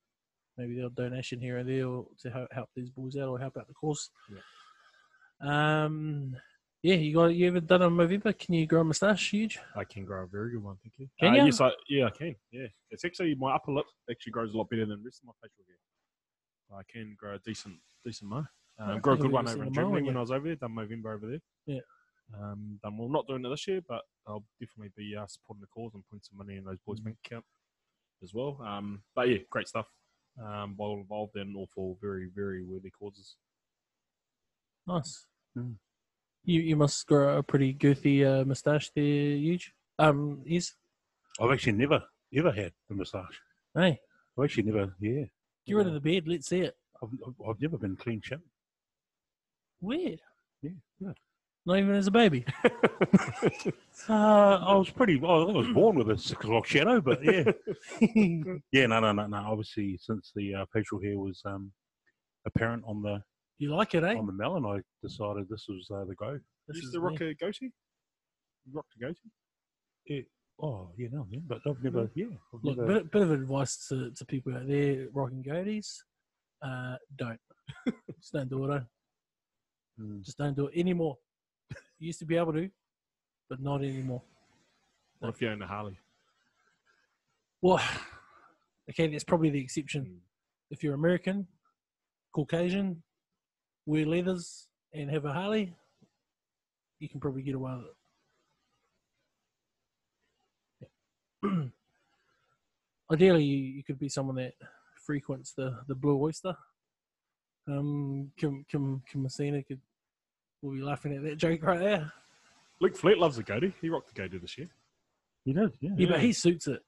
maybe 0.57 0.81
a 0.81 0.89
donation 0.89 1.39
here 1.39 1.59
and 1.59 1.69
there 1.69 1.87
or 1.87 2.07
to 2.23 2.31
help, 2.31 2.49
help 2.53 2.71
these 2.75 2.89
boys 2.89 3.17
out 3.17 3.29
or 3.29 3.39
help 3.39 3.59
out 3.59 3.69
the 3.69 3.75
cause. 3.75 4.11
Um, 5.41 6.35
yeah, 6.83 6.95
you 6.95 7.15
got 7.15 7.27
you 7.27 7.47
ever 7.49 7.61
done 7.61 7.83
a 7.83 7.91
Movember? 7.91 8.37
Can 8.39 8.55
you 8.55 8.67
grow 8.67 8.81
a 8.81 8.85
moustache? 8.85 9.31
Huge. 9.31 9.59
I 9.75 9.85
can 9.85 10.05
grow 10.05 10.25
a 10.25 10.27
very 10.27 10.53
good 10.53 10.63
one, 10.63 10.77
thank 10.83 10.95
you. 10.99 11.09
Can 11.21 11.35
Uh, 11.35 11.37
ya? 11.37 11.45
Yes, 11.45 11.61
I, 11.61 11.71
yeah, 11.89 12.07
I 12.07 12.11
can. 12.11 12.35
Yeah, 12.51 12.67
it's 12.91 13.05
actually 13.05 13.35
my 13.35 13.55
upper 13.55 13.73
lip 13.73 13.87
actually 14.11 14.33
grows 14.33 14.55
a 14.55 14.57
lot 14.57 14.71
better 14.71 14.87
than 14.87 14.99
the 15.01 15.05
rest 15.05 15.21
of 15.23 15.27
my 15.27 15.33
facial 15.43 15.65
hair. 15.69 16.79
I 16.79 16.83
can 16.91 17.17
grow 17.19 17.35
a 17.35 17.39
decent, 17.41 17.77
decent 18.05 18.31
mo. 18.31 18.45
Um, 18.79 19.01
grow 19.01 19.15
a 19.15 19.17
good 19.17 19.31
one 19.31 19.49
over 19.49 19.63
in 19.63 19.73
Germany 19.73 20.03
when. 20.03 20.17
I 20.17 20.21
was 20.21 20.31
over 20.31 20.47
there. 20.47 20.57
Done 20.57 20.75
Movember 20.75 21.15
over 21.15 21.27
there. 21.27 21.41
Yeah. 21.67 21.81
Um, 22.39 22.79
done 22.83 22.97
well. 22.99 23.09
Not 23.09 23.27
doing 23.27 23.45
it 23.45 23.49
this 23.49 23.67
year, 23.69 23.81
but 23.87 24.03
I'll 24.27 24.45
definitely 24.61 24.93
be 24.97 25.17
uh, 25.17 25.27
supporting 25.27 25.61
the 25.61 25.67
cause 25.69 25.93
and 25.95 26.03
putting 26.11 26.23
some 26.23 26.39
money 26.39 26.57
in 26.57 26.65
those 26.65 26.79
boys' 26.87 27.01
Mm. 27.01 27.05
bank 27.05 27.17
account 27.25 27.45
as 28.23 28.35
well. 28.35 28.61
Um, 28.63 29.03
but 29.15 29.29
yeah, 29.29 29.39
great 29.51 29.69
stuff. 29.69 29.87
Um, 30.43 30.75
well 30.77 30.93
involved 30.95 31.37
in 31.37 31.55
all 31.57 31.69
for 31.75 31.97
very, 32.01 32.29
very 32.35 32.63
worthy 32.65 32.91
causes. 32.91 33.37
Nice. 34.87 35.27
Mm. 35.57 35.77
You 36.45 36.61
you 36.61 36.77
must 36.77 37.07
grow 37.07 37.39
a 37.39 37.43
pretty 37.43 37.73
goofy 37.73 38.25
uh, 38.25 38.45
moustache 38.45 38.91
there, 38.95 39.05
huge. 39.05 39.73
Um, 39.99 40.43
is 40.45 40.75
I've 41.41 41.51
actually 41.51 41.73
never 41.73 42.03
ever 42.35 42.53
had 42.53 42.73
a 42.91 42.95
massage. 42.95 43.37
hey, 43.75 43.99
I've 44.39 44.45
actually 44.45 44.65
never. 44.65 44.95
Yeah, 45.01 45.25
get 45.67 45.75
rid 45.77 45.87
of 45.89 45.95
the 45.95 46.01
beard. 46.01 46.29
Let's 46.29 46.49
see 46.49 46.61
it. 46.61 46.77
I've, 47.03 47.09
I've- 47.27 47.43
I've 47.49 47.61
never 47.61 47.79
been 47.79 47.97
clean 47.97 48.21
shaven. 48.23 48.45
Weird. 49.81 50.21
Yeah, 50.63 50.71
yeah. 51.01 51.13
Not 51.67 51.79
even 51.79 51.95
as 51.97 52.07
a 52.07 52.13
baby. 52.13 52.45
Uh, 54.09 54.59
I 54.63 54.75
was 54.75 54.89
pretty. 54.91 55.17
Well, 55.17 55.49
I 55.51 55.53
was 55.53 55.67
born 55.69 55.97
with 55.97 56.11
a 56.11 56.19
six 56.19 56.33
o'clock 56.33 56.67
shadow, 56.67 57.01
but 57.01 57.25
yeah, 57.25 57.51
yeah. 58.71 58.87
No, 58.87 59.01
no, 59.01 59.11
no, 59.11 59.27
no. 59.27 59.37
Obviously, 59.37 59.99
since 60.01 60.31
the 60.37 60.55
uh, 60.55 60.65
facial 60.73 61.01
hair 61.03 61.19
was 61.19 61.41
um, 61.45 61.73
apparent 62.47 62.85
on 62.87 63.03
the 63.03 63.21
you 63.59 63.75
like 63.75 63.95
it, 63.95 64.05
eh? 64.05 64.15
on 64.15 64.27
the 64.27 64.33
melon, 64.33 64.65
I 64.65 64.81
decided 65.03 65.49
this 65.49 65.65
was 65.69 65.89
uh, 65.91 66.05
the 66.05 66.15
go. 66.15 66.39
This 66.69 66.77
you 66.77 66.83
is 66.85 66.93
the 66.93 67.01
rocker 67.01 67.25
me. 67.25 67.31
a 67.31 67.35
goatee? 67.35 67.73
You 68.67 68.73
rocked 68.75 68.93
goatee? 69.01 69.33
Yeah. 70.07 70.21
Oh, 70.63 70.91
yeah, 70.97 71.09
no, 71.11 71.27
yeah, 71.31 71.41
but 71.45 71.59
I've 71.67 71.83
never. 71.83 72.09
Yeah, 72.15 72.27
I've 72.55 72.63
Look, 72.63 72.79
never. 72.79 73.01
bit, 73.01 73.11
bit 73.11 73.23
of 73.23 73.33
advice 73.33 73.89
to, 73.89 74.13
to 74.13 74.25
people 74.27 74.55
out 74.55 74.69
there 74.69 75.09
rocking 75.13 75.43
goatees. 75.43 75.89
Uh, 76.63 76.97
don't. 77.17 77.41
Just 78.21 78.33
don't 78.35 78.49
do 78.49 78.71
it. 78.71 78.77
Eh? 78.77 78.81
Mm. 80.01 80.23
Just 80.23 80.39
don't 80.39 80.55
do 80.55 80.69
it 80.69 80.79
anymore. 80.79 81.17
You 81.99 82.09
used 82.09 82.19
to 82.19 82.27
be 82.27 82.37
able 82.37 82.53
to, 82.53 82.69
but 83.49 83.61
not 83.61 83.83
anymore. 83.83 84.23
What 85.19 85.31
if 85.35 85.41
you 85.41 85.49
own 85.49 85.63
a 85.63 85.67
Harley? 85.67 85.99
Well, 87.63 87.81
okay, 88.91 89.07
that's 89.07 89.25
probably 89.25 89.51
the 89.51 89.61
exception. 89.61 90.05
Mm. 90.05 90.19
If 90.71 90.83
you're 90.83 90.95
American, 90.95 91.47
Caucasian, 92.35 93.03
wear 93.87 94.05
leathers, 94.05 94.69
and 94.93 95.11
have 95.11 95.25
a 95.25 95.33
Harley, 95.33 95.75
you 96.99 97.09
can 97.09 97.21
probably 97.21 97.43
get 97.43 97.55
away 97.55 97.73
with 100.83 100.89
it. 101.43 101.73
Ideally, 103.13 103.45
you, 103.45 103.57
you 103.57 103.85
could 103.85 103.99
be 103.99 104.09
someone 104.09 104.37
that 104.37 104.53
frequents 105.05 105.53
the, 105.57 105.79
the 105.89 105.95
Blue 105.95 106.21
Oyster. 106.21 106.55
Um, 107.69 108.31
Kim 108.37 108.65
Kim 108.71 109.03
Kim 109.11 109.23
Messina 109.23 109.63
could 109.63 109.81
will 110.67 110.75
be 110.75 110.83
laughing 110.83 111.15
at 111.15 111.23
that 111.23 111.37
joke 111.37 111.63
right 111.63 111.79
there. 111.79 112.13
Luke 112.81 112.97
Fleet 112.97 113.19
loves 113.19 113.39
a 113.39 113.43
goatee. 113.43 113.73
He 113.81 113.89
rocked 113.89 114.15
the 114.15 114.21
goatee 114.21 114.39
this 114.39 114.59
year. 114.59 114.69
He 115.45 115.53
does, 115.53 115.71
yeah. 115.81 115.93
Yeah, 115.97 116.09
but 116.11 116.21
he 116.21 116.33
suits 116.33 116.67
it. 116.67 116.83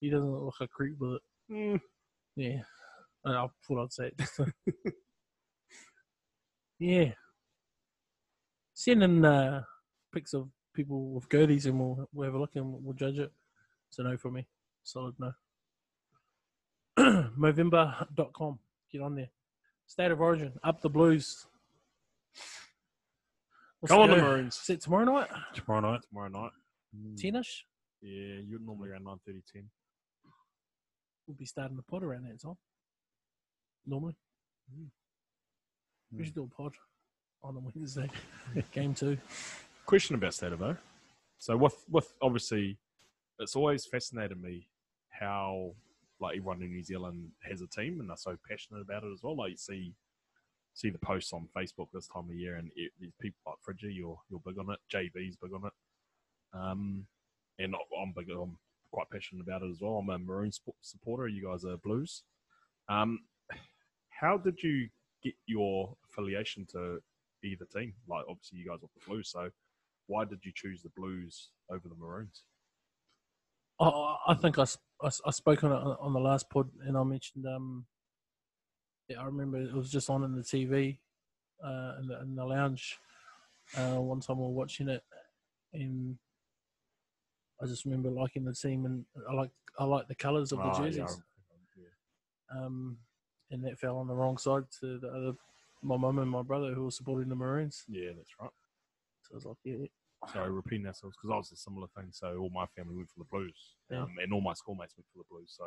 He 0.00 0.10
doesn't 0.10 0.30
look 0.30 0.54
like 0.60 0.68
a 0.68 0.72
creep 0.72 0.98
with 0.98 1.12
it. 1.12 1.22
Mm. 1.52 1.80
Yeah, 2.36 2.62
I 3.24 3.32
I 3.32 3.46
thought 3.66 3.82
I'd 3.84 3.92
say 3.92 4.10
it. 4.16 4.54
Yeah, 6.80 7.12
send 8.74 9.02
in 9.02 9.24
uh, 9.24 9.62
pics 10.12 10.34
of 10.34 10.48
people 10.74 11.12
with 11.12 11.28
goatees 11.28 11.66
and 11.66 11.78
we'll, 11.78 12.08
we'll 12.12 12.26
have 12.26 12.34
a 12.34 12.38
look 12.38 12.56
and 12.56 12.84
we'll 12.84 12.94
judge 12.94 13.18
it. 13.18 13.32
It's 13.88 13.98
a 13.98 14.02
no 14.02 14.16
for 14.16 14.30
me. 14.30 14.46
Solid 14.82 15.14
no. 15.18 15.32
Movember.com. 17.38 18.58
Get 18.92 19.00
on 19.00 19.14
there. 19.14 19.30
State 19.86 20.10
of 20.10 20.20
Origin. 20.20 20.52
Up 20.64 20.82
the 20.82 20.90
Blues. 20.90 21.46
What's 23.80 23.92
Go 23.92 24.02
on 24.02 24.10
the 24.10 24.16
go? 24.16 24.22
Maroons. 24.22 24.58
Is 24.62 24.70
it 24.70 24.80
tomorrow 24.80 25.04
night? 25.04 25.28
Tomorrow 25.54 25.92
night. 25.92 26.00
Tomorrow 26.08 26.28
night. 26.28 26.50
Mm. 26.96 27.20
Ten-ish? 27.20 27.66
Yeah, 28.00 28.36
you're 28.46 28.60
normally 28.60 28.90
around 28.90 29.04
9.30, 29.04 29.42
10. 29.52 29.70
We'll 31.26 31.36
be 31.36 31.44
starting 31.46 31.76
the 31.76 31.82
pod 31.82 32.02
around 32.02 32.24
that 32.24 32.40
time. 32.40 32.56
Normally. 33.86 34.14
We 36.12 36.20
Mm. 36.20 36.24
should 36.24 36.34
do 36.34 36.44
a 36.44 36.54
pod 36.56 36.74
on 37.42 37.56
a 37.56 37.60
Wednesday. 37.60 38.10
Game 38.72 38.94
two. 38.94 39.18
Question 39.86 40.14
about 40.14 40.32
State 40.34 40.52
of 40.52 40.62
O. 40.62 40.76
So 41.38 41.56
with, 41.56 41.84
with 41.90 42.14
obviously, 42.22 42.78
it's 43.38 43.56
always 43.56 43.84
fascinated 43.84 44.40
me 44.40 44.68
how 45.10 45.74
like 46.20 46.36
everyone 46.36 46.62
in 46.62 46.70
New 46.70 46.82
Zealand 46.82 47.32
has 47.42 47.60
a 47.60 47.66
team 47.66 48.00
and 48.00 48.08
they're 48.08 48.16
so 48.16 48.36
passionate 48.48 48.80
about 48.80 49.02
it 49.02 49.12
as 49.12 49.22
well. 49.22 49.36
Like 49.36 49.50
you 49.50 49.56
see 49.56 49.94
see 50.74 50.90
the 50.90 50.98
posts 50.98 51.32
on 51.32 51.48
Facebook 51.56 51.86
this 51.92 52.08
time 52.08 52.28
of 52.28 52.34
year 52.34 52.56
and 52.56 52.70
it, 52.76 52.90
these 53.00 53.14
people 53.20 53.40
like 53.46 53.56
Friggy, 53.64 53.94
you're 53.94 54.18
you're 54.28 54.42
big 54.44 54.58
on 54.58 54.70
it. 54.70 54.80
JB's 54.92 55.36
big 55.36 55.52
on 55.54 55.66
it. 55.66 55.72
Um, 56.52 57.06
and 57.58 57.74
I'm 57.74 58.12
big. 58.16 58.28
I'm 58.30 58.58
quite 58.92 59.08
passionate 59.10 59.42
about 59.42 59.62
it 59.62 59.70
as 59.70 59.80
well. 59.80 59.98
I'm 59.98 60.10
a 60.10 60.18
Maroon 60.18 60.50
supporter. 60.80 61.28
You 61.28 61.46
guys 61.48 61.64
are 61.64 61.76
Blues. 61.76 62.24
Um, 62.88 63.20
how 64.10 64.36
did 64.36 64.62
you 64.62 64.88
get 65.22 65.34
your 65.46 65.96
affiliation 66.10 66.66
to 66.72 67.00
either 67.44 67.66
team? 67.72 67.94
Like 68.08 68.24
obviously 68.28 68.58
you 68.58 68.68
guys 68.68 68.82
are 68.82 68.90
the 68.98 69.06
Blues, 69.06 69.30
so 69.30 69.50
why 70.06 70.24
did 70.24 70.40
you 70.44 70.52
choose 70.54 70.82
the 70.82 70.90
Blues 70.96 71.50
over 71.70 71.88
the 71.88 71.94
Maroons? 71.94 72.42
I, 73.80 74.16
I 74.28 74.34
think 74.34 74.58
I, 74.58 74.64
I 75.02 75.10
I 75.26 75.30
spoke 75.30 75.62
on 75.62 75.72
on 75.72 76.12
the 76.12 76.20
last 76.20 76.50
pod 76.50 76.68
and 76.84 76.96
I 76.96 77.04
mentioned 77.04 77.46
um, 77.46 77.86
Yeah, 79.08 79.20
I 79.20 79.24
remember 79.26 79.58
it 79.60 79.72
was 79.72 79.90
just 79.90 80.08
on 80.08 80.24
in 80.24 80.34
the 80.34 80.42
TV, 80.42 80.98
uh, 81.62 81.94
in 82.00 82.08
the, 82.08 82.20
in 82.22 82.34
the 82.34 82.44
lounge. 82.44 82.98
Uh, 83.76 84.00
one 84.00 84.20
time 84.20 84.38
we 84.38 84.44
were 84.44 84.48
watching 84.50 84.88
it, 84.88 85.02
and 85.72 86.16
I 87.62 87.66
just 87.66 87.84
remember 87.84 88.10
liking 88.10 88.44
the 88.44 88.54
team, 88.54 88.86
and 88.86 89.04
I 89.28 89.34
like 89.34 89.50
I 89.78 89.84
like 89.84 90.08
the 90.08 90.14
colours 90.14 90.52
of 90.52 90.58
the 90.58 90.70
Oh, 90.70 90.74
jerseys. 90.84 91.22
yeah. 91.76 92.58
Um, 92.58 92.98
and 93.50 93.64
that 93.64 93.78
fell 93.78 93.98
on 93.98 94.06
the 94.06 94.14
wrong 94.14 94.38
side 94.38 94.64
to 94.80 94.98
the 94.98 95.08
other, 95.08 95.32
my 95.82 95.96
mum 95.96 96.18
and 96.18 96.30
my 96.30 96.42
brother 96.42 96.72
who 96.72 96.84
were 96.84 96.90
supporting 96.90 97.28
the 97.28 97.34
Maroons. 97.34 97.84
Yeah, 97.88 98.10
that's 98.16 98.30
right. 98.40 98.50
So 99.22 99.32
I 99.32 99.34
was 99.34 99.44
like, 99.44 99.56
yeah, 99.64 99.86
So 100.32 100.44
repeating 100.46 100.86
ourselves 100.86 101.16
because 101.16 101.32
I 101.32 101.36
was 101.36 101.52
a 101.52 101.56
similar 101.56 101.88
thing. 101.96 102.08
So 102.12 102.36
all 102.38 102.50
my 102.50 102.66
family 102.76 102.94
went 102.96 103.10
for 103.10 103.18
the 103.18 103.28
Blues, 103.30 103.74
Yeah. 103.90 104.02
um, 104.02 104.14
and 104.22 104.32
all 104.32 104.40
my 104.40 104.54
schoolmates 104.54 104.94
went 104.96 105.06
for 105.12 105.18
the 105.18 105.24
Blues. 105.30 105.54
So 105.56 105.64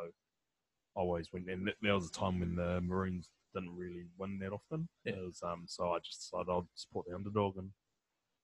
always 0.94 1.32
went. 1.32 1.48
And 1.48 1.66
th- 1.66 1.76
there 1.82 1.94
was 1.94 2.08
a 2.08 2.12
time 2.12 2.40
when 2.40 2.56
the 2.56 2.80
Maroons 2.80 3.28
didn't 3.54 3.76
really 3.76 4.06
win 4.18 4.38
that 4.40 4.52
often. 4.52 4.88
Yeah. 5.04 5.14
Was, 5.24 5.42
um, 5.42 5.64
so 5.66 5.92
I 5.92 5.98
just 5.98 6.20
decided 6.20 6.50
I'd 6.50 6.62
support 6.74 7.06
the 7.08 7.14
underdog 7.14 7.56
and 7.56 7.70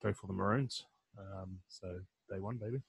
go 0.02 0.12
for 0.12 0.26
the 0.26 0.32
Maroons. 0.32 0.84
Um, 1.18 1.58
so 1.68 2.00
they 2.30 2.40
won, 2.40 2.58
baby. 2.58 2.82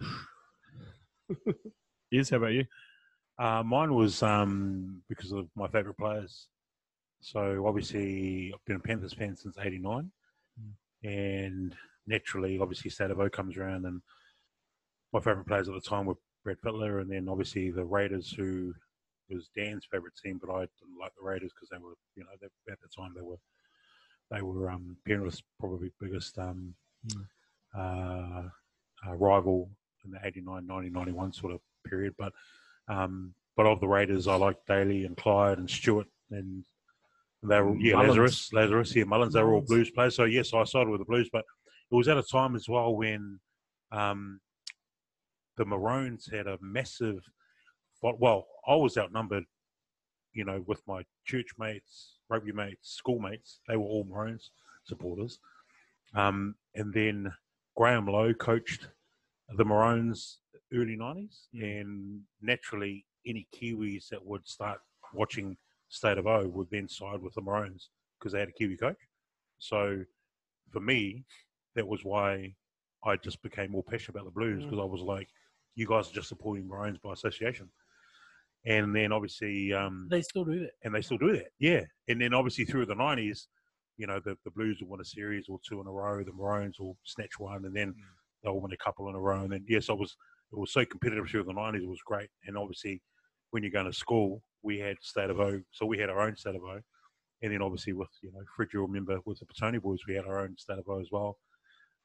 yes, 2.10 2.30
how 2.30 2.38
about 2.38 2.52
you? 2.52 2.64
Uh, 3.38 3.62
mine 3.62 3.94
was 3.94 4.22
um, 4.22 5.02
because 5.08 5.32
of 5.32 5.48
my 5.56 5.66
favourite 5.66 5.98
players. 5.98 6.48
So 7.20 7.64
obviously, 7.66 8.52
I've 8.54 8.64
been 8.66 8.76
a 8.76 8.80
Panthers 8.80 9.14
fan 9.14 9.36
since 9.36 9.56
'89, 9.58 10.10
and 11.02 11.74
naturally, 12.06 12.58
obviously, 12.58 12.90
State 12.90 13.10
comes 13.32 13.56
around, 13.56 13.86
and 13.86 14.02
my 15.12 15.20
favourite 15.20 15.46
players 15.46 15.68
at 15.68 15.74
the 15.74 15.80
time 15.80 16.06
were 16.06 16.18
Brad 16.44 16.58
Fittler, 16.64 17.00
and 17.00 17.10
then 17.10 17.28
obviously 17.28 17.70
the 17.70 17.84
Raiders, 17.84 18.32
who 18.32 18.72
was 19.30 19.48
Dan's 19.56 19.86
favourite 19.90 20.12
team, 20.22 20.38
but 20.44 20.52
I 20.52 20.60
didn't 20.60 21.00
like 21.00 21.12
the 21.18 21.26
Raiders 21.26 21.52
because 21.54 21.70
they 21.70 21.78
were, 21.78 21.94
you 22.16 22.22
know, 22.24 22.30
they, 22.40 22.72
at 22.72 22.78
the 22.80 22.88
time 22.96 23.12
they 23.16 23.22
were 23.22 23.38
they 24.30 24.42
were 24.42 24.70
um, 24.70 24.96
Penrith's 25.06 25.42
probably 25.58 25.90
biggest 26.00 26.38
um, 26.38 26.74
Mm. 27.06 27.26
uh, 27.76 28.48
uh, 29.06 29.14
rival 29.14 29.68
in 30.06 30.10
the 30.10 30.18
89, 30.24 30.66
90, 30.66 30.88
91 30.88 31.32
sort 31.34 31.52
of 31.52 31.60
period, 31.86 32.14
but. 32.18 32.32
Um, 32.88 33.34
but 33.56 33.66
of 33.66 33.80
the 33.80 33.86
Raiders, 33.86 34.26
I 34.26 34.36
like 34.36 34.56
Daley 34.66 35.04
and 35.04 35.16
Clyde 35.16 35.58
and 35.58 35.70
Stuart 35.70 36.08
and 36.30 36.64
they 37.42 37.60
were 37.60 37.76
yeah 37.76 37.94
Mullins. 37.94 38.08
Lazarus, 38.08 38.52
Lazarus, 38.52 38.96
yeah 38.96 39.04
Mullins. 39.04 39.34
They 39.34 39.42
were 39.42 39.54
all 39.54 39.60
Blues 39.60 39.90
players. 39.90 40.16
So 40.16 40.24
yes, 40.24 40.52
I 40.54 40.64
sided 40.64 40.88
with 40.88 41.00
the 41.00 41.04
Blues, 41.04 41.28
but 41.32 41.44
it 41.90 41.94
was 41.94 42.08
at 42.08 42.16
a 42.16 42.22
time 42.22 42.56
as 42.56 42.68
well 42.68 42.96
when 42.96 43.38
um, 43.92 44.40
the 45.56 45.64
Maroons 45.64 46.28
had 46.30 46.46
a 46.46 46.58
massive. 46.60 47.24
Well, 48.02 48.46
I 48.66 48.74
was 48.74 48.98
outnumbered, 48.98 49.44
you 50.32 50.44
know, 50.44 50.62
with 50.66 50.82
my 50.86 51.04
church 51.24 51.48
mates, 51.58 52.18
rugby 52.28 52.52
mates, 52.52 52.90
schoolmates. 52.96 53.60
They 53.68 53.76
were 53.76 53.84
all 53.84 54.04
Maroons 54.04 54.50
supporters, 54.84 55.38
um, 56.14 56.54
and 56.74 56.92
then 56.92 57.32
Graham 57.76 58.06
Lowe 58.06 58.34
coached 58.34 58.88
the 59.56 59.64
Maroons 59.64 60.38
early 60.72 60.96
90s 60.96 61.46
and 61.54 62.20
naturally 62.40 63.04
any 63.26 63.46
Kiwis 63.54 64.08
that 64.08 64.24
would 64.24 64.46
start 64.46 64.80
watching 65.12 65.56
State 65.88 66.18
of 66.18 66.26
O 66.26 66.48
would 66.48 66.68
then 66.70 66.88
side 66.88 67.20
with 67.22 67.34
the 67.34 67.40
Maroons 67.40 67.90
because 68.18 68.32
they 68.32 68.40
had 68.40 68.48
a 68.48 68.52
Kiwi 68.52 68.76
coach. 68.76 68.96
So 69.58 70.04
for 70.72 70.80
me, 70.80 71.24
that 71.74 71.86
was 71.86 72.04
why 72.04 72.54
I 73.04 73.16
just 73.16 73.42
became 73.42 73.70
more 73.70 73.82
passionate 73.82 74.16
about 74.16 74.24
the 74.24 74.38
Blues 74.38 74.64
because 74.64 74.78
I 74.78 74.84
was 74.84 75.02
like, 75.02 75.28
you 75.74 75.86
guys 75.86 76.10
are 76.10 76.14
just 76.14 76.28
supporting 76.28 76.68
Maroons 76.68 76.98
by 76.98 77.12
association. 77.12 77.68
And 78.66 78.94
then 78.96 79.12
obviously, 79.12 79.72
um, 79.72 80.08
they 80.10 80.22
still 80.22 80.44
do 80.44 80.60
that. 80.60 80.70
and 80.82 80.94
they 80.94 81.02
still 81.02 81.18
do 81.18 81.32
that. 81.32 81.48
Yeah, 81.58 81.82
and 82.08 82.20
then 82.20 82.32
obviously 82.32 82.64
through 82.64 82.86
the 82.86 82.94
nineties, 82.94 83.48
you 83.98 84.06
know, 84.06 84.20
the, 84.24 84.36
the 84.44 84.50
Blues 84.50 84.78
will 84.80 84.88
win 84.88 85.00
a 85.00 85.04
series 85.04 85.46
or 85.48 85.58
two 85.68 85.80
in 85.80 85.86
a 85.86 85.90
row. 85.90 86.24
The 86.24 86.32
Maroons 86.32 86.80
will 86.80 86.96
snatch 87.04 87.38
one, 87.38 87.66
and 87.66 87.76
then 87.76 87.94
they'll 88.42 88.58
win 88.60 88.72
a 88.72 88.76
couple 88.76 89.08
in 89.08 89.14
a 89.14 89.20
row. 89.20 89.42
And 89.42 89.52
then 89.52 89.64
yes, 89.68 89.90
I 89.90 89.92
was 89.92 90.16
it 90.52 90.58
was 90.58 90.72
so 90.72 90.84
competitive 90.84 91.28
through 91.28 91.44
the 91.44 91.52
nineties. 91.52 91.82
It 91.82 91.88
was 91.88 92.00
great. 92.06 92.28
And 92.46 92.56
obviously, 92.56 93.02
when 93.50 93.62
you're 93.62 93.72
going 93.72 93.86
to 93.86 93.92
school, 93.92 94.42
we 94.62 94.78
had 94.78 94.96
State 95.02 95.30
of 95.30 95.40
O, 95.40 95.60
so 95.70 95.84
we 95.84 95.98
had 95.98 96.08
our 96.08 96.20
own 96.20 96.36
State 96.36 96.56
of 96.56 96.62
O. 96.62 96.80
And 97.42 97.52
then 97.52 97.60
obviously 97.60 97.92
with 97.92 98.08
you 98.22 98.32
know 98.32 98.40
Fridge, 98.56 98.70
you'll 98.72 98.86
remember 98.86 99.18
with 99.26 99.40
the 99.40 99.46
Petone 99.46 99.80
boys, 99.82 100.00
we 100.08 100.14
had 100.14 100.24
our 100.24 100.40
own 100.40 100.56
State 100.56 100.78
of 100.78 100.88
O 100.88 101.00
as 101.00 101.08
well. 101.12 101.36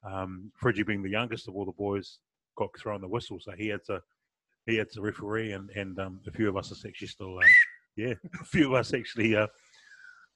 Um, 0.03 0.51
Fridgie 0.61 0.85
being 0.85 1.03
the 1.03 1.09
youngest 1.09 1.47
of 1.47 1.55
all 1.55 1.65
the 1.65 1.71
boys, 1.71 2.19
got 2.59 2.69
thrown 2.77 3.01
the 3.01 3.07
whistle, 3.07 3.39
so 3.39 3.51
he 3.57 3.67
had 3.69 3.83
to 3.85 4.01
he 4.65 4.75
had 4.75 4.89
to 4.91 5.01
referee, 5.01 5.53
and 5.53 5.69
and 5.71 5.97
um, 5.99 6.19
a 6.27 6.31
few 6.31 6.47
of 6.49 6.57
us 6.57 6.71
are 6.71 6.87
actually 6.87 7.07
still 7.07 7.37
um, 7.37 7.43
yeah, 7.95 8.13
a 8.41 8.45
few 8.45 8.67
of 8.67 8.73
us 8.79 8.93
actually 8.93 9.35
uh, 9.35 9.47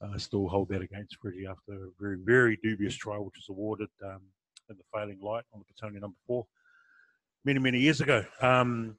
uh, 0.02 0.18
still 0.18 0.48
hold 0.48 0.68
that 0.70 0.82
against 0.82 1.16
Fridgie 1.22 1.48
after 1.48 1.72
a 1.72 1.88
very 2.00 2.18
very 2.24 2.58
dubious 2.62 2.96
trial, 2.96 3.24
which 3.24 3.36
was 3.36 3.48
awarded 3.50 3.88
um, 4.04 4.22
in 4.70 4.76
the 4.76 4.84
failing 4.92 5.18
light 5.22 5.44
on 5.52 5.60
the 5.60 5.66
Petone 5.72 6.00
number 6.00 6.16
four 6.26 6.46
many 7.44 7.58
many 7.60 7.78
years 7.78 8.00
ago. 8.00 8.24
Um, 8.40 8.96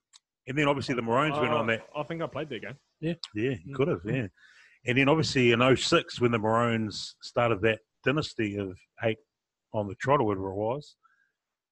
and 0.48 0.56
then 0.58 0.68
obviously 0.68 0.94
the 0.94 1.02
Maroons 1.02 1.38
went 1.40 1.52
on 1.52 1.64
Uh, 1.70 1.74
that 1.74 1.88
I 1.98 2.04
think 2.04 2.22
I 2.22 2.28
played 2.28 2.50
that 2.50 2.62
game. 2.62 2.78
yeah, 3.02 3.14
you 3.34 3.58
Mm. 3.70 3.74
could 3.74 3.88
have, 3.88 4.02
yeah. 4.06 4.28
And 4.88 4.96
then 5.00 5.10
obviously 5.10 5.52
in 5.52 5.62
06, 5.76 6.22
when 6.22 6.30
the 6.32 6.38
Maroons 6.38 7.16
started 7.24 7.60
that 7.62 7.80
dynasty 8.04 8.56
of 8.58 8.78
eight 9.04 9.18
on 9.74 9.88
the 9.88 9.96
trot 9.96 10.20
or 10.22 10.28
whatever 10.28 10.52
it 10.52 10.56
was, 10.56 10.96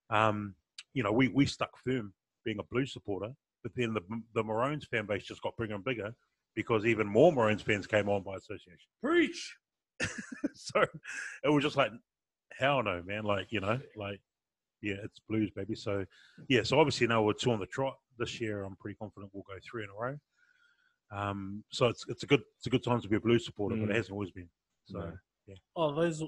um, 0.09 0.55
you 0.93 1.03
know, 1.03 1.11
we, 1.11 1.27
we 1.29 1.45
stuck 1.45 1.71
firm 1.85 2.13
being 2.45 2.59
a 2.59 2.63
blue 2.71 2.85
supporter, 2.85 3.31
but 3.63 3.71
then 3.75 3.93
the, 3.93 4.01
the 4.35 4.43
Maroons 4.43 4.85
fan 4.85 5.05
base 5.05 5.23
just 5.23 5.41
got 5.41 5.53
bigger 5.57 5.75
and 5.75 5.83
bigger 5.83 6.13
because 6.55 6.85
even 6.85 7.07
more 7.07 7.31
Maroons 7.31 7.61
fans 7.61 7.87
came 7.87 8.09
on 8.09 8.21
by 8.23 8.35
association. 8.35 8.87
Preach. 9.01 9.55
so 10.53 10.81
it 11.43 11.49
was 11.49 11.63
just 11.63 11.77
like, 11.77 11.91
hell 12.57 12.83
no, 12.83 13.01
man. 13.05 13.23
Like, 13.23 13.47
you 13.51 13.59
know, 13.61 13.79
like, 13.95 14.19
yeah, 14.81 14.95
it's 15.03 15.19
blues, 15.29 15.49
baby. 15.55 15.75
So, 15.75 16.05
yeah, 16.49 16.63
so 16.63 16.79
obviously 16.79 17.07
now 17.07 17.23
we're 17.23 17.33
two 17.33 17.51
on 17.51 17.59
the 17.59 17.65
trot 17.65 17.95
this 18.19 18.39
year. 18.41 18.63
I'm 18.63 18.75
pretty 18.75 18.97
confident 18.97 19.31
we'll 19.33 19.43
go 19.47 19.55
three 19.63 19.83
in 19.83 19.89
a 19.89 19.93
row. 19.99 20.17
Um, 21.11 21.63
so 21.71 21.87
it's 21.87 22.05
it's 22.07 22.23
a 22.23 22.25
good 22.25 22.41
it's 22.57 22.65
a 22.65 22.69
good 22.71 22.83
time 22.83 22.99
to 22.99 23.07
be 23.07 23.15
a 23.17 23.19
blues 23.19 23.45
supporter, 23.45 23.75
but 23.75 23.87
Mm. 23.87 23.91
it 23.91 23.95
hasn't 23.97 24.13
always 24.13 24.31
been. 24.31 24.49
So, 24.85 24.99
No. 24.99 25.55
Oh, 25.75 25.93
those 25.93 26.23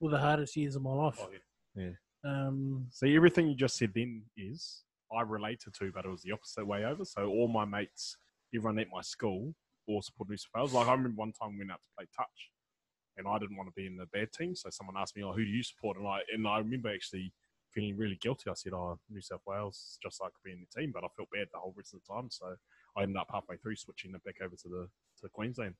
were 0.00 0.10
the 0.10 0.18
hardest 0.18 0.56
years 0.56 0.74
of 0.76 0.82
my 0.82 0.92
life. 0.92 1.18
oh, 1.20 1.28
yeah. 1.76 1.84
yeah. 1.84 1.90
Um, 2.24 2.86
See, 2.90 3.14
everything 3.14 3.48
you 3.48 3.54
just 3.54 3.76
said 3.76 3.92
then 3.94 4.22
is 4.36 4.82
I 5.16 5.22
related 5.22 5.74
to, 5.74 5.92
but 5.92 6.04
it 6.04 6.08
was 6.10 6.22
the 6.22 6.32
opposite 6.32 6.66
way 6.66 6.84
over. 6.84 7.04
So 7.04 7.28
all 7.28 7.48
my 7.48 7.64
mates, 7.64 8.16
everyone 8.54 8.78
at 8.78 8.88
my 8.92 9.02
school, 9.02 9.54
all 9.86 10.02
support 10.02 10.28
New 10.28 10.36
South 10.36 10.50
Wales. 10.54 10.72
Like 10.74 10.88
I 10.88 10.92
remember 10.92 11.16
one 11.18 11.32
time 11.32 11.52
we 11.52 11.58
went 11.58 11.70
out 11.72 11.80
to 11.82 11.88
play 11.96 12.06
touch, 12.14 12.50
and 13.16 13.26
I 13.26 13.38
didn't 13.38 13.56
want 13.56 13.68
to 13.68 13.72
be 13.74 13.86
in 13.86 13.96
the 13.96 14.06
bad 14.06 14.32
team. 14.32 14.54
So 14.54 14.68
someone 14.70 14.96
asked 14.98 15.16
me, 15.16 15.22
"Oh, 15.22 15.32
who 15.32 15.44
do 15.44 15.50
you 15.50 15.62
support?" 15.62 15.96
And 15.96 16.06
I 16.06 16.20
and 16.32 16.46
I 16.46 16.58
remember 16.58 16.92
actually 16.92 17.32
feeling 17.72 17.96
really 17.96 18.16
guilty. 18.16 18.50
I 18.50 18.54
said, 18.54 18.72
"Oh, 18.74 18.98
New 19.08 19.20
South 19.22 19.42
Wales," 19.46 19.98
just 20.02 20.20
like 20.20 20.28
I 20.28 20.30
could 20.32 20.44
be 20.44 20.52
in 20.52 20.60
the 20.60 20.80
team. 20.80 20.92
But 20.92 21.04
I 21.04 21.08
felt 21.16 21.28
bad 21.32 21.48
the 21.52 21.58
whole 21.58 21.72
rest 21.76 21.94
of 21.94 22.00
the 22.06 22.12
time. 22.12 22.28
So 22.30 22.54
I 22.96 23.02
ended 23.02 23.16
up 23.16 23.28
halfway 23.32 23.56
through 23.56 23.76
switching 23.76 24.14
it 24.14 24.24
back 24.24 24.36
over 24.42 24.56
to 24.56 24.68
the 24.68 24.88
to 25.22 25.28
Queensland. 25.30 25.74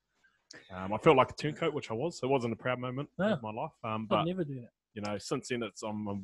Um, 0.70 0.94
I 0.94 0.98
felt 0.98 1.16
like 1.16 1.30
a 1.30 1.34
turncoat, 1.34 1.74
which 1.74 1.90
I 1.90 1.94
was. 1.94 2.18
So 2.18 2.26
it 2.26 2.30
wasn't 2.30 2.54
a 2.54 2.56
proud 2.56 2.78
moment 2.78 3.10
No. 3.18 3.32
of 3.34 3.42
my 3.42 3.52
life. 3.52 3.72
Um, 3.84 4.06
I'd 4.10 4.24
never 4.26 4.44
do 4.44 4.54
that. 4.62 4.70
You 4.98 5.02
know, 5.02 5.16
since 5.18 5.46
then, 5.48 5.62
it's 5.62 5.82
I'm 5.84 6.08
a 6.08 6.16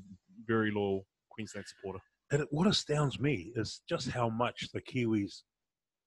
very 0.49 0.73
loyal 0.73 1.07
Queensland 1.31 1.65
supporter. 1.69 2.01
And 2.33 2.43
it, 2.43 2.49
what 2.51 2.67
astounds 2.67 3.21
me 3.21 3.53
is 3.55 3.83
just 3.89 4.11
how 4.11 4.29
much 4.29 4.69
the 4.73 4.81
Kiwis 4.81 5.43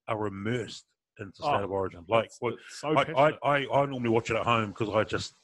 are 0.06 0.26
immersed 0.26 0.84
into 1.18 1.32
state 1.36 1.46
Oh, 1.46 1.64
of 1.64 1.70
origin. 1.70 2.04
Like, 2.08 2.26
It's- 2.26 2.36
what, 2.40 2.54
it's 2.54 2.80
so 2.80 2.88
I, 2.94 3.28
I. 3.28 3.38
I, 3.42 3.80
I 3.82 3.86
normally 3.86 4.10
watch 4.10 4.28
it 4.30 4.36
at 4.36 4.44
home 4.44 4.68
because 4.68 4.90
I 4.90 5.04
just 5.04 5.34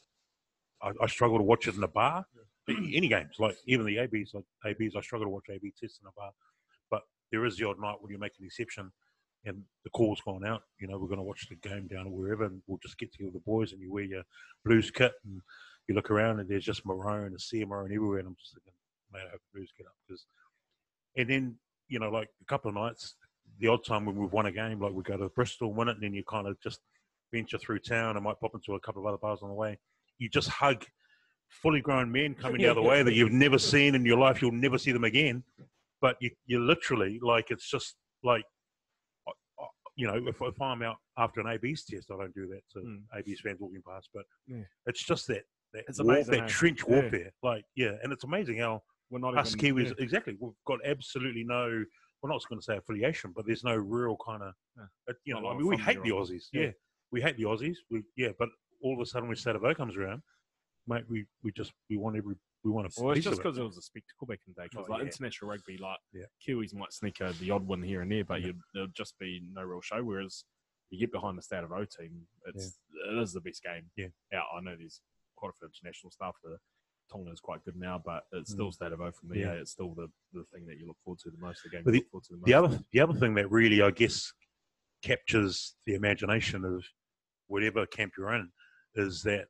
I, 0.83 0.91
I 1.01 1.07
struggle 1.07 1.37
to 1.39 1.43
watch 1.43 1.67
it 1.67 1.75
in 1.75 1.81
a 1.83 1.87
bar. 1.87 2.27
Any 2.69 3.07
games, 3.07 3.35
like 3.39 3.55
even 3.65 3.87
the 3.87 3.97
ABs, 3.97 4.33
like 4.35 4.43
ABs, 4.67 4.95
I 4.95 5.01
struggle 5.01 5.25
to 5.25 5.31
watch 5.31 5.45
AB 5.49 5.73
tests 5.79 5.99
in 6.03 6.07
a 6.07 6.11
bar. 6.15 6.29
But 6.91 7.01
there 7.31 7.45
is 7.45 7.57
the 7.57 7.67
odd 7.67 7.79
night 7.79 7.95
when 8.01 8.11
you 8.11 8.19
make 8.19 8.33
an 8.39 8.45
exception 8.45 8.91
and 9.45 9.61
the 9.83 9.89
call's 9.91 10.21
gone 10.21 10.45
out. 10.45 10.61
You 10.79 10.87
know, 10.87 10.97
we're 10.99 11.07
going 11.07 11.17
to 11.19 11.23
watch 11.23 11.47
the 11.49 11.55
game 11.67 11.87
down 11.87 12.11
wherever, 12.11 12.45
and 12.45 12.61
we'll 12.67 12.79
just 12.83 12.97
get 12.99 13.11
together 13.11 13.31
with 13.31 13.41
the 13.43 13.51
boys, 13.51 13.71
and 13.71 13.81
you 13.81 13.91
wear 13.91 14.03
your 14.03 14.23
blues 14.63 14.89
kit, 14.91 15.13
and 15.23 15.41
you 15.87 15.95
look 15.95 16.11
around, 16.11 16.39
and 16.39 16.49
there's 16.49 16.65
just 16.65 16.85
maroon, 16.85 17.33
a 17.35 17.39
sea 17.39 17.63
maroon 17.65 17.91
everywhere, 17.93 18.19
and 18.19 18.27
I'm 18.27 18.35
just 18.39 18.53
thinking, 18.53 18.73
man, 19.11 19.23
I 19.27 19.31
hope 19.31 19.41
the 19.53 19.59
blues 19.59 19.71
get 19.77 19.87
up 19.87 19.93
because. 20.07 20.25
And 21.17 21.29
then 21.29 21.55
you 21.87 21.99
know, 21.99 22.09
like 22.09 22.29
a 22.41 22.45
couple 22.45 22.69
of 22.69 22.75
nights, 22.75 23.15
the 23.59 23.67
odd 23.67 23.85
time 23.85 24.05
when 24.05 24.15
we've 24.15 24.31
won 24.33 24.47
a 24.47 24.51
game, 24.51 24.81
like 24.81 24.93
we 24.93 25.03
go 25.03 25.17
to 25.17 25.29
Bristol, 25.29 25.73
win 25.73 25.87
it, 25.87 25.91
and 25.91 26.03
then 26.03 26.13
you 26.13 26.23
kind 26.23 26.47
of 26.47 26.59
just 26.61 26.79
venture 27.31 27.57
through 27.57 27.79
town. 27.79 28.17
I 28.17 28.19
might 28.19 28.39
pop 28.39 28.51
into 28.55 28.73
a 28.75 28.79
couple 28.79 29.01
of 29.03 29.07
other 29.07 29.17
bars 29.17 29.39
on 29.43 29.49
the 29.49 29.55
way. 29.55 29.77
You 30.17 30.29
just 30.29 30.49
hug 30.49 30.83
fully 31.47 31.79
grown 31.81 32.11
men 32.11 32.33
coming 32.33 32.59
the 32.61 32.67
other 32.71 32.81
way 32.81 33.03
that 33.03 33.13
you've 33.13 33.31
never 33.31 33.57
seen 33.59 33.93
in 33.95 34.05
your 34.05 34.17
life. 34.17 34.41
You'll 34.41 34.51
never 34.51 34.77
see 34.77 34.91
them 34.91 35.03
again. 35.03 35.43
But 36.01 36.17
you, 36.19 36.31
you 36.47 36.59
literally 36.59 37.19
like 37.21 37.51
it's 37.51 37.69
just 37.69 37.95
like, 38.23 38.43
uh, 39.27 39.31
uh, 39.61 39.67
you 39.95 40.07
know, 40.07 40.15
if, 40.27 40.41
if 40.41 40.61
I'm 40.61 40.81
out 40.81 40.97
after 41.17 41.39
an 41.39 41.47
AB's 41.47 41.85
test, 41.85 42.09
I 42.11 42.17
don't 42.17 42.33
do 42.33 42.47
that 42.47 42.61
to 42.73 42.79
Mm. 42.79 43.03
AB's 43.17 43.39
fans 43.41 43.59
walking 43.59 43.81
past. 43.87 44.09
But 44.13 44.23
Yeah. 44.47 44.63
it's 44.87 45.03
just 45.03 45.27
that 45.27 45.43
that, 45.73 45.83
It's 45.87 45.99
amazing, 45.99 46.31
that 46.33 46.43
eh? 46.43 46.47
trench 46.47 46.81
Yeah. 46.87 46.93
warfare. 47.01 47.31
Like 47.43 47.65
yeah, 47.75 47.93
and 48.03 48.11
it's 48.13 48.23
amazing 48.23 48.57
how 48.59 48.83
We're 49.09 49.19
not 49.19 49.37
us 49.37 49.55
even, 49.55 49.75
Kiwis 49.75 49.85
yeah. 49.87 49.93
exactly. 49.99 50.35
We've 50.39 50.53
got 50.65 50.79
absolutely 50.85 51.43
no. 51.43 51.83
We're 52.21 52.29
not 52.31 52.41
going 52.49 52.59
to 52.59 52.63
say 52.65 52.77
affiliation, 52.77 53.33
but 53.35 53.45
there's 53.45 53.63
no 53.63 53.75
real 53.75 54.17
kind 54.25 54.41
of. 54.41 54.53
Yeah. 54.77 55.13
You 55.25 55.33
know, 55.35 55.47
I 55.47 55.55
mean, 55.57 55.67
we 55.67 55.77
hate 55.77 56.01
the 56.01 56.09
Aussies. 56.09 56.45
yeah. 56.51 56.61
Yeah. 56.63 56.71
we 57.11 57.21
hate 57.21 57.37
the 57.37 57.43
Aussies. 57.43 57.77
We 57.91 58.03
yeah, 58.15 58.29
but 58.39 58.49
all 58.81 58.93
of 58.95 58.99
a 58.99 59.05
sudden 59.05 59.27
when 59.27 59.37
State 59.37 59.55
of 59.55 59.63
O 59.63 59.73
comes 59.75 59.95
around, 59.95 60.21
mate, 60.87 61.03
we, 61.09 61.25
we 61.43 61.51
just 61.51 61.71
we 61.89 61.97
want 61.97 62.17
every 62.17 62.35
we 62.63 62.71
want 62.71 62.87
a 62.87 63.03
Well, 63.03 63.11
it's 63.13 63.23
just 63.23 63.33
of 63.33 63.39
it. 63.39 63.43
because 63.43 63.57
it 63.59 63.63
was 63.63 63.77
a 63.77 63.81
spectacle 63.81 64.25
back 64.27 64.39
in 64.47 64.53
the 64.55 64.61
day. 64.63 64.67
Because 64.71 64.85
Oh, 64.89 64.91
like 64.93 65.01
yeah. 65.01 65.07
international 65.07 65.49
rugby, 65.51 65.77
like 65.77 65.99
Yeah. 66.13 66.25
Kiwis 66.47 66.73
might 66.73 66.93
sneak 66.93 67.21
a, 67.21 67.31
the 67.33 67.51
odd 67.51 67.67
one 67.67 67.83
here 67.83 68.01
and 68.01 68.11
there, 68.11 68.23
but 68.25 68.41
Yeah. 68.41 68.53
there'll 68.73 68.87
just 68.89 69.19
be 69.19 69.41
no 69.53 69.61
real 69.61 69.81
show. 69.81 70.03
Whereas 70.03 70.45
you 70.89 70.99
get 70.99 71.11
behind 71.11 71.37
the 71.37 71.43
State 71.43 71.63
of 71.63 71.71
O 71.71 71.85
team, 71.85 72.25
it's 72.47 72.79
it 73.11 73.19
is 73.19 73.33
the 73.33 73.41
best 73.41 73.61
game. 73.61 73.91
Yeah. 73.95 74.07
out. 74.33 74.45
I 74.57 74.61
know 74.61 74.75
there's 74.75 74.99
quite 75.35 75.49
a 75.49 75.53
few 75.59 75.67
international 75.67 76.11
stuff. 76.11 76.35
The 76.43 76.57
Tonga 77.11 77.31
is 77.31 77.39
quite 77.39 77.63
good 77.63 77.75
now, 77.75 78.01
but 78.03 78.23
it's 78.31 78.51
Mm. 78.51 78.55
still 78.55 78.71
State 78.71 78.91
of 78.91 79.01
O 79.01 79.11
for 79.11 79.25
me. 79.27 79.41
Yeah. 79.41 79.51
It's 79.53 79.71
still 79.71 79.93
the, 79.93 80.07
the 80.33 80.43
thing 80.53 80.65
that 80.65 80.77
you 80.79 80.87
look 80.87 80.97
forward 81.03 81.19
to 81.19 81.29
the 81.31 81.37
most. 81.37 81.61
The 81.63 81.69
game 81.69 81.83
the- 81.83 81.91
look 81.91 82.09
forward 82.09 82.23
to 82.25 82.31
the 82.33 82.37
most. 82.37 82.45
The 82.47 82.53
other 82.53 82.79
the 82.91 82.99
other 82.99 83.13
thing 83.13 83.33
that 83.35 83.51
really 83.51 83.81
I 83.81 83.91
guess 83.91 84.33
captures 85.01 85.75
the 85.85 85.93
imagination 85.95 86.65
of 86.65 86.83
whatever 87.47 87.85
camp 87.85 88.13
you're 88.17 88.33
in 88.33 88.49
is 88.95 89.21
that 89.23 89.47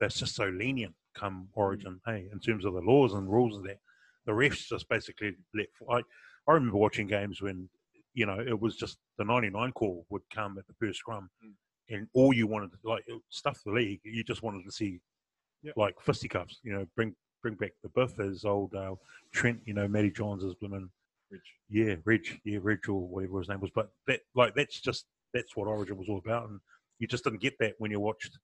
that's 0.00 0.18
just 0.18 0.34
so 0.34 0.46
lenient 0.48 0.94
come 1.14 1.48
Origin, 1.54 2.00
hey, 2.06 2.28
in 2.32 2.38
terms 2.38 2.64
of 2.64 2.74
the 2.74 2.80
laws 2.80 3.14
and 3.14 3.28
rules 3.28 3.56
of 3.56 3.64
that. 3.64 3.78
The 4.26 4.32
refs 4.32 4.68
just 4.68 4.88
basically 4.88 5.34
let. 5.54 5.66
I 5.90 6.02
I 6.46 6.52
remember 6.52 6.76
watching 6.76 7.06
games 7.06 7.40
when 7.40 7.68
you 8.14 8.26
know 8.26 8.38
it 8.40 8.58
was 8.58 8.76
just 8.76 8.98
the 9.16 9.24
99 9.24 9.72
call 9.72 10.06
would 10.10 10.22
come 10.32 10.58
at 10.58 10.66
the 10.66 10.74
first 10.74 10.98
scrum, 10.98 11.30
Mm. 11.44 11.54
and 11.88 12.08
all 12.12 12.32
you 12.34 12.46
wanted 12.46 12.70
to 12.72 12.78
like 12.84 13.04
stuff 13.30 13.60
the 13.64 13.72
league. 13.72 14.00
You 14.04 14.22
just 14.22 14.42
wanted 14.42 14.64
to 14.64 14.70
see 14.72 15.00
Yep. 15.62 15.74
like 15.76 15.94
fisticuffs. 16.00 16.60
You 16.62 16.72
know, 16.72 16.86
bring 16.96 17.14
bring 17.42 17.54
back 17.54 17.72
the 17.82 17.88
Biff 17.90 18.18
as 18.20 18.44
old 18.44 18.74
uh, 18.74 18.94
Trent. 19.32 19.60
You 19.64 19.74
know, 19.74 19.88
Matty 19.88 20.10
Johns 20.10 20.44
as 20.44 20.54
women. 20.60 20.90
Rich. 21.30 21.42
Yeah, 21.68 21.94
Reg, 22.04 22.40
yeah, 22.44 22.58
Reg 22.62 22.88
or 22.88 23.06
whatever 23.06 23.38
his 23.40 23.48
name 23.48 23.60
was. 23.60 23.70
But 23.74 23.90
that, 24.06 24.20
like, 24.34 24.54
that's 24.54 24.80
just 24.80 25.04
that's 25.34 25.54
what 25.56 25.68
Origin 25.68 25.98
was 25.98 26.08
all 26.08 26.18
about, 26.24 26.48
and 26.48 26.58
you 26.98 27.06
just 27.06 27.24
didn't 27.24 27.42
get 27.42 27.58
that 27.60 27.74
when 27.78 27.90
you 27.90 28.00
watched 28.00 28.38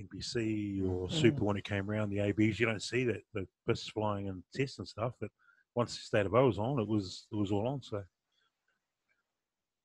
NPC 0.00 0.82
or 0.88 1.06
Mm. 1.08 1.12
Super 1.12 1.44
when 1.44 1.56
it 1.56 1.64
came 1.64 1.88
around 1.88 2.10
the 2.10 2.20
ABs. 2.20 2.58
You 2.58 2.66
don't 2.66 2.82
see 2.82 3.04
that 3.04 3.22
the 3.34 3.46
fists 3.66 3.88
flying 3.88 4.28
and 4.28 4.42
tests 4.54 4.78
and 4.78 4.88
stuff. 4.88 5.12
But 5.20 5.30
once 5.74 5.94
the 5.96 6.02
State 6.02 6.26
of 6.26 6.34
O 6.34 6.46
was 6.46 6.58
on, 6.58 6.80
it 6.80 6.88
was 6.88 7.26
it 7.30 7.36
was 7.36 7.52
all 7.52 7.68
on. 7.68 7.82
So 7.82 8.02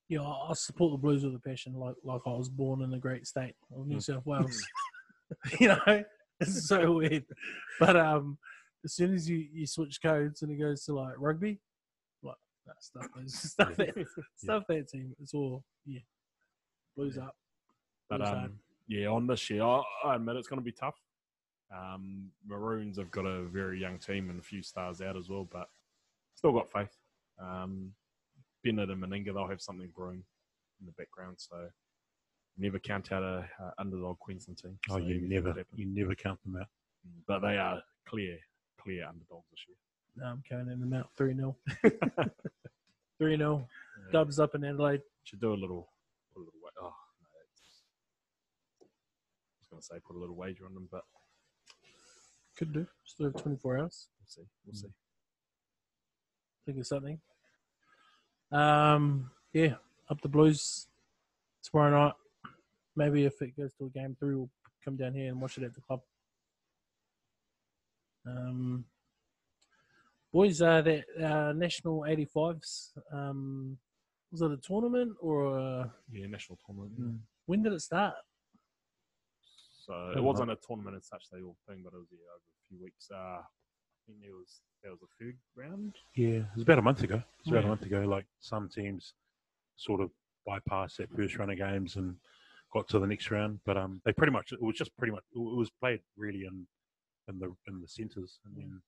Yeah, 0.09 0.21
I 0.21 0.49
I 0.49 0.53
support 0.53 0.93
the 0.93 0.97
Blues 0.97 1.23
with 1.23 1.35
a 1.35 1.39
passion, 1.39 1.73
like 1.73 1.95
like 2.03 2.21
I 2.25 2.29
was 2.31 2.49
born 2.49 2.81
in 2.81 2.89
the 2.89 2.97
great 2.97 3.27
state 3.27 3.55
of 3.75 3.85
New 3.85 3.97
Mm. 3.97 4.03
South 4.03 4.25
Wales. 4.25 4.65
you 5.59 5.67
know, 5.67 6.03
it's 6.41 6.67
so 6.67 6.93
weird. 6.93 7.25
But 7.79 7.95
um, 7.95 8.37
as 8.85 8.93
soon 8.93 9.13
as 9.13 9.29
you, 9.29 9.45
you 9.51 9.65
switch 9.65 9.99
codes 10.01 10.41
and 10.41 10.51
it 10.51 10.57
goes 10.57 10.83
to 10.85 10.93
like 10.93 11.15
rugby, 11.17 11.59
like 12.23 12.35
that 12.65 12.81
stuff 12.81 13.07
is 13.23 13.33
stuff 13.51 13.75
that 13.77 13.93
stuff 14.35 14.63
that 14.69 14.87
team. 14.89 15.13
It's 15.21 15.33
all 15.33 15.63
yeah, 15.85 15.99
Blues 16.95 17.17
up. 17.17 17.35
But 18.09 18.21
hard. 18.21 18.37
um, 18.37 18.59
yeah, 18.87 19.07
on 19.07 19.27
this 19.27 19.49
year, 19.49 19.63
I, 19.63 19.81
I 20.05 20.15
admit 20.15 20.35
it's 20.35 20.47
going 20.47 20.59
to 20.59 20.65
be 20.65 20.71
tough. 20.71 20.95
Um, 21.75 22.29
Maroons 22.45 22.97
have 22.97 23.11
got 23.11 23.25
a 23.25 23.43
very 23.43 23.79
young 23.79 23.99
team 23.99 24.29
and 24.29 24.39
a 24.39 24.43
few 24.43 24.61
stars 24.61 25.01
out 25.01 25.17
as 25.17 25.29
well, 25.29 25.47
but 25.51 25.67
still 26.35 26.53
got 26.53 26.71
faith. 26.71 26.95
Um, 27.41 27.91
Bennett 28.63 28.89
and 28.89 29.03
Meninga, 29.03 29.33
they'll 29.33 29.49
have 29.49 29.61
something 29.61 29.89
brewing 29.95 30.23
in 30.79 30.85
the 30.85 30.93
background, 30.93 31.35
so 31.37 31.67
never 32.57 32.79
count 32.79 33.11
out 33.11 33.23
a, 33.23 33.47
a 33.59 33.73
underdog 33.77 34.19
Queensland 34.19 34.57
team. 34.57 34.77
oh, 34.89 34.97
you 34.97 35.21
never 35.27 35.53
you 35.75 35.85
never 35.85 36.15
count 36.15 36.41
them 36.43 36.57
out. 36.59 36.67
but 37.27 37.39
they 37.39 37.57
are 37.57 37.81
clear, 38.07 38.37
clear 38.81 39.05
underdogs 39.07 39.45
this 39.51 39.59
year. 39.67 39.77
No, 40.17 40.25
I'm 40.31 40.43
counting 40.49 40.79
them 40.79 40.93
out 40.93 41.09
three 41.15 41.35
0 41.35 41.55
Three 43.19 43.37
0 43.37 43.67
Dubs 44.11 44.39
up 44.39 44.55
in 44.55 44.63
Adelaide. 44.63 45.01
Should 45.23 45.41
do 45.41 45.53
a 45.53 45.55
little, 45.55 45.89
put 46.33 46.39
a 46.41 46.43
little. 46.45 46.59
wa- 46.61 46.69
Oh 46.79 46.83
no, 46.83 46.89
I 48.81 48.85
was 49.59 49.67
going 49.69 49.81
to 49.81 49.85
say 49.85 49.95
put 50.05 50.15
a 50.15 50.19
little 50.19 50.35
wager 50.35 50.65
on 50.65 50.73
them, 50.73 50.87
but 50.91 51.03
Could 52.55 52.73
do. 52.73 52.85
Still 53.05 53.27
have 53.27 53.41
24 53.41 53.77
hours. 53.79 54.07
we'll 54.19 54.27
see. 54.27 54.49
We'll 54.65 54.75
see. 54.75 54.87
think 56.65 56.79
of 56.79 56.87
something. 56.87 57.19
Um, 58.51 59.31
yeah, 59.53 59.75
up 60.09 60.21
the 60.21 60.29
Blues 60.29 60.87
tomorrow 61.63 62.05
night. 62.05 62.13
Maybe 62.97 63.25
if 63.25 63.39
it 63.43 63.55
goes 63.55 63.73
to 63.75 63.85
a 63.85 63.89
game 63.89 64.15
three, 64.19 64.35
we'll 64.35 64.49
come 64.83 64.97
down 64.97 65.13
here 65.13 65.27
and 65.29 65.39
watch 65.39 65.57
it 65.59 65.63
at 65.63 65.75
the 65.75 65.81
club. 65.81 66.01
Um, 68.25 68.85
boys, 70.33 70.61
uh, 70.63 70.81
that 70.81 71.03
uh, 71.23 71.53
national 71.53 72.01
85s. 72.01 72.89
Um, 73.13 73.77
was 74.31 74.41
it 74.41 74.51
a 74.51 74.57
tournament 74.57 75.15
or 75.21 75.57
a, 75.59 75.93
Yeah, 76.11 76.25
national 76.25 76.57
tournament. 76.65 76.99
Mm. 76.99 77.19
when 77.45 77.61
did 77.61 77.71
it 77.71 77.81
start? 77.81 78.15
So 79.85 80.11
it 80.17 80.21
wasn't 80.21 80.51
a 80.51 80.57
tournament 80.57 80.97
as 80.97 81.05
such, 81.07 81.25
they 81.31 81.41
all 81.41 81.55
thing, 81.69 81.81
but 81.83 81.93
it 81.93 81.97
was 81.97 82.07
yeah, 82.11 82.17
over 82.33 82.41
a 82.49 82.67
few 82.67 82.83
weeks. 82.83 83.07
Uh, 83.13 83.15
I 83.39 83.41
think 84.07 84.17
there 84.21 84.33
was 84.35 84.61
there 84.81 84.91
was 84.91 85.01
a 85.03 85.23
third 85.23 85.37
round. 85.55 85.95
Yeah, 86.15 86.39
it 86.39 86.45
was 86.55 86.63
about 86.63 86.79
a 86.79 86.81
month 86.81 87.03
ago. 87.03 87.15
It 87.15 87.23
was 87.45 87.51
about 87.51 87.59
Yeah. 87.61 87.65
a 87.67 87.69
month 87.69 87.85
ago. 87.85 88.01
Like 88.01 88.25
some 88.41 88.67
teams 88.67 89.13
sort 89.77 90.01
of 90.01 90.09
bypassed 90.47 90.97
that 90.97 91.15
first 91.15 91.37
round 91.37 91.51
of 91.51 91.57
games 91.57 91.95
and 91.95 92.15
got 92.73 92.87
to 92.89 92.99
the 92.99 93.07
next 93.07 93.31
round, 93.31 93.59
but 93.65 93.77
um, 93.77 94.01
they 94.05 94.13
pretty 94.13 94.33
much 94.33 94.51
it 94.51 94.61
was 94.61 94.75
just 94.75 94.95
pretty 94.97 95.11
much 95.11 95.23
it 95.33 95.39
was 95.39 95.69
played 95.79 96.01
really 96.15 96.45
in 96.45 96.67
in 97.27 97.39
the 97.39 97.53
in 97.67 97.81
the 97.81 97.87
centres, 97.87 98.39
and 98.45 98.55
then 98.55 98.81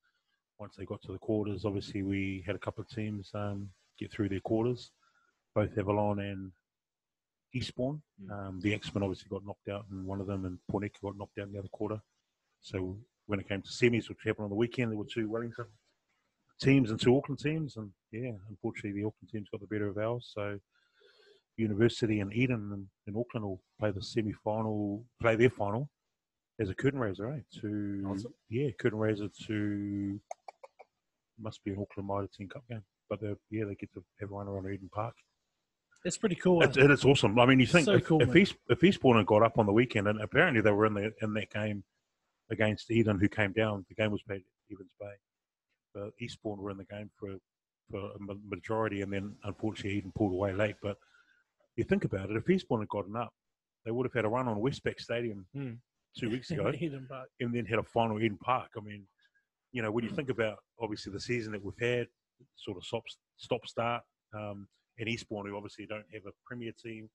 once 0.59 0.75
they 0.77 0.85
got 0.85 1.01
to 1.03 1.11
the 1.11 1.19
quarters, 1.19 1.65
obviously 1.65 2.03
we 2.03 2.43
had 2.45 2.55
a 2.55 2.59
couple 2.59 2.81
of 2.81 2.89
teams 2.89 3.31
um, 3.33 3.69
get 3.97 4.11
through 4.11 4.29
their 4.29 4.41
quarters, 4.41 4.91
both 5.55 5.77
Avalon 5.77 6.19
and 6.19 6.51
Eastbourne. 7.53 8.01
Mm. 8.21 8.31
Um, 8.31 8.59
the 8.61 8.73
X-Men 8.73 9.03
obviously 9.03 9.29
got 9.29 9.45
knocked 9.45 9.69
out 9.69 9.85
in 9.91 10.05
one 10.05 10.19
of 10.19 10.27
them, 10.27 10.45
and 10.45 10.59
Poneke 10.71 11.01
got 11.01 11.17
knocked 11.17 11.39
out 11.39 11.47
in 11.47 11.53
the 11.53 11.59
other 11.59 11.69
quarter. 11.69 12.01
So 12.61 12.97
when 13.27 13.39
it 13.39 13.47
came 13.47 13.61
to 13.61 13.69
semis, 13.69 14.09
which 14.09 14.17
happened 14.25 14.45
on 14.45 14.49
the 14.49 14.55
weekend, 14.55 14.91
there 14.91 14.97
were 14.97 15.05
two 15.05 15.29
Wellington 15.29 15.65
teams 16.61 16.91
and 16.91 16.99
two 16.99 17.15
Auckland 17.15 17.39
teams, 17.39 17.77
and 17.77 17.89
yeah, 18.11 18.31
unfortunately 18.49 18.99
the 18.99 19.07
Auckland 19.07 19.29
teams 19.31 19.47
got 19.49 19.61
the 19.61 19.67
better 19.67 19.87
of 19.87 19.97
ours. 19.97 20.31
So 20.33 20.59
University 21.59 22.19
and 22.21 22.33
Eden 22.33 22.71
in, 22.73 23.13
in 23.13 23.19
Auckland 23.19 23.45
will 23.45 23.61
play 23.79 23.91
the 23.91 24.01
semi-final, 24.01 25.03
play 25.21 25.35
their 25.35 25.49
final 25.49 25.89
as 26.59 26.69
a 26.69 26.75
curtain 26.75 26.99
raiser, 26.99 27.29
eh? 27.31 27.39
To 27.61 28.03
Awesome. 28.09 28.33
yeah, 28.49 28.69
curtain 28.79 28.99
raiser 28.99 29.29
to 29.47 30.19
must 31.39 31.63
be 31.63 31.71
an 31.71 31.79
Auckland 31.79 32.07
Mitre 32.07 32.29
10 32.37 32.47
Cup 32.49 32.63
game, 32.69 32.83
but 33.09 33.19
yeah 33.49 33.65
they 33.65 33.75
get 33.75 33.93
to 33.93 34.03
have 34.19 34.29
one 34.29 34.47
around 34.47 34.71
Eden 34.71 34.89
Park. 34.93 35.15
It's 36.05 36.17
pretty 36.17 36.35
cool. 36.35 36.63
It's, 36.63 36.77
it 36.77 36.89
is 36.91 37.03
awesome. 37.03 37.37
I 37.39 37.45
mean, 37.45 37.59
you 37.59 37.65
think 37.65 37.85
So 37.85 37.95
if, 37.95 38.05
cool, 38.05 38.21
if. 38.21 38.33
East, 38.35 38.55
if 38.69 38.83
Eastbourne 38.83 39.17
had 39.17 39.25
got 39.25 39.43
up 39.43 39.57
on 39.57 39.65
the 39.65 39.73
weekend, 39.73 40.07
and 40.07 40.21
apparently 40.21 40.61
they 40.61 40.71
were 40.71 40.85
in 40.85 40.93
the 40.93 41.11
in 41.21 41.33
that 41.33 41.49
game 41.51 41.83
against 42.49 42.89
Eden, 42.89 43.19
who 43.19 43.27
came 43.27 43.51
down. 43.51 43.85
The 43.89 43.95
game 43.95 44.11
was 44.11 44.21
played 44.21 44.37
at 44.37 44.73
Evans 44.73 44.91
Bay, 44.99 45.11
but 45.93 46.11
Eastbourne 46.21 46.59
were 46.59 46.71
in 46.71 46.77
the 46.77 46.85
game 46.85 47.09
for 47.19 47.35
for 47.91 47.99
a 47.99 48.35
majority, 48.47 49.01
and 49.01 49.11
then 49.11 49.35
unfortunately 49.43 49.97
Eden 49.97 50.13
pulled 50.15 50.31
away 50.31 50.53
late. 50.53 50.75
But 50.81 50.97
you 51.79 51.85
think 51.85 52.03
about 52.03 52.29
it, 52.29 52.35
if 52.37 52.49
Eastbourne 52.49 52.81
had 52.81 52.89
gotten 52.89 53.15
up, 53.15 53.33
they 53.85 53.91
would 53.91 54.05
have 54.05 54.13
had 54.13 54.25
a 54.25 54.29
run 54.29 54.47
on 54.47 54.57
Westpac 54.57 54.99
Stadium 54.99 55.45
Hmm. 55.53 55.73
two 56.17 56.29
weeks 56.35 56.51
ago, 56.51 56.71
and 57.39 57.53
then 57.55 57.65
had 57.65 57.79
a 57.79 57.83
final 57.83 58.19
Eden 58.19 58.37
Park. 58.37 58.71
I 58.77 58.81
mean, 58.81 59.07
you 59.71 59.81
know, 59.81 59.91
when 59.91 60.03
you 60.03 60.11
think 60.11 60.29
about 60.29 60.57
obviously 60.79 61.11
the 61.13 61.19
season 61.19 61.51
that 61.53 61.63
we've 61.63 61.79
had, 61.79 62.07
sort 62.55 62.77
of 62.77 62.83
stop 62.85 63.03
stop 63.37 63.65
start, 63.65 64.03
um, 64.33 64.67
and 64.99 65.07
Eastbourne, 65.07 65.47
who 65.47 65.55
obviously 65.55 65.85
don't 65.85 66.05
have 66.13 66.25
a 66.25 66.31
premier 66.45 66.71
team 66.83 67.09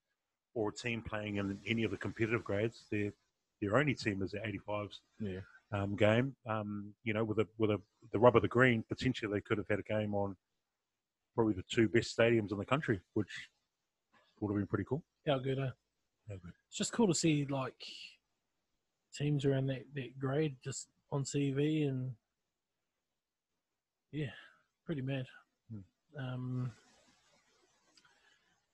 or 0.54 0.70
a 0.70 0.72
team 0.72 1.02
playing 1.02 1.36
in 1.36 1.58
any 1.66 1.82
of 1.84 1.90
the 1.90 1.96
competitive 1.98 2.42
grades, 2.44 2.86
their 2.90 3.12
their 3.60 3.76
only 3.76 3.94
team 3.94 4.22
is 4.22 4.30
the 4.32 4.38
85s 4.38 5.00
Yeah. 5.20 5.40
um, 5.72 5.96
game. 5.96 6.34
Um, 6.46 6.94
you 7.02 7.12
know, 7.12 7.24
with 7.24 7.38
a 7.38 7.46
with 7.58 7.70
a 7.70 7.80
the 8.12 8.18
rub 8.18 8.36
of 8.36 8.42
the 8.42 8.48
green, 8.48 8.82
potentially 8.88 9.30
they 9.32 9.40
could 9.42 9.58
have 9.58 9.68
had 9.68 9.80
a 9.80 9.82
game 9.82 10.14
on 10.14 10.36
probably 11.34 11.54
the 11.54 11.64
two 11.68 11.88
best 11.88 12.16
stadiums 12.16 12.52
in 12.52 12.58
the 12.58 12.64
country, 12.64 13.00
which 13.14 13.48
would 14.44 14.52
have 14.52 14.60
been 14.60 14.68
pretty 14.68 14.84
cool. 14.88 15.02
How 15.26 15.38
good, 15.38 15.58
eh? 15.58 15.70
Yeah, 16.28 16.36
good. 16.42 16.52
It's 16.68 16.76
just 16.76 16.92
cool 16.92 17.08
to 17.08 17.14
see 17.14 17.46
like 17.48 17.84
teams 19.14 19.44
around 19.44 19.66
that, 19.66 19.84
that 19.94 20.18
grade 20.18 20.56
just 20.62 20.88
on 21.12 21.24
CV 21.24 21.88
and 21.88 22.12
yeah, 24.12 24.30
pretty 24.84 25.02
mad. 25.02 25.26
Hmm. 25.70 26.24
Um, 26.24 26.72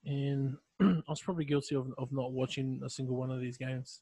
and 0.05 0.57
I 0.81 1.09
was 1.09 1.21
probably 1.21 1.45
guilty 1.45 1.75
of, 1.75 1.93
of 1.97 2.11
not 2.11 2.31
watching 2.31 2.81
a 2.85 2.89
single 2.89 3.15
one 3.15 3.31
of 3.31 3.39
these 3.39 3.57
games. 3.57 4.01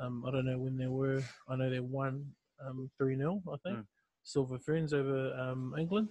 Um, 0.00 0.24
I 0.26 0.30
don't 0.30 0.46
know 0.46 0.58
when 0.58 0.76
they 0.76 0.88
were. 0.88 1.22
I 1.48 1.56
know 1.56 1.70
they 1.70 1.80
won 1.80 2.26
um, 2.64 2.90
3 2.98 3.16
0, 3.16 3.42
I 3.48 3.56
think. 3.64 3.76
Hmm. 3.78 3.82
Silver 4.24 4.58
Ferns 4.58 4.92
over 4.92 5.32
um, 5.34 5.74
England. 5.78 6.08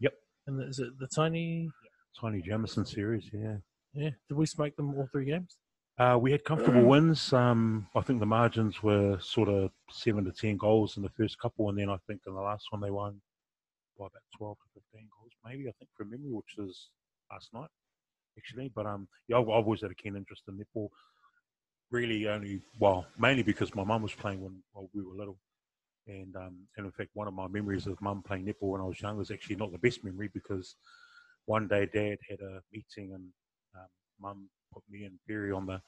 Yep. 0.00 0.14
And 0.46 0.68
is 0.68 0.78
it 0.78 0.98
the 0.98 1.06
tiny? 1.06 1.70
Taini 2.18 2.42
Jamison 2.42 2.84
series, 2.84 3.30
yeah. 3.32 3.56
Yeah. 3.94 4.10
Did 4.28 4.34
we 4.36 4.46
smoke 4.46 4.76
them 4.76 4.94
all 4.96 5.08
three 5.10 5.24
games? 5.24 5.56
Uh, 5.98 6.16
we 6.16 6.32
had 6.32 6.44
comfortable 6.44 6.82
wins. 6.82 7.32
Um, 7.32 7.86
I 7.94 8.00
think 8.00 8.20
the 8.20 8.26
margins 8.26 8.82
were 8.82 9.18
sort 9.20 9.48
of 9.48 9.70
seven 9.90 10.24
to 10.24 10.32
ten 10.32 10.56
goals 10.56 10.96
in 10.96 11.02
the 11.02 11.10
first 11.10 11.38
couple, 11.38 11.68
and 11.68 11.78
then 11.78 11.90
I 11.90 11.98
think 12.06 12.22
in 12.26 12.34
the 12.34 12.40
last 12.40 12.66
one 12.70 12.80
they 12.80 12.90
won 12.90 13.20
by 13.98 14.06
about 14.06 14.22
twelve 14.36 14.56
to 14.58 14.80
fifteen 14.80 15.08
goals, 15.18 15.32
maybe 15.44 15.68
I 15.68 15.72
think 15.78 15.90
from 15.94 16.10
memory, 16.10 16.32
which 16.32 16.54
was 16.56 16.88
last 17.30 17.50
night 17.52 17.68
actually. 18.38 18.70
But 18.74 18.86
um, 18.86 19.08
yeah, 19.28 19.36
I've, 19.36 19.48
I've 19.48 19.64
always 19.64 19.82
had 19.82 19.90
a 19.90 19.94
keen 19.94 20.16
interest 20.16 20.44
in 20.48 20.54
netball. 20.56 20.88
really 21.90 22.28
only 22.28 22.60
well, 22.78 23.04
mainly 23.18 23.42
because 23.42 23.74
my 23.74 23.84
mum 23.84 24.02
was 24.02 24.14
playing 24.14 24.40
when 24.40 24.62
while 24.72 24.88
we 24.94 25.02
were 25.02 25.14
little, 25.14 25.38
and 26.06 26.34
um, 26.36 26.56
and 26.76 26.86
in 26.86 26.92
fact, 26.92 27.10
one 27.14 27.28
of 27.28 27.34
my 27.34 27.48
memories 27.48 27.86
of 27.86 28.00
mum 28.00 28.22
playing 28.22 28.46
netball 28.46 28.70
when 28.70 28.80
I 28.80 28.84
was 28.84 29.00
young 29.00 29.18
was 29.18 29.30
actually 29.30 29.56
not 29.56 29.72
the 29.72 29.78
best 29.78 30.04
memory 30.04 30.30
because 30.32 30.76
one 31.46 31.68
day 31.68 31.88
dad 31.92 32.18
had 32.28 32.40
a 32.40 32.60
meeting 32.72 33.12
and 33.12 33.24
um, 33.24 33.32
mum 34.20 34.48
put 34.72 34.82
me 34.90 35.04
and 35.04 35.18
Perry 35.26 35.52
on 35.52 35.66
the, 35.66 35.80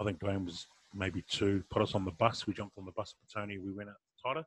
I 0.00 0.04
think 0.04 0.18
Dwayne 0.18 0.44
was 0.44 0.66
maybe 0.94 1.24
two, 1.28 1.62
put 1.70 1.82
us 1.82 1.94
on 1.94 2.04
the 2.04 2.12
bus. 2.12 2.46
We 2.46 2.54
jumped 2.54 2.78
on 2.78 2.84
the 2.84 2.92
bus 2.92 3.14
for 3.18 3.40
Tony. 3.40 3.58
We 3.58 3.72
went 3.72 3.90
out 3.90 3.96
to 3.96 4.40
Taita, 4.40 4.44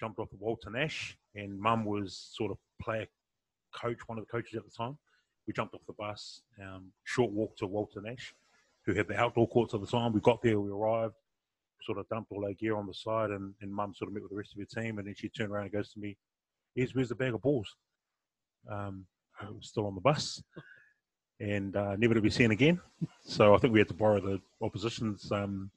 jumped 0.00 0.18
off 0.18 0.30
the 0.30 0.36
Walter 0.38 0.70
Nash, 0.70 1.16
and 1.34 1.58
mum 1.58 1.84
was 1.84 2.30
sort 2.32 2.50
of 2.50 2.58
player 2.82 3.06
coach, 3.74 3.98
one 4.06 4.18
of 4.18 4.24
the 4.24 4.30
coaches 4.30 4.56
at 4.56 4.64
the 4.64 4.70
time. 4.70 4.98
We 5.46 5.52
jumped 5.52 5.74
off 5.74 5.82
the 5.86 5.94
bus, 5.94 6.42
um, 6.62 6.92
short 7.04 7.30
walk 7.32 7.56
to 7.58 7.66
Walter 7.66 8.00
Nash, 8.00 8.34
who 8.86 8.94
had 8.94 9.08
the 9.08 9.18
outdoor 9.18 9.48
courts 9.48 9.74
at 9.74 9.80
the 9.80 9.86
time. 9.86 10.12
We 10.12 10.20
got 10.20 10.42
there, 10.42 10.58
we 10.58 10.70
arrived, 10.70 11.14
sort 11.82 11.98
of 11.98 12.08
dumped 12.08 12.32
all 12.32 12.44
our 12.44 12.52
gear 12.52 12.76
on 12.76 12.86
the 12.86 12.94
side, 12.94 13.30
and, 13.30 13.54
and 13.60 13.72
mum 13.72 13.94
sort 13.94 14.08
of 14.08 14.14
met 14.14 14.22
with 14.22 14.30
the 14.30 14.36
rest 14.36 14.54
of 14.54 14.60
her 14.60 14.82
team, 14.82 14.98
and 14.98 15.06
then 15.06 15.14
she 15.16 15.28
turned 15.28 15.50
around 15.50 15.64
and 15.64 15.72
goes 15.72 15.92
to 15.92 16.00
me, 16.00 16.16
"Here's 16.74 16.94
where's 16.94 17.08
the 17.10 17.14
bag 17.14 17.34
of 17.34 17.42
balls?" 17.42 17.76
Um, 18.70 19.06
it 19.42 19.54
was 19.54 19.68
still 19.68 19.86
on 19.86 19.94
the 19.94 20.00
bus, 20.00 20.42
and 21.40 21.76
uh, 21.76 21.96
never 21.96 22.14
to 22.14 22.20
be 22.20 22.30
seen 22.30 22.50
again. 22.50 22.80
So 23.22 23.54
I 23.54 23.58
think 23.58 23.72
we 23.72 23.80
had 23.80 23.88
to 23.88 23.94
borrow 23.94 24.20
the 24.20 24.40
opposition's 24.62 25.30
um, 25.32 25.70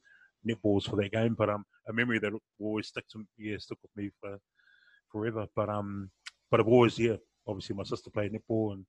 netballs 0.46 0.88
for 0.88 0.96
that 0.96 1.12
game. 1.12 1.34
But 1.34 1.50
um, 1.50 1.64
a 1.88 1.92
memory 1.92 2.18
that 2.18 2.32
will 2.32 2.42
always 2.60 2.88
stick 2.88 3.08
to 3.10 3.24
yeah 3.38 3.56
stick 3.58 3.78
with 3.82 3.90
me 3.96 4.10
for 4.20 4.38
forever. 5.10 5.46
But 5.56 5.68
um, 5.68 6.10
but 6.50 6.60
I've 6.60 6.68
always 6.68 6.98
yeah 6.98 7.16
obviously 7.46 7.76
my 7.76 7.84
sister 7.84 8.10
played 8.10 8.32
netball 8.32 8.72
and, 8.72 8.84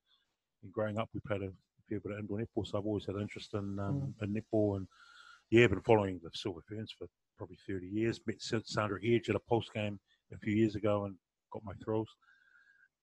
and 0.64 0.72
growing 0.74 0.98
up 0.98 1.10
we 1.14 1.22
played 1.26 1.41
a 1.41 1.52
fair 1.88 2.00
bit 2.00 2.12
of 2.12 2.20
indoor 2.20 2.40
netball, 2.40 2.68
so 2.68 2.78
I've 2.78 2.86
always 2.86 3.06
had 3.06 3.16
an 3.16 3.22
interest 3.22 3.54
in 3.54 3.80
um, 3.80 4.14
in 4.22 4.34
netball 4.34 4.78
and 4.78 4.88
yeah, 5.50 5.66
been 5.68 5.82
following 5.82 6.20
the 6.24 6.30
Silver 6.34 6.62
Ferns 6.70 6.94
for 6.98 7.08
probably 7.38 7.58
30 7.68 7.88
years. 7.88 8.20
Met 8.28 8.36
Sandra 8.40 9.00
Edge 9.04 9.30
at 9.30 9.36
a 9.36 9.40
post 9.50 9.74
game 9.74 10.00
a 10.34 10.38
few 10.38 10.54
years 10.54 10.76
ago 10.76 11.06
and 11.06 11.16
got 11.52 11.64
my 11.66 11.74
thrills. 11.84 12.10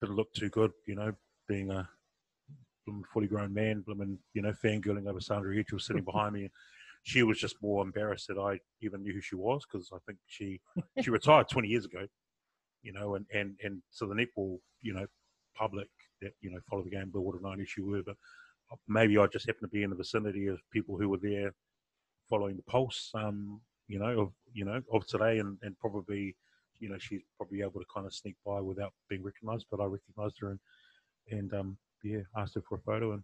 Didn't 0.01 0.17
look 0.17 0.33
too 0.33 0.49
good, 0.51 0.71
you 0.87 0.95
know, 0.95 1.13
being 1.49 1.71
a 1.71 1.89
fully 3.13 3.27
grown 3.27 3.53
man, 3.53 3.81
blooming, 3.81 4.19
you 4.35 4.43
know, 4.43 4.53
fangirling 4.53 5.09
over 5.09 5.21
Sandra 5.21 5.55
was 5.73 5.87
sitting 5.87 6.05
behind 6.05 6.35
me. 6.35 6.51
She 7.03 7.23
was 7.23 7.39
just 7.39 7.57
more 7.63 7.85
embarrassed 7.85 8.29
that 8.29 8.39
I 8.39 8.59
even 8.81 9.03
knew 9.03 9.13
who 9.13 9.21
she 9.21 9.37
was 9.37 9.65
because 9.65 9.91
I 9.93 9.99
think 10.07 10.19
she 10.27 10.61
she 11.03 11.11
retired 11.11 11.49
20 11.49 11.69
years 11.69 11.85
ago, 11.85 12.07
you 12.83 12.93
know, 12.93 13.15
and, 13.15 13.27
and, 13.33 13.55
and 13.63 13.83
so 13.91 14.07
the 14.07 14.15
netball, 14.15 14.59
you 14.81 14.93
know, 14.93 15.07
public 15.55 15.89
that, 16.21 16.33
you 16.41 16.51
know, 16.51 16.59
follow 16.69 16.83
the 16.83 16.91
game, 16.91 17.11
but 17.13 17.21
would 17.21 17.37
have 17.37 17.43
known 17.43 17.59
who 17.59 17.65
she 17.65 17.81
were. 17.81 18.03
But 18.05 18.17
maybe 18.89 19.19
I 19.19 19.27
just 19.27 19.47
happened 19.47 19.71
to 19.71 19.77
be 19.77 19.83
in 19.83 19.91
the 19.91 19.97
vicinity 19.97 20.49
of 20.49 20.59
people 20.73 20.97
who 20.97 21.09
were 21.09 21.19
there 21.19 21.53
following 22.29 22.57
the 22.57 22.63
pulse, 22.63 23.11
um, 23.15 23.61
you 23.89 23.99
know, 23.99 24.21
of 24.21 24.33
you 24.53 24.65
know 24.65 24.83
of 24.93 25.07
today, 25.07 25.39
and, 25.39 25.59
and 25.63 25.79
probably, 25.79 26.35
you 26.81 26.89
know, 26.89 26.99
she's 26.99 27.23
probably 27.37 27.63
able 27.63 27.81
to 27.81 27.87
kind 27.93 28.07
of 28.07 28.15
sneak 28.15 28.35
by 28.45 28.61
without 28.61 28.93
being 29.09 29.23
recognised. 29.23 29.67
But 29.71 29.81
I 29.81 29.85
recognised 29.85 30.37
her 30.41 30.51
and 30.51 30.61
and 31.31 31.53
um, 31.55 31.79
yeah, 32.07 32.21
asked 32.37 32.55
her 32.55 32.63
for 32.63 32.77
a 32.77 32.81
photo 32.81 33.13
and 33.13 33.23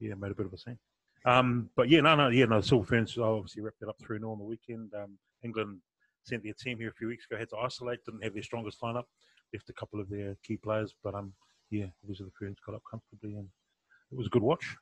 yeah, 0.00 0.14
made 0.14 0.30
a 0.30 0.34
bit 0.34 0.46
of 0.46 0.52
a 0.52 0.58
scene. 0.58 0.78
Um, 1.24 1.70
but 1.74 1.88
yeah, 1.88 2.00
no, 2.00 2.14
no, 2.14 2.28
yeah, 2.28 2.44
no. 2.44 2.60
The 2.60 2.66
Silver 2.66 2.86
Ferns 2.86 3.18
obviously 3.18 3.62
wrapped 3.62 3.82
it 3.82 3.88
up 3.88 3.98
through 4.00 4.16
and 4.16 4.24
on 4.24 4.38
the 4.38 4.44
weekend. 4.44 4.92
Um, 4.94 5.18
England 5.42 5.80
sent 6.24 6.42
their 6.44 6.52
team 6.52 6.78
here 6.78 6.90
a 6.90 6.94
few 6.94 7.08
weeks 7.08 7.26
ago. 7.28 7.38
Had 7.38 7.50
to 7.50 7.56
isolate, 7.56 8.04
didn't 8.04 8.22
have 8.22 8.34
their 8.34 8.42
strongest 8.42 8.80
lineup, 8.80 9.04
left 9.52 9.68
a 9.68 9.72
couple 9.72 10.00
of 10.00 10.08
their 10.08 10.36
key 10.46 10.56
players. 10.56 10.94
But 11.02 11.14
um, 11.14 11.32
yeah, 11.70 11.86
obviously 12.02 12.26
the 12.26 12.32
Ferns 12.38 12.58
got 12.64 12.74
up 12.76 12.82
comfortably 12.88 13.34
and 13.34 13.48
it 14.12 14.16
was 14.16 14.26
a 14.26 14.30
good 14.30 14.42
watch. 14.42 14.76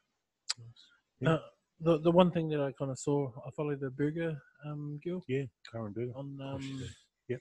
Yeah. 1.21 1.35
Uh, 1.35 1.39
the 1.81 1.99
the 2.01 2.11
one 2.11 2.31
thing 2.31 2.49
that 2.51 2.61
I 2.61 2.73
kind 2.73 2.91
of 2.91 2.99
saw, 2.99 3.31
I 3.47 3.51
followed 3.57 3.81
the 3.81 3.91
Burger 3.91 4.37
um, 4.67 5.01
girl 5.05 5.23
Yeah, 5.29 5.45
Karin 5.71 5.93
Burger. 5.93 6.13
on 6.15 6.39
um, 6.43 6.61
a- 6.83 7.33
yep. 7.33 7.41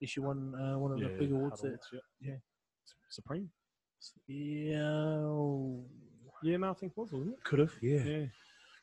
issue 0.00 0.22
one 0.22 0.54
uh, 0.54 0.78
one 0.78 0.92
of 0.92 1.00
the 1.00 1.08
big 1.18 1.32
awards. 1.32 1.62
That, 1.62 1.78
yeah. 1.92 2.00
yeah. 2.20 2.34
Supreme. 3.10 3.50
Yeah, 4.28 5.26
Yeah, 6.42 6.56
no, 6.58 6.70
I 6.70 6.74
think 6.74 6.92
it 6.92 6.98
was, 7.00 7.12
wasn't 7.12 7.32
it? 7.32 7.44
Could 7.44 7.58
have, 7.60 7.72
yeah. 7.82 8.02
Yeah. 8.04 8.24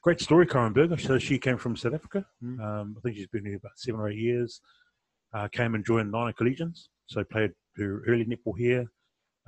Great 0.01 0.19
story, 0.19 0.45
Karin 0.45 0.73
Burger. 0.73 0.97
So 0.97 1.17
she 1.17 1.39
came 1.39 1.57
from 1.57 1.75
South 1.77 1.93
Africa. 1.93 2.25
Mm. 2.43 2.59
Um, 2.59 2.95
I 2.97 3.01
think 3.01 3.15
she's 3.15 3.27
been 3.27 3.45
here 3.45 3.55
about 3.55 3.71
seven 3.77 4.01
or 4.01 4.09
eight 4.09 4.17
years. 4.17 4.59
Uh, 5.33 5.47
came 5.47 5.75
and 5.75 5.85
joined 5.85 6.11
Nine 6.11 6.33
Collegians. 6.33 6.87
So 7.05 7.23
played 7.23 7.51
her 7.77 8.03
early 8.07 8.25
netball 8.25 8.57
here. 8.57 8.85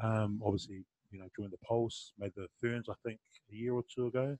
Um, 0.01 0.41
obviously, 0.45 0.83
you 1.11 1.19
know, 1.19 1.25
joined 1.37 1.51
the 1.51 1.57
Pulse, 1.57 2.13
made 2.17 2.31
the 2.35 2.47
Ferns, 2.61 2.87
I 2.89 2.93
think, 3.05 3.19
a 3.51 3.55
year 3.55 3.73
or 3.73 3.83
two 3.93 4.07
ago. 4.07 4.37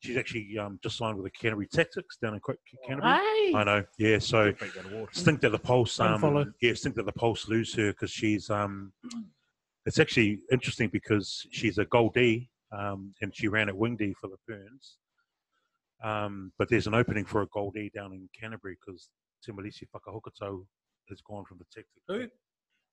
She's 0.00 0.16
actually 0.16 0.56
um, 0.58 0.78
just 0.82 0.96
signed 0.96 1.16
with 1.16 1.24
the 1.26 1.30
Canterbury 1.30 1.66
Tactics 1.66 2.16
down 2.16 2.34
in 2.34 2.40
Qu- 2.40 2.54
Canterbury. 2.86 3.14
Hey! 3.18 3.52
I 3.54 3.64
know, 3.64 3.84
yeah. 3.98 4.18
So 4.18 4.52
Take 4.52 4.72
that 4.74 5.06
stink 5.12 5.40
that 5.42 5.50
the 5.50 5.58
Pulse, 5.58 5.98
Unfollow. 5.98 6.42
um, 6.42 6.54
yeah, 6.62 6.72
stink 6.74 6.94
that 6.94 7.04
the 7.06 7.12
Pulse 7.12 7.48
lose 7.48 7.74
her 7.74 7.92
because 7.92 8.10
she's. 8.10 8.48
Um, 8.50 8.92
it's 9.86 9.98
actually 9.98 10.40
interesting 10.52 10.88
because 10.92 11.46
she's 11.50 11.78
a 11.78 11.84
goldie 11.86 12.50
um, 12.72 13.14
and 13.22 13.34
she 13.34 13.48
ran 13.48 13.68
at 13.68 13.76
Wing 13.76 13.96
D 13.96 14.14
for 14.20 14.28
the 14.28 14.36
Ferns. 14.46 14.96
Um, 16.02 16.52
but 16.58 16.68
there's 16.68 16.86
an 16.86 16.94
opening 16.94 17.24
for 17.24 17.42
a 17.42 17.46
goldie 17.48 17.90
down 17.94 18.12
in 18.12 18.28
Canterbury 18.38 18.76
because 18.84 19.08
Temalisi 19.46 19.84
Fakahokotau 19.94 20.64
has 21.08 21.20
gone 21.22 21.44
from 21.44 21.58
the 21.58 21.64
Tactics. 21.74 22.04
Who? 22.08 22.26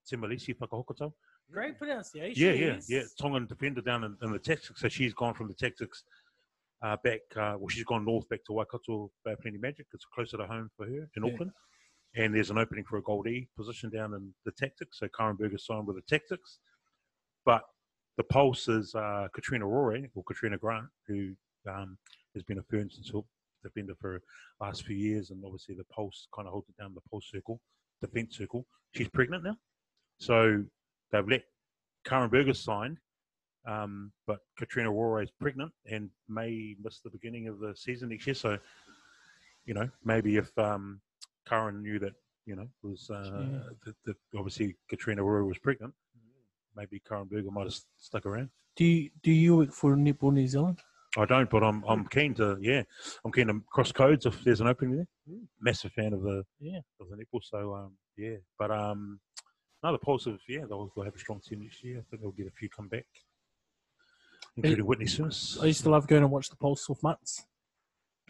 Temalisi 0.09 0.55
Fakahokotau. 0.57 1.11
Great 1.51 1.77
pronunciation. 1.77 2.43
Yeah, 2.43 2.51
yeah, 2.51 2.79
yeah. 2.89 3.03
Tongan 3.21 3.45
defender 3.47 3.81
down 3.81 4.03
in, 4.03 4.17
in 4.21 4.31
the 4.33 4.39
Tactics. 4.39 4.81
So 4.81 4.89
she's 4.89 5.13
gone 5.13 5.33
from 5.33 5.47
the 5.47 5.53
Tactics 5.53 6.03
uh, 6.83 6.97
back, 7.03 7.21
uh, 7.35 7.55
well, 7.57 7.69
she's 7.69 7.85
gone 7.85 8.05
north 8.05 8.27
back 8.29 8.43
to 8.45 8.53
Waikato 8.53 9.09
Bay 9.25 9.31
of 9.31 9.39
Plenty 9.41 9.57
Magic. 9.57 9.87
It's 9.93 10.05
closer 10.13 10.37
to 10.37 10.45
home 10.45 10.69
for 10.75 10.85
her 10.85 11.09
in 11.15 11.23
Yeah. 11.25 11.31
Auckland. 11.33 11.51
And 12.15 12.33
there's 12.35 12.49
an 12.49 12.57
opening 12.57 12.83
for 12.83 12.97
a 12.97 13.01
Gold 13.01 13.27
E 13.27 13.47
position 13.55 13.89
down 13.89 14.13
in 14.13 14.33
the 14.45 14.51
Tactics. 14.51 14.99
So 14.99 15.07
Karin 15.15 15.35
Burger 15.35 15.57
signed 15.57 15.87
with 15.87 15.95
the 15.97 16.01
Tactics. 16.07 16.59
But 17.47 17.63
the 18.17 18.25
Pulse 18.25 18.67
is 18.67 18.93
uh, 18.93 19.29
Katrina 19.33 19.65
Rore, 19.65 19.97
or 20.15 20.23
Katrina 20.25 20.57
Grant, 20.57 20.87
who 21.07 21.31
um, 21.65 21.97
has 22.33 22.43
been 22.43 22.59
a 22.59 22.63
Ferns 22.63 22.99
defender 23.63 23.93
for 24.01 24.19
the 24.19 24.65
last 24.65 24.83
few 24.83 24.97
years. 24.97 25.31
And 25.31 25.41
obviously 25.45 25.73
the 25.73 25.85
Pulse 25.85 26.27
kind 26.35 26.45
of 26.45 26.51
holds 26.51 26.67
it 26.67 26.75
down 26.77 26.93
the 26.93 27.09
Pulse 27.09 27.29
circle, 27.31 27.61
defence 28.01 28.35
circle. 28.35 28.65
She's 28.91 29.07
pregnant 29.07 29.45
now. 29.45 29.55
So 30.19 30.61
they've 31.11 31.27
let 31.27 31.43
Karin 32.03 32.29
Burger 32.29 32.53
signed, 32.53 32.97
um, 33.65 34.11
but 34.25 34.39
Katrina 34.57 34.91
Rore 34.91 35.21
is 35.21 35.31
pregnant 35.39 35.71
and 35.89 36.09
may 36.27 36.75
miss 36.83 36.99
the 36.99 37.09
beginning 37.09 37.47
of 37.47 37.59
the 37.59 37.73
season 37.77 38.09
next 38.09 38.27
year. 38.27 38.33
So, 38.33 38.57
you 39.65 39.73
know, 39.73 39.89
maybe 40.03 40.35
if 40.35 40.57
um, 40.57 40.99
Karin 41.47 41.81
knew 41.81 41.97
that, 41.99 42.13
you 42.45 42.57
know, 42.57 42.67
was 42.83 43.09
uh, 43.09 43.31
Yeah. 43.39 43.59
that, 43.85 43.95
that 44.05 44.17
obviously 44.35 44.75
Katrina 44.89 45.23
Rore 45.23 45.45
was 45.45 45.57
pregnant, 45.59 45.93
maybe 46.77 47.01
Karin 47.05 47.25
Burger 47.25 47.51
might 47.51 47.65
have 47.65 47.75
stuck 47.97 48.25
around. 48.25 48.49
Do 48.75 48.85
you 48.85 49.09
do 49.23 49.31
you 49.31 49.57
work 49.57 49.73
for 49.73 49.95
Netball 49.95 50.31
New 50.33 50.47
Zealand? 50.47 50.79
I 51.17 51.25
don't, 51.25 51.49
but 51.49 51.63
I'm 51.63 51.83
I'm 51.87 52.05
keen 52.07 52.35
to 52.35 52.57
yeah, 52.61 52.83
I'm 53.25 53.31
keen 53.31 53.47
to 53.47 53.61
cross 53.71 53.91
codes 53.91 54.25
if 54.25 54.43
there's 54.43 54.61
an 54.61 54.67
opening 54.67 54.97
there. 54.97 55.07
Mm. 55.29 55.45
Massive 55.59 55.91
fan 55.93 56.13
of 56.13 56.21
the 56.21 56.43
Yeah. 56.59 56.79
of 57.01 57.07
the 57.09 57.15
netball, 57.17 57.41
so 57.43 57.73
um 57.73 57.93
yeah, 58.15 58.35
but 58.59 58.69
um 58.71 59.19
no, 59.83 59.91
the 59.91 59.97
Pulse 59.97 60.27
of 60.27 60.39
yeah 60.47 60.65
they'll, 60.69 60.91
they'll 60.95 61.05
have 61.05 61.15
a 61.15 61.19
strong 61.19 61.39
team 61.41 61.61
next 61.63 61.83
year. 61.83 61.97
I 61.99 62.03
think 62.09 62.21
they'll 62.21 62.31
get 62.31 62.47
a 62.47 62.51
few 62.51 62.69
come 62.69 62.87
back, 62.87 63.05
including 64.55 64.85
Whitney 64.85 65.07
Sims. 65.07 65.57
I 65.61 65.65
used 65.65 65.83
to 65.83 65.89
love 65.89 66.07
going 66.07 66.23
and 66.23 66.31
watch 66.31 66.49
the 66.49 66.55
Pulse 66.55 66.87
with 66.87 67.01
Mutts. 67.03 67.45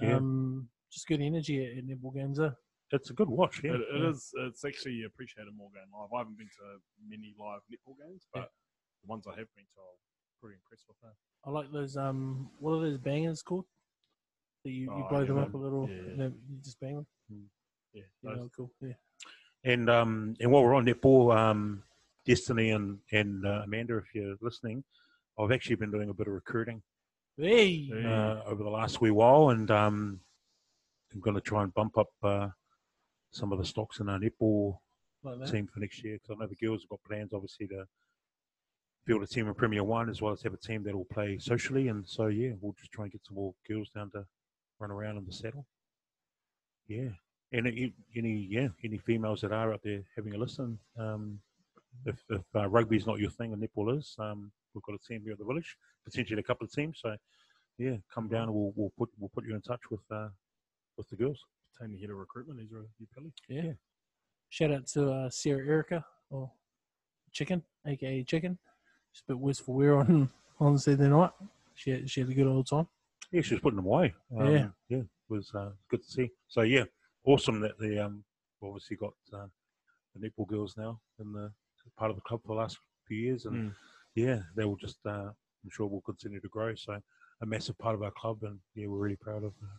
Yeah. 0.02 0.16
Um, 0.18 0.70
just 0.92 1.08
good 1.08 1.22
energy 1.22 1.66
at, 1.66 1.78
at 1.78 1.86
netball 1.86 2.14
games. 2.16 2.38
There. 2.38 2.56
It's 2.92 3.10
a 3.10 3.14
good 3.14 3.28
watch. 3.30 3.62
Yeah, 3.64 3.74
It, 3.74 3.82
it 3.82 4.02
Yeah. 4.02 4.10
is. 4.10 4.32
It's 4.38 4.64
actually 4.64 5.04
appreciated 5.04 5.54
more 5.56 5.70
going 5.74 5.88
live. 5.94 6.10
I 6.14 6.20
haven't 6.20 6.38
been 6.38 6.48
to 6.48 6.80
many 7.08 7.34
live 7.38 7.62
netball 7.72 7.98
games, 8.00 8.28
but 8.34 8.40
Yeah. 8.40 8.46
the 9.04 9.08
ones 9.08 9.28
I 9.28 9.32
have 9.32 9.54
been 9.56 9.66
to, 9.66 9.80
I'm 9.82 9.98
pretty 10.42 10.56
impressed 10.56 10.86
with 10.88 10.98
that. 11.02 11.14
I 11.44 11.50
like 11.52 11.72
those. 11.72 11.98
Um, 11.98 12.50
what 12.60 12.72
are 12.74 12.82
those 12.82 12.98
bangers 12.98 13.42
called? 13.42 13.66
That 14.64 14.72
you, 14.72 14.84
you 14.84 15.04
Oh, 15.06 15.08
blow 15.10 15.20
yeah, 15.22 15.26
them 15.28 15.38
up 15.38 15.54
a 15.54 15.58
little, 15.58 15.90
Yeah, 15.90 16.14
yeah. 16.18 16.24
you 16.50 16.58
just 16.64 16.80
bang 16.80 16.96
them. 16.96 17.08
Yeah, 17.94 18.04
Yeah, 18.24 18.36
those- 18.36 18.52
cool. 18.56 18.72
Yeah. 18.82 18.94
And 19.64 19.90
um, 19.90 20.36
and 20.40 20.52
while 20.52 20.64
we're 20.64 20.76
on 20.76 20.86
netball, 20.86 21.36
um, 21.36 21.84
Destiny 22.26 22.72
and 22.72 23.00
and 23.12 23.46
uh, 23.46 23.62
Amanda, 23.66 23.98
if 23.98 24.14
you're 24.14 24.36
listening, 24.42 24.84
I've 25.38 25.52
actually 25.52 25.76
been 25.78 25.92
doing 25.92 26.10
a 26.10 26.14
bit 26.14 26.28
of 26.28 26.34
recruiting 26.34 26.82
Hey. 27.38 27.90
uh, 27.92 28.44
over 28.46 28.64
the 28.64 28.70
last 28.70 29.02
wee 29.02 29.12
while, 29.12 29.50
and 29.50 29.70
um, 29.72 30.20
I'm 31.14 31.20
going 31.22 31.36
to 31.36 31.42
try 31.42 31.64
and 31.64 31.74
bump 31.74 31.98
up 31.98 32.08
uh, 32.24 32.50
some 33.38 33.52
of 33.52 33.60
the 33.60 33.66
stocks 33.66 34.00
in 34.00 34.10
our 34.10 34.20
netball 34.20 34.80
like 35.24 35.50
team 35.50 35.68
for 35.72 35.80
next 35.80 36.04
year 36.04 36.16
because 36.16 36.36
I 36.36 36.40
know 36.40 36.48
the 36.48 36.56
girls 36.56 36.82
have 36.82 36.90
got 36.90 37.04
plans, 37.04 37.34
obviously, 37.34 37.68
to 37.68 37.86
field 39.06 39.24
a 39.24 39.28
team 39.28 39.48
in 39.48 39.54
Premier 39.54 39.84
One 39.84 40.10
as 40.10 40.22
well 40.22 40.34
as 40.34 40.42
have 40.42 40.54
a 40.54 40.58
team 40.58 40.84
that 40.84 40.96
will 40.96 41.06
play 41.06 41.38
socially. 41.38 41.88
And 41.88 42.08
so, 42.08 42.28
yeah, 42.28 42.52
we'll 42.60 42.74
just 42.74 42.92
try 42.92 43.06
and 43.06 43.12
get 43.12 43.26
some 43.26 43.36
more 43.36 43.54
girls 43.68 43.90
down 43.90 44.12
to 44.12 44.26
run 44.80 44.92
around 44.92 45.18
in 45.18 45.26
the 45.26 45.32
saddle. 45.32 45.66
Yeah, 46.88 47.10
and 47.52 47.68
any, 47.68 47.94
any 48.16 48.48
yeah, 48.50 48.70
any 48.84 48.98
females 48.98 49.42
that 49.42 49.52
are 49.52 49.74
out 49.74 49.82
there 49.84 50.02
having 50.16 50.34
a 50.34 50.38
listen, 50.38 50.80
um, 50.98 51.40
if, 52.06 52.24
if 52.30 52.42
uh, 52.56 52.68
rugby's 52.68 53.06
not 53.06 53.20
your 53.20 53.32
thing 53.32 53.54
and 53.54 53.62
netball 53.62 53.98
is, 53.98 54.16
um, 54.20 54.52
we've 54.74 54.84
got 54.84 54.96
a 54.96 55.08
team 55.08 55.22
here 55.24 55.34
at 55.34 55.40
the 55.40 55.46
village, 55.46 55.76
potentially 56.06 56.40
a 56.40 56.44
couple 56.44 56.66
of 56.66 56.72
teams. 56.72 57.00
So, 57.02 57.16
yeah, 57.78 57.98
come 58.14 58.28
down 58.28 58.44
and 58.44 58.54
we'll, 58.54 58.74
we'll 58.76 58.94
put 58.98 59.10
we'll 59.20 59.32
put 59.34 59.46
you 59.46 59.56
in 59.56 59.62
touch 59.62 59.82
with 59.92 60.02
uh, 60.12 60.30
with 60.98 61.10
the 61.10 61.16
girls. 61.16 61.44
Tony 61.80 62.00
head 62.00 62.10
of 62.10 62.18
recruitment, 62.18 62.60
Ezra 62.64 62.82
Upelli. 63.02 63.32
Yeah. 63.48 63.74
Shout 64.50 64.72
out 64.72 64.88
to 64.88 65.12
uh, 65.12 65.30
Sarah 65.30 65.66
Erica 65.68 66.06
or 66.30 66.50
Chicken, 67.32 67.62
aka 67.86 68.24
Chicken. 68.24 68.58
She's 69.12 69.24
a 69.28 69.34
bit 69.34 69.40
worse 69.40 69.60
for 69.60 69.76
wear 69.76 69.98
on 69.98 70.30
on 70.60 70.78
Saturday 70.78 71.10
night. 71.10 71.32
She 71.76 71.92
had, 71.92 72.10
she 72.10 72.22
had 72.22 72.30
a 72.30 72.34
good 72.34 72.48
old 72.48 72.68
time. 72.68 72.88
Yeah, 73.32 73.42
she 73.42 73.54
was 73.56 73.62
putting 73.62 73.76
them 73.78 73.86
away. 73.86 74.14
Um, 74.38 74.48
Yeah. 74.48 74.68
yeah, 74.90 74.98
it 75.00 75.06
was 75.30 75.52
uh, 75.54 75.72
good 75.90 76.02
to 76.02 76.10
see. 76.10 76.32
So 76.48 76.62
yeah, 76.62 76.86
awesome 77.26 77.60
that 77.62 77.78
they 77.80 77.98
um 77.98 78.24
obviously 78.64 78.96
got 78.98 79.14
uh, 79.34 79.48
the 80.16 80.28
netball 80.30 80.48
girls 80.48 80.76
now 80.78 81.00
in 81.20 81.32
the 81.34 81.52
part 81.98 82.10
of 82.10 82.16
the 82.18 82.22
club 82.22 82.42
for 82.42 82.48
the 82.50 82.54
last 82.60 82.80
few 83.08 83.18
years, 83.18 83.46
and 83.46 83.56
Mm. 83.70 83.76
yeah, 84.16 84.40
they 84.56 84.66
will 84.66 84.76
just 84.78 84.98
uh, 85.06 85.30
I'm 85.64 85.70
sure 85.72 85.88
will 85.88 86.02
continue 86.02 86.40
to 86.40 86.48
grow. 86.50 86.74
So 86.76 87.00
a 87.42 87.46
massive 87.46 87.78
part 87.78 87.96
of 87.96 88.02
our 88.04 88.12
club, 88.12 88.44
and 88.44 88.60
yeah, 88.76 88.88
we're 88.88 88.98
really 88.98 89.16
proud 89.16 89.44
of 89.44 89.54
uh, 89.62 89.78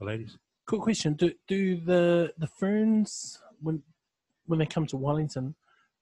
the 0.00 0.06
ladies. 0.06 0.36
Quick 0.66 0.80
question: 0.82 1.14
Do 1.14 1.32
do 1.46 1.76
the 1.80 2.32
the 2.38 2.48
Ferns 2.58 3.40
when 3.60 3.82
when 4.46 4.58
they 4.58 4.66
come 4.66 4.86
to 4.86 4.96
Wellington 4.96 5.54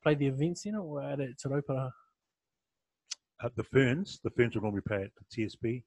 play 0.03 0.15
the 0.15 0.27
event 0.27 0.59
centre 0.59 0.81
or 0.81 1.03
out 1.03 1.21
at 1.21 1.39
Te 1.39 1.49
Rauparaha? 1.49 1.91
At 3.43 3.57
the 3.57 3.65
Ferns, 3.65 4.21
the 4.23 4.31
Ferns 4.31 4.55
will 4.55 4.63
normally 4.63 4.83
play 4.87 5.03
at 5.03 5.11
the 5.17 5.25
TSB 5.43 5.83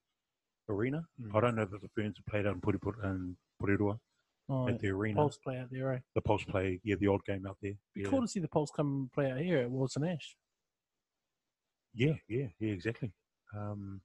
arena. 0.68 1.02
Mm. 1.20 1.34
I 1.34 1.40
don't 1.40 1.56
know 1.56 1.64
that 1.64 1.80
the 1.80 1.88
Ferns 1.96 2.16
have 2.18 2.26
played 2.26 2.46
out 2.46 2.54
in 2.54 2.60
Puriput 2.60 2.94
and 3.02 3.36
Porirua 3.60 3.98
Oh, 4.50 4.68
at 4.68 4.78
the 4.78 4.88
arena. 4.88 5.16
Pulse 5.16 5.38
play 5.38 5.58
out 5.58 5.68
there, 5.70 5.92
eh? 5.94 5.98
The 6.14 6.20
Pulse 6.22 6.44
play, 6.44 6.80
yeah, 6.84 6.96
the 7.00 7.06
odd 7.08 7.24
game 7.26 7.46
out 7.46 7.56
there. 7.62 7.72
Be 7.94 8.02
Yeah. 8.02 8.08
cool 8.10 8.22
to 8.22 8.28
see 8.28 8.40
the 8.40 8.48
Pulse 8.48 8.70
come 8.70 8.86
and 8.86 9.12
play 9.12 9.30
out 9.30 9.38
here 9.38 9.58
at 9.58 9.70
Wilson 9.70 10.04
Ash. 10.04 10.36
Yeah, 11.94 12.14
yeah, 12.28 12.48
yeah, 12.58 12.72
exactly. 12.72 13.12
Um, 13.56 14.00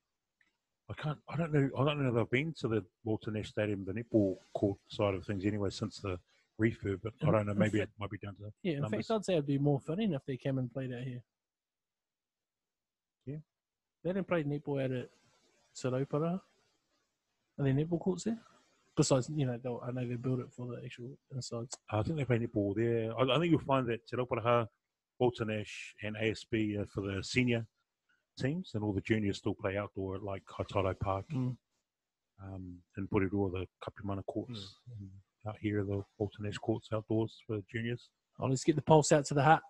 I 0.90 0.94
can't. 1.02 1.18
I 1.30 1.38
don't 1.38 1.54
know. 1.54 1.70
I 1.78 1.86
don't 1.86 2.04
know 2.04 2.10
if 2.10 2.18
I've 2.26 2.30
been 2.30 2.54
to 2.60 2.68
the 2.68 2.84
Walter 3.04 3.32
Nash 3.32 3.50
Stadium, 3.50 3.86
the 3.86 3.94
netball 3.94 4.38
court 4.54 4.78
side 4.90 5.14
of 5.14 5.26
things, 5.26 5.46
anyway, 5.46 5.70
since 5.70 6.00
the 6.00 6.20
refurb. 6.60 7.00
But 7.04 7.14
I 7.26 7.32
don't 7.32 7.48
know. 7.48 7.54
Maybe 7.54 7.80
fact- 7.80 7.92
it 7.96 8.00
might 8.00 8.12
be 8.12 8.18
down 8.18 8.36
to. 8.36 8.52
Yeah, 8.64 8.74
in 8.74 8.82
Numbers. 8.82 9.08
fact, 9.08 9.12
I'd 9.12 9.26
say 9.26 9.34
it'd 9.34 9.48
be 9.48 9.58
more 9.58 9.80
fitting 9.80 10.14
if 10.14 10.26
they 10.26 10.38
came 10.38 10.58
and 10.58 10.72
played 10.72 10.92
out 10.94 11.04
here. 11.04 11.24
Yeah. 13.26 13.38
They 14.04 14.12
didn't 14.12 14.28
play 14.28 14.44
netball 14.44 14.84
out 14.84 14.92
at 14.92 15.10
Rauparaha. 15.76 16.42
Are 17.60 17.64
there 17.64 17.74
netball 17.74 18.00
courts 18.00 18.24
there? 18.26 18.40
Besides, 18.96 19.30
you 19.34 19.46
know, 19.46 19.58
they'll, 19.62 19.82
I 19.86 19.92
know 19.92 20.08
they 20.08 20.16
built 20.16 20.40
it 20.40 20.52
for 20.56 20.68
the 20.68 20.82
actual 20.84 21.18
insides. 21.34 21.76
I 21.90 22.04
think 22.04 22.18
they 22.18 22.26
play 22.26 22.40
netball 22.40 22.76
there. 22.76 23.12
I, 23.18 23.36
I 23.36 23.40
think 23.40 23.52
you'll 23.52 23.60
find 23.62 23.88
that 23.88 24.06
Te 24.08 24.18
Rauparaha, 24.18 24.68
Walter 25.18 25.46
Nash, 25.46 25.96
and 26.04 26.16
ASB 26.16 26.78
are 26.80 26.86
for 26.88 27.02
the 27.02 27.24
senior 27.24 27.66
teams, 28.38 28.72
and 28.74 28.84
all 28.84 28.94
the 28.94 29.02
juniors 29.02 29.38
still 29.38 29.54
play 29.56 29.78
outdoor 29.78 30.16
at 30.16 30.24
like 30.24 30.44
Haitaro 30.46 30.98
Park 31.00 31.26
Mm. 31.32 31.56
um, 32.44 32.78
and 32.98 33.10
Porirua, 33.10 33.52
the 33.52 33.68
Kapimana 33.84 34.26
courts. 34.26 34.80
And 35.00 35.10
out 35.48 35.58
here, 35.60 35.84
the 35.84 36.04
Walter 36.18 36.42
Nash 36.42 36.58
courts 36.58 36.90
outdoors 36.94 37.38
for 37.48 37.60
juniors. 37.72 38.10
Oh, 38.40 38.48
let's 38.48 38.64
get 38.64 38.76
the 38.76 38.82
pulse 38.82 39.12
out 39.12 39.26
to 39.26 39.34
the 39.34 39.44
hat. 39.44 39.62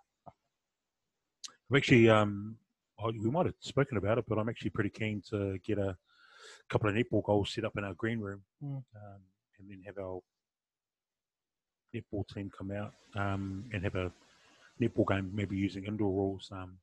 I'm 1.70 1.76
actually, 1.76 2.08
um, 2.08 2.56
I, 2.98 3.06
we 3.06 3.30
might 3.30 3.46
have 3.46 3.54
spoken 3.60 3.96
about 3.96 4.18
it, 4.18 4.24
but 4.28 4.38
I'm 4.38 4.48
actually 4.48 4.70
pretty 4.70 4.90
keen 4.90 5.22
to 5.30 5.58
get 5.64 5.78
a 5.78 5.96
couple 6.68 6.88
of 6.88 6.94
netball 6.94 7.22
goals 7.24 7.50
set 7.52 7.64
up 7.64 7.76
in 7.76 7.84
our 7.84 7.94
green 7.94 8.20
room, 8.20 8.42
Mm. 8.62 8.76
um, 8.76 9.20
and 9.58 9.70
then 9.70 9.82
have 9.86 9.98
our 9.98 10.20
netball 11.94 12.26
team 12.34 12.50
come 12.56 12.70
out 12.72 12.92
um, 13.14 13.64
and 13.72 13.82
have 13.84 13.94
a 13.94 14.10
netball 14.80 15.06
game, 15.08 15.30
maybe 15.32 15.56
using 15.56 15.84
indoor 15.84 16.10
rules 16.12 16.48
um, 16.52 16.76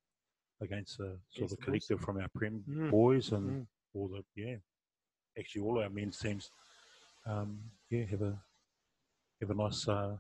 against 0.62 1.00
a 1.00 1.04
sort 1.04 1.18
Against 1.38 1.42
of 1.42 1.50
the 1.50 1.54
a 1.54 1.58
boys. 1.58 1.66
collective 1.66 2.00
from 2.02 2.18
our 2.22 2.28
prem 2.36 2.64
Mm. 2.70 2.90
boys 2.92 3.32
and 3.32 3.52
Mm. 3.52 3.68
all 3.94 4.08
the 4.08 4.24
yeah, 4.36 4.58
actually 5.38 5.62
all 5.64 5.80
our 5.80 5.90
men's 5.90 6.18
teams. 6.20 6.50
Um, 7.26 7.72
yeah, 7.90 8.06
have 8.06 8.22
a 8.22 8.42
have 9.42 9.50
a 9.50 9.54
nice 9.56 9.88
uh, 9.88 10.18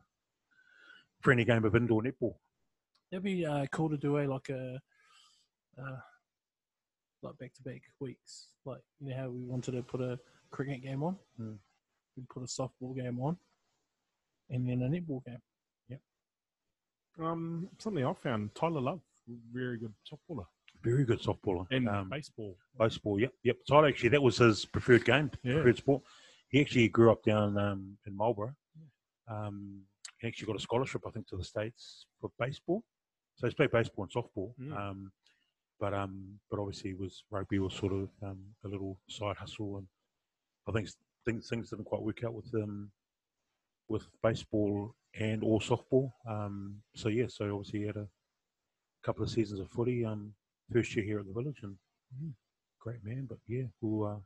friendly 1.21 1.45
game 1.45 1.63
of 1.65 1.75
indoor 1.75 2.01
netball. 2.03 2.35
It'd 3.11 3.23
be 3.23 3.45
uh, 3.45 3.65
cool 3.71 3.89
to 3.89 3.97
do 3.97 4.17
a 4.17 4.25
like 4.27 4.49
a 4.49 4.81
uh, 5.77 5.99
like 7.21 7.37
back 7.37 7.53
to 7.53 7.61
back 7.63 7.81
weeks, 7.99 8.49
like 8.65 8.81
you 8.99 9.09
know 9.09 9.15
how 9.17 9.29
we 9.29 9.43
wanted 9.43 9.73
to 9.73 9.83
put 9.83 10.01
a 10.01 10.19
cricket 10.49 10.81
game 10.81 11.03
on, 11.03 11.17
Mm. 11.39 11.59
we 12.17 12.23
put 12.29 12.43
a 12.43 12.47
softball 12.47 12.95
game 12.95 13.19
on, 13.19 13.37
and 14.49 14.67
then 14.67 14.81
a 14.81 14.89
netball 14.89 15.23
game. 15.25 15.41
Um, 17.19 17.69
something 17.77 18.05
I 18.05 18.13
found 18.13 18.55
Tyler 18.55 18.79
Love, 18.81 19.01
very 19.53 19.77
good 19.77 19.93
softballer, 20.11 20.45
Very 20.83 21.05
good 21.05 21.19
softballer. 21.19 21.65
and 21.71 21.87
um, 21.89 22.09
baseball. 22.09 22.57
Baseball, 22.79 23.19
yep, 23.19 23.33
yep. 23.43 23.57
So 23.65 23.83
actually, 23.85 24.09
that 24.09 24.21
was 24.21 24.37
his 24.37 24.65
preferred 24.65 25.05
game, 25.05 25.31
Yeah. 25.43 25.53
preferred 25.55 25.77
sport. 25.77 26.03
He 26.49 26.59
actually 26.61 26.87
grew 26.89 27.11
up 27.11 27.23
down 27.23 27.57
um, 27.57 27.97
in 28.05 28.15
Marlborough. 28.15 28.55
Um, 29.27 29.81
he 30.19 30.27
actually 30.27 30.47
got 30.47 30.55
a 30.57 30.59
scholarship, 30.59 31.01
I 31.07 31.11
think, 31.11 31.27
to 31.27 31.37
the 31.37 31.43
states 31.43 32.05
for 32.19 32.29
baseball. 32.39 32.83
So 33.35 33.47
he's 33.47 33.53
played 33.53 33.71
baseball 33.71 34.05
and 34.05 34.11
softball. 34.13 34.53
Mm. 34.59 34.77
Um, 34.77 35.11
but 35.79 35.93
um, 35.93 36.39
but 36.49 36.59
obviously, 36.59 36.93
was 36.93 37.23
rugby 37.31 37.57
was 37.59 37.73
sort 37.73 37.93
of 37.93 38.09
um, 38.21 38.39
a 38.65 38.67
little 38.67 38.99
side 39.09 39.37
hustle, 39.37 39.77
and 39.77 39.87
I 40.67 40.71
think 40.73 40.89
things 41.25 41.47
things 41.49 41.69
didn't 41.71 41.85
quite 41.85 42.01
work 42.03 42.23
out 42.23 42.33
with 42.35 42.53
um, 42.53 42.91
with 43.87 44.05
baseball 44.21 44.93
and 45.19 45.41
or 45.43 45.59
softball. 45.59 46.11
Um, 46.29 46.81
so 46.95 47.09
yeah, 47.09 47.25
so 47.29 47.45
obviously 47.55 47.79
he 47.79 47.85
had 47.87 47.95
a 47.95 48.07
couple 49.03 49.23
of 49.23 49.29
seasons 49.29 49.59
of 49.59 49.69
footy. 49.69 50.05
Um, 50.05 50.33
first 50.71 50.95
year 50.95 51.03
here 51.05 51.19
at 51.19 51.25
the 51.27 51.33
village, 51.33 51.59
and 51.63 51.75
great 52.79 53.03
man. 53.03 53.25
But 53.27 53.39
yeah, 53.47 53.63
we'll 53.81 54.07
uh, 54.07 54.19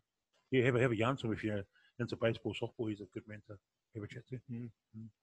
yeah 0.51 0.63
have 0.65 0.75
a 0.75 0.81
have 0.81 0.91
a 0.91 0.95
yarn 0.97 1.17
to 1.17 1.27
him 1.27 1.33
if 1.33 1.43
you're 1.43 1.63
into 1.99 2.15
baseball, 2.15 2.53
softball. 2.53 2.89
He's 2.89 3.01
a 3.01 3.05
good 3.13 3.23
man 3.27 3.41
to 3.47 3.57
have 3.95 4.03
a 4.03 4.07
chat 4.07 4.27
to. 4.29 4.39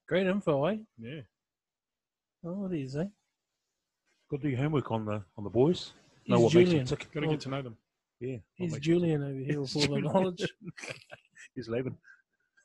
Great 0.09 0.27
info, 0.27 0.65
eh? 0.67 0.77
Yeah, 0.99 1.21
Oh, 2.45 2.67
it 2.67 2.77
is, 2.81 2.97
eh? 2.97 3.05
Got 4.31 4.39
to 4.39 4.43
do 4.45 4.49
your 4.49 4.59
homework 4.59 4.91
on 4.91 5.05
the 5.05 5.23
on 5.37 5.45
the 5.45 5.51
boys. 5.51 5.93
Know 6.27 6.37
He's 6.37 6.45
what 6.45 6.53
Julian. 6.53 6.77
makes 6.79 6.91
them 6.91 6.99
tick. 6.99 7.13
got 7.13 7.21
to 7.21 7.27
get 7.29 7.41
to 7.41 7.49
know 7.51 7.63
them. 7.63 7.77
Yeah, 8.21 8.37
He's 8.55 8.79
Julian 8.79 9.23
over 9.23 9.39
here 9.39 9.61
with 9.61 9.77
all 9.77 9.83
the 9.95 10.01
knowledge. 10.01 10.43
He's 11.55 11.69
Laban. 11.69 11.97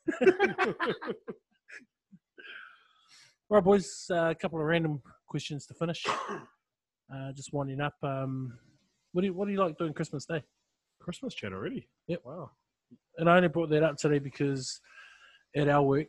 Right, 3.50 3.64
boys. 3.64 4.06
uh, 4.10 4.28
A 4.30 4.34
couple 4.34 4.58
of 4.60 4.66
random 4.66 5.00
questions 5.26 5.64
to 5.66 5.74
finish. 5.74 6.04
Uh, 7.12 7.32
just 7.32 7.52
winding 7.52 7.80
up. 7.80 7.94
Um, 8.02 8.58
what 9.12 9.22
do 9.22 9.28
you, 9.28 9.34
what 9.34 9.46
do 9.46 9.52
you 9.52 9.60
like 9.60 9.78
doing 9.78 9.92
Christmas 9.92 10.26
Day? 10.26 10.42
Christmas 11.00 11.34
chat 11.34 11.52
already. 11.52 11.88
Yep. 12.06 12.20
Wow. 12.24 12.50
And 13.16 13.28
I 13.28 13.36
only 13.36 13.48
brought 13.48 13.70
that 13.70 13.82
up 13.82 13.96
today 13.96 14.18
because 14.18 14.80
at 15.56 15.68
our 15.68 15.82
work, 15.82 16.08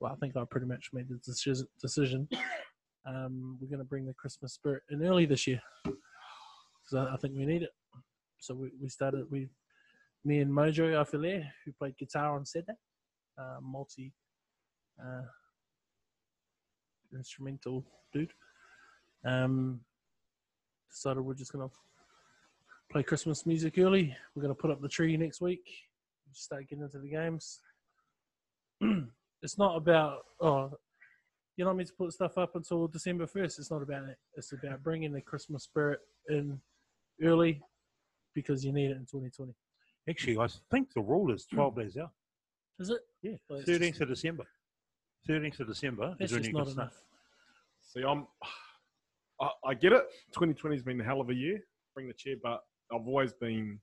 well, 0.00 0.12
I 0.12 0.16
think 0.16 0.36
I 0.36 0.44
pretty 0.50 0.66
much 0.66 0.90
made 0.92 1.08
the 1.08 1.16
decision. 1.24 1.66
decision. 1.80 2.28
Um, 3.06 3.58
we're 3.60 3.68
going 3.68 3.80
to 3.80 3.84
bring 3.84 4.06
the 4.06 4.14
Christmas 4.14 4.54
spirit 4.54 4.82
in 4.88 5.04
early 5.04 5.26
this 5.26 5.46
year. 5.46 5.60
So 6.86 7.06
I 7.12 7.18
think 7.18 7.34
we 7.36 7.44
need 7.44 7.62
it. 7.62 7.68
So 8.38 8.54
we, 8.54 8.70
we 8.80 8.88
started, 8.88 9.26
we, 9.30 9.50
me 10.24 10.40
and 10.40 10.50
Mojo 10.50 10.98
Afile, 10.98 11.44
who 11.64 11.72
played 11.78 11.98
guitar 11.98 12.34
on 12.34 12.46
Saturday, 12.46 12.78
uh, 13.38 13.58
multi 13.60 14.10
uh, 14.98 15.22
instrumental 17.14 17.84
dude, 18.12 18.32
um, 19.24 19.80
decided 20.90 21.22
we're 21.22 21.34
just 21.34 21.52
going 21.52 21.68
to 21.68 21.74
play 22.90 23.02
Christmas 23.02 23.46
music 23.46 23.78
early. 23.78 24.14
We're 24.34 24.42
going 24.42 24.54
to 24.54 24.60
put 24.60 24.70
up 24.70 24.80
the 24.80 24.88
tree 24.88 25.16
next 25.16 25.40
week. 25.40 25.66
Start 26.32 26.68
getting 26.68 26.84
into 26.84 26.98
the 26.98 27.08
games. 27.08 27.60
it's 29.42 29.56
not 29.56 29.76
about 29.76 30.18
oh, 30.40 30.72
you're 31.56 31.68
not 31.68 31.76
meant 31.76 31.88
to 31.88 31.94
put 31.94 32.12
stuff 32.12 32.36
up 32.38 32.56
until 32.56 32.88
December 32.88 33.26
first. 33.26 33.58
It's 33.60 33.70
not 33.70 33.82
about 33.82 34.08
it. 34.08 34.16
It's 34.36 34.52
about 34.52 34.82
bringing 34.82 35.12
the 35.12 35.20
Christmas 35.20 35.62
spirit 35.62 36.00
in 36.28 36.60
early 37.22 37.62
because 38.34 38.64
you 38.64 38.72
need 38.72 38.86
it 38.90 38.96
in 38.96 39.06
2020. 39.06 39.52
Actually, 40.08 40.38
I 40.38 40.48
think 40.72 40.92
the 40.92 41.00
rule 41.00 41.32
is 41.32 41.46
12 41.46 41.76
days 41.76 41.96
out. 41.96 42.10
Is 42.80 42.90
it? 42.90 42.98
Yeah, 43.22 43.36
Well, 43.48 43.62
13th 43.62 44.00
of 44.00 44.08
December. 44.08 44.44
13th 45.28 45.60
of 45.60 45.68
December 45.68 46.16
That's 46.18 46.32
is 46.32 46.36
when 46.36 46.42
just 46.42 46.52
you 46.52 46.58
not 46.58 46.66
can 46.66 46.72
enough. 46.74 46.92
start. 46.92 47.02
See, 47.94 48.02
I'm. 48.02 48.26
I, 49.40 49.48
I 49.66 49.74
get 49.74 49.92
it. 49.92 50.04
2020 50.32 50.76
has 50.76 50.82
been 50.82 51.00
a 51.00 51.04
hell 51.04 51.20
of 51.20 51.30
a 51.30 51.34
year. 51.34 51.60
Bring 51.94 52.08
the 52.08 52.14
chair, 52.14 52.34
but 52.42 52.60
I've 52.92 53.06
always 53.06 53.32
been. 53.32 53.78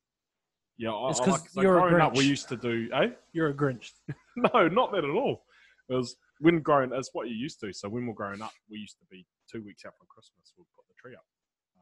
Yeah, 0.78 0.92
I, 0.92 1.10
It's 1.10 1.20
I 1.20 1.26
like, 1.26 1.42
you're 1.56 1.78
a 1.78 1.82
growing 1.82 2.02
up, 2.02 2.16
we 2.16 2.26
used 2.26 2.50
to 2.50 2.56
do. 2.56 2.90
Eh? 2.94 3.08
You're 3.34 3.50
a 3.50 3.54
Grinch. 3.54 3.92
No, 4.38 4.70
not 4.70 4.94
that 4.94 5.04
at 5.04 5.10
all. 5.10 5.44
It 5.90 5.94
was 5.94 6.16
when 6.40 6.62
growing. 6.62 6.92
It's 6.94 7.10
what 7.12 7.28
you 7.28 7.36
used 7.36 7.60
to. 7.60 7.74
So 7.74 7.90
when 7.90 8.08
we're 8.08 8.14
growing 8.14 8.42
up, 8.42 8.54
we 8.70 8.78
used 8.78 8.98
to 9.00 9.06
be 9.12 9.26
two 9.52 9.62
weeks 9.62 9.84
out 9.86 9.94
from 9.98 10.08
Christmas. 10.08 10.54
We'd 10.58 10.64
put 10.74 10.86
the 10.88 10.96
tree 10.96 11.16
up. 11.16 11.26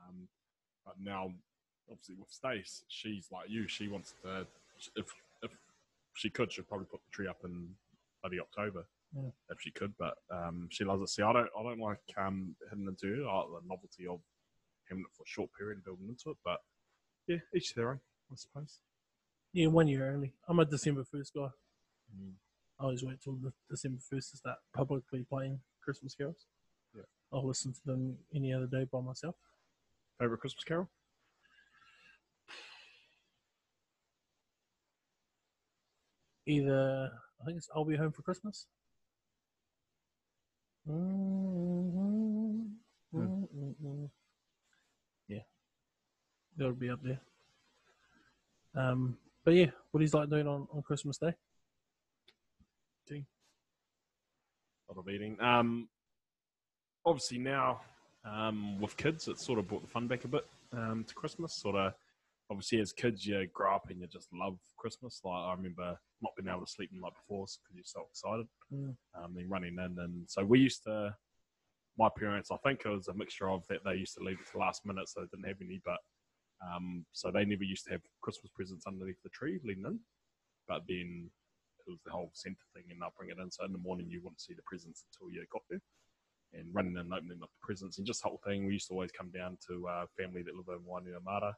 Um, 0.02 0.28
but 0.84 0.96
now, 1.00 1.32
obviously, 1.90 2.16
with 2.20 2.32
Stace, 2.32 2.84
she's 2.88 3.28
like 3.32 3.50
you. 3.50 3.68
She 3.68 3.88
wants 3.88 4.16
to. 4.24 4.48
If 4.96 5.14
if 5.44 5.52
she 6.16 6.32
could, 6.32 6.52
she'd 6.52 6.68
probably 6.68 6.88
put 6.88 7.02
the 7.06 7.12
tree 7.12 7.28
up 7.28 7.42
in 7.44 7.70
bloody 8.24 8.40
October 8.40 8.86
Yeah. 9.16 9.30
if 9.50 9.60
she 9.60 9.72
could. 9.72 9.94
But 9.98 10.16
um, 10.32 10.68
she 10.72 10.84
loves 10.84 11.02
it. 11.02 11.10
See, 11.10 11.24
I 11.24 11.34
don't. 11.34 11.50
I 11.58 11.64
don't 11.64 11.80
like 11.80 12.00
um 12.18 12.56
hitting 12.70 12.88
into. 12.88 13.28
I 13.28 13.38
like 13.38 13.62
the 13.62 13.68
novelty 13.68 14.08
of 14.08 14.20
having 14.88 15.04
it 15.04 15.16
for 15.16 15.24
a 15.24 15.28
short 15.28 15.50
period 15.58 15.78
and 15.78 15.86
building 15.86 16.08
into 16.10 16.30
it. 16.32 16.38
But 16.44 16.60
yeah, 17.28 17.38
each 17.56 17.74
their 17.74 17.92
own, 17.92 18.00
I 18.32 18.36
suppose. 18.36 18.80
Yeah, 19.54 19.68
one 19.68 19.88
year 19.88 20.12
only. 20.12 20.34
I'm 20.48 20.60
a 20.60 20.66
December 20.66 21.04
first 21.04 21.34
guy. 21.34 21.50
I 22.80 22.84
always 22.84 23.04
wait 23.04 23.22
till 23.22 23.36
the 23.36 23.52
December 23.70 24.00
first 24.10 24.32
to 24.32 24.38
start 24.38 24.58
publicly 24.74 25.26
playing 25.30 25.60
Christmas 25.84 26.16
carols. 26.16 26.46
Yeah. 26.96 27.04
I'll 27.34 27.46
listen 27.48 27.74
to 27.74 27.80
them 27.86 28.18
any 28.34 28.54
other 28.54 28.68
day 28.68 28.86
by 28.92 29.02
myself. 29.02 29.36
Favorite 30.20 30.40
Christmas 30.40 30.64
Carol? 30.64 30.90
Either 36.48 37.12
I 37.42 37.46
think 37.46 37.58
it's 37.58 37.70
I'll 37.76 37.86
be 37.86 37.96
home 37.96 38.12
for 38.12 38.22
Christmas. 38.22 38.66
Mm, 40.90 42.76
mm, 43.14 43.48
mm, 43.56 43.76
mm. 43.84 44.10
Yeah, 45.28 45.40
that'll 46.58 46.74
be 46.74 46.90
up 46.90 47.00
there. 47.04 47.20
Um, 48.76 49.18
but 49.44 49.54
yeah, 49.54 49.68
what 49.92 50.02
he's 50.02 50.14
like 50.14 50.30
doing 50.30 50.48
on, 50.48 50.68
on 50.74 50.82
Christmas 50.82 51.18
Day. 51.18 51.34
A 54.90 54.94
lot 54.94 55.02
of 55.02 55.10
eating. 55.10 55.40
Um, 55.40 55.88
obviously 57.06 57.38
now 57.38 57.82
um, 58.26 58.80
with 58.80 58.98
kids, 58.98 59.28
it's 59.28 59.46
sort 59.46 59.60
of 59.60 59.68
brought 59.68 59.82
the 59.82 59.88
fun 59.88 60.08
back 60.08 60.24
a 60.26 60.28
bit 60.28 60.46
um, 60.74 61.06
to 61.08 61.14
Christmas. 61.14 61.54
Sort 61.54 61.76
of, 61.76 61.94
obviously 62.50 62.80
as 62.80 62.92
kids, 62.92 63.26
you 63.26 63.48
grow 63.54 63.76
up 63.76 63.90
and 63.90 64.00
you 64.00 64.08
just 64.08 64.28
love 64.34 64.58
Christmas. 64.78 65.22
Like 65.24 65.34
I 65.34 65.54
remember 65.54 66.00
not 66.22 66.34
being 66.36 66.50
able 66.50 66.66
to 66.66 66.72
sleep 66.72 66.90
the 66.92 67.00
night 67.00 67.14
before 67.16 67.46
because 67.46 67.76
you're 67.76 67.84
so 67.86 68.08
excited. 68.10 68.48
Mm. 68.74 68.96
Um, 69.16 69.34
then 69.36 69.50
running 69.50 69.78
in, 69.78 69.98
and 70.00 70.30
so 70.30 70.44
we 70.44 70.60
used 70.60 70.84
to. 70.84 71.16
My 71.98 72.10
parents, 72.18 72.50
I 72.50 72.56
think 72.64 72.84
it 72.86 72.90
was 72.90 73.10
a 73.10 73.14
mixture 73.14 73.50
of 73.50 73.68
that 73.68 73.80
they 73.84 73.96
used 73.96 74.16
to 74.16 74.24
leave 74.24 74.40
it 74.40 74.46
to 74.46 74.54
the 74.54 74.60
last 74.60 74.86
minute, 74.86 75.10
so 75.10 75.20
they 75.20 75.28
didn't 75.28 75.48
have 75.48 75.62
any. 75.62 75.82
But 75.84 76.00
um, 76.64 77.06
so 77.12 77.30
they 77.30 77.44
never 77.44 77.64
used 77.64 77.86
to 77.86 77.92
have 77.92 78.02
Christmas 78.22 78.52
presents 78.56 78.88
underneath 78.88 79.22
the 79.24 79.30
tree 79.30 79.60
leading 79.66 79.86
in. 79.86 80.00
But 80.68 80.84
then 80.88 81.30
it 81.86 81.90
was 81.90 82.00
the 82.06 82.12
whole 82.12 82.32
centre 82.34 82.58
thing, 82.74 82.84
and 82.90 83.02
they'll 83.02 83.14
bring 83.18 83.32
it 83.32 83.42
in. 83.42 83.52
So 83.52 83.66
in 83.66 83.74
the 83.74 83.80
morning, 83.80 84.08
you 84.10 84.22
wouldn't 84.24 84.40
see 84.40 84.54
the 84.54 84.62
presents 84.66 85.04
until 85.12 85.34
you 85.34 85.46
got 85.52 85.64
there. 85.70 85.82
And 86.54 86.74
running 86.74 86.94
in 86.94 87.00
and 87.00 87.14
opening 87.14 87.44
up 87.44 87.50
the 87.50 87.66
presents, 87.66 87.98
and 87.98 88.08
just 88.08 88.24
the 88.24 88.30
whole 88.30 88.42
thing. 88.46 88.66
We 88.66 88.74
used 88.74 88.88
to 88.88 88.94
always 88.94 89.12
come 89.12 89.30
down 89.30 89.58
to 89.68 89.88
uh, 89.88 90.06
family 90.18 90.42
that 90.44 90.56
live 90.56 90.66
in 90.70 90.86
Wainuiomata, 90.88 91.54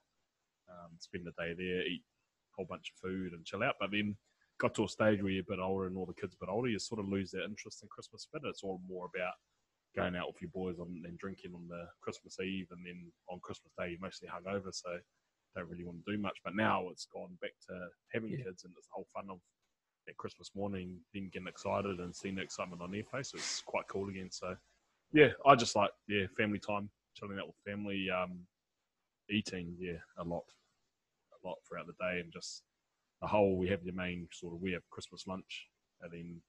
um, 0.69 0.91
spend 0.99 1.25
the 1.25 1.31
day 1.31 1.53
there, 1.53 1.81
eat 1.85 2.03
a 2.03 2.55
whole 2.57 2.65
bunch 2.65 2.91
of 2.91 2.99
food, 3.09 3.33
and 3.33 3.45
chill 3.45 3.63
out. 3.63 3.75
But 3.79 3.91
then 3.91 4.15
got 4.59 4.75
to 4.75 4.83
a 4.83 4.87
stage 4.87 5.21
where 5.21 5.31
you're 5.31 5.41
a 5.47 5.51
bit 5.51 5.59
older 5.59 5.87
and 5.87 5.97
all 5.97 6.05
the 6.05 6.13
kids 6.13 6.35
a 6.35 6.45
bit 6.45 6.51
older, 6.51 6.69
you 6.69 6.79
sort 6.79 6.99
of 6.99 7.09
lose 7.09 7.31
that 7.31 7.45
interest 7.45 7.81
in 7.81 7.89
Christmas 7.89 8.27
a 8.33 8.39
bit. 8.39 8.49
It's 8.49 8.63
all 8.63 8.81
more 8.87 9.09
about 9.13 9.33
going 9.95 10.15
out 10.15 10.27
with 10.27 10.41
your 10.41 10.51
boys 10.51 10.79
on, 10.79 11.01
and 11.05 11.17
drinking 11.17 11.53
on 11.53 11.67
the 11.67 11.85
Christmas 12.01 12.39
Eve, 12.39 12.67
and 12.71 12.85
then 12.85 13.11
on 13.29 13.39
Christmas 13.41 13.73
Day 13.77 13.89
you're 13.89 13.99
mostly 13.99 14.27
hungover, 14.29 14.73
so 14.73 14.97
don't 15.55 15.69
really 15.69 15.83
want 15.83 16.05
to 16.05 16.11
do 16.11 16.17
much. 16.21 16.37
But 16.43 16.55
now 16.55 16.87
it's 16.89 17.05
gone 17.05 17.37
back 17.41 17.51
to 17.67 17.87
having 18.13 18.31
Yeah. 18.31 18.45
kids 18.45 18.63
and 18.63 18.73
it's 18.77 18.87
the 18.87 18.93
whole 18.93 19.07
fun 19.13 19.29
of 19.29 19.39
that 20.07 20.17
Christmas 20.17 20.51
morning, 20.55 20.99
then 21.13 21.29
getting 21.33 21.47
excited 21.47 21.99
and 21.99 22.15
seeing 22.15 22.35
the 22.35 22.41
excitement 22.41 22.81
on 22.81 22.91
their 22.91 23.03
face. 23.03 23.33
It's 23.33 23.61
quite 23.61 23.87
cool 23.87 24.09
again. 24.09 24.31
So 24.31 24.55
yeah, 25.11 25.29
I 25.45 25.55
just 25.55 25.75
like 25.75 25.91
yeah 26.07 26.27
family 26.37 26.59
time, 26.59 26.89
chilling 27.15 27.37
out 27.37 27.47
with 27.47 27.57
family, 27.65 28.09
um, 28.09 28.47
eating 29.31 29.75
yeah 29.79 29.99
a 30.17 30.23
lot, 30.23 30.45
a 31.33 31.47
lot 31.47 31.57
throughout 31.67 31.87
the 31.87 31.93
day, 31.99 32.19
and 32.19 32.31
just 32.31 32.63
the 33.21 33.27
whole. 33.27 33.57
We 33.57 33.69
have 33.69 33.83
your 33.83 33.95
main 33.95 34.27
sort 34.31 34.53
of 34.53 34.61
we 34.61 34.71
have 34.73 34.89
Christmas 34.89 35.25
lunch, 35.27 35.67
and 36.01 36.11
then 36.11 36.41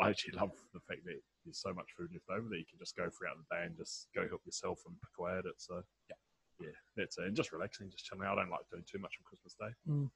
I 0.00 0.10
actually 0.10 0.38
love 0.38 0.52
the 0.74 0.80
fact 0.80 1.00
that 1.04 1.20
there's 1.44 1.60
so 1.60 1.72
much 1.72 1.86
food 1.96 2.10
left 2.12 2.28
over 2.30 2.48
that 2.48 2.58
you 2.58 2.68
can 2.68 2.78
just 2.78 2.96
go 2.96 3.08
throughout 3.08 3.36
the 3.38 3.54
day 3.54 3.64
and 3.64 3.76
just 3.76 4.08
go 4.14 4.28
help 4.28 4.42
yourself 4.44 4.80
and 4.86 4.96
pick 5.00 5.14
away 5.18 5.38
at 5.38 5.46
it. 5.46 5.56
So 5.58 5.82
yeah, 6.10 6.20
yeah, 6.60 6.76
that's 6.96 7.18
it. 7.18 7.24
And 7.24 7.36
just 7.36 7.52
relaxing, 7.52 7.90
just 7.90 8.04
chilling. 8.04 8.26
I 8.26 8.34
don't 8.34 8.50
like 8.50 8.68
doing 8.70 8.84
too 8.90 8.98
much 8.98 9.14
on 9.18 9.24
Christmas 9.24 9.54
Day. 9.58 9.72
Mm. 9.88 10.10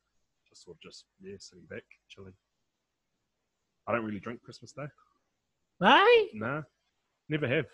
Just 0.49 0.65
sort 0.65 0.77
of 0.77 0.83
just 0.83 1.05
yeah, 1.23 1.37
sitting 1.39 1.65
back, 1.71 1.85
chilling. 2.09 2.35
I 3.87 3.93
don't 3.93 4.05
really 4.05 4.21
drink 4.21 4.43
Christmas 4.43 4.73
Day. 4.73 4.87
Hey, 5.81 6.29
No, 6.35 6.63
never 7.29 7.49
have. 7.49 7.67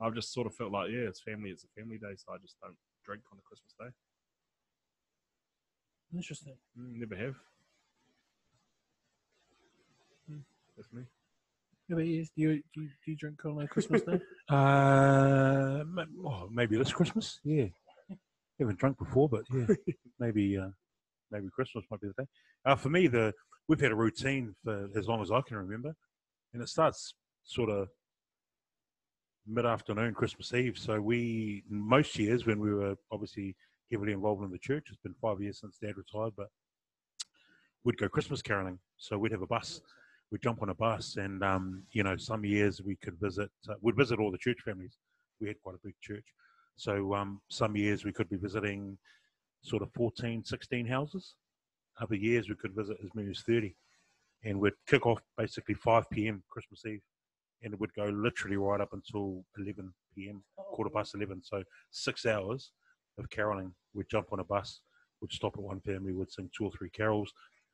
I've 0.00 0.14
just 0.14 0.32
sort 0.32 0.46
of 0.46 0.54
felt 0.54 0.72
like 0.72 0.90
yeah, 0.90 1.08
it's 1.08 1.20
family. 1.20 1.50
It's 1.50 1.64
a 1.64 1.80
family 1.80 1.98
day, 1.98 2.16
so 2.16 2.32
I 2.32 2.38
just 2.40 2.56
don't 2.62 2.76
drink 3.10 3.24
on 3.32 3.38
the 3.38 3.42
Christmas 3.42 3.74
Day. 3.76 3.90
interesting. 6.14 6.54
Mm, 6.78 7.00
never 7.00 7.16
have. 7.16 7.34
Mm, 10.30 10.42
that's 10.76 10.92
me. 10.92 11.02
Yeah, 11.88 11.96
but 11.96 12.06
yes, 12.06 12.28
do 12.36 12.42
you 12.42 12.62
do 12.72 12.82
you, 12.82 12.88
do 13.04 13.10
you 13.10 13.16
drink 13.16 13.44
on 13.44 13.60
a 13.62 13.66
Christmas 13.66 14.02
Day? 14.02 14.20
Uh, 14.50 15.84
oh, 16.26 16.48
maybe 16.50 16.76
this 16.76 16.92
Christmas. 16.92 17.38
Yeah, 17.44 17.66
haven't 18.58 18.78
drunk 18.78 18.98
before, 18.98 19.28
but 19.28 19.44
yeah, 19.52 19.66
maybe 20.18 20.58
uh, 20.58 20.70
maybe 21.30 21.46
Christmas 21.54 21.84
might 21.88 22.00
be 22.00 22.08
the 22.08 22.22
day. 22.24 22.28
Uh, 22.64 22.74
for 22.74 22.90
me, 22.90 23.06
the 23.06 23.32
we've 23.68 23.80
had 23.80 23.92
a 23.92 23.94
routine 23.94 24.56
for 24.64 24.88
as 24.96 25.06
long 25.06 25.22
as 25.22 25.30
I 25.30 25.40
can 25.42 25.56
remember, 25.56 25.94
and 26.52 26.62
it 26.62 26.68
starts 26.68 27.14
sort 27.44 27.70
of 27.70 27.88
mid 29.46 29.66
afternoon, 29.66 30.14
Christmas 30.14 30.52
Eve. 30.54 30.78
So 30.78 31.00
we 31.00 31.62
most 31.68 32.18
years 32.18 32.46
when 32.46 32.60
we 32.60 32.72
were 32.72 32.94
obviously 33.10 33.56
heavily 33.90 34.12
involved 34.12 34.44
in 34.44 34.50
the 34.50 34.58
church. 34.58 34.86
It's 34.88 35.02
been 35.02 35.14
five 35.20 35.40
years 35.40 35.60
since 35.60 35.78
Dad 35.78 35.96
retired, 35.96 36.32
but 36.36 36.48
we'd 37.84 37.98
go 37.98 38.08
Christmas 38.08 38.42
caroling. 38.42 38.78
So 38.96 39.18
we'd 39.18 39.32
have 39.32 39.42
a 39.42 39.46
bus. 39.46 39.80
We'd 40.30 40.42
jump 40.42 40.62
on 40.62 40.68
a 40.68 40.74
bus, 40.74 41.16
and 41.16 41.42
um, 41.42 41.82
you 41.92 42.04
know, 42.04 42.16
some 42.16 42.44
years 42.44 42.80
we 42.80 42.96
could 42.96 43.18
visit. 43.20 43.50
Uh, 43.68 43.74
we'd 43.80 43.96
visit 43.96 44.20
all 44.20 44.30
the 44.30 44.38
church 44.38 44.58
families. 44.64 44.96
We 45.40 45.48
had 45.48 45.60
quite 45.60 45.74
a 45.74 45.80
big 45.82 45.94
church, 46.00 46.26
so 46.76 47.14
um, 47.14 47.40
some 47.48 47.76
years 47.76 48.04
we 48.04 48.12
could 48.12 48.28
be 48.28 48.36
visiting 48.36 48.96
sort 49.62 49.82
of 49.82 49.92
14, 49.94 50.44
16 50.44 50.86
houses. 50.86 51.34
Other 52.00 52.14
years 52.14 52.48
we 52.48 52.54
could 52.54 52.74
visit 52.74 52.96
as 53.04 53.10
many 53.14 53.30
as 53.30 53.40
30. 53.40 53.74
And 54.44 54.58
we'd 54.58 54.72
kick 54.86 55.04
off 55.04 55.20
basically 55.36 55.74
5 55.74 56.08
p.m. 56.10 56.42
Christmas 56.48 56.86
Eve. 56.86 57.02
And 57.62 57.74
it 57.74 57.80
would 57.80 57.92
go 57.94 58.06
literally 58.06 58.56
right 58.56 58.80
up 58.80 58.92
until 58.92 59.44
11 59.58 59.92
p.m., 60.14 60.42
quarter 60.56 60.90
past 60.90 61.14
11. 61.14 61.42
So 61.42 61.62
six 61.90 62.24
hours 62.26 62.72
of 63.18 63.28
caroling. 63.30 63.72
We'd 63.94 64.08
jump 64.10 64.28
on 64.32 64.40
a 64.40 64.44
bus, 64.44 64.80
we'd 65.20 65.32
stop 65.32 65.54
at 65.56 65.62
one 65.62 65.80
family, 65.80 66.12
would 66.12 66.32
sing 66.32 66.50
two 66.56 66.64
or 66.64 66.70
three 66.72 66.90
carols. 66.90 67.32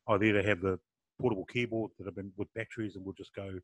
I'd 0.08 0.22
either 0.22 0.42
have 0.42 0.60
the 0.60 0.78
portable 1.20 1.44
keyboard 1.44 1.92
that 1.98 2.06
have 2.06 2.16
been 2.16 2.32
with 2.36 2.52
batteries 2.54 2.96
and 2.96 3.04
we'll 3.04 3.14
just 3.14 3.34
go 3.34 3.58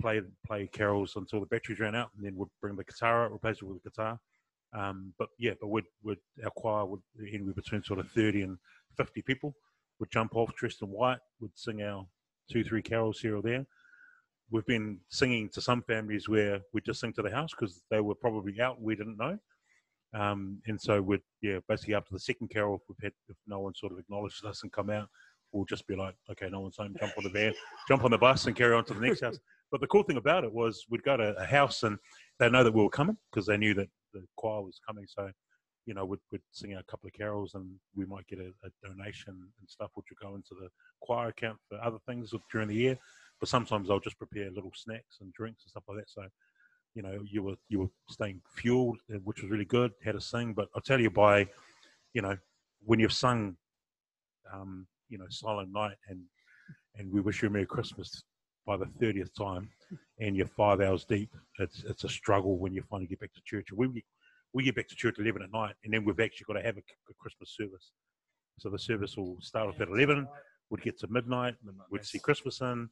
play 0.00 0.20
play 0.46 0.68
carols 0.72 1.14
until 1.16 1.40
the 1.40 1.46
batteries 1.46 1.80
ran 1.80 1.94
out 1.94 2.10
and 2.16 2.24
then 2.24 2.36
we'd 2.36 2.48
bring 2.60 2.76
the 2.76 2.84
guitar 2.84 3.24
out, 3.24 3.32
replace 3.32 3.56
it 3.56 3.64
with 3.64 3.78
a 3.84 3.88
guitar. 3.88 4.18
Um, 4.72 5.12
but 5.18 5.28
yeah, 5.38 5.52
but 5.60 5.68
we'd, 5.68 5.84
we'd, 6.02 6.18
our 6.44 6.50
choir 6.50 6.86
would 6.86 7.00
anywhere 7.32 7.54
between 7.54 7.82
sort 7.82 7.98
of 7.98 8.10
thirty 8.10 8.42
and 8.42 8.56
fifty 8.96 9.20
people 9.22 9.54
would 9.98 10.10
jump 10.10 10.34
off 10.36 10.54
dressed 10.54 10.82
in 10.82 10.88
white, 10.88 11.18
would 11.40 11.50
sing 11.54 11.82
our 11.82 12.06
two 12.50 12.64
three 12.64 12.82
carols 12.82 13.20
here 13.20 13.36
or 13.36 13.42
there. 13.42 13.66
We've 14.50 14.66
been 14.66 14.98
singing 15.10 15.48
to 15.50 15.60
some 15.60 15.82
families 15.82 16.28
where 16.28 16.60
we 16.72 16.80
just 16.80 17.00
sing 17.00 17.12
to 17.14 17.22
the 17.22 17.30
house 17.30 17.50
because 17.50 17.82
they 17.90 18.00
were 18.00 18.14
probably 18.14 18.60
out 18.60 18.80
we 18.80 18.96
didn't 18.96 19.18
know. 19.18 19.38
Um, 20.12 20.60
and 20.66 20.80
so 20.80 21.00
we'd 21.00 21.20
yeah 21.40 21.58
basically 21.68 21.94
after 21.94 22.12
the 22.12 22.18
second 22.18 22.48
carol, 22.48 22.76
if 22.76 22.82
we've 22.88 23.04
had 23.04 23.12
if 23.28 23.36
no 23.46 23.60
one 23.60 23.74
sort 23.74 23.92
of 23.92 23.98
acknowledged 23.98 24.44
us 24.44 24.62
and 24.62 24.72
come 24.72 24.90
out, 24.90 25.08
we'll 25.52 25.64
just 25.64 25.86
be 25.86 25.96
like, 25.96 26.14
okay, 26.30 26.48
no 26.50 26.60
one's 26.60 26.76
home, 26.76 26.94
jump 26.98 27.12
on 27.16 27.24
the 27.24 27.30
van, 27.30 27.54
jump 27.88 28.04
on 28.04 28.10
the 28.10 28.18
bus 28.18 28.46
and 28.46 28.56
carry 28.56 28.74
on 28.74 28.84
to 28.84 28.94
the 28.94 29.00
next 29.00 29.20
house. 29.20 29.38
But 29.70 29.80
the 29.80 29.86
cool 29.86 30.02
thing 30.02 30.16
about 30.16 30.44
it 30.44 30.52
was 30.52 30.84
we'd 30.90 31.02
go 31.02 31.16
to 31.16 31.34
a 31.36 31.44
house 31.44 31.82
and 31.84 31.96
they 32.38 32.50
know 32.50 32.64
that 32.64 32.74
we 32.74 32.82
were 32.82 32.90
coming 32.90 33.16
because 33.30 33.46
they 33.46 33.56
knew 33.56 33.74
that 33.74 33.88
the 34.12 34.24
choir 34.36 34.62
was 34.62 34.80
coming. 34.86 35.04
So, 35.06 35.30
you 35.86 35.94
know, 35.94 36.04
we'd, 36.04 36.18
we'd 36.32 36.42
sing 36.50 36.74
out 36.74 36.80
a 36.80 36.90
couple 36.90 37.06
of 37.06 37.12
carols 37.12 37.54
and 37.54 37.70
we 37.94 38.04
might 38.04 38.26
get 38.26 38.40
a, 38.40 38.52
a 38.64 38.88
donation 38.88 39.28
and 39.28 39.68
stuff, 39.68 39.90
which 39.94 40.06
would 40.10 40.26
go 40.26 40.34
into 40.34 40.54
the 40.60 40.68
choir 41.00 41.28
account 41.28 41.58
for 41.68 41.80
other 41.80 41.98
things 42.06 42.32
during 42.50 42.68
the 42.68 42.74
year. 42.74 42.98
But 43.40 43.48
sometimes 43.48 43.90
I'll 43.90 44.00
just 44.00 44.18
prepare 44.18 44.50
little 44.50 44.72
snacks 44.74 45.18
and 45.20 45.32
drinks 45.32 45.64
and 45.64 45.70
stuff 45.70 45.84
like 45.88 45.98
that. 45.98 46.10
So, 46.10 46.22
you 46.94 47.02
know, 47.02 47.20
you 47.24 47.42
were 47.42 47.56
you 47.68 47.78
were 47.80 47.90
staying 48.10 48.42
fueled, 48.54 48.98
uh, 49.12 49.18
which 49.24 49.42
was 49.42 49.50
really 49.50 49.64
good. 49.64 49.92
Had 50.04 50.12
to 50.12 50.20
sing, 50.20 50.52
but 50.52 50.68
I'll 50.74 50.82
tell 50.82 51.00
you 51.00 51.10
by, 51.10 51.48
you 52.12 52.20
know, 52.20 52.36
when 52.84 53.00
you've 53.00 53.12
sung, 53.12 53.56
um, 54.52 54.86
you 55.08 55.18
know, 55.18 55.26
Silent 55.30 55.72
Night 55.72 55.96
and 56.08 56.20
and 56.96 57.10
we 57.10 57.20
wish 57.20 57.40
you 57.40 57.48
a 57.48 57.50
Merry 57.50 57.66
Christmas 57.66 58.22
by 58.66 58.76
the 58.76 58.86
thirtieth 59.00 59.34
time, 59.34 59.70
and 60.18 60.36
you're 60.36 60.46
five 60.46 60.80
hours 60.80 61.04
deep, 61.04 61.34
it's 61.58 61.82
it's 61.84 62.04
a 62.04 62.08
struggle 62.08 62.58
when 62.58 62.74
you 62.74 62.82
finally 62.90 63.06
get 63.06 63.20
back 63.20 63.32
to 63.32 63.40
church. 63.44 63.68
We 63.74 64.04
we 64.52 64.64
get 64.64 64.74
back 64.74 64.88
to 64.88 64.96
church 64.96 65.18
at 65.18 65.24
eleven 65.24 65.42
at 65.42 65.52
night, 65.52 65.76
and 65.84 65.94
then 65.94 66.04
we've 66.04 66.20
actually 66.20 66.44
got 66.46 66.60
to 66.60 66.66
have 66.66 66.76
a, 66.76 66.80
a 66.80 67.14
Christmas 67.18 67.56
service. 67.56 67.92
So 68.58 68.68
the 68.68 68.78
service 68.78 69.16
will 69.16 69.38
start 69.40 69.68
off 69.68 69.80
at 69.80 69.88
eleven. 69.88 70.28
We'd 70.68 70.82
get 70.82 70.98
to 71.00 71.08
midnight. 71.08 71.54
Midnight 71.64 71.86
We'd 71.90 72.04
see 72.04 72.18
Christmas 72.18 72.60
in. 72.60 72.90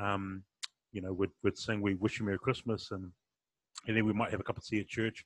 Um, 0.00 0.44
you 0.92 1.00
know, 1.02 1.12
we'd, 1.12 1.30
we'd 1.42 1.58
sing 1.58 1.80
"We 1.80 1.94
Wish 1.94 2.18
You 2.18 2.26
Merry 2.26 2.38
Christmas," 2.38 2.90
and 2.90 3.12
and 3.86 3.96
then 3.96 4.06
we 4.06 4.12
might 4.12 4.30
have 4.30 4.40
a 4.40 4.42
cup 4.42 4.58
of 4.58 4.64
tea 4.64 4.80
at 4.80 4.88
church 4.88 5.24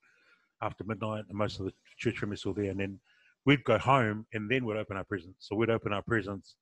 after 0.60 0.84
midnight, 0.84 1.24
and 1.28 1.38
most 1.38 1.58
of 1.58 1.66
the 1.66 1.72
church 1.96 2.18
families 2.18 2.40
still 2.40 2.54
there. 2.54 2.70
And 2.70 2.80
then 2.80 3.00
we'd 3.44 3.64
go 3.64 3.78
home, 3.78 4.26
and 4.32 4.50
then 4.50 4.64
we'd 4.64 4.76
open 4.76 4.96
our 4.96 5.04
presents. 5.04 5.46
So 5.46 5.56
we'd 5.56 5.70
open 5.70 5.92
our 5.92 6.02
presents 6.02 6.56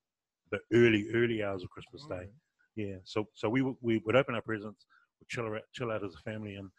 the 0.51 0.59
early, 0.73 1.07
early 1.13 1.43
hours 1.43 1.63
of 1.63 1.69
Christmas 1.69 2.05
Day. 2.07 2.29
Yeah. 2.75 2.97
So 3.03 3.27
so 3.33 3.49
we 3.49 3.61
would 3.61 3.75
we 3.81 4.01
would 4.05 4.15
open 4.15 4.35
our 4.35 4.41
presents, 4.41 4.85
we'd 5.19 5.29
chill 5.29 5.45
out, 5.45 5.61
chill 5.73 5.91
out 5.91 6.03
as 6.03 6.15
a 6.15 6.29
family, 6.29 6.55
and 6.55 6.69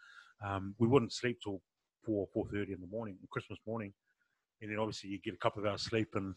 um, 0.44 0.74
we 0.78 0.89
wouldn't 0.89 1.12
sleep 1.12 1.39
till 1.43 1.61
four 2.05 2.27
four 2.32 2.47
thirty 2.52 2.73
in 2.73 2.81
the 2.81 2.86
morning, 2.86 3.16
Christmas 3.31 3.59
morning, 3.66 3.93
and 4.61 4.70
then 4.70 4.78
obviously 4.78 5.11
you 5.11 5.19
get 5.19 5.35
a 5.35 5.39
couple 5.39 5.62
of 5.62 5.69
hours 5.69 5.82
sleep, 5.82 6.09
and 6.15 6.35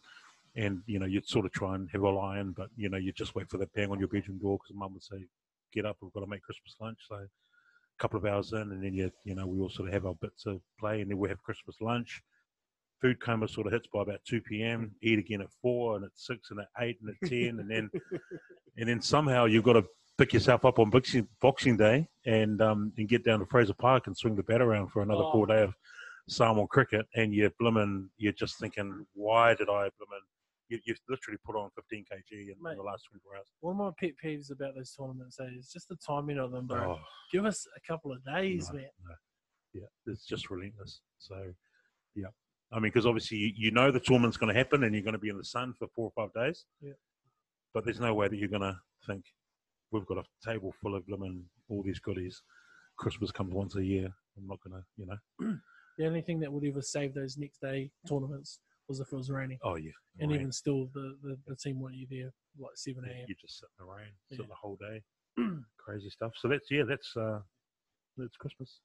and 0.58 0.82
you 0.86 0.98
know 0.98 1.06
you'd 1.06 1.28
sort 1.28 1.46
of 1.46 1.52
try 1.52 1.74
and 1.76 1.88
have 1.92 2.02
a 2.02 2.10
lie 2.10 2.38
in, 2.40 2.52
but 2.52 2.68
you 2.76 2.88
know 2.90 2.98
you 2.98 3.12
just 3.12 3.34
wait 3.34 3.48
for 3.48 3.58
that 3.58 3.72
bang 3.74 3.90
on 3.90 3.98
your 3.98 4.08
bedroom 4.08 4.38
door 4.38 4.58
because 4.58 4.76
mum 4.76 4.92
would 4.92 5.02
say, 5.02 5.24
"Get 5.72 5.86
up, 5.86 5.96
we've 6.00 6.12
got 6.12 6.20
to 6.20 6.26
make 6.26 6.42
Christmas 6.42 6.74
lunch." 6.80 6.98
So 7.08 7.14
a 7.14 7.28
couple 7.98 8.18
of 8.18 8.26
hours 8.26 8.52
in, 8.52 8.72
and 8.72 8.82
then 8.82 8.92
you 8.92 9.10
you 9.24 9.34
know 9.36 9.46
we 9.46 9.60
all 9.60 9.70
sort 9.70 9.88
of 9.88 9.94
have 9.94 10.04
our 10.06 10.14
bits 10.14 10.44
of 10.46 10.60
play, 10.80 11.00
and 11.00 11.10
then 11.10 11.18
we 11.18 11.28
have 11.28 11.42
Christmas 11.42 11.76
lunch. 11.80 12.20
Food 13.00 13.20
coma 13.20 13.46
sort 13.46 13.68
of 13.68 13.72
hits 13.72 13.86
by 13.86 14.02
about 14.02 14.20
two 14.24 14.40
p.m. 14.40 14.90
Eat 15.02 15.20
again 15.20 15.40
at 15.40 15.52
four, 15.62 15.94
and 15.96 16.04
at 16.04 16.10
six, 16.14 16.50
and 16.50 16.58
at 16.60 16.68
eight, 16.80 16.98
and 17.00 17.10
at 17.10 17.28
ten, 17.28 17.60
and 17.60 17.70
then 17.70 17.88
and 18.76 18.88
then 18.88 19.00
somehow 19.00 19.44
you've 19.44 19.64
got 19.64 19.74
to 19.74 19.84
pick 20.18 20.32
yourself 20.32 20.64
up 20.64 20.80
on 20.80 20.90
Boxing, 20.90 21.28
boxing 21.40 21.76
Day 21.76 22.08
and 22.26 22.60
um, 22.60 22.92
and 22.98 23.08
get 23.08 23.24
down 23.24 23.38
to 23.38 23.46
Fraser 23.46 23.74
Park 23.74 24.08
and 24.08 24.16
swing 24.16 24.34
the 24.34 24.42
bat 24.42 24.60
around 24.60 24.88
for 24.88 25.02
another 25.02 25.22
Oh. 25.22 25.30
four 25.32 25.46
day 25.46 25.62
of 25.62 25.72
Samoan 26.28 26.66
cricket, 26.66 27.06
and 27.14 27.32
you're 27.32 27.50
blimmin', 27.50 28.08
you're 28.18 28.32
just 28.32 28.58
thinking, 28.58 29.06
why 29.14 29.54
did 29.54 29.68
I 29.68 29.84
blimmin'? 29.96 30.26
You, 30.68 30.78
you've 30.84 31.00
literally 31.08 31.38
put 31.44 31.56
on 31.56 31.70
15 31.74 32.04
kg 32.12 32.30
in, 32.30 32.54
Mate. 32.62 32.76
the 32.76 32.82
last 32.82 33.04
24 33.10 33.36
hours. 33.36 33.46
One 33.60 33.72
of 33.72 33.78
my 33.78 33.90
pet 33.98 34.14
peeves 34.22 34.50
about 34.50 34.74
those 34.76 34.92
tournaments 34.92 35.38
is 35.56 35.70
just 35.72 35.88
the 35.88 35.96
timing 35.96 36.38
of 36.38 36.52
them, 36.52 36.66
bro. 36.66 36.92
Oh, 36.92 36.98
Give 37.32 37.46
us 37.46 37.66
a 37.76 37.80
couple 37.90 38.12
of 38.12 38.22
days, 38.24 38.68
No, 38.70 38.76
man. 38.78 38.88
no. 39.08 39.14
Yeah, 39.74 40.12
it's 40.12 40.26
just 40.26 40.50
relentless. 40.50 41.00
So, 41.18 41.52
yeah. 42.14 42.26
I 42.72 42.76
mean, 42.76 42.90
because 42.92 43.06
obviously 43.06 43.38
you, 43.38 43.52
you 43.56 43.70
know 43.70 43.90
the 43.90 44.00
tournament's 44.00 44.36
going 44.36 44.52
to 44.52 44.58
happen 44.58 44.84
and 44.84 44.94
you're 44.94 45.04
going 45.04 45.12
to 45.14 45.18
be 45.18 45.30
in 45.30 45.38
the 45.38 45.44
sun 45.44 45.72
for 45.78 45.88
four 45.94 46.10
or 46.14 46.26
five 46.26 46.32
days. 46.34 46.64
Yeah. 46.82 46.92
But 47.72 47.84
there's 47.84 48.00
no 48.00 48.12
way 48.14 48.28
that 48.28 48.36
you're 48.36 48.48
going 48.48 48.62
to 48.62 48.76
think, 49.06 49.24
we've 49.90 50.06
got 50.06 50.18
a 50.18 50.24
table 50.44 50.74
full 50.82 50.94
of 50.94 51.04
lemon, 51.08 51.44
all 51.68 51.82
these 51.82 51.98
goodies. 51.98 52.42
Christmas 52.98 53.30
comes 53.30 53.54
once 53.54 53.76
a 53.76 53.84
year. 53.84 54.08
I'm 54.36 54.46
not 54.46 54.58
going 54.62 54.80
to, 54.80 54.86
you 54.96 55.06
know. 55.06 55.56
The 55.98 56.06
only 56.06 56.20
thing 56.22 56.38
that 56.40 56.52
would 56.52 56.64
ever 56.64 56.80
save 56.80 57.12
those 57.12 57.36
next 57.36 57.60
day 57.60 57.90
tournaments 58.08 58.60
was 58.88 59.00
if 59.00 59.12
it 59.12 59.16
was 59.16 59.30
raining. 59.30 59.58
Oh, 59.62 59.76
yeah. 59.76 59.90
And 60.20 60.30
rain. 60.30 60.40
even 60.40 60.52
still, 60.52 60.88
the, 60.94 61.16
the, 61.22 61.38
the 61.46 61.56
team 61.56 61.80
want 61.80 61.94
you 61.94 62.06
there 62.10 62.32
like 62.58 62.76
7 62.76 63.04
a.m. 63.04 63.24
you 63.28 63.34
just 63.40 63.60
sit 63.60 63.68
in 63.78 63.86
the 63.86 63.92
rain, 63.92 64.10
sit 64.30 64.48
the 64.48 64.54
whole 64.54 64.76
day. 64.76 65.02
Crazy 65.78 66.10
stuff. 66.10 66.32
So 66.36 66.48
that's, 66.48 66.70
yeah, 66.70 66.82
that's, 66.88 67.16
uh, 67.16 67.40
that's 68.16 68.36
Christmas. 68.36 68.80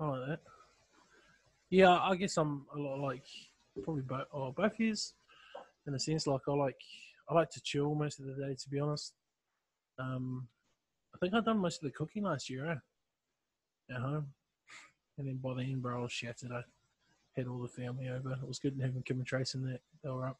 I 0.00 0.06
like 0.06 0.28
that. 0.28 0.40
Yeah, 1.70 1.98
I 1.98 2.16
guess 2.16 2.36
I'm 2.36 2.66
a 2.74 2.78
lot 2.78 2.98
like 2.98 3.24
probably 3.82 4.02
both, 4.02 4.26
oh, 4.32 4.52
both 4.52 4.78
years 4.78 5.14
in 5.86 5.94
a 5.94 5.98
sense. 5.98 6.26
Like 6.26 6.42
I 6.48 6.52
like 6.52 6.80
I 7.28 7.34
like 7.34 7.50
to 7.50 7.62
chill 7.62 7.94
most 7.94 8.20
of 8.20 8.26
the 8.26 8.34
day, 8.34 8.54
to 8.54 8.68
be 8.68 8.78
honest. 8.78 9.14
Um, 9.98 10.48
I 11.14 11.18
think 11.18 11.34
I've 11.34 11.44
done 11.44 11.58
most 11.58 11.82
of 11.82 11.84
the 11.84 11.92
cooking 11.92 12.24
last 12.24 12.50
year, 12.50 12.70
eh? 12.70 13.94
At 13.94 14.00
home, 14.00 14.26
and 15.18 15.26
then 15.26 15.36
by 15.42 15.54
the 15.54 15.62
end, 15.62 15.82
bro, 15.82 15.98
I 15.98 16.02
was 16.02 16.12
shattered. 16.12 16.52
I 16.52 16.62
had 17.36 17.46
all 17.46 17.60
the 17.60 17.68
family 17.68 18.08
over. 18.08 18.32
It 18.32 18.46
was 18.46 18.58
good 18.58 18.78
having 18.80 19.02
Kim 19.02 19.18
and 19.18 19.26
Trace 19.26 19.54
in 19.54 19.64
that. 19.64 19.80
They 20.02 20.10
were 20.10 20.26
up. 20.26 20.38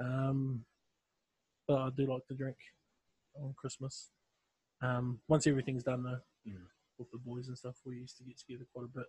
Um, 0.00 0.64
but 1.68 1.78
I 1.78 1.90
do 1.96 2.12
like 2.12 2.26
to 2.28 2.34
drink 2.34 2.56
on 3.40 3.54
Christmas. 3.56 4.10
Um, 4.82 5.20
once 5.28 5.46
everything's 5.46 5.84
done 5.84 6.02
though, 6.02 6.20
with 6.98 7.10
the 7.10 7.18
boys 7.18 7.48
and 7.48 7.58
stuff, 7.58 7.76
we 7.84 7.96
used 7.96 8.16
to 8.18 8.24
get 8.24 8.38
together 8.38 8.66
quite 8.72 8.86
a 8.86 8.98
bit 8.98 9.06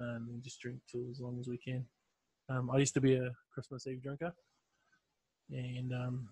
um, 0.00 0.28
and 0.30 0.42
just 0.42 0.60
drink 0.60 0.78
till 0.90 1.08
as 1.10 1.20
long 1.20 1.38
as 1.40 1.48
we 1.48 1.58
can. 1.58 1.84
Um, 2.48 2.70
I 2.70 2.78
used 2.78 2.94
to 2.94 3.00
be 3.00 3.14
a 3.14 3.30
Christmas 3.52 3.86
Eve 3.86 4.02
drinker, 4.02 4.32
and 5.50 5.92
um, 5.92 6.28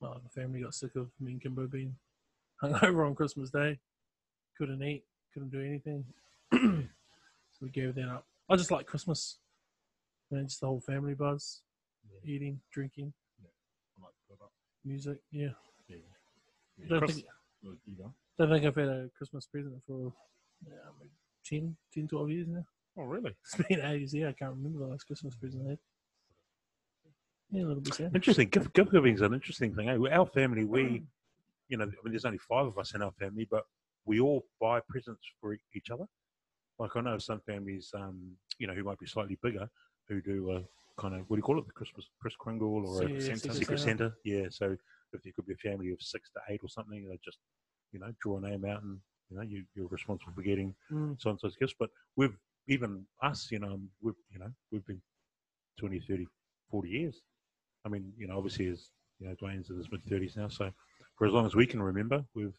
well, 0.00 0.20
the 0.22 0.40
family 0.40 0.60
got 0.60 0.74
sick 0.74 0.94
of 0.96 1.08
me 1.20 1.32
and 1.32 1.42
Kimbo 1.42 1.66
being 1.66 1.96
hungover 2.62 3.06
on 3.06 3.14
Christmas 3.14 3.50
Day. 3.50 3.78
Couldn't 4.56 4.82
eat, 4.82 5.04
couldn't 5.32 5.50
do 5.50 5.60
anything, 5.60 6.04
so 7.58 7.66
we 7.66 7.70
gave 7.70 7.94
that 7.96 8.08
up. 8.08 8.26
I 8.48 8.56
just 8.56 8.70
like 8.70 8.86
Christmas, 8.86 9.38
man, 10.30 10.46
just 10.46 10.60
the 10.60 10.66
whole 10.66 10.80
family 10.80 11.14
buzz, 11.14 11.60
eating, 12.24 12.60
drinking, 12.72 13.12
I 13.42 14.04
like 14.04 14.12
to 14.14 14.36
put 14.36 14.44
up. 14.44 14.52
music. 14.84 15.18
Yeah, 15.30 15.48
Yeah. 15.88 15.96
don't 16.88 16.98
Chris, 17.00 17.14
think, 17.16 17.26
don't 18.38 18.50
think 18.50 18.64
I've 18.64 18.74
had 18.76 18.88
a 18.88 19.10
Christmas 19.16 19.46
present 19.46 19.74
for 19.86 20.12
yeah, 20.66 20.72
maybe 20.98 21.10
10, 21.44 21.76
10, 21.92 22.08
12 22.08 22.30
years 22.30 22.46
now. 22.48 22.64
Oh, 22.96 23.02
really? 23.02 23.34
It's 23.44 23.54
been 23.68 23.80
ages. 23.80 24.14
Yeah, 24.14 24.28
I 24.28 24.32
can't 24.32 24.52
remember 24.56 24.78
the 24.80 24.86
last 24.86 25.04
Christmas 25.06 25.34
present 25.36 25.64
I 25.66 25.70
had. 25.70 25.78
Yeah, 27.50 27.62
a 27.64 27.66
little 27.66 27.82
bit 27.82 27.94
sad. 27.94 28.14
Interesting. 28.14 28.48
Gift, 28.48 28.72
gift 28.74 28.92
giving 28.92 29.14
is 29.14 29.20
an 29.22 29.34
interesting 29.34 29.74
thing. 29.74 29.88
eh? 29.88 29.96
Our 30.12 30.26
family, 30.26 30.64
we, 30.64 31.02
you 31.68 31.76
know, 31.78 31.84
I 31.84 31.86
mean, 31.86 32.12
there's 32.12 32.24
only 32.24 32.38
five 32.38 32.66
of 32.66 32.76
us 32.78 32.94
in 32.94 33.02
our 33.02 33.12
family, 33.12 33.46
but 33.50 33.64
we 34.04 34.20
all 34.20 34.44
buy 34.60 34.80
presents 34.88 35.22
for 35.40 35.56
each 35.74 35.90
other. 35.90 36.04
Like 36.78 36.96
I 36.96 37.00
know 37.00 37.18
some 37.18 37.40
families, 37.40 37.90
um, 37.94 38.18
you 38.58 38.66
know, 38.66 38.74
who 38.74 38.84
might 38.84 38.98
be 38.98 39.06
slightly 39.06 39.38
bigger, 39.42 39.68
who 40.08 40.20
do 40.22 40.52
a 40.52 41.00
kind 41.00 41.14
of 41.14 41.20
what 41.28 41.36
do 41.36 41.38
you 41.38 41.42
call 41.42 41.58
it, 41.58 41.66
the 41.66 41.72
Christmas 41.72 42.06
Kris 42.20 42.34
Kringle 42.38 42.86
or 42.86 43.02
Yeah, 43.04 43.16
a 43.16 43.20
Secret 43.20 43.54
Secret, 43.54 43.78
Santa. 43.80 44.08
Santa. 44.08 44.12
Yeah. 44.24 44.46
So 44.50 44.76
if 45.12 45.22
there 45.22 45.32
could 45.34 45.46
be 45.46 45.54
a 45.54 45.56
family 45.70 45.90
of 45.90 46.00
six 46.00 46.30
to 46.30 46.40
eight 46.52 46.60
or 46.62 46.68
something, 46.68 47.08
they 47.08 47.18
just, 47.24 47.38
you 47.92 47.98
know, 48.00 48.12
draw 48.20 48.38
a 48.38 48.40
name 48.40 48.64
out 48.64 48.82
and 48.82 48.98
you 49.30 49.36
know 49.36 49.42
you, 49.42 49.64
you're 49.74 49.88
responsible 49.88 50.32
for 50.34 50.42
getting 50.42 50.74
Mm. 50.92 51.20
so 51.20 51.30
and 51.30 51.40
so's 51.40 51.56
gifts. 51.56 51.74
But 51.78 51.90
we've 52.16 52.36
even 52.68 53.04
us, 53.22 53.50
you 53.50 53.58
know, 53.58 53.80
we've 54.00 54.14
you 54.30 54.38
know 54.38 54.50
we've 54.70 54.84
been 54.86 55.02
20, 55.78 56.00
30, 56.00 56.26
40 56.70 56.88
years. 56.88 57.20
I 57.84 57.88
mean, 57.88 58.12
you 58.16 58.26
know, 58.26 58.36
obviously, 58.36 58.68
as 58.68 58.90
you 59.18 59.28
know, 59.28 59.34
Dwayne's 59.34 59.70
in 59.70 59.76
his 59.78 59.90
mid 59.90 60.04
thirties 60.08 60.36
now, 60.36 60.48
so 60.48 60.70
for 61.16 61.26
as 61.26 61.32
long 61.32 61.44
as 61.46 61.54
we 61.56 61.66
can 61.66 61.82
remember, 61.82 62.24
we've 62.34 62.56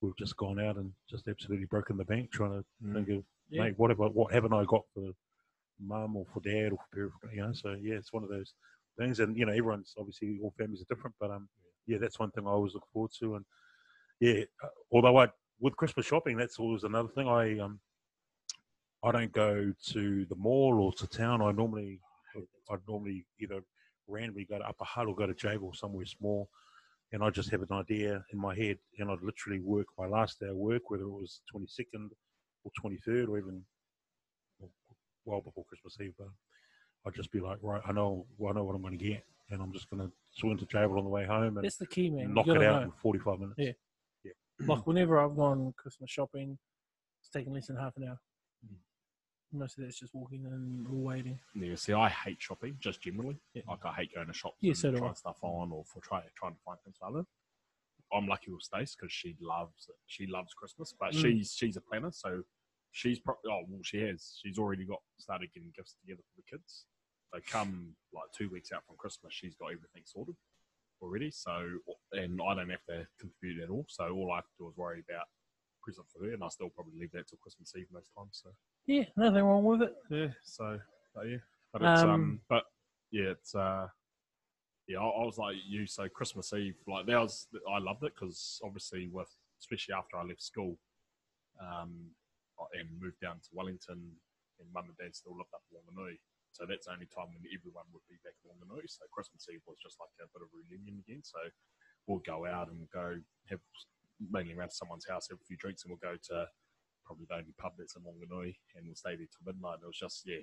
we've 0.00 0.16
just 0.16 0.36
gone 0.36 0.58
out 0.60 0.76
and 0.76 0.92
just 1.10 1.28
absolutely 1.28 1.66
broken 1.66 1.96
the 1.98 2.04
bank 2.04 2.30
trying 2.32 2.52
to 2.52 2.64
Mm. 2.82 2.94
think 2.94 3.08
of, 3.10 3.24
Yeah. 3.50 3.64
mate, 3.64 3.74
what 3.76 3.90
have 3.90 4.00
I, 4.00 4.06
what 4.06 4.32
haven't 4.32 4.52
I 4.52 4.64
got 4.64 4.84
for 4.94 5.10
mum 5.80 6.16
or 6.16 6.26
for 6.32 6.40
dad 6.40 6.72
or 6.72 6.78
for 6.78 6.94
parent, 6.94 7.12
you 7.34 7.42
know? 7.42 7.52
So 7.52 7.76
yeah, 7.80 7.94
it's 7.94 8.12
one 8.12 8.22
of 8.22 8.30
those 8.30 8.54
things, 8.98 9.20
and 9.20 9.36
you 9.36 9.46
know, 9.46 9.52
everyone's 9.52 9.94
obviously 9.98 10.38
all 10.42 10.54
families 10.56 10.82
are 10.82 10.94
different, 10.94 11.16
but 11.20 11.30
um, 11.30 11.48
yeah, 11.86 11.98
that's 11.98 12.18
one 12.18 12.30
thing 12.30 12.46
I 12.46 12.50
always 12.50 12.74
look 12.74 12.86
forward 12.92 13.10
to, 13.20 13.36
and 13.36 13.44
yeah, 14.20 14.44
uh, 14.62 14.68
although 14.92 15.18
I 15.18 15.28
with 15.60 15.76
Christmas 15.76 16.06
shopping, 16.06 16.36
that's 16.36 16.58
always 16.58 16.84
another 16.84 17.08
thing. 17.08 17.28
I 17.28 17.58
um, 17.58 17.80
I 19.02 19.12
don't 19.12 19.32
go 19.32 19.72
to 19.88 20.24
the 20.26 20.36
mall 20.36 20.78
or 20.80 20.92
to 20.92 21.06
town. 21.06 21.40
I 21.42 21.52
normally, 21.52 22.00
I 22.70 22.76
normally 22.86 23.24
either 23.40 23.62
randomly 24.06 24.44
go 24.44 24.58
to 24.58 24.68
Upper 24.68 24.84
Hutt 24.84 25.06
or 25.06 25.14
go 25.14 25.26
to 25.26 25.34
Jago 25.36 25.66
or 25.66 25.74
somewhere 25.74 26.04
small, 26.04 26.50
and 27.12 27.22
I 27.22 27.30
just 27.30 27.50
have 27.50 27.62
an 27.62 27.72
idea 27.72 28.24
in 28.32 28.38
my 28.38 28.54
head, 28.54 28.78
and 28.98 29.10
I'd 29.10 29.22
literally 29.22 29.60
work 29.60 29.86
my 29.98 30.06
last 30.06 30.40
day 30.40 30.48
of 30.48 30.56
work, 30.56 30.90
whether 30.90 31.04
it 31.04 31.08
was 31.08 31.40
twenty 31.50 31.66
second 31.66 32.10
or 32.64 32.70
twenty 32.78 32.98
third 33.04 33.28
or 33.28 33.38
even 33.38 33.62
well 35.24 35.40
before 35.40 35.64
Christmas 35.64 35.96
Eve. 36.00 36.14
But 36.18 36.28
I'd 37.06 37.14
just 37.14 37.30
be 37.32 37.40
like, 37.40 37.58
right, 37.62 37.80
I 37.86 37.92
know, 37.92 38.26
I 38.46 38.52
know 38.52 38.64
what 38.64 38.74
I'm 38.74 38.82
going 38.82 38.98
to 38.98 39.04
get, 39.04 39.24
and 39.50 39.62
I'm 39.62 39.72
just 39.72 39.88
going 39.90 40.02
to 40.02 40.12
swing 40.32 40.58
to 40.58 40.66
Jago 40.70 40.98
on 40.98 41.04
the 41.04 41.10
way 41.10 41.24
home 41.24 41.56
and 41.56 41.64
That's 41.64 41.76
the 41.76 41.86
key, 41.86 42.10
man. 42.10 42.28
You 42.28 42.34
knock 42.34 42.46
it 42.46 42.54
gotta 42.54 42.68
out 42.68 42.80
know. 42.80 42.86
in 42.86 42.92
forty 42.92 43.18
five 43.18 43.38
minutes. 43.40 43.58
Yeah. 43.58 43.72
yeah. 44.24 44.32
Like 44.66 44.86
whenever 44.86 45.18
I've 45.18 45.36
gone 45.36 45.72
Christmas 45.76 46.10
shopping, 46.10 46.58
it's 47.20 47.30
taken 47.30 47.52
less 47.52 47.66
than 47.68 47.76
half 47.76 47.96
an 47.96 48.04
hour. 48.08 48.20
Mm. 48.66 49.58
Most 49.58 49.78
of 49.78 49.84
that's 49.84 49.98
just 49.98 50.14
walking 50.14 50.44
and 50.46 50.86
waiting. 50.88 51.38
Yeah, 51.54 51.74
see, 51.76 51.92
I 51.94 52.08
hate 52.10 52.36
shopping 52.40 52.76
just 52.78 53.00
generally. 53.00 53.38
Yeah. 53.54 53.62
Like 53.68 53.84
I 53.84 53.92
hate 53.94 54.14
going 54.14 54.26
to 54.26 54.32
shops 54.34 54.56
Yeah, 54.60 54.70
and 54.70 54.78
so 54.78 54.90
do 54.90 54.96
I. 54.98 55.00
trying 55.00 55.14
stuff 55.14 55.38
on 55.42 55.72
or 55.72 55.84
for 55.84 56.00
try, 56.00 56.22
trying 56.36 56.52
to 56.52 56.58
find 56.64 56.78
things 56.84 56.96
for 57.00 57.08
other. 57.08 57.24
I'm 58.12 58.26
lucky 58.26 58.50
with 58.50 58.62
Stace 58.62 58.96
because 58.96 59.12
she 59.12 59.36
loves 59.40 59.86
it. 59.88 59.94
She 60.06 60.26
loves 60.26 60.52
Christmas, 60.54 60.94
but 60.98 61.12
Mm. 61.12 61.20
she's 61.20 61.52
she's 61.56 61.76
a 61.76 61.80
planner, 61.80 62.10
so 62.12 62.42
she's 62.92 63.20
probably 63.20 63.50
oh 63.52 63.62
well 63.68 63.80
she 63.84 63.98
has 64.02 64.38
she's 64.42 64.58
already 64.58 64.84
got 64.84 65.00
started 65.18 65.52
getting 65.54 65.72
gifts 65.76 65.94
together 66.00 66.22
for 66.22 66.36
the 66.42 66.56
kids. 66.56 66.86
So 67.32 67.40
come 67.46 67.94
like 68.12 68.24
two 68.36 68.48
weeks 68.50 68.72
out 68.72 68.84
from 68.86 68.96
Christmas, 68.96 69.32
she's 69.32 69.54
got 69.54 69.66
everything 69.66 70.02
sorted 70.04 70.34
already. 71.00 71.30
So 71.30 71.78
and 72.12 72.40
I 72.42 72.54
don't 72.54 72.70
have 72.70 72.84
to 72.88 73.06
contribute 73.18 73.62
at 73.62 73.70
all. 73.70 73.86
So 73.88 74.10
all 74.10 74.32
I 74.32 74.36
have 74.36 74.44
to 74.44 74.56
do 74.58 74.68
is 74.68 74.76
worry 74.76 75.02
about 75.08 75.26
present 75.82 76.06
for 76.12 76.24
her, 76.24 76.32
and 76.32 76.42
I 76.42 76.48
still 76.48 76.68
probably 76.70 76.98
leave 76.98 77.12
that 77.12 77.28
till 77.28 77.38
Christmas 77.38 77.72
Eve 77.76 77.86
most 77.92 78.10
times. 78.16 78.40
So 78.42 78.50
Yeah, 78.86 79.04
nothing 79.16 79.44
wrong 79.44 79.64
with 79.64 79.82
it. 79.82 79.94
yeah, 80.10 80.28
so 80.42 80.78
but 81.14 81.28
yeah, 81.28 81.38
but 81.72 81.82
it's 81.82 82.02
um, 82.02 82.10
Um, 82.10 82.40
but 82.48 82.64
yeah, 83.12 83.30
it's 83.30 83.54
uh, 83.54 83.86
yeah, 84.90 84.98
I, 84.98 85.06
I 85.06 85.22
was 85.22 85.38
like 85.38 85.54
you. 85.62 85.86
So 85.86 86.10
Christmas 86.10 86.52
Eve, 86.52 86.74
like 86.90 87.06
that 87.06 87.22
was 87.22 87.46
I 87.70 87.78
loved 87.78 88.02
it 88.02 88.12
because 88.18 88.58
obviously 88.66 89.06
with 89.06 89.30
especially 89.62 89.94
after 89.94 90.18
I 90.18 90.26
left 90.26 90.42
school, 90.42 90.74
um, 91.62 92.10
and 92.74 92.90
moved 92.98 93.22
down 93.22 93.38
to 93.38 93.48
Wellington, 93.54 94.02
and 94.58 94.66
mum 94.74 94.90
and 94.90 94.98
dad 94.98 95.14
still 95.14 95.38
lived 95.38 95.54
up 95.54 95.62
in 95.70 95.78
Wanganui. 95.78 96.18
So 96.50 96.66
that's 96.66 96.90
the 96.90 96.98
only 96.98 97.06
time 97.06 97.30
when 97.30 97.46
everyone 97.54 97.86
would 97.94 98.02
be 98.10 98.18
back 98.26 98.34
in 98.42 98.50
Wanganui. 98.50 98.90
So 98.90 99.06
Christmas 99.14 99.46
Eve 99.46 99.62
was 99.62 99.78
just 99.78 100.02
like 100.02 100.10
a 100.18 100.26
bit 100.34 100.42
of 100.42 100.50
reunion 100.50 100.98
again. 101.06 101.22
So 101.22 101.38
we'll 102.10 102.26
go 102.26 102.42
out 102.42 102.74
and 102.74 102.90
go 102.90 103.14
have 103.46 103.62
mainly 104.18 104.58
around 104.58 104.74
someone's 104.74 105.06
house, 105.06 105.30
have 105.30 105.38
a 105.38 105.46
few 105.46 105.56
drinks, 105.56 105.86
and 105.86 105.94
we'll 105.94 106.02
go 106.02 106.18
to 106.18 106.50
probably 107.06 107.30
the 107.30 107.38
only 107.38 107.54
pub 107.62 107.78
that's 107.78 107.94
in 107.94 108.02
Wanganui, 108.02 108.58
and 108.74 108.90
we'll 108.90 108.98
stay 108.98 109.14
there 109.14 109.30
till 109.30 109.46
midnight. 109.46 109.78
It 109.78 109.86
was 109.86 110.02
just 110.02 110.26
yeah, 110.26 110.42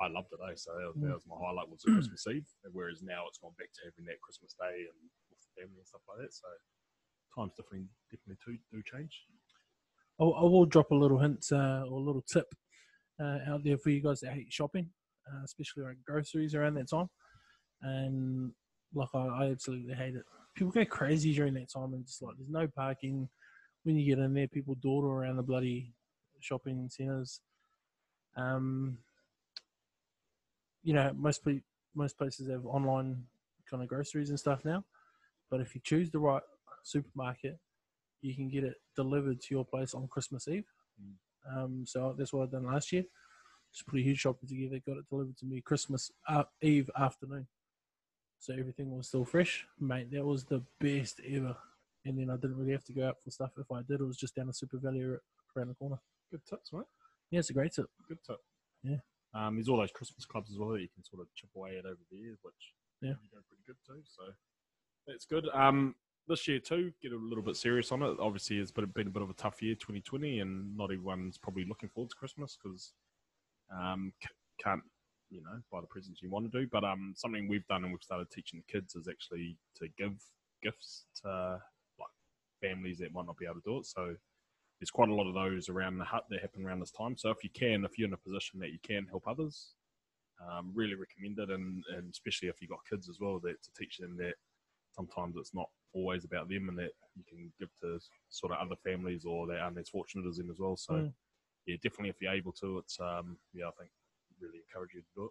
I 0.00 0.08
loved 0.08 0.32
it. 0.32 0.40
Eh? 0.40 0.56
So 0.56 0.72
that 0.78 0.88
was, 0.88 0.96
that 1.02 1.14
was 1.14 1.26
my 1.28 1.36
highlight 1.36 1.68
was 1.70 1.82
Christmas 1.82 2.26
Eve. 2.32 2.46
Whereas 2.72 3.02
now 3.02 3.24
it's 3.28 3.38
gone 3.38 3.54
back 3.58 3.70
to 3.74 3.80
having 3.84 4.06
that 4.06 4.20
Christmas 4.20 4.54
Day 4.58 4.88
and 4.88 4.98
with 5.30 5.40
the 5.42 5.50
family 5.60 5.78
and 5.78 5.86
stuff 5.86 6.02
like 6.08 6.26
that. 6.26 6.34
So 6.34 6.48
times 7.34 7.52
definitely 7.56 7.88
definitely 8.10 8.38
do, 8.46 8.58
do 8.72 8.82
change. 8.82 9.26
I, 10.20 10.24
I 10.24 10.42
will 10.42 10.66
drop 10.66 10.90
a 10.90 10.94
little 10.94 11.18
hint 11.18 11.44
uh, 11.52 11.84
or 11.88 11.98
a 11.98 12.06
little 12.06 12.24
tip 12.26 12.48
uh, 13.20 13.38
out 13.46 13.64
there 13.64 13.78
for 13.78 13.90
you 13.90 14.02
guys 14.02 14.20
that 14.20 14.32
hate 14.32 14.52
shopping. 14.52 14.90
uh, 15.28 15.44
especially 15.44 15.82
around 15.82 15.98
groceries 16.06 16.54
around 16.54 16.74
that 16.74 16.90
time. 16.90 17.08
And 17.82 18.52
like 18.94 19.08
I, 19.14 19.18
I 19.18 19.50
absolutely 19.50 19.94
hate 19.94 20.14
it. 20.14 20.24
People 20.54 20.72
go 20.72 20.84
crazy 20.84 21.32
during 21.34 21.54
that 21.54 21.72
time, 21.72 21.94
and 21.94 22.04
just 22.06 22.22
like 22.22 22.36
there's 22.36 22.50
no 22.50 22.68
parking. 22.68 23.28
When 23.84 23.96
you 23.96 24.14
get 24.14 24.22
in 24.22 24.34
there, 24.34 24.48
people 24.48 24.76
dawdle 24.80 25.10
around 25.10 25.36
the 25.36 25.42
bloody 25.42 25.92
shopping 26.40 26.88
centres. 26.90 27.40
Um, 28.36 28.98
you 30.82 30.94
know, 30.94 31.12
most 31.14 31.44
pe- 31.44 31.62
most 31.94 32.16
places 32.16 32.48
have 32.48 32.64
online 32.66 33.24
kind 33.68 33.82
of 33.82 33.88
groceries 33.88 34.30
and 34.30 34.38
stuff 34.38 34.64
now. 34.64 34.84
But 35.50 35.60
if 35.60 35.74
you 35.74 35.80
choose 35.84 36.10
the 36.10 36.18
right 36.18 36.42
supermarket, 36.82 37.58
you 38.20 38.34
can 38.34 38.48
get 38.48 38.64
it 38.64 38.76
delivered 38.96 39.40
to 39.42 39.54
your 39.54 39.64
place 39.64 39.94
on 39.94 40.08
Christmas 40.08 40.48
Eve. 40.48 40.64
Um, 41.50 41.84
so 41.86 42.14
that's 42.16 42.32
what 42.32 42.48
I 42.48 42.50
done 42.50 42.66
last 42.66 42.92
year. 42.92 43.04
Just 43.72 43.86
put 43.86 43.98
a 43.98 44.02
huge 44.02 44.18
shopper 44.18 44.46
together, 44.46 44.80
got 44.86 44.98
it 44.98 45.08
delivered 45.08 45.36
to 45.38 45.46
me 45.46 45.60
Christmas 45.60 46.10
uh, 46.28 46.44
Eve 46.60 46.90
afternoon. 46.96 47.46
So 48.38 48.54
everything 48.54 48.96
was 48.96 49.08
still 49.08 49.24
fresh, 49.24 49.66
mate. 49.78 50.10
That 50.10 50.24
was 50.24 50.44
the 50.44 50.62
best 50.80 51.20
ever. 51.28 51.56
And 52.04 52.18
then 52.18 52.30
I 52.30 52.36
didn't 52.36 52.56
really 52.56 52.72
have 52.72 52.84
to 52.84 52.92
go 52.92 53.08
out 53.08 53.22
for 53.22 53.30
stuff. 53.30 53.52
If 53.56 53.70
I 53.70 53.82
did, 53.82 54.00
it 54.00 54.04
was 54.04 54.16
just 54.16 54.34
down 54.34 54.48
the 54.48 54.52
Super 54.52 54.78
Value 54.78 55.18
around 55.56 55.68
the 55.68 55.74
corner. 55.74 56.00
Good 56.30 56.44
tips, 56.44 56.72
mate. 56.72 56.82
Yeah, 57.30 57.38
it's 57.38 57.50
a 57.50 57.54
great 57.54 57.72
tip. 57.72 57.86
Good 58.08 58.18
tip. 58.26 58.38
Yeah. 58.82 58.96
Um, 59.34 59.56
there's 59.56 59.68
all 59.68 59.78
those 59.78 59.90
Christmas 59.92 60.24
clubs 60.26 60.50
as 60.50 60.58
well 60.58 60.70
that 60.70 60.82
you 60.82 60.88
can 60.94 61.02
sort 61.04 61.22
of 61.22 61.28
chip 61.34 61.50
away 61.56 61.78
at 61.78 61.86
over 61.86 62.00
the 62.10 62.16
years, 62.16 62.38
which 62.42 62.74
Yeah. 63.00 63.10
you 63.10 63.28
go 63.32 63.40
pretty 63.48 63.62
good 63.66 63.76
too. 63.86 64.02
So 64.04 64.22
that's 65.06 65.24
good. 65.24 65.48
Um, 65.52 65.94
this 66.28 66.46
year 66.46 66.60
too, 66.60 66.92
get 67.02 67.12
a 67.12 67.16
little 67.16 67.42
bit 67.42 67.56
serious 67.56 67.90
on 67.92 68.02
it. 68.02 68.16
Obviously, 68.20 68.58
it's 68.58 68.70
been, 68.70 68.86
been 68.86 69.08
a 69.08 69.10
bit 69.10 69.22
of 69.22 69.30
a 69.30 69.34
tough 69.34 69.60
year, 69.62 69.74
2020, 69.74 70.40
and 70.40 70.76
not 70.76 70.92
everyone's 70.92 71.38
probably 71.38 71.64
looking 71.64 71.88
forward 71.88 72.10
to 72.10 72.16
Christmas 72.16 72.56
because 72.62 72.92
um, 73.76 74.12
c- 74.22 74.28
can't 74.62 74.82
you 75.30 75.42
know 75.42 75.58
buy 75.72 75.80
the 75.80 75.86
presents 75.86 76.22
you 76.22 76.30
want 76.30 76.50
to 76.50 76.60
do. 76.60 76.68
But 76.70 76.84
um, 76.84 77.14
something 77.16 77.48
we've 77.48 77.66
done 77.66 77.84
and 77.84 77.92
we've 77.92 78.02
started 78.02 78.30
teaching 78.30 78.62
the 78.64 78.72
kids 78.72 78.94
is 78.94 79.08
actually 79.08 79.56
to 79.76 79.88
give 79.98 80.22
gifts 80.62 81.06
to 81.22 81.58
like 81.98 82.10
families 82.60 82.98
that 82.98 83.12
might 83.12 83.26
not 83.26 83.36
be 83.38 83.46
able 83.46 83.56
to 83.56 83.60
do 83.64 83.78
it. 83.78 83.86
So 83.86 84.14
there's 84.82 84.90
quite 84.90 85.10
a 85.10 85.14
lot 85.14 85.28
of 85.28 85.34
those 85.34 85.68
around 85.68 85.96
the 85.96 86.04
hut 86.04 86.24
that 86.28 86.40
happen 86.40 86.66
around 86.66 86.80
this 86.80 86.90
time. 86.90 87.16
So 87.16 87.30
if 87.30 87.44
you 87.44 87.50
can, 87.50 87.84
if 87.84 87.96
you're 87.96 88.08
in 88.08 88.14
a 88.14 88.16
position 88.16 88.58
that 88.58 88.72
you 88.72 88.80
can 88.82 89.06
help 89.06 89.28
others, 89.28 89.74
um, 90.44 90.72
really 90.74 90.96
recommend 90.96 91.38
it, 91.38 91.54
and, 91.54 91.84
and 91.96 92.10
especially 92.10 92.48
if 92.48 92.60
you've 92.60 92.70
got 92.70 92.80
kids 92.90 93.08
as 93.08 93.20
well, 93.20 93.38
that 93.44 93.62
to 93.62 93.70
teach 93.78 93.98
them 93.98 94.16
that 94.16 94.34
sometimes 94.90 95.36
it's 95.36 95.54
not 95.54 95.68
always 95.92 96.24
about 96.24 96.48
them, 96.48 96.68
and 96.68 96.76
that 96.76 96.90
you 97.14 97.22
can 97.28 97.52
give 97.60 97.68
to 97.80 98.00
sort 98.28 98.52
of 98.52 98.58
other 98.58 98.74
families 98.82 99.24
or 99.24 99.46
that 99.46 99.60
aren't 99.60 99.78
as 99.78 99.88
fortunate 99.88 100.26
as 100.28 100.38
them 100.38 100.50
as 100.50 100.58
well. 100.58 100.76
So 100.76 100.94
Mm. 100.94 101.12
yeah, 101.66 101.76
definitely 101.80 102.08
if 102.08 102.20
you're 102.20 102.32
able 102.32 102.52
to, 102.54 102.78
it's 102.78 102.98
um, 102.98 103.38
yeah, 103.54 103.68
I 103.68 103.70
think 103.78 103.90
really 104.40 104.58
encourage 104.66 104.94
you 104.94 105.02
to 105.02 105.14
do 105.14 105.24
it. 105.26 105.30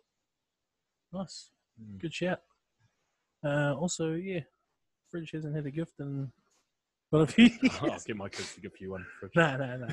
Nice. 1.12 1.50
Mm. 1.78 2.00
Good 2.00 2.14
shout. 2.14 2.42
Uh, 3.44 3.76
also, 3.76 4.14
yeah, 4.14 4.40
Fridge 5.10 5.32
hasn't 5.32 5.58
had 5.58 5.66
a 5.66 5.72
gift 5.72 6.00
in 6.00 6.32
quite 7.12 7.24
a 7.24 7.28
few 7.28 7.50
I'll 7.82 8.00
get 8.00 8.16
my 8.16 8.30
kids 8.30 8.56
to 8.56 8.62
give 8.62 8.72
you 8.80 8.92
one. 8.92 9.06
No, 9.36 9.58
no, 9.58 9.88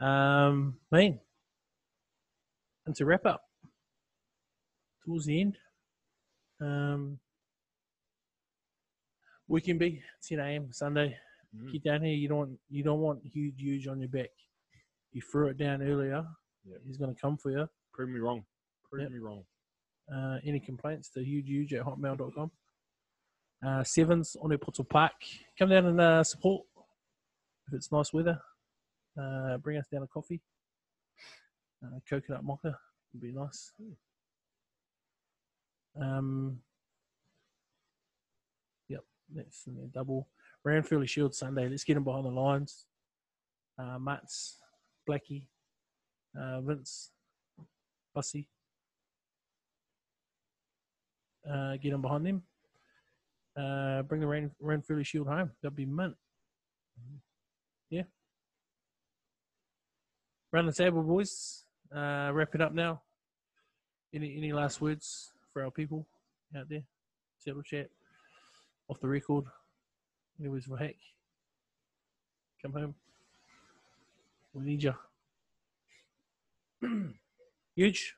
no. 0.00 0.06
um, 0.06 0.76
man, 0.90 1.20
and 2.86 2.94
to 2.96 3.04
wrap 3.04 3.26
up, 3.26 3.42
towards 5.04 5.26
the 5.26 5.40
end, 5.40 5.56
um, 6.60 7.18
weekend 9.46 9.78
be 9.78 10.02
10 10.26 10.40
a.m. 10.40 10.72
Sunday. 10.72 11.16
Mm. 11.56 11.72
Get 11.72 11.84
down 11.84 12.02
here. 12.02 12.14
You 12.14 12.28
don't 12.28 12.38
want 12.38 12.58
you 12.68 12.82
don't 12.82 13.00
want 13.00 13.20
huge, 13.24 13.54
huge 13.58 13.86
on 13.86 14.00
your 14.00 14.08
back. 14.10 14.30
You 15.12 15.22
threw 15.22 15.48
it 15.48 15.56
down 15.58 15.82
earlier. 15.82 16.24
Yep. 16.66 16.80
He's 16.86 16.98
going 16.98 17.14
to 17.14 17.20
come 17.20 17.36
for 17.38 17.50
you. 17.50 17.68
Prove 17.94 18.10
me 18.10 18.20
wrong. 18.20 18.44
Prove 18.90 19.02
Yep. 19.04 19.12
me 19.12 19.18
wrong. 19.18 19.44
Uh, 20.14 20.38
any 20.44 20.60
complaints 20.60 21.08
to 21.10 21.20
hugehuge 21.20 21.72
at 21.72 21.84
hotmail.com. 21.84 22.50
Uh, 23.64 23.82
sevens 23.82 24.36
on 24.40 24.56
Portal 24.58 24.84
Park. 24.84 25.12
Come 25.58 25.70
down 25.70 25.86
and 25.86 26.00
uh, 26.00 26.24
support 26.24 26.64
if 27.66 27.74
it's 27.74 27.90
nice 27.90 28.12
weather. 28.12 28.40
Uh, 29.20 29.56
bring 29.58 29.78
us 29.78 29.86
down 29.90 30.02
a 30.02 30.06
coffee. 30.06 30.40
Uh, 31.84 31.98
coconut 32.08 32.44
mocha 32.44 32.78
would 33.12 33.22
be 33.22 33.32
nice. 33.32 33.72
Um, 36.00 36.60
yep, 38.88 39.04
that's 39.34 39.66
in. 39.66 39.90
Double. 39.92 40.28
Round 40.64 40.86
Fairly 40.86 41.06
Shield 41.06 41.34
Sunday. 41.34 41.68
Let's 41.68 41.84
get 41.84 41.94
them 41.94 42.04
behind 42.04 42.26
the 42.26 42.30
lines. 42.30 42.86
Uh, 43.78 43.98
Mats, 43.98 44.58
Blackie, 45.08 45.44
uh, 46.38 46.60
Vince, 46.60 47.10
Bussy 48.14 48.48
uh, 51.48 51.76
get 51.76 51.90
them 51.90 52.02
behind 52.02 52.26
them. 52.26 52.42
Uh, 53.58 54.02
bring 54.02 54.20
the 54.20 54.26
rain, 54.26 54.50
rain 54.60 54.82
fairly 54.82 55.02
shield 55.02 55.26
home. 55.26 55.50
That'd 55.62 55.74
be 55.74 55.86
mint. 55.86 56.14
Yeah. 57.90 58.02
Round 60.52 60.68
the 60.68 60.72
table, 60.72 61.02
boys. 61.02 61.64
Uh, 61.94 62.30
wrap 62.32 62.54
it 62.54 62.60
up 62.60 62.72
now. 62.72 63.02
Any 64.14 64.36
any 64.36 64.52
last 64.52 64.80
words 64.80 65.32
for 65.52 65.64
our 65.64 65.70
people 65.70 66.06
out 66.56 66.68
there? 66.68 66.84
Saddle 67.38 67.62
Chat. 67.62 67.88
Off 68.88 69.00
the 69.00 69.08
record. 69.08 69.44
Anyways, 70.40 70.64
for 70.64 70.78
heck. 70.78 70.96
Come 72.62 72.72
home. 72.72 72.94
We 74.54 74.64
need 74.64 74.82
you. 74.82 74.94
Huge. 77.74 78.14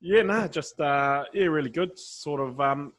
Yeah, 0.00 0.22
no, 0.22 0.46
just 0.48 0.80
uh, 0.80 1.24
yeah, 1.32 1.46
really 1.46 1.70
good. 1.70 1.98
Sort 1.98 2.40
of, 2.40 2.60
um, 2.60 2.92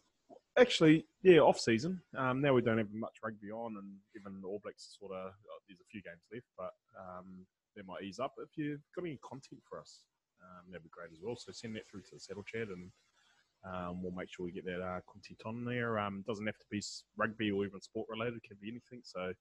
actually, 0.57 1.05
yeah, 1.23 1.39
off 1.39 1.59
season. 1.59 2.01
Um, 2.17 2.41
now 2.41 2.53
we 2.53 2.61
don't 2.61 2.77
have 2.77 2.93
much 2.93 3.17
rugby 3.23 3.51
on, 3.51 3.75
and 3.77 3.93
even 4.15 4.41
the 4.41 4.47
All 4.47 4.59
Blacks 4.63 4.97
sort 4.99 5.11
of 5.11 5.27
uh, 5.27 5.59
there's 5.67 5.79
a 5.79 5.89
few 5.91 6.01
games 6.01 6.21
left, 6.33 6.47
but 6.57 6.71
um, 6.99 7.45
they 7.75 7.81
might 7.83 8.03
ease 8.03 8.19
up. 8.19 8.33
If 8.37 8.57
you've 8.57 8.81
got 8.95 9.05
any 9.05 9.19
content 9.23 9.61
for 9.67 9.79
us, 9.79 10.03
um, 10.41 10.65
that'd 10.69 10.83
be 10.83 10.89
great 10.89 11.11
as 11.11 11.19
well. 11.21 11.35
So 11.35 11.51
send 11.51 11.75
that 11.75 11.89
through 11.89 12.01
to 12.01 12.15
the 12.15 12.19
Saddle 12.19 12.43
Chat, 12.43 12.67
and 12.69 12.91
um, 13.65 14.01
we'll 14.01 14.11
make 14.11 14.29
sure 14.31 14.45
we 14.45 14.51
get 14.51 14.65
that 14.65 14.81
uh, 14.81 14.99
content 15.11 15.41
on 15.45 15.65
there. 15.65 15.99
Um, 15.99 16.23
doesn't 16.27 16.45
have 16.45 16.59
to 16.59 16.65
be 16.69 16.81
rugby 17.17 17.51
or 17.51 17.65
even 17.65 17.81
sport 17.81 18.07
related; 18.09 18.37
it 18.37 18.47
can 18.47 18.57
be 18.61 18.69
anything. 18.69 19.01
So 19.03 19.33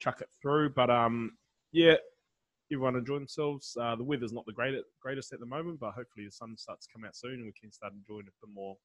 chuck 0.00 0.20
it 0.20 0.28
through. 0.40 0.70
But 0.70 0.90
um, 0.90 1.32
yeah, 1.72 1.96
everyone 2.72 2.96
enjoy 2.96 3.14
themselves. 3.14 3.76
Uh, 3.80 3.96
the 3.96 4.04
weather's 4.04 4.32
not 4.32 4.46
the 4.46 4.52
greatest, 4.52 4.84
greatest 5.00 5.32
at 5.32 5.40
the 5.40 5.46
moment, 5.46 5.80
but 5.80 5.92
hopefully 5.92 6.26
the 6.26 6.32
sun 6.32 6.56
starts 6.56 6.86
to 6.86 6.92
come 6.92 7.04
out 7.04 7.16
soon 7.16 7.34
and 7.34 7.46
we 7.46 7.52
can 7.58 7.72
start 7.72 7.92
enjoying 7.92 8.26
a 8.28 8.46
bit 8.46 8.54
more 8.54 8.76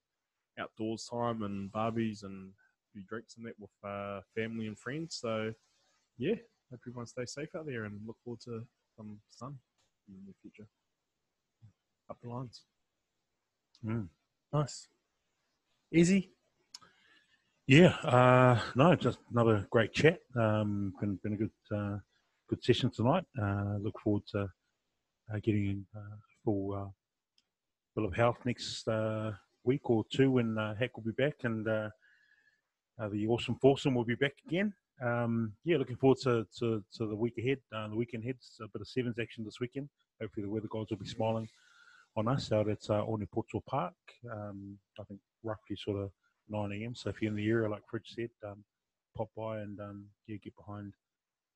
outdoors 0.59 1.07
time 1.11 1.43
and 1.43 1.71
barbies 1.71 2.23
and 2.23 2.49
a 2.51 2.85
few 2.93 3.03
drinks 3.07 3.35
and 3.37 3.45
that 3.45 3.59
with 3.59 3.71
uh, 3.83 4.21
family 4.35 4.67
and 4.67 4.77
friends. 4.77 5.17
So, 5.21 5.53
yeah, 6.17 6.35
hope 6.71 6.81
everyone 6.87 7.07
stays 7.07 7.33
safe 7.33 7.49
out 7.55 7.65
there 7.65 7.85
and 7.85 7.99
look 8.05 8.17
forward 8.23 8.41
to 8.41 8.63
some 8.95 9.19
sun 9.29 9.57
in 10.07 10.15
the 10.27 10.33
future. 10.41 10.67
Up 12.09 12.17
the 12.21 12.29
lines. 12.29 12.63
Mm. 13.85 14.07
Nice. 14.51 14.87
Easy. 15.91 16.31
Yeah, 17.65 17.95
uh, 18.03 18.59
no, 18.75 18.93
just 18.95 19.19
another 19.31 19.65
great 19.69 19.93
chat. 19.93 20.19
Um, 20.35 20.93
been 20.99 21.17
been 21.23 21.33
a 21.33 21.37
good 21.37 21.51
uh, 21.73 21.97
good 22.49 22.61
session 22.61 22.91
tonight. 22.91 23.23
Uh, 23.41 23.77
look 23.81 23.97
forward 24.03 24.23
to 24.33 24.49
uh, 25.33 25.39
getting 25.41 25.67
in 25.67 25.85
uh, 25.95 26.17
full 26.43 26.73
uh, 26.73 26.89
bill 27.95 28.05
of 28.05 28.13
health 28.13 28.37
next 28.43 28.85
uh, 28.87 29.31
week 29.63 29.89
or 29.89 30.03
two 30.11 30.31
when 30.31 30.57
uh, 30.57 30.75
Heck 30.75 30.95
will 30.95 31.03
be 31.03 31.11
back 31.11 31.35
and 31.43 31.67
uh, 31.67 31.89
uh, 32.99 33.09
the 33.09 33.27
awesome 33.27 33.57
foursome 33.61 33.95
will 33.95 34.05
be 34.05 34.15
back 34.15 34.33
again. 34.47 34.73
Um, 35.01 35.53
yeah, 35.65 35.77
looking 35.77 35.95
forward 35.95 36.19
to, 36.23 36.45
to, 36.59 36.83
to 36.97 37.07
the 37.07 37.15
week 37.15 37.33
ahead. 37.37 37.59
Uh, 37.75 37.87
the 37.89 37.95
weekend 37.95 38.23
ahead, 38.23 38.35
It's 38.37 38.59
a 38.61 38.67
bit 38.67 38.81
of 38.81 38.87
sevens 38.87 39.17
action 39.19 39.43
this 39.43 39.59
weekend. 39.59 39.89
Hopefully, 40.21 40.45
the 40.45 40.51
weather 40.51 40.67
gods 40.69 40.91
will 40.91 40.97
be 40.97 41.07
smiling 41.07 41.47
on 42.15 42.27
us 42.27 42.51
out 42.51 42.69
at 42.69 42.89
uh, 42.89 43.03
Orney 43.03 43.27
Park. 43.65 43.93
Um, 44.31 44.77
I 44.99 45.03
think 45.03 45.19
roughly 45.43 45.75
sort 45.75 45.99
of 45.99 46.11
9 46.49 46.71
a.m. 46.71 46.95
So 46.95 47.09
if 47.09 47.21
you're 47.21 47.31
in 47.31 47.35
the 47.35 47.49
area, 47.49 47.69
like 47.69 47.81
Fridge 47.89 48.13
said, 48.15 48.29
um, 48.45 48.63
pop 49.17 49.29
by 49.35 49.59
and 49.59 49.79
um, 49.79 50.05
yeah, 50.27 50.37
get 50.43 50.55
behind 50.55 50.93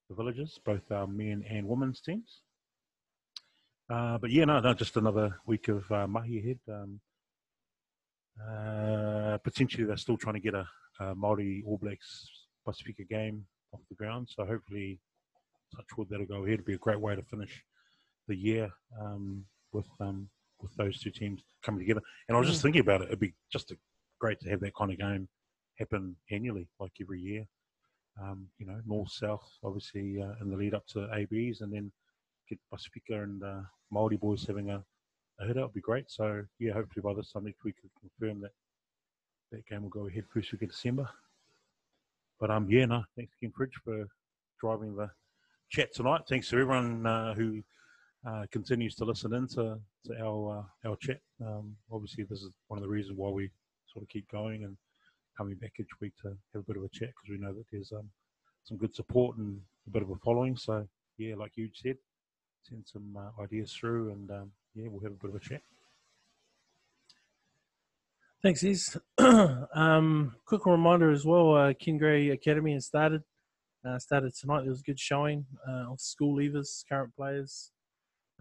the 0.09 0.15
villagers, 0.15 0.59
both 0.65 0.91
our 0.91 1.07
men 1.07 1.43
and 1.49 1.67
women's 1.67 2.01
teams. 2.01 2.41
Uh, 3.89 4.17
but 4.17 4.31
yeah, 4.31 4.45
no, 4.45 4.59
no, 4.59 4.73
just 4.73 4.97
another 4.97 5.38
week 5.45 5.67
of 5.69 5.89
uh, 5.91 6.07
mahi 6.07 6.39
ahead. 6.39 6.59
Um, 6.69 6.99
uh, 8.41 9.38
potentially, 9.43 9.85
they're 9.85 9.97
still 9.97 10.18
trying 10.18 10.35
to 10.35 10.39
get 10.39 10.53
a, 10.53 10.68
a 10.99 11.15
Maori 11.15 11.64
All 11.65 11.77
Blacks 11.77 12.30
Pasifika 12.68 13.07
game 13.07 13.45
off 13.73 13.81
the 13.89 13.95
ground. 13.95 14.30
So 14.30 14.45
hopefully, 14.45 14.99
touch 15.76 15.85
wood, 15.97 16.07
that'll 16.09 16.26
go 16.26 16.43
ahead. 16.43 16.55
It'd 16.55 16.65
be 16.65 16.73
a 16.73 16.80
great 16.80 16.99
way 16.99 17.15
to 17.15 17.23
finish 17.23 17.64
the 18.27 18.35
year 18.35 18.69
um, 19.01 19.43
with 19.72 19.88
um, 19.99 20.30
with 20.61 20.76
those 20.76 20.99
two 20.99 21.11
teams 21.11 21.41
coming 21.64 21.80
together. 21.80 22.01
And 22.27 22.35
I 22.35 22.39
was 22.39 22.49
just 22.49 22.61
thinking 22.61 22.81
about 22.81 23.01
it. 23.01 23.07
It'd 23.07 23.19
be 23.19 23.34
just 23.51 23.72
a, 23.72 23.77
great 24.19 24.39
to 24.39 24.49
have 24.49 24.59
that 24.61 24.76
kind 24.76 24.91
of 24.91 24.97
game 24.97 25.27
happen 25.77 26.15
annually, 26.31 26.68
like 26.80 26.93
every 26.99 27.22
year. 27.22 27.45
Um, 28.19 28.47
you 28.57 28.65
know, 28.65 28.80
north 28.85 29.11
south, 29.11 29.47
obviously, 29.64 30.19
uh, 30.22 30.34
in 30.41 30.49
the 30.49 30.57
lead 30.57 30.73
up 30.73 30.88
to 30.88 31.07
ABs, 31.14 31.61
and 31.61 31.72
then 31.72 31.91
get 32.49 32.57
Pasifika 32.73 33.23
and 33.23 33.43
uh, 33.43 33.61
Maori 33.91 34.18
boys 34.18 34.45
having 34.45 34.72
a 34.72 34.84
a 35.39 35.45
hitter, 35.45 35.59
it'd 35.59 35.73
be 35.73 35.81
great. 35.81 36.09
So 36.09 36.43
yeah, 36.59 36.73
hopefully 36.73 37.01
by 37.03 37.14
this 37.14 37.31
time 37.31 37.45
next 37.45 37.64
week 37.64 37.76
we 37.84 37.89
can 37.89 38.09
confirm 38.19 38.41
that 38.41 38.51
that 39.51 39.65
game 39.68 39.84
will 39.84 39.89
go 39.89 40.07
ahead 40.07 40.26
first 40.34 40.51
week 40.51 40.64
of 40.64 40.69
December. 40.69 41.09
But 42.39 42.51
um, 42.51 42.68
yeah, 42.69 42.85
no, 42.85 43.03
thanks 43.15 43.34
again, 43.41 43.53
Fridge, 43.55 43.73
for 43.84 44.05
driving 44.59 44.95
the 44.95 45.09
chat 45.69 45.93
tonight. 45.93 46.22
Thanks 46.30 46.49
to 46.49 46.55
everyone 46.55 47.05
uh, 47.05 47.34
who 47.34 47.61
uh, 48.27 48.45
continues 48.51 48.95
to 48.95 49.05
listen 49.05 49.34
in 49.34 49.47
to, 49.49 49.80
to 50.05 50.22
our 50.22 50.65
uh, 50.85 50.89
our 50.89 50.95
chat. 50.97 51.19
Um, 51.45 51.76
obviously, 51.91 52.23
this 52.23 52.41
is 52.41 52.51
one 52.68 52.77
of 52.77 52.84
the 52.84 52.89
reasons 52.89 53.18
why 53.18 53.30
we 53.30 53.49
sort 53.91 54.03
of 54.03 54.09
keep 54.09 54.30
going 54.30 54.64
and 54.64 54.77
coming 55.38 55.55
back 55.55 55.73
each 55.80 55.88
week 56.01 56.14
to 56.22 56.30
have 56.53 56.61
a 56.61 56.65
bit 56.65 56.77
of 56.77 56.84
a 56.84 56.89
chat 56.89 57.09
because 57.09 57.30
we 57.30 57.38
know 57.38 57.53
that 57.53 57.65
there's 57.72 57.91
um, 57.91 58.09
some 58.64 58.77
good 58.77 58.93
support 58.93 59.38
and 59.38 59.59
a 59.88 59.91
bit 59.91 60.01
of 60.01 60.09
a 60.09 60.15
following. 60.18 60.57
So 60.57 60.88
yeah, 61.18 61.35
like 61.35 61.53
you 61.55 61.69
said, 61.73 61.97
send 62.64 62.84
some 62.85 63.15
uh, 63.18 63.41
ideas 63.41 63.72
through, 63.73 64.11
and 64.11 64.30
um, 64.31 64.51
yeah, 64.77 64.87
we'll 64.89 65.01
have 65.01 65.13
a 65.13 65.15
bit 65.15 65.29
of 65.29 65.35
a 65.35 65.39
chat. 65.39 65.61
Thanks, 68.43 68.63
Iz. 68.63 68.95
um, 69.73 70.35
quick 70.45 70.65
reminder 70.67 71.11
as 71.11 71.25
well, 71.25 71.55
uh, 71.55 71.73
Ken 71.73 71.97
Gray 71.97 72.29
Academy 72.29 72.73
has 72.73 72.85
started. 72.85 73.23
Uh, 73.83 73.97
started 73.97 74.33
tonight. 74.35 74.61
There 74.61 74.69
was 74.69 74.81
a 74.81 74.83
good 74.83 74.99
showing 74.99 75.45
uh, 75.67 75.91
of 75.91 75.99
school 75.99 76.37
leavers, 76.37 76.83
current 76.87 77.15
players, 77.15 77.71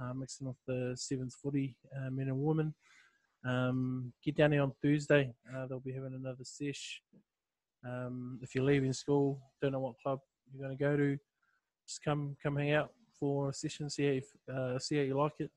uh, 0.00 0.12
mixing 0.12 0.48
off 0.48 0.56
the 0.66 0.92
sevens 0.96 1.36
footy, 1.42 1.76
uh, 1.96 2.10
men 2.10 2.28
and 2.28 2.38
women. 2.38 2.74
Um, 3.46 4.12
get 4.22 4.36
down 4.36 4.52
here 4.52 4.62
on 4.62 4.72
Thursday. 4.82 5.32
Uh, 5.54 5.66
they'll 5.66 5.80
be 5.80 5.92
having 5.92 6.14
another 6.14 6.44
sesh. 6.44 7.00
Um, 7.86 8.38
if 8.42 8.54
you're 8.54 8.64
leaving 8.64 8.92
school, 8.92 9.40
don't 9.62 9.72
know 9.72 9.80
what 9.80 9.94
club 10.02 10.20
you're 10.52 10.66
going 10.66 10.76
to 10.76 10.82
go 10.82 10.96
to, 10.96 11.16
just 11.86 12.02
come 12.02 12.36
come 12.42 12.56
hang 12.56 12.72
out 12.72 12.90
for 13.18 13.50
a 13.50 13.52
session, 13.52 13.88
see 13.88 14.06
how 14.06 14.12
you, 14.12 14.54
uh, 14.54 14.78
see 14.78 14.96
how 14.96 15.02
you 15.02 15.16
like 15.16 15.34
it. 15.38 15.50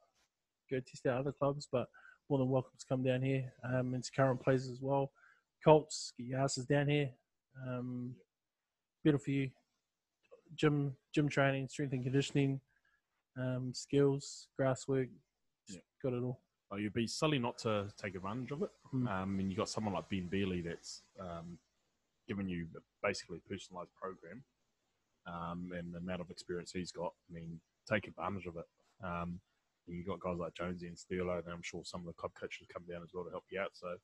Go 0.70 0.80
test 0.80 1.06
out 1.08 1.20
other 1.20 1.32
clubs, 1.32 1.68
but 1.72 1.88
more 2.30 2.40
than 2.40 2.50
welcome 2.50 2.78
to 2.80 2.86
come 2.88 3.04
down 3.04 3.22
here. 3.22 3.52
Um, 3.64 3.94
into 3.94 4.12
current 4.16 4.42
players 4.42 4.70
as 4.70 4.80
well. 4.82 5.12
Colts, 5.64 6.14
get 6.18 6.28
your 6.28 6.40
asses 6.40 6.66
down 6.66 6.88
here. 6.88 7.10
Um, 7.68 8.16
better 9.04 9.18
for 9.18 9.32
you. 9.32 9.50
Gym, 10.56 10.96
gym 11.14 11.30
training, 11.30 11.68
strength 11.68 11.94
and 11.94 12.04
conditioning, 12.04 12.60
um, 13.38 13.72
skills, 13.74 14.48
grass 14.58 14.88
work. 14.88 15.08
Yeah. 15.68 15.80
Got 16.04 16.14
it 16.14 16.24
all. 16.24 16.40
Oh, 16.72 16.78
you'd 16.78 16.94
be 16.94 17.08
silly 17.08 17.40
not 17.40 17.58
to 17.60 17.88
take 17.98 18.16
advantage 18.16 18.52
of 18.52 18.62
it. 18.62 18.70
Mm. 18.94 19.10
Um, 19.10 19.40
and 19.40 19.50
you 19.50 19.58
got 19.58 19.70
someone 19.70 19.94
like 19.94 20.10
Ben 20.10 20.30
Bealey 20.32 20.64
that's 20.64 21.02
um, 21.20 21.58
giving 22.28 22.48
you 22.48 22.68
basically 23.02 23.38
a 23.38 23.54
personalised 23.54 23.94
program, 24.00 24.44
um, 25.26 25.72
and 25.76 25.94
the 25.94 25.98
amount 25.98 26.22
of 26.22 26.30
experience 26.30 26.72
he's 26.72 26.92
got. 26.92 27.14
I 27.30 27.34
mean, 27.34 27.60
take 27.90 28.08
advantage 28.08 28.46
of 28.46 28.58
it. 28.58 28.66
Um, 29.04 29.40
you 29.90 30.04
got 30.04 30.20
guys 30.20 30.38
like 30.38 30.54
Jonesy 30.54 30.88
and 30.88 30.98
Steelo, 30.98 31.40
and 31.40 31.54
I'm 31.54 31.62
sure 31.62 31.82
some 31.84 32.02
of 32.02 32.08
the 32.08 32.14
club 32.14 32.32
coaches 32.40 32.68
come 32.72 32.84
down 32.90 33.04
as 33.04 33.10
well 33.14 33.24
to 33.24 33.32
help 33.32 33.46
you 33.52 33.60
out. 33.60 33.72
So 33.74 33.96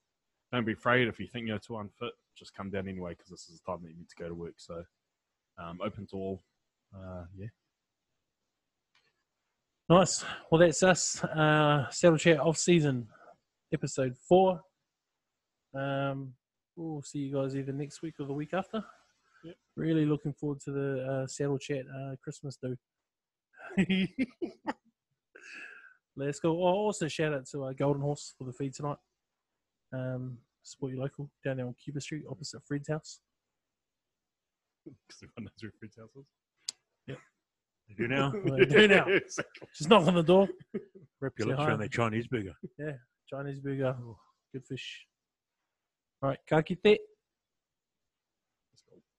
don't 0.52 0.66
be 0.66 0.74
afraid 0.74 1.08
if 1.08 1.20
you 1.20 1.28
think 1.28 1.48
you're 1.48 1.60
too 1.60 1.78
unfit. 1.78 2.14
Just 2.38 2.56
come 2.56 2.70
down 2.70 2.88
anyway 2.88 3.12
because 3.12 3.30
this 3.30 3.50
is 3.50 3.60
the 3.60 3.72
time 3.72 3.82
that 3.84 3.90
you 3.90 3.98
need 3.98 4.10
to 4.10 4.16
go 4.16 4.28
to 4.28 4.36
work. 4.36 4.56
So 4.58 4.84
um, 5.58 5.80
open 5.84 6.06
to 6.08 6.16
all. 6.16 6.44
Uh, 6.94 7.26
yeah. 7.38 7.48
Nice. 9.88 10.26
Well, 10.50 10.60
that's 10.60 10.82
us. 10.82 11.24
Uh, 11.24 11.90
Saddle 11.92 12.18
Chat 12.18 12.40
off 12.40 12.58
season, 12.58 13.08
episode 13.74 14.16
four. 14.28 14.62
Um, 15.76 16.34
we'll 16.76 17.04
see 17.04 17.20
you 17.20 17.36
guys 17.36 17.56
either 17.56 17.72
next 17.72 18.02
week 18.02 18.16
or 18.20 18.26
the 18.26 18.34
week 18.34 18.54
after. 18.54 18.84
Yep. 19.44 19.56
Really 19.76 20.06
looking 20.06 20.34
forward 20.34 20.60
to 20.62 20.72
the 20.72 21.06
uh, 21.06 21.28
Saddle 21.28 21.60
Chat 21.60 21.86
uh, 21.88 22.16
Christmas 22.24 22.58
do. 22.58 22.76
Let's 26.18 26.40
go. 26.40 26.52
Oh, 26.52 26.86
also, 26.88 27.08
shout 27.08 27.34
out 27.34 27.46
to 27.48 27.66
uh, 27.66 27.74
Golden 27.74 28.02
Horse 28.02 28.34
for 28.38 28.46
the 28.46 28.54
feed 28.54 28.74
tonight. 28.74 28.98
Um, 29.94 30.38
support 30.64 30.94
your 30.94 31.02
local 31.02 31.30
down 31.44 31.58
there 31.58 31.66
on 31.66 31.76
Cuba 31.84 32.00
Street, 32.00 32.24
opposite 32.30 32.62
Fred's 32.66 32.88
house. 32.88 33.20
Because 34.86 35.24
everyone 35.24 35.46
knows 35.46 35.62
where 35.62 35.72
Fred's 35.80 35.98
house 35.98 36.16
is. 36.16 36.26
Yep. 37.08 37.18
They 37.90 37.94
do 37.96 38.08
now. 38.08 38.32
They 38.58 38.66
do 38.66 38.88
now. 38.88 39.06
Just 39.76 39.90
knock 39.90 40.08
on 40.08 40.16
the 40.16 40.24
door. 40.24 40.48
Wrap 41.22 41.34
your 41.38 41.50
lips 41.50 41.60
around 41.60 41.80
that 41.80 41.92
Chinese 41.92 42.28
burger. 42.28 42.54
Yeah, 42.80 42.94
Chinese 43.30 43.60
burger, 43.60 43.96
good 44.54 44.66
fish. 44.66 45.06
All 46.22 46.30
right, 46.30 46.40
ka 46.48 46.62
kite. 46.62 47.00